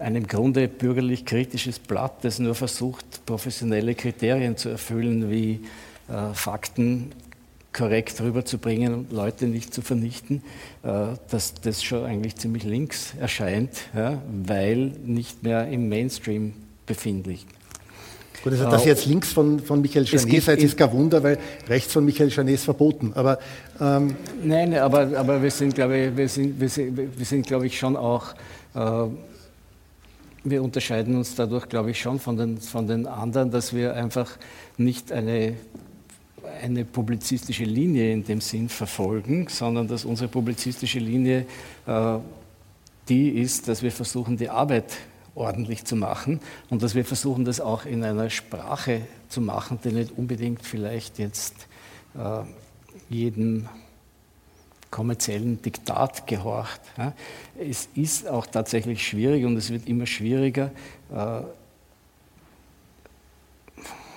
ein 0.00 0.16
im 0.16 0.26
Grunde 0.26 0.68
bürgerlich 0.68 1.24
kritisches 1.24 1.78
Blatt, 1.78 2.24
das 2.24 2.38
nur 2.38 2.54
versucht, 2.54 3.24
professionelle 3.26 3.94
Kriterien 3.94 4.56
zu 4.56 4.68
erfüllen, 4.68 5.30
wie 5.30 5.60
äh, 6.08 6.34
Fakten 6.34 7.12
korrekt 7.72 8.20
rüberzubringen 8.20 8.94
und 8.94 9.12
Leute 9.12 9.46
nicht 9.46 9.72
zu 9.72 9.82
vernichten, 9.82 10.42
äh, 10.82 11.14
dass 11.30 11.54
das 11.54 11.82
schon 11.82 12.04
eigentlich 12.04 12.36
ziemlich 12.36 12.64
links 12.64 13.14
erscheint, 13.20 13.70
ja, 13.94 14.20
weil 14.44 14.92
nicht 15.04 15.42
mehr 15.42 15.68
im 15.68 15.88
Mainstream 15.88 16.54
befindlich. 16.86 17.46
Gut, 18.42 18.54
also 18.54 18.70
dass 18.70 18.86
jetzt 18.86 19.04
links 19.04 19.32
von, 19.32 19.60
von 19.60 19.82
Michael 19.82 20.06
Janet 20.06 20.42
seid, 20.42 20.62
ist 20.62 20.76
kein 20.76 20.90
Wunder, 20.92 21.22
weil 21.22 21.38
rechts 21.68 21.92
von 21.92 22.04
Michael 22.04 22.30
Janet 22.30 22.54
ist 22.54 22.64
verboten. 22.64 23.12
Aber, 23.14 23.38
ähm 23.78 24.16
Nein, 24.42 24.74
aber, 24.74 25.16
aber 25.16 25.42
wir 25.42 25.50
sind, 25.50 25.74
glaube 25.74 25.98
ich, 25.98 26.16
wir 26.16 26.28
sind, 26.28 26.58
wir 26.58 26.68
sind, 26.70 26.96
wir 26.96 27.26
sind, 27.26 27.46
glaube 27.46 27.66
ich, 27.66 27.78
schon 27.78 27.96
auch, 27.96 28.34
äh, 28.74 29.06
wir 30.44 30.62
unterscheiden 30.62 31.16
uns 31.16 31.34
dadurch, 31.34 31.68
glaube 31.68 31.90
ich, 31.90 32.00
schon 32.00 32.18
von 32.18 32.36
den, 32.36 32.58
von 32.58 32.86
den 32.86 33.06
anderen, 33.06 33.50
dass 33.50 33.74
wir 33.74 33.94
einfach 33.94 34.38
nicht 34.76 35.12
eine 35.12 35.54
eine 36.62 36.84
publizistische 36.84 37.64
Linie 37.64 38.12
in 38.12 38.24
dem 38.24 38.40
Sinn 38.40 38.68
verfolgen, 38.68 39.46
sondern 39.48 39.88
dass 39.88 40.04
unsere 40.04 40.28
publizistische 40.28 40.98
Linie 40.98 41.46
äh, 41.86 42.18
die 43.08 43.30
ist, 43.30 43.68
dass 43.68 43.82
wir 43.82 43.92
versuchen, 43.92 44.36
die 44.36 44.48
Arbeit 44.48 44.96
ordentlich 45.34 45.84
zu 45.84 45.96
machen 45.96 46.40
und 46.68 46.82
dass 46.82 46.94
wir 46.94 47.04
versuchen, 47.04 47.44
das 47.44 47.60
auch 47.60 47.84
in 47.84 48.04
einer 48.04 48.30
Sprache 48.30 49.02
zu 49.28 49.40
machen, 49.40 49.78
die 49.82 49.92
nicht 49.92 50.16
unbedingt 50.16 50.64
vielleicht 50.64 51.18
jetzt 51.18 51.54
äh, 52.14 52.42
jedem 53.08 53.68
kommerziellen 54.90 55.62
Diktat 55.62 56.26
gehorcht. 56.26 56.80
Es 57.58 57.88
ist 57.94 58.28
auch 58.28 58.46
tatsächlich 58.46 59.06
schwierig 59.06 59.44
und 59.44 59.56
es 59.56 59.70
wird 59.70 59.88
immer 59.88 60.06
schwieriger, 60.06 60.70
äh, 61.12 61.42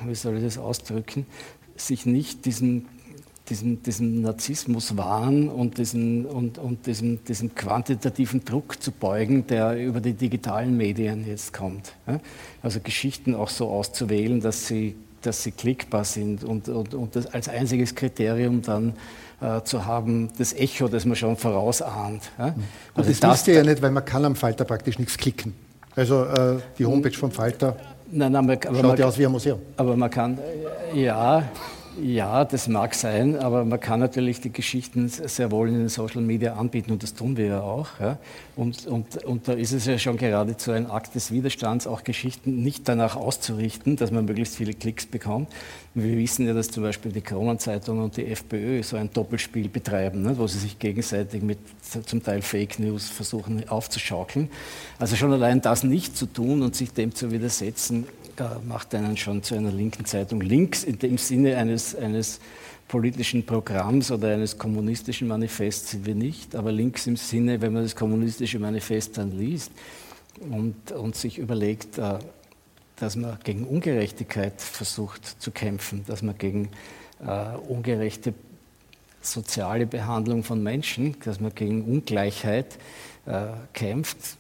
wie 0.06 0.16
soll 0.16 0.38
ich 0.38 0.44
das 0.44 0.58
ausdrücken, 0.58 1.26
sich 1.76 2.06
nicht 2.06 2.46
diesem, 2.46 2.86
diesem, 3.50 3.84
diesem 3.84 4.22
Narzissmuswahn 4.22 5.50
und, 5.50 5.78
diesen, 5.78 6.26
und, 6.26 6.58
und 6.58 6.86
diesem, 6.86 7.24
diesem 7.24 7.56
quantitativen 7.56 8.44
Druck 8.44 8.82
zu 8.82 8.92
beugen, 8.92 9.48
der 9.48 9.78
über 9.78 10.02
die 10.02 10.14
digitalen 10.14 10.76
Medien 10.76 11.26
jetzt 11.28 11.54
kommt. 11.54 11.94
Also 12.62 12.80
Geschichten 12.80 13.36
auch 13.36 13.50
so 13.50 13.70
auszuwählen, 13.70 14.42
dass 14.42 14.68
sie, 14.68 14.96
dass 15.22 15.44
sie 15.44 15.52
klickbar 15.52 16.04
sind 16.04 16.44
und, 16.44 16.68
und, 16.70 16.94
und 16.94 17.16
das 17.16 17.28
als 17.28 17.48
einziges 17.48 17.96
Kriterium 17.96 18.62
dann 18.62 18.94
äh, 19.44 19.64
zu 19.64 19.86
haben, 19.86 20.30
das 20.38 20.54
Echo, 20.54 20.88
das 20.88 21.06
man 21.06 21.16
schon 21.16 21.36
vorausahnt. 21.38 22.32
Ja? 22.38 22.56
Also 22.96 23.10
das, 23.10 23.20
das 23.20 23.34
wisst 23.34 23.48
ihr 23.50 23.56
ja 23.56 23.64
nicht, 23.64 23.82
weil 23.82 23.92
man 23.92 24.06
kann 24.06 24.24
am 24.26 24.36
Falter 24.36 24.64
praktisch 24.66 24.98
nichts 24.98 25.18
klicken. 25.18 25.54
Also 25.96 26.24
äh, 26.24 26.58
die 26.78 26.86
Homepage 26.86 27.14
vom 27.14 27.32
Falter 27.32 27.76
Nein, 28.16 28.32
nein, 28.32 28.60
aber, 28.68 28.80
Schaut 28.80 29.00
ja 29.00 29.08
aus 29.08 29.18
wie 29.18 29.26
ein 29.26 29.32
Museum. 29.32 29.60
Aber 29.76 29.96
man 29.96 30.10
kann, 30.10 30.38
ja, 30.94 31.44
Ja, 32.02 32.44
das 32.44 32.68
mag 32.68 32.96
sein, 32.96 33.38
aber 33.38 33.66
man 33.66 33.80
kann 33.80 34.00
natürlich 34.00 34.42
die 34.42 34.52
Geschichten 34.52 35.10
sehr 35.10 35.52
wohl 35.52 35.70
in 35.70 35.76
den 35.76 35.90
Social 35.90 36.22
Media 36.22 36.54
anbieten 36.54 36.92
und 36.92 37.04
das 37.04 37.14
tun 37.14 37.38
wir 37.38 37.46
ja 37.46 37.62
auch. 37.62 37.88
Ja. 38.00 38.18
Und, 38.56 38.88
und, 38.88 39.24
und 39.24 39.48
da 39.48 39.54
ist 39.54 39.74
es 39.74 39.86
ja 39.86 40.00
schon 40.00 40.18
geradezu 40.18 40.72
ein 40.72 40.90
Akt 40.90 41.14
des 41.14 41.32
Widerstands, 41.32 41.86
auch 41.86 42.04
Geschichten 42.04 42.64
nicht 42.64 42.90
danach 42.90 43.16
auszurichten, 43.16 43.96
dass 43.96 44.10
man 44.10 44.26
möglichst 44.26 44.56
viele 44.56 44.74
Klicks 44.74 45.06
bekommt. 45.06 45.50
Wir 45.94 46.18
wissen 46.18 46.48
ja, 46.48 46.54
dass 46.54 46.72
zum 46.72 46.82
Beispiel 46.82 47.12
die 47.12 47.22
Kronenzeitung 47.22 48.04
und 48.04 48.18
die 48.18 48.26
FPÖ 48.26 48.82
so 48.82 48.98
ein 48.98 49.12
Doppelspiel 49.14 49.70
betreiben, 49.70 50.24
ne, 50.24 50.36
wo 50.38 50.48
sie 50.48 50.58
sich 50.58 50.80
gegenseitig 50.80 51.44
mit 51.44 51.60
zum 52.06 52.24
Teil 52.24 52.42
Fake 52.42 52.80
News 52.80 53.10
versuchen 53.10 53.70
aufzuschaukeln. 53.70 54.50
Also 54.98 55.16
schon 55.16 55.32
allein 55.32 55.62
das 55.62 55.84
nicht 55.84 56.18
zu 56.18 56.26
tun 56.26 56.64
und 56.64 56.76
sich 56.76 56.92
dem 56.92 57.14
zu 57.14 57.32
widersetzen, 57.32 58.08
macht 58.68 58.94
einen 58.96 59.18
schon 59.18 59.44
zu 59.44 59.56
einer 59.56 59.72
linken 59.72 60.06
Zeitung. 60.06 60.42
Links 60.42 60.84
in 60.84 61.00
dem 61.00 61.18
Sinne 61.18 61.58
eines, 61.58 61.96
eines 61.96 62.40
politischen 62.88 63.46
Programms 63.46 64.12
oder 64.12 64.34
eines 64.34 64.58
kommunistischen 64.58 65.28
Manifests 65.28 65.92
sind 65.92 66.06
wir 66.06 66.16
nicht, 66.16 66.56
aber 66.56 66.72
links 66.72 67.08
im 67.08 67.16
Sinne, 67.16 67.62
wenn 67.62 67.74
man 67.74 67.84
das 67.84 67.96
kommunistische 67.96 68.60
Manifest 68.60 69.18
dann 69.18 69.32
liest 69.38 69.72
und, 70.40 70.92
und 70.92 71.16
sich 71.16 71.38
überlegt, 71.38 71.98
äh, 71.98 72.20
dass 72.98 73.16
man 73.16 73.38
gegen 73.44 73.66
Ungerechtigkeit 73.66 74.62
versucht 74.62 75.26
zu 75.42 75.52
kämpfen, 75.52 76.04
dass 76.08 76.22
man 76.22 76.38
gegen 76.38 76.70
äh, 77.26 77.56
ungerechte 77.68 78.34
soziale 79.22 79.86
Behandlung 79.86 80.44
von 80.44 80.62
Menschen, 80.62 81.16
dass 81.24 81.40
man 81.40 81.56
gegen 81.56 81.84
Ungleichheit 81.84 82.78
äh, 83.26 83.46
kämpft, 83.74 84.38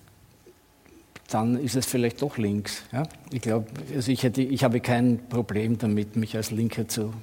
dann 1.29 1.57
ist 1.57 1.75
es 1.75 1.85
vielleicht 1.85 2.21
doch 2.21 2.37
links. 2.37 2.83
Ja? 2.91 3.03
Ich 3.31 3.41
glaube, 3.41 3.67
also 3.93 4.11
ich, 4.11 4.23
ich 4.23 4.63
habe 4.63 4.79
kein 4.79 5.27
Problem 5.29 5.77
damit, 5.77 6.15
mich 6.15 6.35
als 6.35 6.51
Linke 6.51 6.87
zu, 6.87 7.13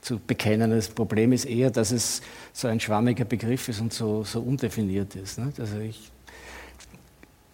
zu 0.00 0.18
bekennen. 0.18 0.70
Das 0.70 0.88
Problem 0.88 1.32
ist 1.32 1.44
eher, 1.44 1.70
dass 1.70 1.90
es 1.92 2.22
so 2.52 2.68
ein 2.68 2.80
schwammiger 2.80 3.24
Begriff 3.24 3.68
ist 3.68 3.80
und 3.80 3.92
so, 3.92 4.24
so 4.24 4.40
undefiniert 4.40 5.16
ist. 5.16 5.38
Ne? 5.38 5.52
Also 5.58 5.78
ich, 5.78 6.10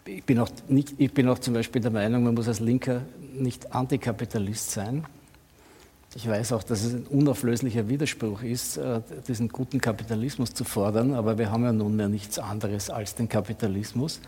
ich, 0.05 0.24
bin 0.24 0.38
auch 0.38 0.50
nicht, 0.68 0.94
ich 0.98 1.12
bin 1.12 1.28
auch 1.28 1.38
zum 1.38 1.55
Beispiel 1.55 1.80
der 1.80 1.90
Meinung, 1.90 2.24
man 2.24 2.34
muss 2.34 2.48
als 2.48 2.60
Linker 2.60 3.02
nicht 3.32 3.72
Antikapitalist 3.72 4.70
sein. 4.70 5.05
Ich 6.20 6.28
weiß 6.28 6.51
auch, 6.51 6.65
dass 6.65 6.82
es 6.82 6.95
ein 6.95 7.07
unauflöslicher 7.07 7.89
Widerspruch 7.89 8.43
ist, 8.43 8.77
äh, 8.77 9.01
diesen 9.28 9.51
guten 9.51 9.81
Kapitalismus 9.81 10.53
zu 10.53 10.65
fordern, 10.65 11.15
aber 11.15 11.39
wir 11.39 11.53
haben 11.53 11.62
ja 11.62 11.73
nunmehr 11.73 12.09
nichts 12.09 12.40
anderes 12.40 12.90
als 12.90 13.15
den 13.15 13.28
Kapitalismus. 13.28 14.20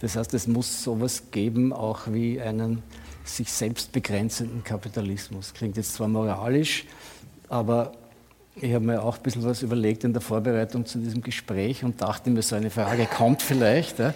Das 0.00 0.16
heißt, 0.16 0.32
es 0.32 0.46
muss 0.46 0.82
sowas 0.82 1.24
geben, 1.32 1.74
auch 1.74 2.06
wie 2.06 2.40
einen 2.40 2.82
sich 3.24 3.52
selbst 3.52 3.92
begrenzenden 3.92 4.64
Kapitalismus. 4.64 5.52
Klingt 5.52 5.76
jetzt 5.76 5.92
zwar 5.92 6.08
moralisch, 6.08 6.86
aber 7.50 7.92
ich 8.56 8.72
habe 8.72 8.86
mir 8.86 9.02
auch 9.02 9.18
ein 9.18 9.22
bisschen 9.22 9.44
was 9.44 9.60
überlegt 9.60 10.02
in 10.04 10.14
der 10.14 10.22
Vorbereitung 10.22 10.86
zu 10.86 10.96
diesem 10.96 11.20
Gespräch 11.20 11.84
und 11.84 12.00
dachte 12.00 12.30
mir, 12.30 12.40
so 12.40 12.56
eine 12.56 12.70
Frage 12.70 13.04
kommt 13.04 13.42
vielleicht. 13.42 13.98
Der 13.98 14.14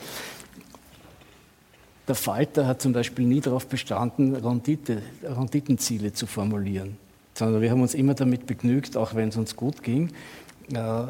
Falter 2.09 2.67
hat 2.67 2.81
zum 2.81 2.95
Beispiel 2.95 3.27
nie 3.27 3.43
darauf 3.43 3.67
bestanden, 3.67 4.35
Rendite, 4.35 5.03
Renditenziele 5.23 6.15
zu 6.15 6.27
formulieren 6.27 6.97
sondern 7.39 7.63
wir 7.63 7.71
haben 7.71 7.81
uns 7.81 7.95
immer 7.95 8.15
damit 8.15 8.47
begnügt, 8.47 8.97
auch 8.97 9.15
wenn 9.15 9.29
es 9.29 9.37
uns 9.37 9.57
gut 9.57 9.83
ging, 9.83 10.11
äh, 10.73 11.03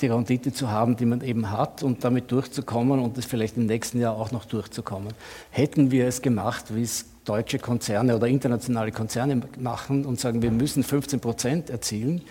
die 0.00 0.06
Rendite 0.06 0.52
zu 0.52 0.70
haben, 0.70 0.96
die 0.96 1.06
man 1.06 1.20
eben 1.20 1.50
hat 1.50 1.82
und 1.82 2.04
damit 2.04 2.30
durchzukommen 2.30 3.00
und 3.00 3.18
es 3.18 3.24
vielleicht 3.24 3.56
im 3.56 3.66
nächsten 3.66 3.98
Jahr 3.98 4.16
auch 4.16 4.30
noch 4.30 4.44
durchzukommen. 4.44 5.12
Hätten 5.50 5.90
wir 5.90 6.06
es 6.06 6.22
gemacht, 6.22 6.74
wie 6.74 6.82
es 6.82 7.06
deutsche 7.24 7.58
Konzerne 7.58 8.14
oder 8.14 8.28
internationale 8.28 8.92
Konzerne 8.92 9.42
machen 9.58 10.04
und 10.04 10.20
sagen, 10.20 10.42
wir 10.42 10.52
müssen 10.52 10.84
15 10.84 11.20
Prozent 11.20 11.70
erzielen, 11.70 12.22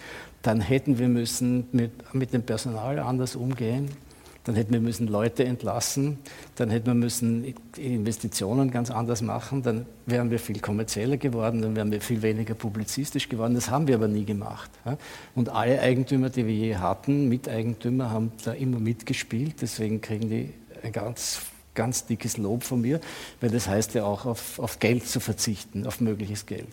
dann 0.42 0.62
hätten 0.62 0.98
wir 0.98 1.10
müssen 1.10 1.68
mit, 1.72 2.14
mit 2.14 2.34
dem 2.34 2.44
Personal 2.44 3.00
anders 3.00 3.36
umgehen, 3.36 3.90
dann 4.46 4.56
hätten 4.56 4.74
wir 4.74 4.80
müssen 4.80 5.08
Leute 5.08 5.44
entlassen, 5.44 6.20
dann 6.56 6.70
hätten 6.70 6.88
wir 6.88 6.94
müssen 6.94 7.54
Investitionen 7.78 8.72
ganz 8.72 8.92
anders 8.92 9.22
machen, 9.22 9.64
dann 9.64 9.86
wären 10.06 10.32
wir 10.32 10.40
viel 10.40 10.60
kommerzieller 10.60 11.18
geworden, 11.18 11.62
dann 11.62 11.76
wären 11.76 11.92
wir 11.92 12.00
viel 12.00 12.22
weniger 12.22 12.54
publizistisch 12.54 13.28
geworden. 13.28 13.56
Das 13.56 13.70
haben 13.70 13.88
wir 13.88 13.96
aber 13.96 14.08
nie 14.08 14.24
gemacht. 14.24 14.70
Und 15.34 15.50
alle 15.50 15.82
Eigentümer, 15.82 16.30
die 16.30 16.46
wir 16.46 16.54
je 16.54 16.76
hatten, 16.78 17.28
Miteigentümer, 17.28 18.12
haben 18.12 18.32
da 18.44 18.54
immer 18.54 18.80
mitgespielt. 18.80 19.56
Deswegen 19.62 20.00
kriegen 20.00 20.30
die 20.30 20.54
ein 20.84 20.92
ganz 20.92 21.42
ganz 21.74 22.06
dickes 22.06 22.38
Lob 22.38 22.64
von 22.64 22.80
mir, 22.80 23.02
weil 23.42 23.50
das 23.50 23.68
heißt 23.68 23.96
ja 23.96 24.06
auch 24.06 24.26
auf, 24.26 24.60
auf 24.60 24.80
Geld 24.80 25.06
zu 25.06 25.20
verzichten, 25.20 25.86
auf 25.86 26.00
mögliches 26.00 26.46
Geld. 26.46 26.70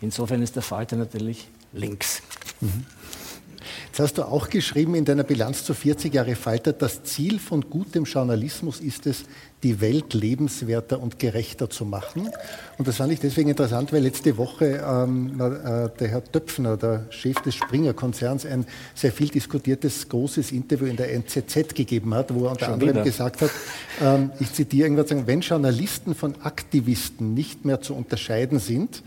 Insofern 0.00 0.42
ist 0.42 0.54
der 0.54 0.62
Falter 0.62 0.94
natürlich 0.94 1.48
links. 1.72 2.22
Mhm. 2.60 2.86
Jetzt 3.86 4.00
hast 4.00 4.18
du 4.18 4.22
auch 4.22 4.48
geschrieben 4.48 4.94
in 4.94 5.04
deiner 5.04 5.24
Bilanz 5.24 5.64
zu 5.64 5.74
40 5.74 6.12
Jahre 6.12 6.34
Falter, 6.34 6.72
das 6.72 7.02
Ziel 7.02 7.38
von 7.38 7.68
gutem 7.70 8.04
Journalismus 8.04 8.80
ist 8.80 9.06
es, 9.06 9.24
die 9.64 9.80
Welt 9.80 10.12
lebenswerter 10.12 11.00
und 11.00 11.18
gerechter 11.18 11.70
zu 11.70 11.84
machen. 11.86 12.28
Und 12.76 12.86
das 12.86 12.96
fand 12.96 13.12
ich 13.12 13.20
deswegen 13.20 13.48
interessant, 13.48 13.92
weil 13.92 14.02
letzte 14.02 14.36
Woche 14.36 14.84
ähm, 14.86 15.40
äh, 15.40 15.88
der 15.98 16.08
Herr 16.08 16.22
Töpfner, 16.22 16.76
der 16.76 17.06
Chef 17.10 17.40
des 17.40 17.54
Springer-Konzerns, 17.54 18.44
ein 18.44 18.66
sehr 18.94 19.10
viel 19.10 19.28
diskutiertes 19.28 20.08
großes 20.08 20.52
Interview 20.52 20.86
in 20.86 20.96
der 20.96 21.12
NZZ 21.14 21.74
gegeben 21.74 22.14
hat, 22.14 22.34
wo 22.34 22.44
er 22.44 22.52
unter 22.52 22.66
Schon 22.66 22.74
anderem 22.74 22.94
wieder. 22.94 23.04
gesagt 23.04 23.40
hat, 23.40 23.50
ähm, 24.02 24.30
ich 24.38 24.52
zitiere 24.52 24.88
irgendwas, 24.88 25.26
wenn 25.26 25.40
Journalisten 25.40 26.14
von 26.14 26.34
Aktivisten 26.42 27.32
nicht 27.32 27.64
mehr 27.64 27.80
zu 27.80 27.94
unterscheiden 27.94 28.58
sind, 28.58 29.02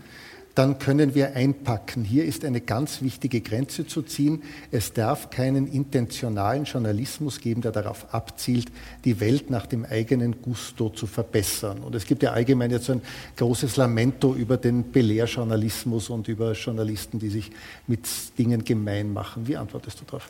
dann 0.58 0.80
können 0.80 1.14
wir 1.14 1.36
einpacken. 1.36 2.02
Hier 2.02 2.24
ist 2.24 2.44
eine 2.44 2.60
ganz 2.60 3.00
wichtige 3.00 3.40
Grenze 3.40 3.86
zu 3.86 4.02
ziehen. 4.02 4.42
Es 4.72 4.92
darf 4.92 5.30
keinen 5.30 5.68
intentionalen 5.68 6.64
Journalismus 6.64 7.40
geben, 7.40 7.62
der 7.62 7.70
darauf 7.70 8.12
abzielt, 8.12 8.72
die 9.04 9.20
Welt 9.20 9.50
nach 9.50 9.66
dem 9.66 9.84
eigenen 9.84 10.42
Gusto 10.42 10.90
zu 10.90 11.06
verbessern. 11.06 11.78
Und 11.78 11.94
es 11.94 12.06
gibt 12.06 12.24
ja 12.24 12.32
allgemein 12.32 12.72
jetzt 12.72 12.86
so 12.86 12.92
ein 12.94 13.02
großes 13.36 13.76
Lamento 13.76 14.34
über 14.34 14.56
den 14.56 14.90
Belehrjournalismus 14.90 16.10
und 16.10 16.26
über 16.26 16.54
Journalisten, 16.54 17.20
die 17.20 17.28
sich 17.28 17.52
mit 17.86 18.08
Dingen 18.36 18.64
gemein 18.64 19.12
machen. 19.12 19.46
Wie 19.46 19.56
antwortest 19.56 20.00
du 20.00 20.06
darauf? 20.06 20.28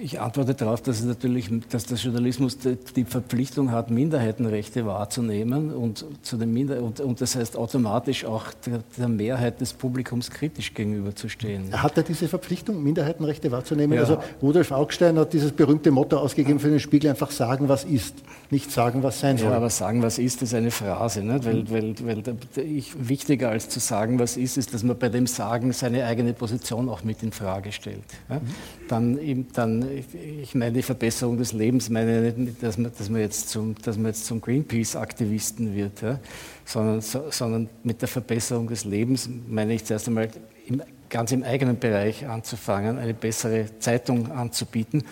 Ich 0.00 0.20
antworte 0.20 0.54
darauf, 0.54 0.80
dass, 0.80 1.02
natürlich, 1.02 1.50
dass 1.68 1.86
der 1.86 1.96
Journalismus 1.96 2.56
die 2.58 3.04
Verpflichtung 3.04 3.72
hat, 3.72 3.90
Minderheitenrechte 3.90 4.86
wahrzunehmen 4.86 5.72
und, 5.74 6.04
zu 6.22 6.36
den 6.36 6.52
Minder 6.52 6.82
und, 6.82 7.00
und 7.00 7.20
das 7.20 7.34
heißt 7.34 7.56
automatisch 7.56 8.24
auch 8.24 8.46
der, 8.64 8.80
der, 8.96 9.08
Mehrheit 9.08 9.60
des 9.60 9.72
Publikums 9.72 10.30
kritisch 10.30 10.72
gegenüberzustehen. 10.72 11.82
Hat 11.82 11.96
er 11.96 12.04
diese 12.04 12.28
Verpflichtung, 12.28 12.82
Minderheitenrechte 12.82 13.50
wahrzunehmen? 13.50 13.94
Ja. 13.94 14.02
Also 14.02 14.18
Rudolf 14.40 14.70
Augstein 14.70 15.18
hat 15.18 15.32
dieses 15.32 15.50
berühmte 15.50 15.90
Motto 15.90 16.16
ausgegeben 16.16 16.60
für 16.60 16.70
den 16.70 16.80
Spiegel, 16.80 17.10
einfach 17.10 17.32
sagen, 17.32 17.68
was 17.68 17.84
ist, 17.84 18.14
nicht 18.50 18.70
sagen, 18.70 19.02
was 19.02 19.18
sein 19.18 19.36
soll. 19.36 19.50
Ja, 19.50 19.56
aber 19.56 19.70
sagen, 19.70 20.02
was 20.02 20.18
ist, 20.18 20.42
ist 20.42 20.54
eine 20.54 20.70
Phrase. 20.70 21.22
Nicht? 21.22 21.44
Weil, 21.44 21.70
weil, 21.70 21.94
weil 22.04 22.22
ich, 22.64 23.08
wichtiger 23.08 23.50
als 23.50 23.68
zu 23.68 23.80
sagen, 23.80 24.18
was 24.18 24.36
ist, 24.36 24.56
ist, 24.56 24.74
dass 24.74 24.84
man 24.84 24.96
bei 24.96 25.08
dem 25.08 25.26
Sagen 25.26 25.72
seine 25.72 26.04
eigene 26.04 26.34
Position 26.34 26.88
auch 26.88 27.02
mit 27.02 27.22
in 27.22 27.32
Frage 27.32 27.72
stellt. 27.72 28.04
Ja? 28.28 28.36
Mhm. 28.36 28.42
Dann, 28.88 29.18
dann 29.80 29.88
ich 30.42 30.54
meine 30.54 30.72
die 30.72 30.82
Verbesserung 30.82 31.38
des 31.38 31.52
Lebens, 31.52 31.88
meine 31.90 32.32
nicht, 32.32 32.62
dass 32.62 32.78
man, 32.78 32.92
dass 32.96 33.08
man, 33.08 33.20
jetzt, 33.20 33.48
zum, 33.48 33.74
dass 33.82 33.96
man 33.96 34.06
jetzt 34.06 34.26
zum 34.26 34.40
Greenpeace-Aktivisten 34.40 35.74
wird, 35.74 36.02
ja, 36.02 36.18
sondern, 36.64 37.00
so, 37.00 37.24
sondern 37.30 37.68
mit 37.82 38.00
der 38.00 38.08
Verbesserung 38.08 38.68
des 38.68 38.84
Lebens 38.84 39.28
meine 39.48 39.74
ich 39.74 39.84
zuerst 39.84 40.08
einmal 40.08 40.28
im, 40.66 40.82
ganz 41.08 41.30
im 41.32 41.42
eigenen 41.42 41.78
Bereich 41.78 42.26
anzufangen, 42.26 42.98
eine 42.98 43.14
bessere 43.14 43.66
Zeitung 43.78 44.32
anzubieten. 44.32 45.04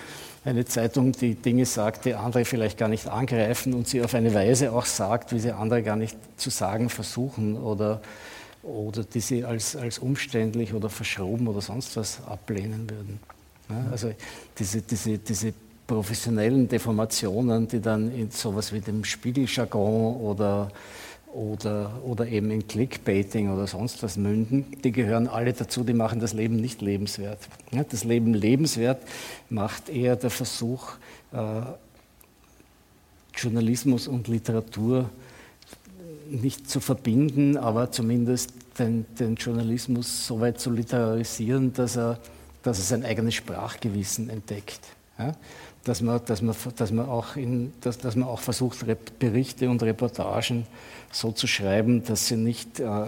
Eine 0.42 0.64
Zeitung, 0.64 1.12
die 1.12 1.34
Dinge 1.34 1.66
sagt, 1.66 2.06
die 2.06 2.14
andere 2.14 2.46
vielleicht 2.46 2.78
gar 2.78 2.88
nicht 2.88 3.06
angreifen 3.06 3.74
und 3.74 3.86
sie 3.86 4.02
auf 4.02 4.14
eine 4.14 4.32
Weise 4.32 4.72
auch 4.72 4.86
sagt, 4.86 5.32
wie 5.32 5.38
sie 5.38 5.52
andere 5.52 5.82
gar 5.82 5.96
nicht 5.96 6.16
zu 6.38 6.48
sagen 6.48 6.88
versuchen 6.88 7.58
oder, 7.58 8.00
oder 8.62 9.04
die 9.04 9.20
sie 9.20 9.44
als, 9.44 9.76
als 9.76 9.98
umständlich 9.98 10.72
oder 10.72 10.88
verschroben 10.88 11.46
oder 11.46 11.60
sonst 11.60 11.94
was 11.98 12.24
ablehnen 12.26 12.88
würden. 12.88 13.20
Also 13.90 14.12
diese, 14.58 14.82
diese, 14.82 15.18
diese 15.18 15.52
professionellen 15.86 16.68
Deformationen, 16.68 17.66
die 17.66 17.80
dann 17.80 18.14
in 18.14 18.30
sowas 18.30 18.72
wie 18.72 18.80
dem 18.80 19.04
Spiegeljargon 19.04 20.16
oder, 20.16 20.70
oder, 21.32 22.00
oder 22.04 22.26
eben 22.28 22.50
in 22.50 22.66
Clickbaiting 22.66 23.52
oder 23.52 23.66
sonst 23.66 24.02
was 24.02 24.16
münden, 24.16 24.66
die 24.84 24.92
gehören 24.92 25.26
alle 25.26 25.52
dazu, 25.52 25.82
die 25.82 25.92
machen 25.92 26.20
das 26.20 26.32
Leben 26.32 26.56
nicht 26.56 26.80
lebenswert. 26.80 27.38
Das 27.90 28.04
Leben 28.04 28.34
lebenswert 28.34 29.02
macht 29.48 29.88
eher 29.88 30.16
der 30.16 30.30
Versuch, 30.30 30.92
äh, 31.32 31.62
Journalismus 33.36 34.06
und 34.06 34.28
Literatur 34.28 35.10
nicht 36.30 36.70
zu 36.70 36.80
verbinden, 36.80 37.56
aber 37.56 37.90
zumindest 37.90 38.52
den, 38.78 39.06
den 39.18 39.34
Journalismus 39.34 40.26
so 40.26 40.40
weit 40.40 40.60
zu 40.60 40.70
literarisieren, 40.70 41.72
dass 41.72 41.96
er 41.96 42.18
dass 42.62 42.78
er 42.78 42.84
sein 42.84 43.04
eigenes 43.04 43.34
Sprachgewissen 43.34 44.30
entdeckt. 44.30 44.80
Ja? 45.18 45.32
Dass, 45.84 46.02
man, 46.02 46.20
dass, 46.26 46.42
man, 46.42 46.54
dass, 46.76 46.90
man 46.90 47.08
auch 47.08 47.36
in, 47.36 47.72
dass, 47.80 47.98
dass 47.98 48.16
man 48.16 48.28
auch 48.28 48.40
versucht, 48.40 48.84
Berichte 49.18 49.70
und 49.70 49.82
Reportagen 49.82 50.66
so 51.10 51.32
zu 51.32 51.46
schreiben, 51.46 52.04
dass 52.04 52.28
sie 52.28 52.36
nicht 52.36 52.80
äh, 52.80 53.06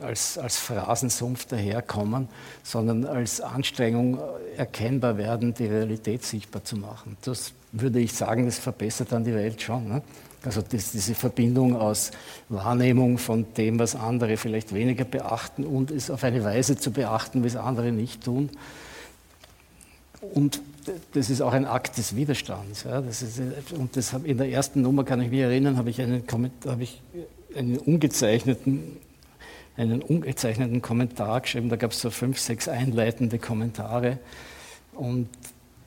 als, 0.00 0.38
als 0.38 0.56
Phrasensumpf 0.58 1.46
daherkommen, 1.46 2.28
sondern 2.62 3.04
als 3.04 3.40
Anstrengung 3.40 4.18
erkennbar 4.56 5.18
werden, 5.18 5.54
die 5.54 5.66
Realität 5.66 6.24
sichtbar 6.24 6.64
zu 6.64 6.76
machen. 6.76 7.16
Das 7.22 7.52
würde 7.72 8.00
ich 8.00 8.12
sagen, 8.12 8.46
das 8.46 8.58
verbessert 8.58 9.12
dann 9.12 9.24
die 9.24 9.34
Welt 9.34 9.60
schon. 9.60 9.88
Ne? 9.88 10.02
Also 10.44 10.62
das, 10.62 10.92
diese 10.92 11.14
Verbindung 11.14 11.76
aus 11.76 12.10
Wahrnehmung 12.48 13.18
von 13.18 13.46
dem, 13.56 13.78
was 13.78 13.96
andere 13.96 14.36
vielleicht 14.36 14.72
weniger 14.72 15.04
beachten 15.04 15.64
und 15.64 15.90
es 15.90 16.10
auf 16.10 16.24
eine 16.24 16.44
Weise 16.44 16.76
zu 16.76 16.92
beachten, 16.92 17.42
wie 17.42 17.48
es 17.48 17.56
andere 17.56 17.90
nicht 17.92 18.24
tun. 18.24 18.50
Und 20.34 20.60
das 21.12 21.30
ist 21.30 21.40
auch 21.42 21.52
ein 21.52 21.64
Akt 21.64 21.98
des 21.98 22.16
Widerstands. 22.16 22.84
Ja. 22.84 23.00
Das 23.00 23.22
ist, 23.22 23.40
und 23.72 23.96
das 23.96 24.12
hab, 24.12 24.24
in 24.24 24.38
der 24.38 24.48
ersten 24.48 24.82
Nummer, 24.82 25.04
kann 25.04 25.20
ich 25.20 25.30
mich 25.30 25.40
erinnern, 25.40 25.76
habe 25.76 25.90
ich 25.90 26.00
einen, 26.00 26.24
hab 26.66 26.80
ich 26.80 27.02
einen 27.54 27.78
ungezeichneten 27.78 28.96
einen 29.78 30.02
ungezeichneten 30.02 30.82
Kommentar 30.82 31.40
geschrieben. 31.40 31.68
Da 31.68 31.76
gab 31.76 31.92
es 31.92 32.00
so 32.00 32.10
fünf, 32.10 32.40
sechs 32.40 32.68
einleitende 32.68 33.38
Kommentare. 33.38 34.18
Und 34.92 35.28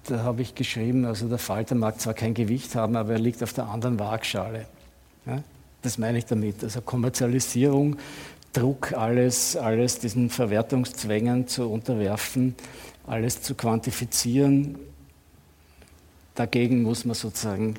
da 0.05 0.23
habe 0.23 0.41
ich 0.41 0.55
geschrieben, 0.55 1.05
also 1.05 1.27
der 1.27 1.37
Falter 1.37 1.75
mag 1.75 1.99
zwar 1.99 2.13
kein 2.13 2.33
Gewicht 2.33 2.75
haben, 2.75 2.95
aber 2.95 3.13
er 3.13 3.19
liegt 3.19 3.43
auf 3.43 3.53
der 3.53 3.67
anderen 3.67 3.99
Waagschale. 3.99 4.65
Ja, 5.25 5.43
das 5.81 5.97
meine 5.97 6.17
ich 6.17 6.25
damit. 6.25 6.63
Also 6.63 6.81
Kommerzialisierung, 6.81 7.97
Druck, 8.53 8.93
alles, 8.93 9.55
alles 9.55 9.99
diesen 9.99 10.29
Verwertungszwängen 10.29 11.47
zu 11.47 11.69
unterwerfen, 11.69 12.55
alles 13.07 13.41
zu 13.41 13.55
quantifizieren. 13.55 14.77
Dagegen 16.35 16.81
muss 16.81 17.05
man 17.05 17.15
sozusagen 17.15 17.75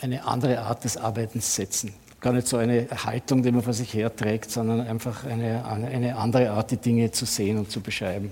eine 0.00 0.24
andere 0.26 0.60
Art 0.60 0.84
des 0.84 0.96
Arbeitens 0.96 1.54
setzen. 1.54 1.94
Gar 2.20 2.34
nicht 2.34 2.46
so 2.46 2.56
eine 2.56 2.86
Haltung, 2.90 3.42
die 3.42 3.50
man 3.50 3.62
vor 3.62 3.72
sich 3.72 3.94
herträgt, 3.94 4.50
sondern 4.50 4.80
einfach 4.80 5.24
eine, 5.24 5.64
eine 5.64 6.16
andere 6.16 6.50
Art, 6.50 6.70
die 6.70 6.76
Dinge 6.76 7.10
zu 7.10 7.24
sehen 7.24 7.58
und 7.58 7.70
zu 7.70 7.80
beschreiben. 7.80 8.30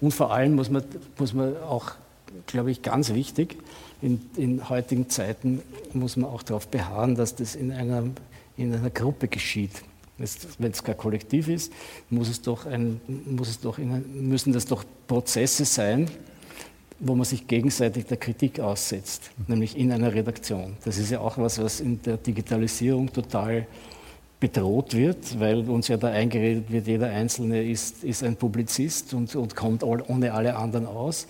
Und 0.00 0.12
vor 0.12 0.32
allem 0.32 0.54
muss 0.54 0.70
man, 0.70 0.82
muss 1.18 1.32
man 1.34 1.56
auch 1.58 1.92
glaube 2.46 2.70
ich, 2.70 2.82
ganz 2.82 3.12
wichtig. 3.14 3.56
In, 4.00 4.20
in, 4.36 4.68
heutigen 4.68 5.08
Zeiten 5.08 5.62
muss 5.92 6.16
man 6.16 6.30
auch 6.30 6.42
darauf 6.42 6.68
beharren, 6.68 7.14
dass 7.14 7.34
das 7.34 7.54
in 7.54 7.72
einer, 7.72 8.04
in 8.56 8.74
einer 8.74 8.90
Gruppe 8.90 9.28
geschieht. 9.28 9.82
Wenn 10.58 10.72
es 10.72 10.82
kein 10.82 10.96
Kollektiv 10.96 11.48
ist, 11.48 11.72
muss 12.10 12.28
es 12.28 12.42
doch 12.42 12.66
ein, 12.66 13.00
muss 13.26 13.48
es 13.48 13.60
doch 13.60 13.78
in, 13.78 14.28
müssen 14.28 14.52
das 14.52 14.66
doch 14.66 14.84
Prozesse 15.06 15.64
sein, 15.64 16.10
wo 17.00 17.14
man 17.14 17.24
sich 17.24 17.46
gegenseitig 17.46 18.06
der 18.06 18.16
Kritik 18.16 18.58
aussetzt, 18.58 19.30
nämlich 19.46 19.76
in 19.76 19.92
einer 19.92 20.12
Redaktion. 20.12 20.76
Das 20.84 20.98
ist 20.98 21.10
ja 21.10 21.20
auch 21.20 21.38
was, 21.38 21.62
was 21.62 21.80
in 21.80 22.02
der 22.02 22.16
Digitalisierung 22.16 23.12
total 23.12 23.66
bedroht 24.40 24.94
wird, 24.94 25.38
weil 25.38 25.68
uns 25.68 25.88
ja 25.88 25.96
da 25.96 26.08
eingeredet 26.08 26.70
wird, 26.70 26.86
jeder 26.86 27.08
Einzelne 27.08 27.62
ist, 27.62 28.04
ist 28.04 28.22
ein 28.22 28.36
Publizist 28.36 29.14
und, 29.14 29.34
und 29.34 29.56
kommt 29.56 29.82
ohne 29.82 30.32
alle 30.32 30.56
anderen 30.56 30.86
aus. 30.86 31.26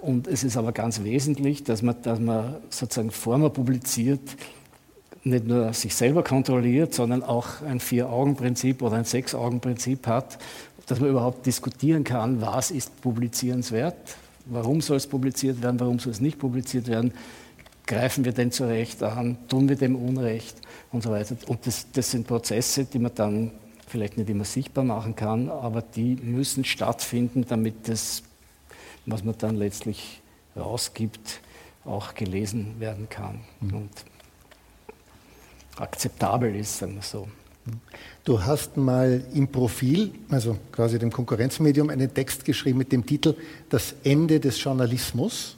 Und 0.00 0.26
es 0.28 0.44
ist 0.44 0.56
aber 0.56 0.72
ganz 0.72 1.02
wesentlich, 1.02 1.64
dass 1.64 1.82
man, 1.82 1.96
dass 2.02 2.20
man 2.20 2.56
sozusagen 2.70 3.10
vor 3.10 3.38
man 3.38 3.52
publiziert, 3.52 4.20
nicht 5.24 5.46
nur 5.46 5.72
sich 5.72 5.94
selber 5.94 6.22
kontrolliert, 6.22 6.94
sondern 6.94 7.22
auch 7.22 7.62
ein 7.62 7.80
Vier-Augen-Prinzip 7.80 8.82
oder 8.82 8.96
ein 8.96 9.04
Sechs-Augen-Prinzip 9.04 10.06
hat, 10.06 10.38
dass 10.86 11.00
man 11.00 11.10
überhaupt 11.10 11.44
diskutieren 11.44 12.04
kann, 12.04 12.40
was 12.40 12.70
ist 12.70 13.00
publizierenswert, 13.02 14.16
warum 14.46 14.80
soll 14.80 14.96
es 14.96 15.06
publiziert 15.06 15.62
werden, 15.62 15.78
warum 15.80 15.98
soll 15.98 16.12
es 16.12 16.20
nicht 16.20 16.38
publiziert 16.38 16.88
werden, 16.88 17.12
greifen 17.86 18.24
wir 18.24 18.32
denn 18.32 18.52
zu 18.52 18.66
Recht 18.66 19.02
an, 19.02 19.36
tun 19.48 19.68
wir 19.68 19.76
dem 19.76 19.96
Unrecht 19.96 20.56
und 20.92 21.02
so 21.02 21.10
weiter. 21.10 21.36
Und 21.46 21.66
das, 21.66 21.86
das 21.92 22.10
sind 22.10 22.26
Prozesse, 22.26 22.84
die 22.84 22.98
man 22.98 23.12
dann 23.14 23.50
vielleicht 23.86 24.18
nicht 24.18 24.30
immer 24.30 24.44
sichtbar 24.44 24.84
machen 24.84 25.16
kann, 25.16 25.48
aber 25.48 25.82
die 25.82 26.16
müssen 26.16 26.64
stattfinden, 26.64 27.44
damit 27.48 27.88
das 27.88 28.22
was 29.10 29.24
man 29.24 29.36
dann 29.38 29.56
letztlich 29.56 30.20
rausgibt, 30.56 31.40
auch 31.84 32.14
gelesen 32.14 32.76
werden 32.78 33.08
kann 33.08 33.40
mhm. 33.60 33.74
und 33.74 33.90
akzeptabel 35.76 36.54
ist, 36.56 36.78
sagen 36.78 36.96
wir 36.96 37.02
so. 37.02 37.28
Du 38.24 38.42
hast 38.42 38.76
mal 38.76 39.22
im 39.34 39.48
Profil, 39.48 40.12
also 40.30 40.56
quasi 40.72 40.98
dem 40.98 41.12
Konkurrenzmedium, 41.12 41.90
einen 41.90 42.12
Text 42.12 42.44
geschrieben 42.44 42.78
mit 42.78 42.92
dem 42.92 43.04
Titel 43.04 43.34
Das 43.68 43.94
Ende 44.04 44.40
des 44.40 44.62
Journalismus. 44.62 45.57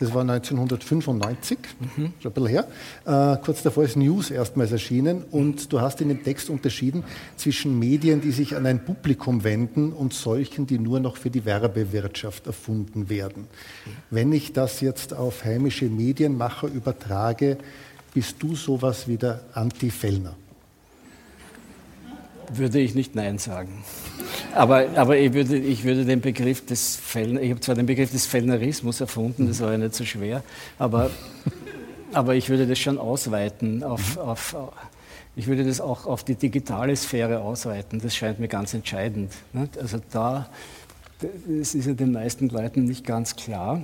Das 0.00 0.12
war 0.12 0.22
1995, 0.22 1.58
mhm. 1.78 2.12
schon 2.20 2.30
ein 2.30 2.34
bisschen 2.34 2.48
her. 2.48 2.66
Äh, 3.04 3.36
kurz 3.44 3.62
davor 3.62 3.84
ist 3.84 3.96
News 3.96 4.30
erstmals 4.30 4.72
erschienen 4.72 5.22
und 5.30 5.72
du 5.72 5.80
hast 5.80 6.00
in 6.00 6.08
dem 6.08 6.24
Text 6.24 6.50
unterschieden 6.50 7.04
zwischen 7.36 7.78
Medien, 7.78 8.20
die 8.20 8.32
sich 8.32 8.56
an 8.56 8.66
ein 8.66 8.84
Publikum 8.84 9.44
wenden 9.44 9.92
und 9.92 10.12
solchen, 10.12 10.66
die 10.66 10.78
nur 10.78 10.98
noch 10.98 11.16
für 11.16 11.30
die 11.30 11.44
Werbewirtschaft 11.44 12.46
erfunden 12.46 13.08
werden. 13.08 13.46
Wenn 14.10 14.32
ich 14.32 14.52
das 14.52 14.80
jetzt 14.80 15.14
auf 15.14 15.44
heimische 15.44 15.86
Medienmacher 15.86 16.66
übertrage, 16.66 17.58
bist 18.12 18.36
du 18.40 18.56
sowas 18.56 19.06
wie 19.06 19.16
der 19.16 19.40
Anti-Fellner? 19.54 20.36
Würde 22.52 22.78
ich 22.80 22.94
nicht 22.94 23.14
Nein 23.14 23.38
sagen. 23.38 23.84
Aber, 24.54 24.86
aber 24.96 25.16
ich, 25.16 25.32
würde, 25.32 25.56
ich 25.56 25.84
würde 25.84 26.04
den 26.04 26.20
Begriff 26.20 26.64
des 26.64 26.96
Fellner, 26.96 27.40
ich 27.40 27.50
habe 27.50 27.60
zwar 27.60 27.74
den 27.74 27.86
Begriff 27.86 28.10
des 28.10 28.26
Fellnerismus 28.26 29.00
erfunden, 29.00 29.48
das 29.48 29.60
war 29.60 29.72
ja 29.72 29.78
nicht 29.78 29.94
so 29.94 30.04
schwer, 30.04 30.42
aber, 30.78 31.10
aber 32.12 32.34
ich 32.34 32.48
würde 32.48 32.66
das 32.66 32.78
schon 32.78 32.98
ausweiten 32.98 33.82
auf, 33.82 34.16
auf 34.16 34.56
ich 35.36 35.48
würde 35.48 35.64
das 35.64 35.80
auch 35.80 36.06
auf 36.06 36.22
die 36.22 36.36
digitale 36.36 36.94
Sphäre 36.94 37.40
ausweiten. 37.40 38.00
Das 38.00 38.14
scheint 38.14 38.38
mir 38.38 38.46
ganz 38.46 38.72
entscheidend. 38.72 39.32
Also 39.80 39.98
da, 40.12 40.48
das 41.20 41.74
ist 41.74 41.86
ja 41.86 41.94
den 41.94 42.12
meisten 42.12 42.48
Leuten 42.48 42.84
nicht 42.84 43.04
ganz 43.04 43.34
klar, 43.34 43.82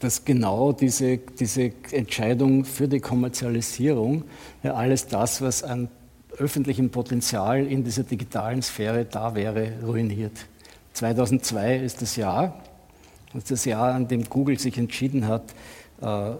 dass 0.00 0.24
genau 0.24 0.72
diese, 0.72 1.18
diese 1.18 1.70
Entscheidung 1.92 2.64
für 2.64 2.88
die 2.88 2.98
Kommerzialisierung 2.98 4.24
ja 4.64 4.74
alles 4.74 5.06
das, 5.06 5.40
was 5.40 5.62
an 5.62 5.88
öffentlichem 6.38 6.90
Potenzial 6.90 7.66
in 7.66 7.84
dieser 7.84 8.04
digitalen 8.04 8.62
Sphäre 8.62 9.04
da 9.04 9.34
wäre, 9.34 9.72
ruiniert. 9.82 10.46
2002 10.94 11.76
ist 11.76 12.02
das 12.02 12.16
Jahr, 12.16 12.62
das 13.32 13.44
ist 13.44 13.50
das 13.50 13.64
Jahr, 13.64 13.94
an 13.94 14.08
dem 14.08 14.24
Google 14.24 14.58
sich 14.58 14.76
entschieden 14.76 15.26
hat, 15.26 15.44
äh, 16.00 16.32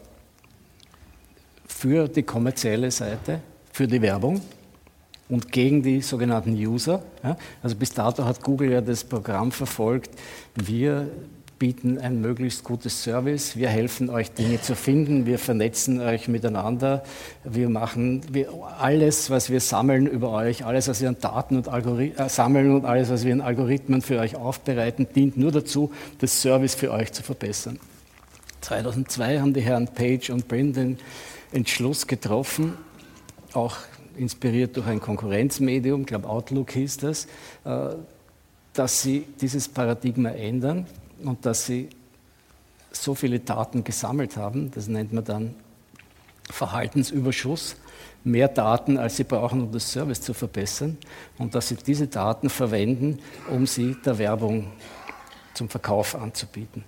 für 1.66 2.08
die 2.08 2.22
kommerzielle 2.22 2.90
Seite, 2.90 3.40
für 3.72 3.86
die 3.86 4.00
Werbung 4.02 4.40
und 5.28 5.50
gegen 5.50 5.82
die 5.82 6.02
sogenannten 6.02 6.52
User. 6.52 7.02
Also 7.62 7.74
bis 7.76 7.92
dato 7.92 8.24
hat 8.24 8.42
Google 8.42 8.70
ja 8.70 8.80
das 8.80 9.02
Programm 9.02 9.50
verfolgt, 9.50 10.10
wir 10.54 11.10
bieten 11.62 11.98
ein 11.98 12.20
möglichst 12.20 12.64
gutes 12.64 13.04
Service. 13.04 13.56
Wir 13.56 13.68
helfen 13.68 14.10
euch 14.10 14.32
Dinge 14.32 14.60
zu 14.60 14.74
finden. 14.74 15.26
Wir 15.26 15.38
vernetzen 15.38 16.00
euch 16.00 16.26
miteinander. 16.26 17.04
Wir 17.44 17.68
machen 17.68 18.22
wir, 18.32 18.52
alles, 18.80 19.30
was 19.30 19.48
wir 19.48 19.60
sammeln 19.60 20.08
über 20.08 20.30
euch, 20.32 20.64
alles, 20.64 20.88
was 20.88 21.00
wir 21.00 21.08
an 21.08 21.18
Daten 21.20 21.54
und 21.54 21.68
Algorithmen 21.68 22.26
äh, 22.26 22.28
sammeln 22.28 22.74
und 22.74 22.84
alles, 22.84 23.10
was 23.10 23.24
wir 23.24 23.32
in 23.32 23.40
Algorithmen 23.40 24.02
für 24.02 24.18
euch 24.18 24.34
aufbereiten, 24.34 25.06
dient 25.14 25.36
nur 25.36 25.52
dazu, 25.52 25.92
das 26.18 26.42
Service 26.42 26.74
für 26.74 26.90
euch 26.90 27.12
zu 27.12 27.22
verbessern. 27.22 27.78
2002 28.62 29.38
haben 29.38 29.54
die 29.54 29.60
Herren 29.60 29.86
Page 29.86 30.30
und 30.30 30.48
Brin 30.48 30.72
den 30.72 30.98
Entschluss 31.52 32.08
getroffen, 32.08 32.76
auch 33.52 33.76
inspiriert 34.16 34.76
durch 34.76 34.88
ein 34.88 34.98
Konkurrenzmedium, 34.98 36.00
ich 36.00 36.06
glaube 36.08 36.28
Outlook 36.28 36.72
hieß 36.72 36.96
das, 36.96 37.28
äh, 37.64 37.90
dass 38.72 39.02
sie 39.02 39.26
dieses 39.40 39.68
Paradigma 39.68 40.30
ändern 40.30 40.88
und 41.24 41.44
dass 41.46 41.66
sie 41.66 41.88
so 42.90 43.14
viele 43.14 43.40
Daten 43.40 43.84
gesammelt 43.84 44.36
haben, 44.36 44.70
das 44.70 44.88
nennt 44.88 45.12
man 45.12 45.24
dann 45.24 45.54
Verhaltensüberschuss, 46.50 47.76
mehr 48.24 48.48
Daten, 48.48 48.98
als 48.98 49.16
sie 49.16 49.24
brauchen, 49.24 49.62
um 49.62 49.72
das 49.72 49.90
Service 49.90 50.20
zu 50.20 50.34
verbessern, 50.34 50.98
und 51.38 51.54
dass 51.54 51.68
sie 51.68 51.76
diese 51.76 52.06
Daten 52.06 52.50
verwenden, 52.50 53.18
um 53.50 53.66
sie 53.66 53.96
der 54.04 54.18
Werbung 54.18 54.70
zum 55.54 55.68
Verkauf 55.68 56.14
anzubieten. 56.14 56.84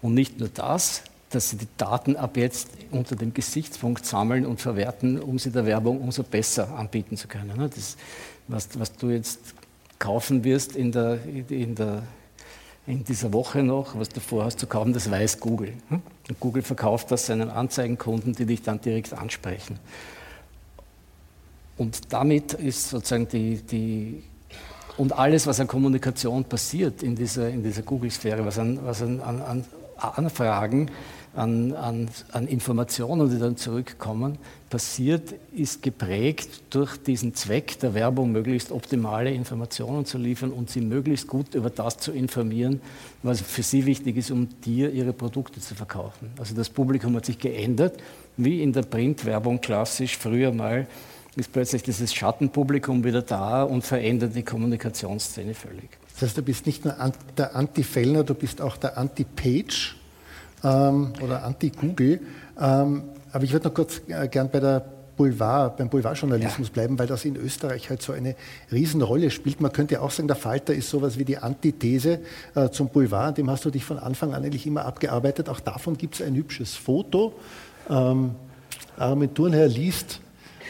Und 0.00 0.14
nicht 0.14 0.38
nur 0.38 0.48
das, 0.48 1.02
dass 1.30 1.50
sie 1.50 1.56
die 1.56 1.68
Daten 1.76 2.16
ab 2.16 2.36
jetzt 2.36 2.68
unter 2.90 3.16
dem 3.16 3.34
Gesichtspunkt 3.34 4.06
sammeln 4.06 4.46
und 4.46 4.60
verwerten, 4.60 5.20
um 5.20 5.38
sie 5.38 5.50
der 5.50 5.66
Werbung 5.66 6.00
umso 6.00 6.22
besser 6.22 6.74
anbieten 6.76 7.16
zu 7.16 7.28
können. 7.28 7.58
Das, 7.58 7.96
was, 8.46 8.68
was 8.78 8.96
du 8.96 9.10
jetzt 9.10 9.40
kaufen 9.98 10.44
wirst 10.44 10.74
in 10.74 10.92
der, 10.92 11.18
in 11.24 11.74
der 11.74 12.02
in 12.88 13.04
dieser 13.04 13.32
Woche 13.34 13.62
noch, 13.62 13.98
was 13.98 14.08
du 14.08 14.18
vorhast 14.18 14.58
zu 14.58 14.66
kaufen, 14.66 14.94
das 14.94 15.10
weiß 15.10 15.40
Google. 15.40 15.74
Hm? 15.90 16.00
Und 16.28 16.40
Google 16.40 16.62
verkauft 16.62 17.10
das 17.10 17.26
seinen 17.26 17.50
Anzeigenkunden, 17.50 18.34
die 18.34 18.46
dich 18.46 18.62
dann 18.62 18.80
direkt 18.80 19.12
ansprechen. 19.12 19.78
Und 21.76 22.12
damit 22.12 22.54
ist 22.54 22.88
sozusagen 22.88 23.28
die, 23.28 23.56
die 23.58 24.22
und 24.96 25.12
alles, 25.16 25.46
was 25.46 25.60
an 25.60 25.68
Kommunikation 25.68 26.44
passiert 26.44 27.02
in 27.02 27.14
dieser, 27.14 27.50
in 27.50 27.62
dieser 27.62 27.82
Google-Sphäre, 27.82 28.44
was 28.44 28.58
an, 28.58 28.80
was 28.82 29.02
an, 29.02 29.20
an 29.20 29.64
Anfragen 29.96 30.90
an, 31.34 31.72
an, 31.74 32.08
an 32.32 32.48
Informationen, 32.48 33.30
die 33.30 33.38
dann 33.38 33.56
zurückkommen, 33.56 34.38
passiert, 34.70 35.34
ist 35.54 35.82
geprägt 35.82 36.62
durch 36.70 36.96
diesen 36.96 37.34
Zweck 37.34 37.78
der 37.80 37.94
Werbung, 37.94 38.32
möglichst 38.32 38.70
optimale 38.70 39.30
Informationen 39.30 40.04
zu 40.04 40.18
liefern 40.18 40.52
und 40.52 40.70
sie 40.70 40.80
möglichst 40.80 41.26
gut 41.26 41.54
über 41.54 41.70
das 41.70 41.98
zu 41.98 42.12
informieren, 42.12 42.80
was 43.22 43.40
für 43.40 43.62
sie 43.62 43.86
wichtig 43.86 44.16
ist, 44.16 44.30
um 44.30 44.48
dir 44.60 44.92
ihre 44.92 45.12
Produkte 45.12 45.60
zu 45.60 45.74
verkaufen. 45.74 46.30
Also 46.38 46.54
das 46.54 46.68
Publikum 46.68 47.16
hat 47.16 47.26
sich 47.26 47.38
geändert, 47.38 48.00
wie 48.36 48.62
in 48.62 48.72
der 48.72 48.82
Printwerbung 48.82 49.60
klassisch 49.60 50.16
früher 50.16 50.52
mal 50.52 50.86
ist 51.38 51.52
plötzlich 51.52 51.82
dieses 51.82 52.12
Schattenpublikum 52.12 53.04
wieder 53.04 53.22
da 53.22 53.62
und 53.62 53.84
verändert 53.84 54.34
die 54.34 54.42
Kommunikationsszene 54.42 55.54
völlig. 55.54 55.88
Das 56.12 56.22
heißt, 56.22 56.38
du 56.38 56.42
bist 56.42 56.66
nicht 56.66 56.84
nur 56.84 56.96
der 57.36 57.54
Anti-Fellner, 57.54 58.24
du 58.24 58.34
bist 58.34 58.60
auch 58.60 58.76
der 58.76 58.98
Anti-Page 58.98 59.96
ähm, 60.64 61.12
oder 61.22 61.44
Anti-Google. 61.44 62.20
Ähm, 62.60 63.04
aber 63.32 63.44
ich 63.44 63.52
würde 63.52 63.68
noch 63.68 63.74
kurz 63.74 64.00
äh, 64.08 64.28
gern 64.28 64.50
bei 64.50 64.60
der 64.60 64.84
Boulevard, 65.16 65.76
beim 65.76 65.88
Boulevardjournalismus 65.88 66.68
ja. 66.68 66.72
bleiben, 66.72 66.98
weil 66.98 67.08
das 67.08 67.24
in 67.24 67.36
Österreich 67.36 67.90
halt 67.90 68.00
so 68.00 68.12
eine 68.12 68.36
Riesenrolle 68.70 69.30
spielt. 69.30 69.60
Man 69.60 69.72
könnte 69.72 70.00
auch 70.00 70.12
sagen, 70.12 70.28
der 70.28 70.36
Falter 70.36 70.72
ist 70.72 70.88
sowas 70.88 71.18
wie 71.18 71.24
die 71.24 71.38
Antithese 71.38 72.20
äh, 72.54 72.70
zum 72.70 72.88
Boulevard, 72.88 73.28
an 73.28 73.34
dem 73.34 73.50
hast 73.50 73.64
du 73.64 73.70
dich 73.70 73.84
von 73.84 73.98
Anfang 73.98 74.32
an 74.32 74.44
eigentlich 74.44 74.66
immer 74.66 74.84
abgearbeitet. 74.84 75.48
Auch 75.48 75.60
davon 75.60 75.98
gibt 75.98 76.14
es 76.14 76.22
ein 76.22 76.34
hübsches 76.34 76.76
Foto. 76.76 77.34
Ähm, 77.90 78.36
Armin 78.96 79.34
Thurnherr 79.34 79.68
liest 79.68 80.20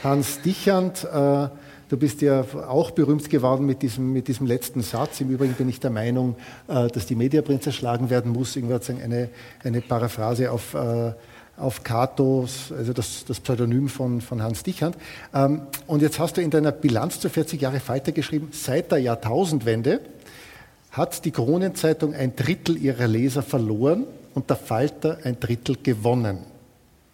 Hans 0.02 0.40
Dichand. 0.40 1.04
Äh, 1.04 1.48
Du 1.88 1.96
bist 1.96 2.20
ja 2.20 2.44
auch 2.68 2.90
berühmt 2.90 3.30
geworden 3.30 3.64
mit 3.64 3.80
diesem, 3.80 4.12
mit 4.12 4.28
diesem 4.28 4.46
letzten 4.46 4.82
Satz. 4.82 5.22
Im 5.22 5.30
Übrigen 5.30 5.54
bin 5.54 5.70
ich 5.70 5.80
der 5.80 5.88
Meinung, 5.90 6.36
äh, 6.68 6.88
dass 6.88 7.06
die 7.06 7.14
Mediaprinz 7.14 7.66
erschlagen 7.66 8.10
werden 8.10 8.30
muss. 8.30 8.56
Irgendwas 8.56 8.90
eine, 8.90 9.30
eine 9.64 9.80
Paraphrase 9.80 10.52
auf, 10.52 10.74
äh, 10.74 11.12
auf 11.58 11.82
Catos, 11.82 12.72
also 12.76 12.92
das, 12.92 13.24
das 13.26 13.40
Pseudonym 13.40 13.88
von, 13.88 14.20
von 14.20 14.42
Hans 14.42 14.62
Dichand. 14.62 14.96
Ähm, 15.34 15.62
und 15.86 16.02
jetzt 16.02 16.18
hast 16.18 16.36
du 16.36 16.40
in 16.40 16.50
deiner 16.50 16.72
Bilanz 16.72 17.20
zu 17.20 17.28
40 17.28 17.60
Jahre 17.60 17.80
Falter 17.80 18.12
geschrieben, 18.12 18.48
seit 18.52 18.92
der 18.92 18.98
Jahrtausendwende 18.98 20.00
hat 20.90 21.24
die 21.24 21.30
Kronenzeitung 21.30 22.14
ein 22.14 22.34
Drittel 22.34 22.76
ihrer 22.76 23.06
Leser 23.06 23.42
verloren 23.42 24.04
und 24.34 24.50
der 24.50 24.56
Falter 24.56 25.18
ein 25.24 25.38
Drittel 25.38 25.76
gewonnen. 25.82 26.38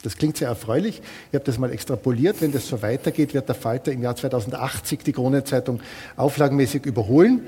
Das 0.03 0.17
klingt 0.19 0.37
sehr 0.37 0.49
erfreulich. 0.49 1.01
Ich 1.31 1.35
habe 1.35 1.45
das 1.45 1.59
mal 1.59 1.73
extrapoliert. 1.73 2.41
Wenn 2.41 2.53
das 2.53 2.69
so 2.69 2.83
weitergeht, 2.83 3.33
wird 3.33 3.49
der 3.49 3.55
Falter 3.55 3.91
im 3.91 4.03
Jahr 4.03 4.15
2080 4.15 5.03
die 5.03 5.13
Kronenzeitung 5.13 5.81
auflagenmäßig 6.17 6.85
überholen. 6.85 7.47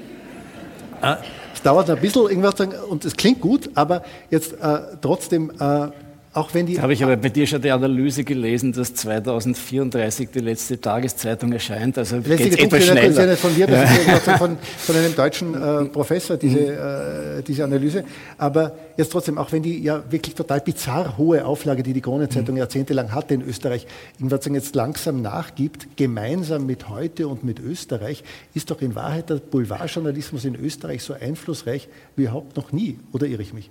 Ah. 1.03 1.19
Es 1.55 1.61
dauert 1.61 1.91
ein 1.91 2.01
bisschen 2.01 2.23
irgendwas 2.23 2.55
und 2.89 3.05
es 3.05 3.15
klingt 3.15 3.43
gut, 3.43 3.71
aber 3.75 4.03
jetzt 4.31 4.55
äh, 4.55 4.79
trotzdem 5.03 5.51
äh, 5.61 5.89
auch 6.37 6.53
wenn 6.53 6.67
die 6.67 6.81
habe 6.81 6.93
ich 6.93 7.03
aber 7.03 7.17
bei 7.17 7.31
dir 7.31 7.47
schon 7.47 7.63
die 7.63 7.71
Analyse 7.71 8.23
gelesen, 8.23 8.73
dass 8.73 8.95
2034 8.95 10.29
die 10.29 10.41
letzte 10.41 10.79
Tageszeitung 10.79 11.51
erscheint. 11.53 11.97
Also 11.97 12.21
geht 12.21 12.41
es 12.41 12.57
etwas 12.57 12.85
schneller. 12.85 13.01
Das 13.01 13.11
ist 13.11 13.19
ja 13.19 13.27
nicht 13.27 13.41
von 13.41 13.57
mir, 13.57 13.67
das 13.67 13.91
ist 13.91 14.27
ja 14.27 14.37
von, 14.37 14.59
von 14.79 14.97
einem 14.97 15.17
deutschen 15.17 15.55
äh, 15.55 15.85
Professor, 15.87 16.37
diese, 16.37 16.59
mhm. 16.59 17.39
äh, 17.39 17.43
diese 17.43 17.65
Analyse. 17.65 18.05
Aber 18.37 18.77
jetzt 18.99 19.13
trotzdem, 19.13 19.39
auch 19.39 19.51
wenn 19.51 19.63
die 19.63 19.83
ja 19.83 20.05
wirklich 20.11 20.35
total 20.35 20.61
bizarr 20.61 21.17
hohe 21.17 21.43
Auflage, 21.45 21.83
die 21.83 21.95
die 21.95 22.03
Kronenzeitung 22.03 22.55
mhm. 22.55 22.59
jahrzehntelang 22.59 23.13
hatte 23.13 23.33
in 23.33 23.41
Österreich, 23.41 23.87
jetzt 24.19 24.75
langsam 24.75 25.23
nachgibt, 25.23 25.97
gemeinsam 25.97 26.67
mit 26.67 26.91
heute 26.91 27.29
und 27.29 27.45
mit 27.45 27.61
Österreich, 27.61 28.23
ist 28.53 28.71
doch 28.71 28.83
in 28.83 28.95
Wahrheit 28.95 29.31
der 29.31 29.37
Boulevardjournalismus 29.37 30.45
in 30.45 30.55
Österreich 30.55 31.03
so 31.03 31.15
einflussreich 31.15 31.89
wie 32.15 32.25
überhaupt 32.25 32.57
noch 32.59 32.73
nie. 32.73 32.99
Oder 33.13 33.27
irre 33.27 33.41
ich 33.41 33.55
mich? 33.55 33.71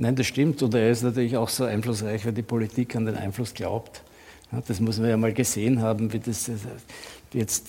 Nein, 0.00 0.16
das 0.16 0.28
stimmt. 0.28 0.62
Und 0.62 0.74
er 0.74 0.90
ist 0.90 1.02
natürlich 1.02 1.36
auch 1.36 1.50
so 1.50 1.64
einflussreich, 1.64 2.24
weil 2.24 2.32
die 2.32 2.40
Politik 2.40 2.96
an 2.96 3.04
den 3.04 3.16
Einfluss 3.16 3.52
glaubt. 3.52 4.00
Das 4.66 4.80
muss 4.80 4.98
man 4.98 5.10
ja 5.10 5.16
mal 5.18 5.34
gesehen 5.34 5.82
haben, 5.82 6.10
wie 6.10 6.18
das 6.18 6.48
äh, 6.48 6.54
jetzt, 7.34 7.68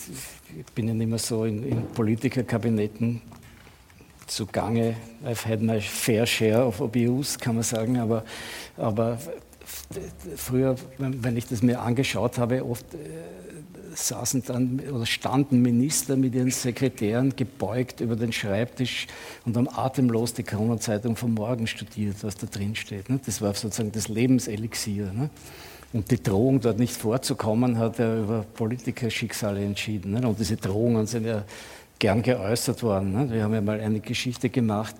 ich 0.58 0.64
bin 0.72 0.88
ja 0.88 0.94
nicht 0.94 1.10
mehr 1.10 1.18
so 1.18 1.44
in, 1.44 1.62
in 1.62 1.86
Politikerkabinetten 1.88 3.20
zugange. 4.26 4.96
I've 5.26 5.46
had 5.46 5.60
my 5.60 5.78
fair 5.78 6.26
share 6.26 6.66
of 6.66 6.80
abuse, 6.80 7.38
kann 7.38 7.56
man 7.56 7.64
sagen, 7.64 7.98
aber, 7.98 8.24
aber 8.78 9.18
früher, 10.34 10.76
wenn 10.96 11.36
ich 11.36 11.46
das 11.48 11.62
mir 11.62 11.82
angeschaut 11.82 12.38
habe, 12.38 12.64
oft 12.64 12.94
äh, 12.94 12.98
saßen 13.94 14.42
dann 14.46 14.80
oder 14.90 15.06
standen 15.06 15.62
Minister 15.62 16.16
mit 16.16 16.34
ihren 16.34 16.50
Sekretären 16.50 17.34
gebeugt 17.36 18.00
über 18.00 18.16
den 18.16 18.32
Schreibtisch 18.32 19.06
und 19.44 19.56
haben 19.56 19.68
atemlos 19.68 20.34
die 20.34 20.42
Kronenzeitung 20.42 21.16
vom 21.16 21.34
Morgen 21.34 21.66
studiert, 21.66 22.16
was 22.22 22.36
da 22.36 22.46
drin 22.46 22.74
steht. 22.74 23.08
Ne? 23.08 23.20
Das 23.24 23.40
war 23.40 23.54
sozusagen 23.54 23.92
das 23.92 24.08
Lebenselixier. 24.08 25.12
Ne? 25.12 25.30
Und 25.92 26.10
die 26.10 26.22
Drohung, 26.22 26.60
dort 26.60 26.78
nicht 26.78 26.96
vorzukommen, 26.96 27.78
hat 27.78 27.98
er 27.98 28.22
über 28.22 28.44
Politikerschicksale 28.54 29.64
entschieden. 29.64 30.12
Ne? 30.12 30.26
Und 30.26 30.38
diese 30.38 30.56
Drohungen 30.56 31.06
sind 31.06 31.26
ja 31.26 31.44
gern 31.98 32.22
geäußert 32.22 32.82
worden. 32.82 33.30
Wir 33.30 33.44
haben 33.44 33.54
ja 33.54 33.60
mal 33.60 33.80
eine 33.80 34.00
Geschichte 34.00 34.48
gemacht. 34.48 34.94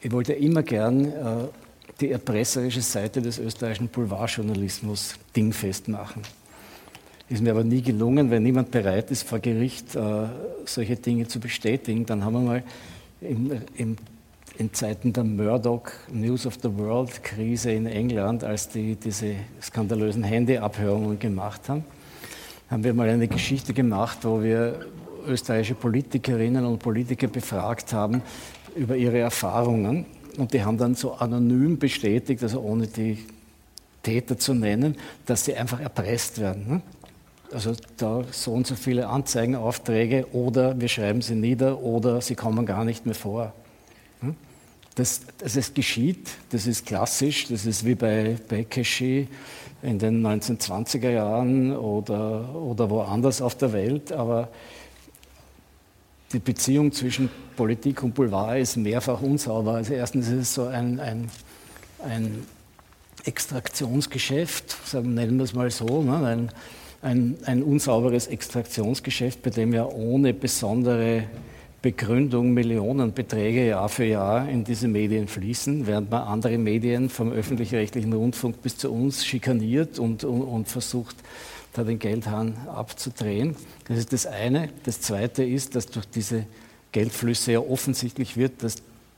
Ich 0.00 0.10
wollte 0.10 0.32
immer 0.32 0.62
gern 0.62 1.04
äh, 1.04 1.12
die 2.00 2.10
erpresserische 2.10 2.80
Seite 2.80 3.22
des 3.22 3.38
österreichischen 3.38 3.88
Boulevardjournalismus 3.88 5.14
dingfest 5.36 5.88
machen. 5.88 6.22
Ist 7.32 7.40
mir 7.40 7.52
aber 7.52 7.64
nie 7.64 7.80
gelungen, 7.80 8.30
weil 8.30 8.40
niemand 8.40 8.70
bereit 8.72 9.10
ist, 9.10 9.26
vor 9.26 9.38
Gericht 9.38 9.96
äh, 9.96 10.26
solche 10.66 10.96
Dinge 10.96 11.26
zu 11.28 11.40
bestätigen. 11.40 12.04
Dann 12.04 12.26
haben 12.26 12.34
wir 12.34 12.40
mal 12.40 12.62
im, 13.22 13.52
im, 13.74 13.96
in 14.58 14.74
Zeiten 14.74 15.14
der 15.14 15.24
Murdoch 15.24 15.92
News 16.12 16.44
of 16.44 16.58
the 16.62 16.68
World 16.76 17.24
Krise 17.24 17.72
in 17.72 17.86
England, 17.86 18.44
als 18.44 18.68
die 18.68 18.96
diese 18.96 19.36
skandalösen 19.62 20.22
Handyabhörungen 20.22 21.18
gemacht 21.18 21.70
haben, 21.70 21.84
haben 22.68 22.84
wir 22.84 22.92
mal 22.92 23.08
eine 23.08 23.28
Geschichte 23.28 23.72
gemacht, 23.72 24.18
wo 24.24 24.42
wir 24.42 24.80
österreichische 25.26 25.74
Politikerinnen 25.74 26.66
und 26.66 26.80
Politiker 26.80 27.28
befragt 27.28 27.94
haben 27.94 28.20
über 28.76 28.94
ihre 28.94 29.20
Erfahrungen. 29.20 30.04
Und 30.36 30.52
die 30.52 30.62
haben 30.62 30.76
dann 30.76 30.94
so 30.96 31.14
anonym 31.14 31.78
bestätigt, 31.78 32.42
also 32.42 32.60
ohne 32.60 32.88
die 32.88 33.24
Täter 34.02 34.36
zu 34.36 34.52
nennen, 34.52 34.96
dass 35.24 35.46
sie 35.46 35.54
einfach 35.54 35.80
erpresst 35.80 36.38
werden. 36.38 36.68
Ne? 36.68 36.82
Also 37.52 37.74
da 37.96 38.24
so 38.30 38.52
und 38.52 38.66
so 38.66 38.74
viele 38.74 39.08
Anzeigenaufträge 39.08 40.26
oder 40.32 40.80
wir 40.80 40.88
schreiben 40.88 41.22
sie 41.22 41.34
nieder 41.34 41.80
oder 41.80 42.20
sie 42.20 42.34
kommen 42.34 42.66
gar 42.66 42.84
nicht 42.84 43.06
mehr 43.06 43.14
vor. 43.14 43.52
Hm? 44.20 44.34
Das, 44.94 45.22
dass 45.38 45.56
es 45.56 45.72
geschieht, 45.72 46.30
das 46.50 46.66
ist 46.66 46.86
klassisch, 46.86 47.48
das 47.48 47.66
ist 47.66 47.84
wie 47.84 47.94
bei 47.94 48.36
Bekeshi 48.48 49.28
in 49.82 49.98
den 49.98 50.24
1920er 50.24 51.10
Jahren 51.10 51.76
oder, 51.76 52.54
oder 52.54 52.88
woanders 52.90 53.42
auf 53.42 53.56
der 53.56 53.72
Welt, 53.72 54.12
aber 54.12 54.48
die 56.32 56.38
Beziehung 56.38 56.92
zwischen 56.92 57.28
Politik 57.56 58.02
und 58.02 58.14
Boulevard 58.14 58.58
ist 58.58 58.76
mehrfach 58.76 59.20
unsauber. 59.20 59.74
Also 59.74 59.92
erstens 59.94 60.28
ist 60.28 60.40
es 60.40 60.54
so 60.54 60.66
ein, 60.66 60.98
ein, 60.98 61.30
ein 62.08 62.46
Extraktionsgeschäft, 63.24 64.76
nennen 64.94 65.36
wir 65.36 65.44
es 65.44 65.52
mal 65.52 65.70
so, 65.70 66.02
ne? 66.02 66.26
ein, 66.26 66.52
ein, 67.02 67.36
ein 67.44 67.62
unsauberes 67.62 68.28
Extraktionsgeschäft, 68.28 69.42
bei 69.42 69.50
dem 69.50 69.74
ja 69.74 69.86
ohne 69.86 70.32
besondere 70.32 71.24
Begründung 71.82 72.54
Millionenbeträge 72.54 73.66
Jahr 73.66 73.88
für 73.88 74.04
Jahr 74.04 74.48
in 74.48 74.62
diese 74.62 74.86
Medien 74.86 75.26
fließen, 75.26 75.88
während 75.88 76.12
man 76.12 76.22
andere 76.22 76.56
Medien 76.56 77.08
vom 77.08 77.32
öffentlich-rechtlichen 77.32 78.12
Rundfunk 78.12 78.62
bis 78.62 78.76
zu 78.76 78.92
uns 78.92 79.26
schikaniert 79.26 79.98
und, 79.98 80.22
und, 80.22 80.42
und, 80.42 80.68
versucht, 80.68 81.16
da 81.72 81.82
den 81.82 81.98
Geldhahn 81.98 82.56
abzudrehen. 82.68 83.56
Das 83.88 83.98
ist 83.98 84.12
das 84.12 84.26
eine. 84.26 84.68
Das 84.84 85.00
zweite 85.00 85.42
ist, 85.42 85.74
dass 85.74 85.86
durch 85.86 86.06
diese 86.06 86.46
Geldflüsse 86.92 87.52
ja 87.52 87.60
offensichtlich 87.60 88.36
wird, 88.36 88.62
dass 88.62 88.76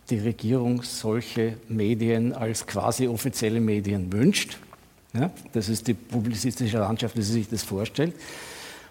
die 0.09 0.19
Regierung 0.19 0.83
solche 0.83 1.59
Medien 1.69 2.33
als 2.33 2.67
quasi 2.67 3.09
offizielle 3.09 3.61
Medien 3.61 4.11
wünscht. 4.11 4.57
Ja, 5.15 5.31
das 5.53 5.69
ist 5.69 5.87
die 5.87 5.95
publizistische 5.95 6.79
Landschaft, 6.79 7.17
wie 7.17 7.23
sie 7.23 7.33
sich 7.35 7.49
das 7.49 7.63
vorstellt. 7.63 8.15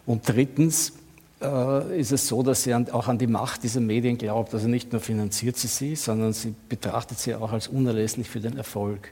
Und 0.05 0.27
drittens 0.27 0.93
äh, 1.41 1.99
ist 1.99 2.11
es 2.11 2.27
so, 2.27 2.43
dass 2.43 2.63
sie 2.63 2.73
an, 2.73 2.89
auch 2.91 3.07
an 3.07 3.17
die 3.17 3.27
Macht 3.27 3.63
dieser 3.63 3.81
Medien 3.81 4.17
glaubt. 4.17 4.53
Also 4.53 4.67
nicht 4.67 4.91
nur 4.91 5.01
finanziert 5.01 5.57
sie 5.57 5.67
sie, 5.67 5.95
sondern 5.95 6.33
sie 6.33 6.55
betrachtet 6.69 7.19
sie 7.19 7.35
auch 7.35 7.51
als 7.51 7.67
unerlässlich 7.67 8.29
für 8.29 8.39
den 8.39 8.57
Erfolg. 8.57 9.11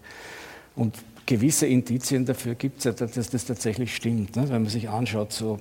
Und 0.76 0.96
gewisse 1.26 1.68
Indizien 1.68 2.26
dafür 2.26 2.56
gibt 2.56 2.80
es 2.80 2.84
ja, 2.86 2.92
dass 2.94 3.30
das 3.30 3.46
tatsächlich 3.46 3.96
stimmt. 3.96 4.36
Ne? 4.36 4.44
Wenn 4.50 4.64
man 4.64 4.72
sich 4.72 4.90
anschaut, 4.90 5.34
so 5.34 5.60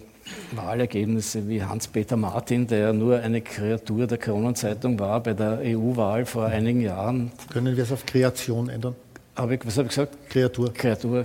Wahlergebnisse 0.52 1.48
wie 1.48 1.62
Hans-Peter 1.62 2.16
Martin, 2.16 2.66
der 2.66 2.92
nur 2.92 3.18
eine 3.18 3.40
Kreatur 3.40 4.06
der 4.06 4.18
Kronenzeitung 4.18 4.98
war 4.98 5.20
bei 5.20 5.34
der 5.34 5.60
EU-Wahl 5.62 6.26
vor 6.26 6.46
einigen 6.46 6.80
Jahren. 6.80 7.32
Können 7.52 7.76
wir 7.76 7.82
es 7.82 7.90
auf 7.90 8.06
Kreation 8.06 8.68
ändern? 8.68 8.94
Hab 9.36 9.50
ich, 9.50 9.60
was 9.64 9.76
habe 9.76 9.86
ich 9.86 9.94
gesagt? 9.94 10.16
Kreatur. 10.28 10.72
Kreatur. 10.72 11.24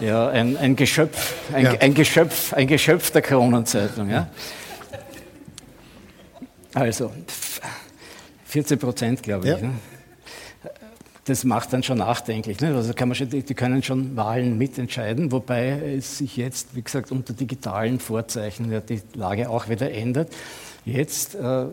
Ja, 0.00 0.28
ein, 0.28 0.56
ein 0.56 0.76
Geschöpf, 0.76 1.34
ein, 1.52 1.64
ja. 1.64 1.72
ein, 1.72 1.94
Geschöpf, 1.94 2.52
ein 2.52 2.66
Geschöpf 2.66 3.10
der 3.10 3.22
Kronenzeitung. 3.22 4.10
Ja? 4.10 4.28
Also 6.74 7.12
14 8.46 8.78
Prozent, 8.78 9.22
glaube 9.22 9.46
ich. 9.46 9.52
Ja. 9.52 9.68
Ne? 9.68 9.74
das 11.28 11.44
macht 11.44 11.72
dann 11.72 11.82
schon 11.82 11.98
nachdenklich. 11.98 12.60
Ne? 12.60 12.74
Also 12.74 12.94
kann 12.94 13.08
man 13.08 13.14
schon, 13.14 13.28
die, 13.28 13.42
die, 13.42 13.54
können 13.54 13.82
schon 13.82 14.16
Wahlen 14.16 14.56
mitentscheiden, 14.56 15.30
wobei 15.30 15.96
es 15.96 16.18
sich 16.18 16.36
jetzt, 16.36 16.74
wie 16.74 16.82
gesagt, 16.82 17.12
unter 17.12 17.32
digitalen 17.32 18.00
Vorzeichen 18.00 18.72
ja 18.72 18.80
die 18.80 19.02
Lage 19.14 19.50
auch 19.50 19.68
wieder 19.68 19.90
ändert. 19.90 20.32
Jetzt 20.84 21.34
äh, 21.34 21.66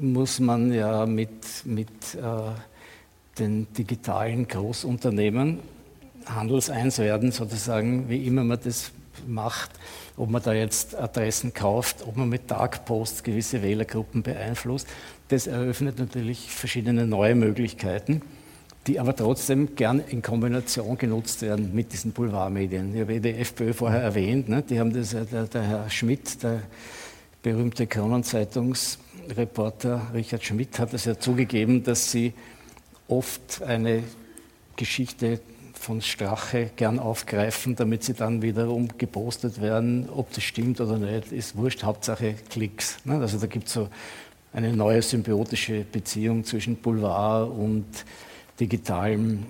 muss 0.00 0.40
man 0.40 0.72
ja 0.72 1.06
mit, 1.06 1.30
mit 1.64 1.88
äh, 2.14 2.20
den 3.38 3.66
digitalen 3.74 4.48
Großunternehmen 4.48 5.60
handelseins 6.26 6.98
werden, 6.98 7.32
sozusagen, 7.32 8.08
wie 8.08 8.26
immer 8.26 8.44
man 8.44 8.58
das 8.62 8.92
macht, 9.26 9.70
ob 10.16 10.30
man 10.30 10.42
da 10.42 10.52
jetzt 10.52 10.94
Adressen 10.94 11.52
kauft, 11.52 12.06
ob 12.06 12.16
man 12.16 12.28
mit 12.28 12.50
Dark 12.50 12.84
Posts 12.84 13.22
gewisse 13.22 13.62
Wählergruppen 13.62 14.22
beeinflusst 14.22 14.86
das 15.32 15.46
eröffnet 15.46 15.98
natürlich 15.98 16.50
verschiedene 16.50 17.06
neue 17.06 17.34
Möglichkeiten, 17.34 18.20
die 18.86 19.00
aber 19.00 19.16
trotzdem 19.16 19.74
gern 19.76 20.00
in 20.00 20.20
Kombination 20.20 20.98
genutzt 20.98 21.40
werden 21.40 21.74
mit 21.74 21.94
diesen 21.94 22.12
Boulevardmedien. 22.12 22.94
Ich 22.94 23.00
habe 23.00 23.18
die 23.18 23.30
FPÖ 23.30 23.72
vorher 23.72 24.02
erwähnt, 24.02 24.50
ne? 24.50 24.62
die 24.62 24.78
haben 24.78 24.92
das, 24.92 25.16
der, 25.30 25.46
der 25.46 25.62
Herr 25.62 25.88
Schmidt, 25.88 26.42
der 26.42 26.60
berühmte 27.42 27.86
Kronenzeitungsreporter 27.86 30.08
Richard 30.12 30.44
Schmidt 30.44 30.78
hat 30.78 30.92
es 30.92 31.06
ja 31.06 31.18
zugegeben, 31.18 31.82
dass 31.82 32.12
sie 32.12 32.34
oft 33.12 33.62
eine 33.62 34.02
Geschichte 34.76 35.40
von 35.74 36.00
Strache 36.00 36.70
gern 36.76 36.98
aufgreifen, 36.98 37.76
damit 37.76 38.04
sie 38.04 38.14
dann 38.14 38.40
wiederum 38.40 38.88
gepostet 38.96 39.60
werden. 39.60 40.08
Ob 40.08 40.32
das 40.32 40.44
stimmt 40.44 40.80
oder 40.80 40.96
nicht, 40.96 41.32
ist 41.32 41.56
wurscht, 41.56 41.82
Hauptsache 41.82 42.34
Klicks. 42.50 42.98
Ne? 43.04 43.18
Also 43.18 43.38
da 43.38 43.46
gibt 43.46 43.66
es 43.66 43.74
so 43.74 43.88
eine 44.52 44.72
neue 44.72 45.02
symbiotische 45.02 45.84
Beziehung 45.90 46.44
zwischen 46.44 46.76
Boulevard 46.76 47.50
und 47.50 47.86
digitalem 48.60 49.44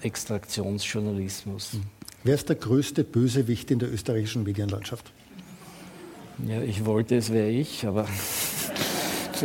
Extraktionsjournalismus. 0.00 1.76
Wer 2.24 2.34
ist 2.34 2.48
der 2.48 2.56
größte 2.56 3.04
Bösewicht 3.04 3.70
in 3.70 3.78
der 3.78 3.92
österreichischen 3.92 4.44
Medienlandschaft? 4.44 5.12
Ja, 6.48 6.62
ich 6.62 6.84
wollte, 6.84 7.16
es 7.16 7.32
wäre 7.32 7.50
ich, 7.50 7.86
aber 7.86 8.08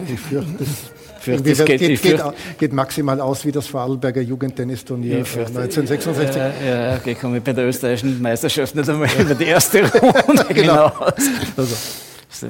ich 0.08 0.20
fürchte, 0.20 0.56
das, 0.58 0.92
fürchte, 1.28 1.50
das 1.50 1.66
geht, 1.66 1.80
geht, 1.80 2.02
geht, 2.02 2.22
geht, 2.58 2.74
maximal 2.74 3.20
aus 3.22 3.46
wie 3.46 3.52
das 3.52 3.68
Vorarlberger 3.68 4.22
Jugendtennisturnier 4.22 5.18
1966. 5.18 6.36
Äh, 6.36 6.40
ja, 6.40 6.94
ja, 6.94 7.00
ich 7.04 7.20
komme 7.20 7.42
bei 7.42 7.54
der 7.54 7.68
österreichischen 7.68 8.22
Meisterschaft 8.22 8.76
nicht 8.76 8.90
einmal 8.90 9.10
über 9.20 9.36
die 9.36 9.46
erste 9.46 9.84
Runde 9.92 10.46
genau. 10.54 10.92
Also. 11.56 11.76
So. 12.30 12.48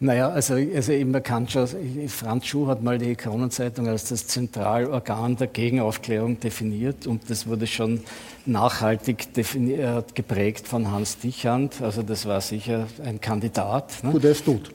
Naja, 0.00 0.28
also, 0.28 0.54
also 0.54 0.92
man 0.92 1.22
kann 1.22 1.48
schon, 1.48 1.66
Franz 2.08 2.44
Schuh 2.44 2.66
hat 2.66 2.82
mal 2.82 2.98
die 2.98 3.16
Kronenzeitung 3.16 3.88
als 3.88 4.10
das 4.10 4.26
Zentralorgan 4.26 5.36
der 5.36 5.46
Gegenaufklärung 5.46 6.38
definiert 6.38 7.06
und 7.06 7.30
das 7.30 7.46
wurde 7.46 7.66
schon 7.66 8.02
nachhaltig 8.44 9.28
äh, 9.38 10.02
geprägt 10.14 10.68
von 10.68 10.90
Hans 10.90 11.18
Dichand. 11.18 11.80
Also 11.80 12.02
das 12.02 12.26
war 12.26 12.42
sicher 12.42 12.86
ein 13.02 13.18
Kandidat. 13.20 14.02
Ne? 14.02 14.10
Gut, 14.10 14.24
er 14.24 14.32
ist 14.32 14.44
tot. 14.44 14.70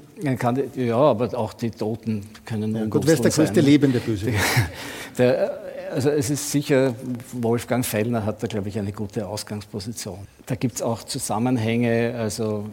Ja, 0.75 0.97
aber 0.97 1.37
auch 1.37 1.53
die 1.53 1.71
Toten 1.71 2.25
können 2.45 2.75
ja, 2.75 2.85
Gut, 2.85 3.05
wer 3.05 3.13
ist 3.13 3.23
der 3.23 3.31
größte 3.31 3.55
sein, 3.55 3.65
lebende 3.65 3.99
Böse? 3.99 4.33
Der, 5.17 5.59
also 5.91 6.09
es 6.09 6.29
ist 6.29 6.51
sicher, 6.51 6.95
Wolfgang 7.33 7.85
Fellner 7.85 8.25
hat 8.25 8.43
da, 8.43 8.47
glaube 8.47 8.69
ich, 8.69 8.77
eine 8.77 8.91
gute 8.91 9.27
Ausgangsposition. 9.27 10.19
Da 10.45 10.55
gibt 10.55 10.75
es 10.75 10.81
auch 10.81 11.03
Zusammenhänge, 11.03 12.15
also 12.17 12.65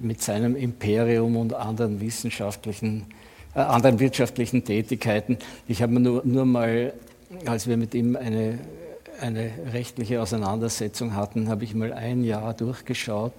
mit 0.00 0.22
seinem 0.22 0.56
Imperium 0.56 1.36
und 1.36 1.54
anderen 1.54 2.00
wissenschaftlichen, 2.00 3.06
äh, 3.54 3.60
anderen 3.60 4.00
wirtschaftlichen 4.00 4.64
Tätigkeiten. 4.64 5.38
Ich 5.68 5.82
habe 5.82 5.92
mir 5.92 6.00
nur, 6.00 6.22
nur 6.24 6.46
mal, 6.46 6.92
als 7.46 7.66
wir 7.66 7.76
mit 7.76 7.94
ihm 7.94 8.16
eine, 8.16 8.58
eine 9.20 9.50
rechtliche 9.72 10.20
Auseinandersetzung 10.20 11.14
hatten, 11.14 11.48
habe 11.48 11.64
ich 11.64 11.74
mal 11.74 11.92
ein 11.92 12.24
Jahr 12.24 12.54
durchgeschaut, 12.54 13.34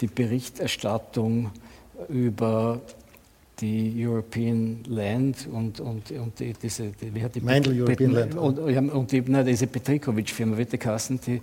die 0.00 0.06
Berichterstattung 0.06 1.50
über 2.08 2.80
die 3.60 3.94
European 4.04 4.80
Land 4.88 5.48
und, 5.50 5.80
und, 5.80 6.10
und 6.10 6.38
die, 6.40 6.52
diese, 6.60 6.90
die, 6.90 7.14
wie 7.14 7.22
hat 7.22 7.34
die 7.34 7.40
Meindl 7.40 7.80
European 7.80 8.10
Land. 8.10 8.34
Und, 8.34 8.58
und 8.58 9.12
die, 9.12 9.22
na, 9.26 9.42
diese 9.42 9.66
Petrikovic-Firma, 9.66 10.56
wird 10.56 10.72
die 10.72 10.78
Kassen, 10.78 11.20
die, 11.24 11.40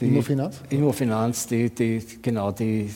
die 0.00 0.06
Immofinanz? 0.06 0.60
Immofinanz, 0.70 1.46
die, 1.46 1.70
die, 1.70 2.02
genau, 2.22 2.50
die, 2.50 2.90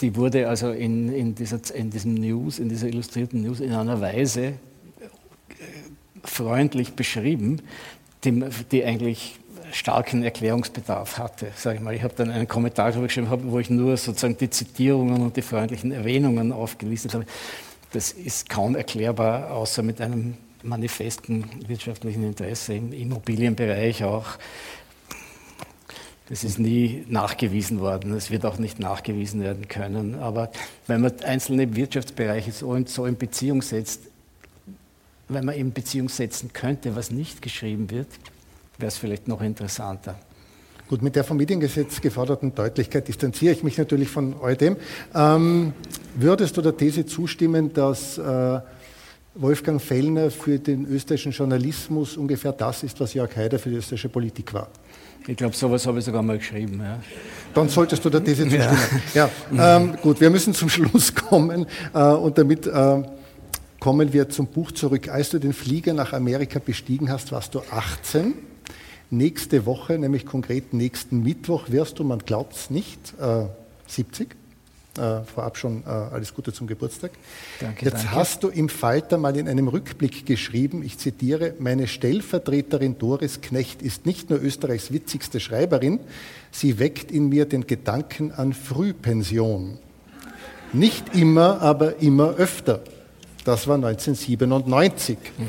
die 0.00 0.16
wurde 0.16 0.48
also 0.48 0.70
in, 0.70 1.12
in, 1.12 1.34
dieser, 1.34 1.60
in 1.74 1.90
diesem 1.90 2.14
News, 2.14 2.58
in 2.58 2.68
dieser 2.68 2.88
illustrierten 2.88 3.42
News 3.42 3.60
in 3.60 3.72
einer 3.72 4.00
Weise 4.00 4.42
äh, 4.46 4.54
freundlich 6.24 6.94
beschrieben, 6.94 7.60
die, 8.24 8.42
die 8.70 8.84
eigentlich 8.84 9.38
starken 9.72 10.22
Erklärungsbedarf 10.22 11.18
hatte. 11.18 11.48
Sag 11.56 11.80
ich 11.80 11.90
ich 11.90 12.02
habe 12.02 12.14
dann 12.16 12.30
einen 12.30 12.48
Kommentar 12.48 12.90
darüber 12.90 13.06
geschrieben, 13.06 13.28
wo 13.30 13.58
ich 13.58 13.70
nur 13.70 13.96
sozusagen 13.96 14.36
die 14.36 14.50
Zitierungen 14.50 15.22
und 15.22 15.36
die 15.36 15.42
freundlichen 15.42 15.92
Erwähnungen 15.92 16.52
aufgelistet 16.52 17.14
habe. 17.14 17.26
Das 17.92 18.12
ist 18.12 18.48
kaum 18.48 18.76
erklärbar, 18.76 19.50
außer 19.50 19.82
mit 19.82 20.00
einem 20.00 20.34
manifesten 20.62 21.44
wirtschaftlichen 21.66 22.24
Interesse 22.24 22.74
im 22.74 22.92
Immobilienbereich 22.92 24.04
auch. 24.04 24.26
Das 26.28 26.44
ist 26.44 26.58
nie 26.58 27.04
nachgewiesen 27.08 27.80
worden. 27.80 28.12
Es 28.12 28.30
wird 28.30 28.44
auch 28.44 28.58
nicht 28.58 28.78
nachgewiesen 28.78 29.42
werden 29.42 29.68
können. 29.68 30.16
Aber 30.16 30.50
wenn 30.86 31.00
man 31.00 31.18
einzelne 31.20 31.74
Wirtschaftsbereiche 31.74 32.52
so 32.52 32.74
in, 32.74 32.86
so 32.86 33.06
in 33.06 33.16
Beziehung 33.16 33.62
setzt, 33.62 34.02
wenn 35.28 35.46
man 35.46 35.54
in 35.54 35.72
Beziehung 35.72 36.10
setzen 36.10 36.52
könnte, 36.52 36.96
was 36.96 37.10
nicht 37.10 37.40
geschrieben 37.40 37.90
wird, 37.90 38.08
wäre 38.78 38.88
es 38.88 38.96
vielleicht 38.96 39.28
noch 39.28 39.42
interessanter. 39.42 40.16
Gut, 40.88 41.02
mit 41.02 41.16
der 41.16 41.24
vom 41.24 41.36
Mediengesetz 41.36 42.00
geforderten 42.00 42.54
Deutlichkeit 42.54 43.08
distanziere 43.08 43.52
ich 43.52 43.62
mich 43.62 43.76
natürlich 43.76 44.08
von 44.08 44.34
all 44.42 44.56
dem. 44.56 44.76
Ähm, 45.14 45.74
würdest 46.14 46.56
du 46.56 46.62
der 46.62 46.74
These 46.74 47.04
zustimmen, 47.04 47.74
dass 47.74 48.16
äh, 48.16 48.60
Wolfgang 49.34 49.82
Fellner 49.82 50.30
für 50.30 50.58
den 50.58 50.86
österreichischen 50.86 51.32
Journalismus 51.32 52.16
ungefähr 52.16 52.52
das 52.52 52.84
ist, 52.84 52.98
was 53.00 53.12
Jörg 53.12 53.36
Haider 53.36 53.58
für 53.58 53.68
die 53.68 53.76
österreichische 53.76 54.08
Politik 54.08 54.54
war? 54.54 54.68
Ich 55.26 55.36
glaube, 55.36 55.54
sowas 55.54 55.86
habe 55.86 55.98
ich 55.98 56.06
sogar 56.06 56.22
mal 56.22 56.38
geschrieben. 56.38 56.80
Ja. 56.80 56.98
Dann 57.52 57.68
solltest 57.68 58.02
du 58.02 58.08
der 58.08 58.24
These 58.24 58.44
zustimmen. 58.44 58.78
Ja. 59.12 59.28
ja 59.58 59.76
ähm, 59.76 59.94
gut, 60.00 60.22
wir 60.22 60.30
müssen 60.30 60.54
zum 60.54 60.70
Schluss 60.70 61.14
kommen 61.28 61.66
äh, 61.92 61.98
und 61.98 62.38
damit 62.38 62.66
äh, 62.66 63.02
kommen 63.78 64.12
wir 64.14 64.30
zum 64.30 64.46
Buch 64.46 64.72
zurück. 64.72 65.10
Als 65.10 65.28
du 65.28 65.38
den 65.38 65.52
Flieger 65.52 65.92
nach 65.92 66.14
Amerika 66.14 66.60
bestiegen 66.64 67.10
hast, 67.10 67.30
warst 67.30 67.54
du 67.54 67.60
18. 67.70 68.47
Nächste 69.10 69.64
Woche, 69.64 69.98
nämlich 69.98 70.26
konkret 70.26 70.74
nächsten 70.74 71.22
Mittwoch, 71.22 71.70
wirst 71.70 71.98
du, 71.98 72.04
man 72.04 72.18
glaubt 72.18 72.54
es 72.54 72.70
nicht, 72.70 73.14
äh, 73.20 73.44
70. 73.86 74.36
Äh, 74.98 75.22
vorab 75.22 75.56
schon 75.56 75.84
äh, 75.84 75.88
alles 75.88 76.34
Gute 76.34 76.52
zum 76.52 76.66
Geburtstag. 76.66 77.12
Danke, 77.60 77.84
Jetzt 77.84 78.02
danke. 78.02 78.14
hast 78.16 78.42
du 78.42 78.48
im 78.48 78.68
Falter 78.68 79.16
mal 79.16 79.36
in 79.36 79.48
einem 79.48 79.68
Rückblick 79.68 80.26
geschrieben, 80.26 80.82
ich 80.82 80.98
zitiere, 80.98 81.54
meine 81.58 81.86
Stellvertreterin 81.86 82.98
Doris 82.98 83.40
Knecht 83.40 83.80
ist 83.80 84.06
nicht 84.06 84.28
nur 84.28 84.42
Österreichs 84.42 84.92
witzigste 84.92 85.38
Schreiberin, 85.40 86.00
sie 86.50 86.78
weckt 86.80 87.12
in 87.12 87.28
mir 87.28 87.44
den 87.44 87.66
Gedanken 87.66 88.32
an 88.32 88.52
Frühpension. 88.52 89.78
Nicht 90.72 91.14
immer, 91.14 91.62
aber 91.62 92.02
immer 92.02 92.34
öfter. 92.34 92.80
Das 93.44 93.68
war 93.68 93.76
1997. 93.76 95.16
Mhm. 95.38 95.44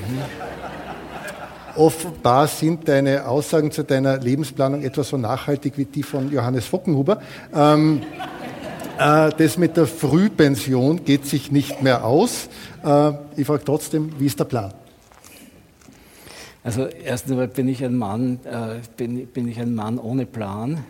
Offenbar 1.75 2.47
sind 2.47 2.87
deine 2.87 3.27
Aussagen 3.27 3.71
zu 3.71 3.83
deiner 3.83 4.17
Lebensplanung 4.17 4.83
etwas 4.83 5.09
so 5.09 5.17
nachhaltig 5.17 5.77
wie 5.77 5.85
die 5.85 6.03
von 6.03 6.31
Johannes 6.31 6.65
Fockenhuber. 6.65 7.21
Ähm, 7.53 8.01
äh, 8.97 9.29
das 9.37 9.57
mit 9.57 9.77
der 9.77 9.87
Frühpension 9.87 11.05
geht 11.05 11.25
sich 11.25 11.51
nicht 11.51 11.81
mehr 11.81 12.03
aus. 12.03 12.49
Äh, 12.83 13.11
ich 13.37 13.47
frage 13.47 13.63
trotzdem, 13.63 14.11
wie 14.19 14.25
ist 14.25 14.39
der 14.39 14.45
Plan? 14.45 14.73
Also 16.63 16.85
erst 16.85 17.31
einmal 17.31 17.47
bin 17.47 17.69
ich 17.69 17.83
ein 17.83 17.95
Mann, 17.95 18.39
äh, 18.43 18.79
bin, 18.97 19.27
bin 19.27 19.47
ich 19.47 19.59
ein 19.59 19.73
Mann 19.73 19.97
ohne 19.97 20.25
Plan. 20.25 20.83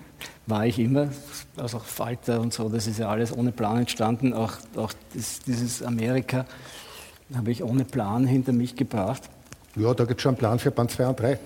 War 0.47 0.65
ich 0.65 0.79
immer, 0.79 1.09
also 1.57 1.77
auch 1.77 1.85
Falter 1.85 2.41
und 2.41 2.51
so, 2.51 2.69
das 2.69 2.87
ist 2.87 2.97
ja 2.97 3.07
alles 3.07 3.35
ohne 3.35 3.51
Plan 3.51 3.77
entstanden. 3.77 4.33
Auch, 4.33 4.53
auch 4.75 4.91
das, 5.13 5.39
dieses 5.45 5.83
Amerika 5.83 6.45
habe 7.35 7.51
ich 7.51 7.63
ohne 7.63 7.85
Plan 7.85 8.25
hinter 8.25 8.51
mich 8.51 8.75
gebracht. 8.75 9.21
Ja, 9.75 9.93
da 9.93 10.05
gibt 10.05 10.19
es 10.19 10.23
schon 10.23 10.31
einen 10.31 10.37
Plan 10.37 10.59
für 10.59 10.71
Band 10.71 10.91
2 10.91 11.07
und 11.07 11.19
3. 11.19 11.39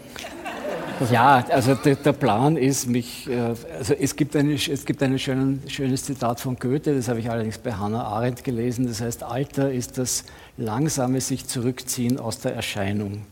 Ja, 1.12 1.44
also 1.50 1.76
der, 1.76 1.96
der, 1.96 2.14
Plan 2.14 2.56
ist, 2.56 2.88
mich, 2.88 3.28
äh, 3.30 3.56
also 3.78 3.94
es 3.94 4.16
gibt, 4.16 4.36
eine, 4.36 4.54
es 4.54 4.86
gibt 4.86 5.02
ein 5.02 5.18
schönes 5.18 6.04
Zitat 6.06 6.40
von 6.40 6.56
Goethe, 6.56 6.96
das 6.96 7.08
habe 7.08 7.20
ich 7.20 7.30
allerdings 7.30 7.58
bei 7.58 7.74
Hannah 7.74 8.04
Arendt 8.04 8.44
gelesen, 8.44 8.88
das 8.88 9.02
heißt, 9.02 9.24
Alter 9.24 9.72
ist 9.72 9.98
das 9.98 10.24
langsame 10.56 11.20
sich 11.20 11.48
zurückziehen 11.48 12.20
aus 12.20 12.40
der 12.40 12.56
Erscheinung. 12.56 13.26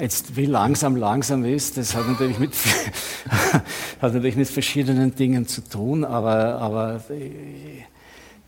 Jetzt, 0.00 0.36
wie 0.36 0.46
langsam 0.46 0.94
langsam 0.96 1.44
ist, 1.44 1.76
das 1.76 1.94
hat 1.94 2.06
natürlich 2.08 2.38
mit, 2.38 2.52
hat 4.00 4.14
natürlich 4.14 4.36
mit 4.36 4.48
verschiedenen 4.48 5.14
Dingen 5.14 5.46
zu 5.48 5.60
tun, 5.62 6.04
aber, 6.04 6.58
aber 6.60 7.00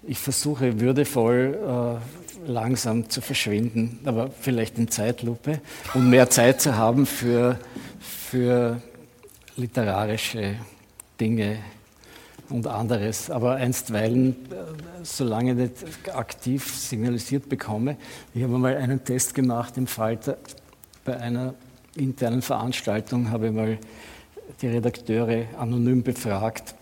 ich 0.06 0.18
versuche 0.18 0.80
würdevoll 0.80 1.58
äh, 2.00 2.17
langsam 2.48 3.08
zu 3.08 3.20
verschwinden, 3.20 4.00
aber 4.04 4.30
vielleicht 4.30 4.78
in 4.78 4.88
Zeitlupe 4.88 5.60
und 5.94 6.10
mehr 6.10 6.28
Zeit 6.30 6.60
zu 6.60 6.76
haben 6.76 7.06
für, 7.06 7.58
für 8.00 8.80
literarische 9.56 10.56
Dinge 11.20 11.58
und 12.48 12.66
anderes. 12.66 13.30
Aber 13.30 13.56
einstweilen, 13.56 14.32
äh, 14.50 14.54
solange 15.02 15.52
ich 15.52 15.56
nicht 15.56 16.14
aktiv 16.14 16.74
signalisiert 16.74 17.48
bekomme, 17.48 17.96
ich 18.34 18.42
habe 18.42 18.58
mal 18.58 18.76
einen 18.76 19.04
Test 19.04 19.34
gemacht 19.34 19.76
im 19.76 19.86
Falter 19.86 20.38
bei 21.04 21.16
einer 21.18 21.54
internen 21.96 22.42
Veranstaltung, 22.42 23.30
habe 23.30 23.48
ich 23.48 23.52
mal 23.52 23.78
die 24.62 24.68
Redakteure 24.68 25.44
anonym 25.58 26.02
befragt, 26.02 26.74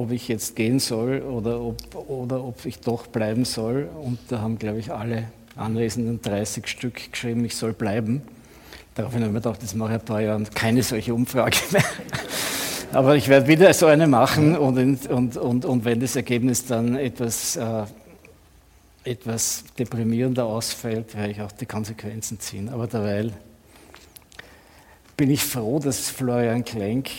ob 0.00 0.12
ich 0.12 0.28
jetzt 0.28 0.56
gehen 0.56 0.78
soll 0.78 1.20
oder 1.20 1.60
ob, 1.60 1.76
oder 2.08 2.42
ob 2.42 2.64
ich 2.64 2.80
doch 2.80 3.06
bleiben 3.06 3.44
soll. 3.44 3.88
Und 4.02 4.18
da 4.28 4.40
haben, 4.40 4.58
glaube 4.58 4.78
ich, 4.78 4.92
alle 4.92 5.24
Anwesenden 5.56 6.22
30 6.22 6.66
Stück 6.66 7.12
geschrieben, 7.12 7.44
ich 7.44 7.54
soll 7.54 7.74
bleiben. 7.74 8.22
Daraufhin 8.94 9.20
habe 9.20 9.28
ich 9.28 9.32
mir 9.34 9.40
gedacht, 9.40 9.62
das 9.62 9.74
mache 9.74 9.94
ich 9.94 10.00
ein 10.00 10.04
paar 10.04 10.20
Jahre 10.20 10.42
keine 10.54 10.82
solche 10.82 11.14
Umfrage 11.14 11.58
mehr. 11.70 11.84
Aber 12.92 13.14
ich 13.14 13.28
werde 13.28 13.46
wieder 13.46 13.72
so 13.72 13.86
eine 13.86 14.06
machen 14.06 14.56
und, 14.56 15.06
und, 15.06 15.36
und, 15.36 15.64
und 15.64 15.84
wenn 15.84 16.00
das 16.00 16.16
Ergebnis 16.16 16.66
dann 16.66 16.96
etwas, 16.96 17.56
äh, 17.56 17.84
etwas 19.04 19.64
deprimierender 19.78 20.44
ausfällt, 20.44 21.14
werde 21.16 21.30
ich 21.30 21.40
auch 21.40 21.52
die 21.52 21.66
Konsequenzen 21.66 22.40
ziehen. 22.40 22.68
Aber 22.68 22.88
derweil 22.88 23.32
bin 25.16 25.30
ich 25.30 25.44
froh, 25.44 25.78
dass 25.78 26.08
Florian 26.08 26.64
Klenk 26.64 27.10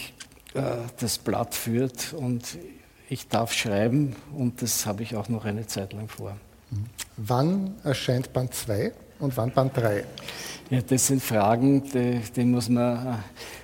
das 0.54 1.18
Blatt 1.18 1.56
führt 1.56 2.14
und 2.14 2.58
ich 3.10 3.28
darf 3.28 3.54
schreiben 3.54 4.16
und 4.38 4.62
das 4.62 4.86
habe 4.86 5.04
ich 5.04 5.16
auch 5.16 5.30
noch 5.30 5.46
eine 5.46 5.68
Zeit 5.68 5.94
lang 5.94 6.08
vor. 6.08 6.36
Wann 7.18 7.76
erscheint 7.84 8.32
Band 8.34 8.54
2 8.54 8.94
und 9.20 9.36
wann 9.38 9.52
Band 9.52 9.76
3? 9.76 10.06
Ja, 10.70 10.82
das 10.82 11.08
sind 11.08 11.22
Fragen, 11.22 11.84
die, 11.92 12.22
die 12.34 12.46
muss 12.46 12.70
man. 12.70 13.06
Äh, 13.06 13.18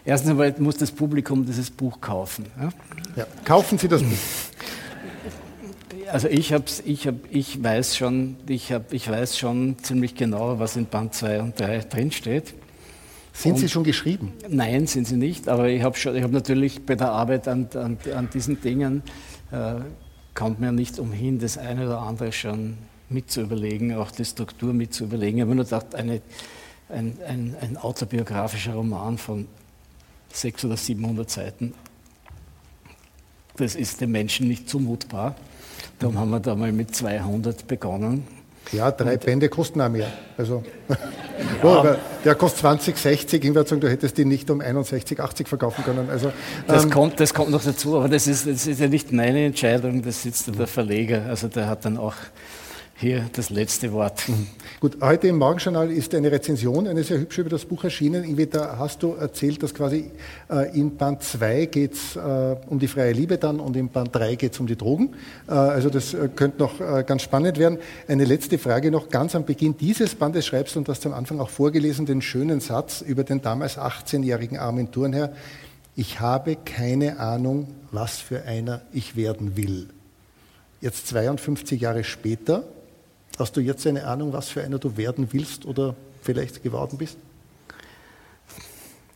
erstens 0.03 0.31
einmal 0.31 0.53
muss 0.59 0.75
das 0.75 0.91
Publikum 0.91 1.45
dieses 1.45 1.71
Buch 1.71 2.01
kaufen. 2.01 2.45
Ja? 2.59 2.69
Ja, 3.15 3.27
kaufen 3.45 3.77
Sie 3.77 3.87
das 3.87 4.03
Buch. 4.03 4.11
Also 6.09 6.29
ich, 6.29 6.53
hab's, 6.53 6.81
ich, 6.85 7.05
hab, 7.05 7.15
ich, 7.31 7.61
weiß 7.61 7.97
schon, 7.97 8.37
ich, 8.47 8.71
hab, 8.71 8.93
ich 8.93 9.09
weiß 9.09 9.37
schon 9.37 9.75
ziemlich 9.83 10.15
genau, 10.15 10.57
was 10.57 10.77
in 10.77 10.85
Band 10.85 11.13
2 11.13 11.41
und 11.41 11.59
3 11.59 11.79
drinsteht. 11.79 12.53
Sind 13.37 13.53
und 13.53 13.57
Sie 13.59 13.69
schon 13.69 13.83
geschrieben? 13.83 14.33
Nein, 14.49 14.87
sind 14.87 15.07
Sie 15.07 15.17
nicht, 15.17 15.47
aber 15.47 15.69
ich 15.69 15.83
habe 15.83 15.95
hab 15.97 16.31
natürlich 16.31 16.85
bei 16.85 16.95
der 16.95 17.11
Arbeit 17.11 17.47
an, 17.47 17.67
an, 17.75 17.97
an 18.15 18.29
diesen 18.33 18.59
Dingen, 18.61 19.03
äh, 19.51 19.75
kommt 20.33 20.59
mir 20.59 20.71
nicht 20.71 20.97
umhin, 20.99 21.39
das 21.39 21.57
eine 21.57 21.85
oder 21.85 22.01
andere 22.01 22.31
schon 22.31 22.77
mitzuüberlegen, 23.09 23.95
auch 23.95 24.11
die 24.11 24.25
Struktur 24.25 24.73
mitzuüberlegen. 24.73 25.37
Ich 25.37 25.41
habe 25.43 25.55
nur 25.55 25.65
gedacht, 25.65 25.95
eine 25.95 26.21
ein, 26.89 27.17
ein, 27.27 27.55
ein 27.59 27.77
autobiografischer 27.77 28.73
Roman 28.73 29.17
von 29.17 29.47
600 30.31 30.65
oder 30.65 30.77
700 30.77 31.29
Seiten. 31.29 31.73
Das 33.57 33.75
ist 33.75 34.01
den 34.01 34.11
Menschen 34.11 34.47
nicht 34.47 34.69
zumutbar. 34.69 35.35
Darum 35.99 36.17
haben 36.17 36.29
wir 36.29 36.39
da 36.39 36.55
mal 36.55 36.71
mit 36.71 36.95
200 36.95 37.67
begonnen. 37.67 38.27
Ja, 38.71 38.91
drei 38.91 39.13
und, 39.13 39.25
Bände 39.25 39.49
kosten 39.49 39.81
auch 39.81 39.89
mehr. 39.89 40.07
Also, 40.37 40.63
ja. 41.63 41.97
der 42.25 42.35
kostet 42.35 42.61
20, 42.61 42.97
60. 42.97 43.43
Ich 43.43 43.53
würde 43.53 43.69
sagen, 43.69 43.81
du 43.81 43.89
hättest 43.89 44.17
ihn 44.19 44.27
nicht 44.27 44.49
um 44.49 44.61
61, 44.61 45.19
80 45.19 45.47
verkaufen 45.47 45.83
können. 45.83 46.09
Also, 46.09 46.31
das, 46.67 46.83
ähm, 46.83 46.89
kommt, 46.89 47.19
das 47.19 47.33
kommt 47.33 47.51
noch 47.51 47.63
dazu, 47.63 47.97
aber 47.97 48.09
das 48.09 48.27
ist, 48.27 48.47
das 48.47 48.67
ist 48.67 48.79
ja 48.79 48.87
nicht 48.87 49.11
meine 49.11 49.45
Entscheidung, 49.45 50.01
das 50.01 50.23
sitzt 50.23 50.47
der 50.57 50.67
Verleger. 50.67 51.25
Also 51.27 51.47
der 51.47 51.67
hat 51.67 51.85
dann 51.85 51.97
auch 51.97 52.15
hier 52.99 53.29
das 53.33 53.51
letzte 53.51 53.93
Wort. 53.93 54.27
Mhm. 54.27 54.47
Gut, 54.79 54.97
heute 55.01 55.27
im 55.27 55.37
Morgenjournal 55.37 55.91
ist 55.91 56.15
eine 56.15 56.31
Rezension, 56.31 56.87
eine 56.87 57.03
sehr 57.03 57.19
hübsche 57.19 57.41
über 57.41 57.49
das 57.51 57.63
Buch 57.63 57.83
erschienen. 57.83 58.23
Irgendwie, 58.23 58.47
da 58.47 58.77
hast 58.79 59.03
du 59.03 59.13
erzählt, 59.13 59.61
dass 59.61 59.75
quasi 59.75 60.09
äh, 60.49 60.75
in 60.75 60.97
Band 60.97 61.21
2 61.21 61.67
geht 61.67 61.93
es 61.93 62.15
äh, 62.15 62.55
um 62.67 62.79
die 62.79 62.87
freie 62.87 63.13
Liebe 63.13 63.37
dann 63.37 63.59
und 63.59 63.75
in 63.77 63.89
Band 63.89 64.15
3 64.15 64.35
geht 64.35 64.53
es 64.53 64.59
um 64.59 64.65
die 64.65 64.75
Drogen. 64.75 65.13
Äh, 65.47 65.51
also 65.51 65.91
das 65.91 66.15
äh, 66.15 66.27
könnte 66.35 66.57
noch 66.57 66.81
äh, 66.81 67.03
ganz 67.05 67.21
spannend 67.21 67.59
werden. 67.59 67.77
Eine 68.07 68.25
letzte 68.25 68.57
Frage 68.57 68.89
noch. 68.89 69.09
Ganz 69.09 69.35
am 69.35 69.45
Beginn 69.45 69.77
dieses 69.77 70.15
Bandes 70.15 70.47
schreibst 70.47 70.73
du, 70.73 70.79
und 70.79 70.89
das 70.89 71.05
am 71.05 71.13
Anfang 71.13 71.39
auch 71.39 71.49
vorgelesen, 71.49 72.07
den 72.07 72.23
schönen 72.23 72.61
Satz 72.61 73.01
über 73.01 73.23
den 73.23 73.43
damals 73.43 73.77
18-jährigen 73.77 74.57
Armin 74.57 74.91
Thurnherr. 74.91 75.33
Ich 75.95 76.19
habe 76.19 76.55
keine 76.55 77.19
Ahnung, 77.19 77.67
was 77.91 78.17
für 78.17 78.43
einer 78.43 78.81
ich 78.91 79.15
werden 79.15 79.55
will. 79.55 79.87
Jetzt 80.81 81.07
52 81.07 81.79
Jahre 81.79 82.03
später 82.03 82.63
Hast 83.37 83.55
du 83.55 83.61
jetzt 83.61 83.85
eine 83.85 84.05
Ahnung, 84.05 84.33
was 84.33 84.49
für 84.49 84.63
einer 84.63 84.79
du 84.79 84.97
werden 84.97 85.27
willst 85.31 85.65
oder 85.65 85.95
vielleicht 86.23 86.63
geworden 86.63 86.97
bist? 86.97 87.17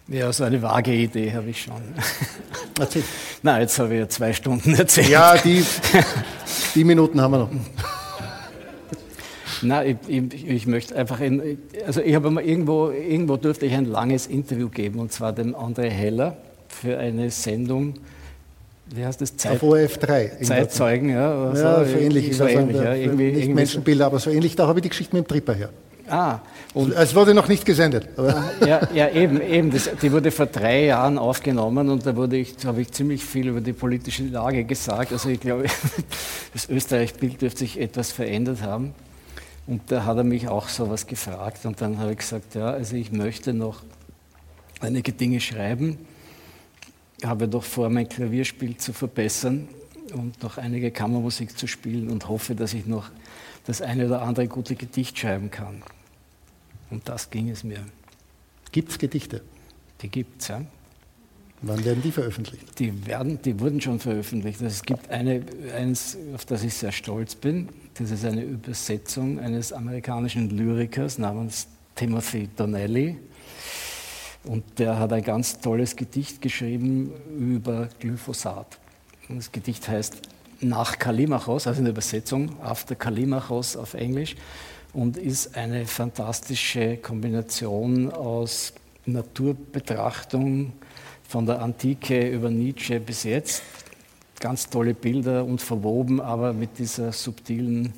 Ja, 0.07 0.31
so 0.31 0.43
eine 0.43 0.61
vage 0.61 0.93
Idee 0.93 1.33
habe 1.33 1.49
ich 1.49 1.63
schon. 1.63 1.81
Erzähl. 2.79 3.03
Na, 3.41 3.59
jetzt 3.59 3.79
habe 3.79 3.93
ich 3.93 3.99
ja 3.99 4.09
zwei 4.09 4.33
Stunden 4.33 4.75
erzählt. 4.75 5.09
Ja, 5.09 5.37
die, 5.37 5.65
die 6.75 6.83
Minuten 6.83 7.19
haben 7.19 7.31
wir 7.31 7.37
noch. 7.39 7.49
Na, 9.63 9.85
ich, 9.85 9.97
ich, 10.07 10.47
ich, 10.47 10.67
möchte 10.67 10.95
einfach, 10.95 11.19
in, 11.19 11.59
also 11.85 12.01
ich 12.01 12.13
habe 12.13 12.29
mal 12.29 12.43
irgendwo, 12.43 12.89
irgendwo 12.89 13.37
durfte 13.37 13.65
ich 13.65 13.73
ein 13.73 13.85
langes 13.85 14.27
Interview 14.27 14.69
geben, 14.69 14.99
und 14.99 15.11
zwar 15.11 15.33
dem 15.33 15.55
André 15.55 15.89
Heller 15.89 16.37
für 16.67 16.97
eine 16.97 17.31
Sendung, 17.31 17.95
wie 18.95 19.05
heißt 19.05 19.21
das? 19.21 19.37
Zeit, 19.37 19.53
Auf 19.53 19.63
ORF 19.63 19.97
3. 19.97 20.37
Zeitzeugen, 20.41 21.09
ja. 21.09 21.55
So, 21.55 21.61
ja, 21.61 21.85
so 21.85 21.97
ähnlich. 21.97 22.35
So 22.35 22.45
ähnlich 22.45 22.77
ja. 22.77 22.93
irgendwie, 22.93 23.25
nicht 23.25 23.37
irgendwie 23.37 23.53
Menschenbilder, 23.53 24.05
aber 24.05 24.19
so 24.19 24.29
ähnlich. 24.29 24.55
Da 24.55 24.67
habe 24.67 24.79
ich 24.79 24.83
die 24.83 24.89
Geschichte 24.89 25.15
mit 25.15 25.25
dem 25.25 25.27
Tripper 25.27 25.53
her. 25.53 25.69
Ah. 26.07 26.39
Und 26.73 26.93
es 26.93 27.15
wurde 27.15 27.33
noch 27.33 27.47
nicht 27.47 27.65
gesendet. 27.65 28.09
ja, 28.65 28.87
ja, 28.93 29.09
eben, 29.09 29.41
eben. 29.41 29.71
Das, 29.71 29.89
die 30.01 30.11
wurde 30.11 30.31
vor 30.31 30.45
drei 30.45 30.85
Jahren 30.85 31.17
aufgenommen 31.17 31.89
und 31.89 32.05
da 32.05 32.15
wurde 32.15 32.37
ich, 32.37 32.55
habe 32.65 32.81
ich 32.81 32.91
ziemlich 32.91 33.23
viel 33.23 33.47
über 33.47 33.61
die 33.61 33.73
politische 33.73 34.23
Lage 34.23 34.63
gesagt. 34.63 35.11
Also 35.13 35.29
ich 35.29 35.39
glaube, 35.39 35.65
das 36.53 36.69
Österreich-Bild 36.69 37.41
dürfte 37.41 37.59
sich 37.59 37.79
etwas 37.79 38.11
verändert 38.11 38.61
haben. 38.61 38.93
Und 39.67 39.83
da 39.87 40.05
hat 40.05 40.17
er 40.17 40.23
mich 40.23 40.47
auch 40.47 40.67
so 40.67 40.89
was 40.89 41.07
gefragt 41.07 41.65
und 41.65 41.79
dann 41.81 41.99
habe 41.99 42.11
ich 42.11 42.17
gesagt, 42.17 42.55
ja, 42.55 42.71
also 42.71 42.95
ich 42.95 43.11
möchte 43.11 43.53
noch 43.53 43.83
einige 44.81 45.13
Dinge 45.13 45.39
schreiben 45.39 45.97
habe 47.23 47.47
doch 47.47 47.63
vor, 47.63 47.89
mein 47.89 48.07
Klavierspiel 48.07 48.77
zu 48.77 48.93
verbessern 48.93 49.67
und 50.13 50.41
noch 50.43 50.57
einige 50.57 50.91
Kammermusik 50.91 51.57
zu 51.57 51.67
spielen 51.67 52.09
und 52.09 52.27
hoffe, 52.27 52.55
dass 52.55 52.73
ich 52.73 52.85
noch 52.85 53.09
das 53.65 53.81
eine 53.81 54.07
oder 54.07 54.21
andere 54.21 54.47
gute 54.47 54.75
Gedicht 54.75 55.17
schreiben 55.17 55.51
kann. 55.51 55.83
Und 56.89 57.07
das 57.07 57.29
ging 57.29 57.49
es 57.49 57.63
mir. 57.63 57.85
Gibt 58.71 58.91
es 58.91 58.97
Gedichte? 58.97 59.41
Die 60.01 60.09
gibt 60.09 60.41
es, 60.41 60.47
ja. 60.49 60.65
Wann 61.63 61.85
werden 61.85 62.01
die 62.01 62.11
veröffentlicht? 62.11 62.79
Die, 62.79 63.05
werden, 63.05 63.39
die 63.43 63.59
wurden 63.59 63.79
schon 63.79 63.99
veröffentlicht. 63.99 64.61
Also 64.61 64.73
es 64.73 64.81
gibt 64.81 65.09
eine, 65.09 65.43
eins, 65.75 66.17
auf 66.33 66.45
das 66.45 66.63
ich 66.63 66.73
sehr 66.73 66.91
stolz 66.91 67.35
bin. 67.35 67.69
Das 67.93 68.09
ist 68.09 68.25
eine 68.25 68.43
Übersetzung 68.43 69.39
eines 69.39 69.71
amerikanischen 69.71 70.49
Lyrikers 70.49 71.19
namens 71.19 71.67
Timothy 71.95 72.49
Donnelly. 72.55 73.17
Und 74.43 74.79
der 74.79 74.97
hat 74.97 75.13
ein 75.13 75.23
ganz 75.23 75.59
tolles 75.59 75.95
Gedicht 75.95 76.41
geschrieben 76.41 77.13
über 77.37 77.89
Glyphosat. 77.99 78.79
Und 79.29 79.37
das 79.37 79.51
Gedicht 79.51 79.87
heißt 79.87 80.21
Nach 80.61 80.97
Kalimachos, 80.97 81.67
also 81.67 81.79
in 81.79 81.85
der 81.85 81.91
Übersetzung 81.91 82.59
After 82.61 82.95
Kalimachos 82.95 83.75
auf 83.75 83.93
Englisch, 83.93 84.35
und 84.93 85.17
ist 85.17 85.55
eine 85.55 85.85
fantastische 85.85 86.97
Kombination 86.97 88.11
aus 88.11 88.73
Naturbetrachtung 89.05 90.73
von 91.27 91.45
der 91.45 91.61
Antike 91.61 92.29
über 92.29 92.49
Nietzsche 92.49 92.99
bis 92.99 93.23
jetzt. 93.23 93.63
Ganz 94.39 94.69
tolle 94.69 94.93
Bilder 94.93 95.45
und 95.45 95.61
verwoben, 95.61 96.19
aber 96.19 96.51
mit 96.51 96.77
dieser 96.77 97.11
subtilen 97.11 97.93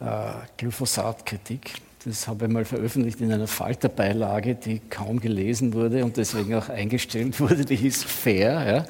äh, 0.00 0.32
Glyphosat-Kritik. 0.56 1.85
Das 2.06 2.28
habe 2.28 2.46
ich 2.46 2.52
mal 2.52 2.64
veröffentlicht 2.64 3.20
in 3.20 3.32
einer 3.32 3.48
Falterbeilage, 3.48 4.54
die 4.54 4.78
kaum 4.78 5.18
gelesen 5.18 5.74
wurde 5.74 6.04
und 6.04 6.16
deswegen 6.16 6.54
auch 6.54 6.68
eingestellt 6.68 7.40
wurde. 7.40 7.64
Die 7.64 7.74
hieß 7.74 8.04
Fair. 8.04 8.64
Ja. 8.64 8.86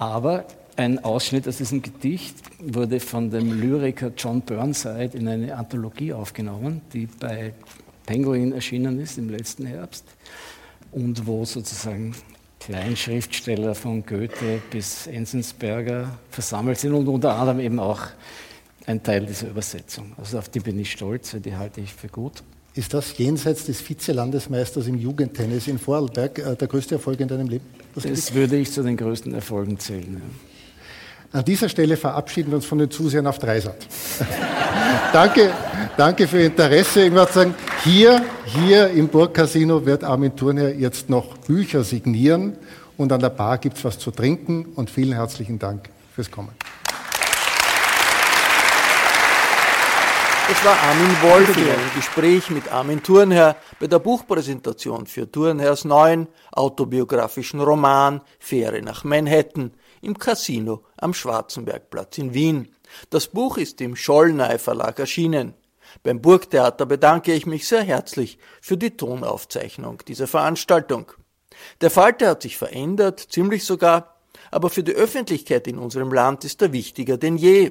Aber 0.00 0.46
ein 0.74 1.04
Ausschnitt 1.04 1.46
aus 1.46 1.58
diesem 1.58 1.80
Gedicht 1.80 2.34
wurde 2.58 2.98
von 2.98 3.30
dem 3.30 3.52
Lyriker 3.60 4.10
John 4.16 4.40
Burnside 4.40 5.16
in 5.16 5.28
eine 5.28 5.56
Anthologie 5.56 6.12
aufgenommen, 6.12 6.80
die 6.92 7.06
bei 7.06 7.52
Penguin 8.04 8.50
erschienen 8.50 8.98
ist 8.98 9.16
im 9.16 9.30
letzten 9.30 9.66
Herbst 9.66 10.04
und 10.90 11.28
wo 11.28 11.44
sozusagen 11.44 12.16
Kleinschriftsteller 12.58 13.76
von 13.76 14.04
Goethe 14.04 14.60
bis 14.72 15.06
Enzensberger 15.06 16.18
versammelt 16.30 16.78
sind 16.78 16.94
und 16.94 17.06
unter 17.06 17.36
anderem 17.36 17.60
eben 17.60 17.78
auch 17.78 18.00
ein 18.86 19.02
Teil 19.02 19.26
dieser 19.26 19.48
Übersetzung. 19.48 20.12
Also 20.16 20.38
auf 20.38 20.48
die 20.48 20.60
bin 20.60 20.78
ich 20.78 20.92
stolz, 20.92 21.34
weil 21.34 21.40
die 21.40 21.56
halte 21.56 21.80
ich 21.80 21.92
für 21.92 22.08
gut. 22.08 22.42
Ist 22.74 22.94
das 22.94 23.16
jenseits 23.18 23.66
des 23.66 23.80
Vize-Landesmeisters 23.80 24.86
im 24.86 24.96
Jugendtennis 24.96 25.66
in 25.66 25.78
Vorarlberg 25.78 26.38
äh, 26.38 26.56
der 26.56 26.68
größte 26.68 26.94
Erfolg 26.94 27.18
in 27.20 27.28
deinem 27.28 27.48
Leben? 27.48 27.64
Das, 27.94 28.04
das 28.04 28.32
würde 28.32 28.56
ich 28.56 28.70
zu 28.70 28.82
den 28.82 28.96
größten 28.96 29.34
Erfolgen 29.34 29.78
zählen. 29.78 30.14
Ja. 30.14 31.38
An 31.40 31.44
dieser 31.44 31.68
Stelle 31.68 31.96
verabschieden 31.96 32.50
wir 32.50 32.56
uns 32.56 32.66
von 32.66 32.78
den 32.78 32.90
Zusehern 32.90 33.26
auf 33.26 33.38
Dreisat. 33.38 33.86
danke, 35.12 35.52
danke 35.96 36.26
für 36.26 36.40
Ihr 36.40 36.46
Interesse. 36.46 37.04
Ich 37.04 37.12
würde 37.12 37.32
sagen, 37.32 37.54
hier, 37.84 38.24
hier 38.46 38.90
im 38.90 39.08
Burgcasino 39.08 39.84
wird 39.86 40.02
Armin 40.02 40.34
Thurnherr 40.34 40.74
jetzt 40.74 41.08
noch 41.08 41.38
Bücher 41.38 41.84
signieren 41.84 42.56
und 42.96 43.12
an 43.12 43.20
der 43.20 43.30
Bar 43.30 43.58
gibt 43.58 43.78
es 43.78 43.84
was 43.84 43.98
zu 43.98 44.10
trinken 44.10 44.66
und 44.74 44.90
vielen 44.90 45.12
herzlichen 45.12 45.58
Dank 45.58 45.88
fürs 46.14 46.30
Kommen. 46.30 46.50
Es 50.52 50.64
war 50.64 50.76
Armin 50.76 51.22
Wolf 51.22 51.56
in 51.56 51.70
einem 51.70 51.94
Gespräch 51.94 52.50
mit 52.50 52.72
Armin 52.72 53.00
Thurnherr 53.00 53.56
bei 53.78 53.86
der 53.86 54.00
Buchpräsentation 54.00 55.06
für 55.06 55.30
Thurnherrs 55.30 55.84
neuen 55.84 56.26
autobiografischen 56.50 57.60
Roman 57.60 58.20
Fähre 58.40 58.82
nach 58.82 59.04
Manhattan 59.04 59.72
im 60.02 60.18
Casino 60.18 60.82
am 60.96 61.14
Schwarzenbergplatz 61.14 62.18
in 62.18 62.34
Wien. 62.34 62.74
Das 63.10 63.28
Buch 63.28 63.58
ist 63.58 63.80
im 63.80 63.94
Schollnei 63.94 64.58
Verlag 64.58 64.98
erschienen. 64.98 65.54
Beim 66.02 66.20
Burgtheater 66.20 66.84
bedanke 66.84 67.32
ich 67.32 67.46
mich 67.46 67.68
sehr 67.68 67.84
herzlich 67.84 68.36
für 68.60 68.76
die 68.76 68.96
Tonaufzeichnung 68.96 70.02
dieser 70.08 70.26
Veranstaltung. 70.26 71.12
Der 71.80 71.90
Falter 71.90 72.30
hat 72.30 72.42
sich 72.42 72.56
verändert, 72.56 73.20
ziemlich 73.20 73.64
sogar, 73.64 74.16
aber 74.50 74.68
für 74.68 74.82
die 74.82 74.94
Öffentlichkeit 74.94 75.68
in 75.68 75.78
unserem 75.78 76.12
Land 76.12 76.44
ist 76.44 76.60
er 76.60 76.72
wichtiger 76.72 77.18
denn 77.18 77.36
je. 77.36 77.70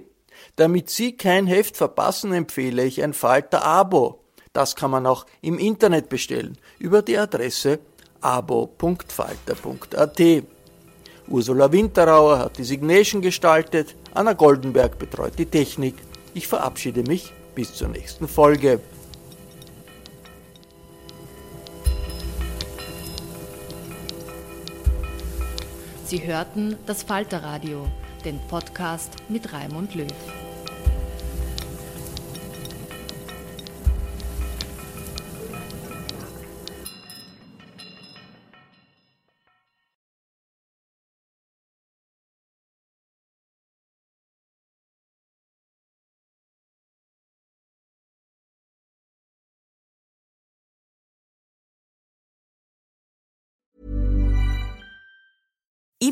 Damit 0.56 0.90
Sie 0.90 1.16
kein 1.16 1.48
Heft 1.48 1.78
verpassen, 1.78 2.34
empfehle 2.34 2.84
ich 2.84 3.04
ein 3.04 3.14
Falter-Abo. 3.14 4.20
Das 4.54 4.76
kann 4.76 4.92
man 4.92 5.06
auch 5.06 5.26
im 5.42 5.60
Internet 5.60 6.10
bestellen 6.10 6.58
über 6.80 7.02
die 7.02 7.18
Adresse 7.18 7.80
abo.falter.at. 8.22 10.22
Ursula 11.28 11.72
Winterauer 11.72 12.40
hat 12.40 12.58
die 12.58 12.64
Signation 12.64 13.22
gestaltet, 13.22 13.96
Anna 14.14 14.34
Goldenberg 14.34 14.98
betreut 14.98 15.34
die 15.38 15.46
Technik. 15.46 15.96
Ich 16.34 16.48
verabschiede 16.48 17.04
mich 17.04 17.32
bis 17.54 17.76
zur 17.76 17.90
nächsten 17.90 18.28
Folge. 18.28 18.80
Sie 26.06 26.26
hörten 26.26 26.76
das 26.88 27.04
Falterradio, 27.04 27.86
den 28.26 28.40
Podcast 28.50 29.12
mit 29.30 29.54
Raimund 29.54 29.96
Löw. 29.96 30.49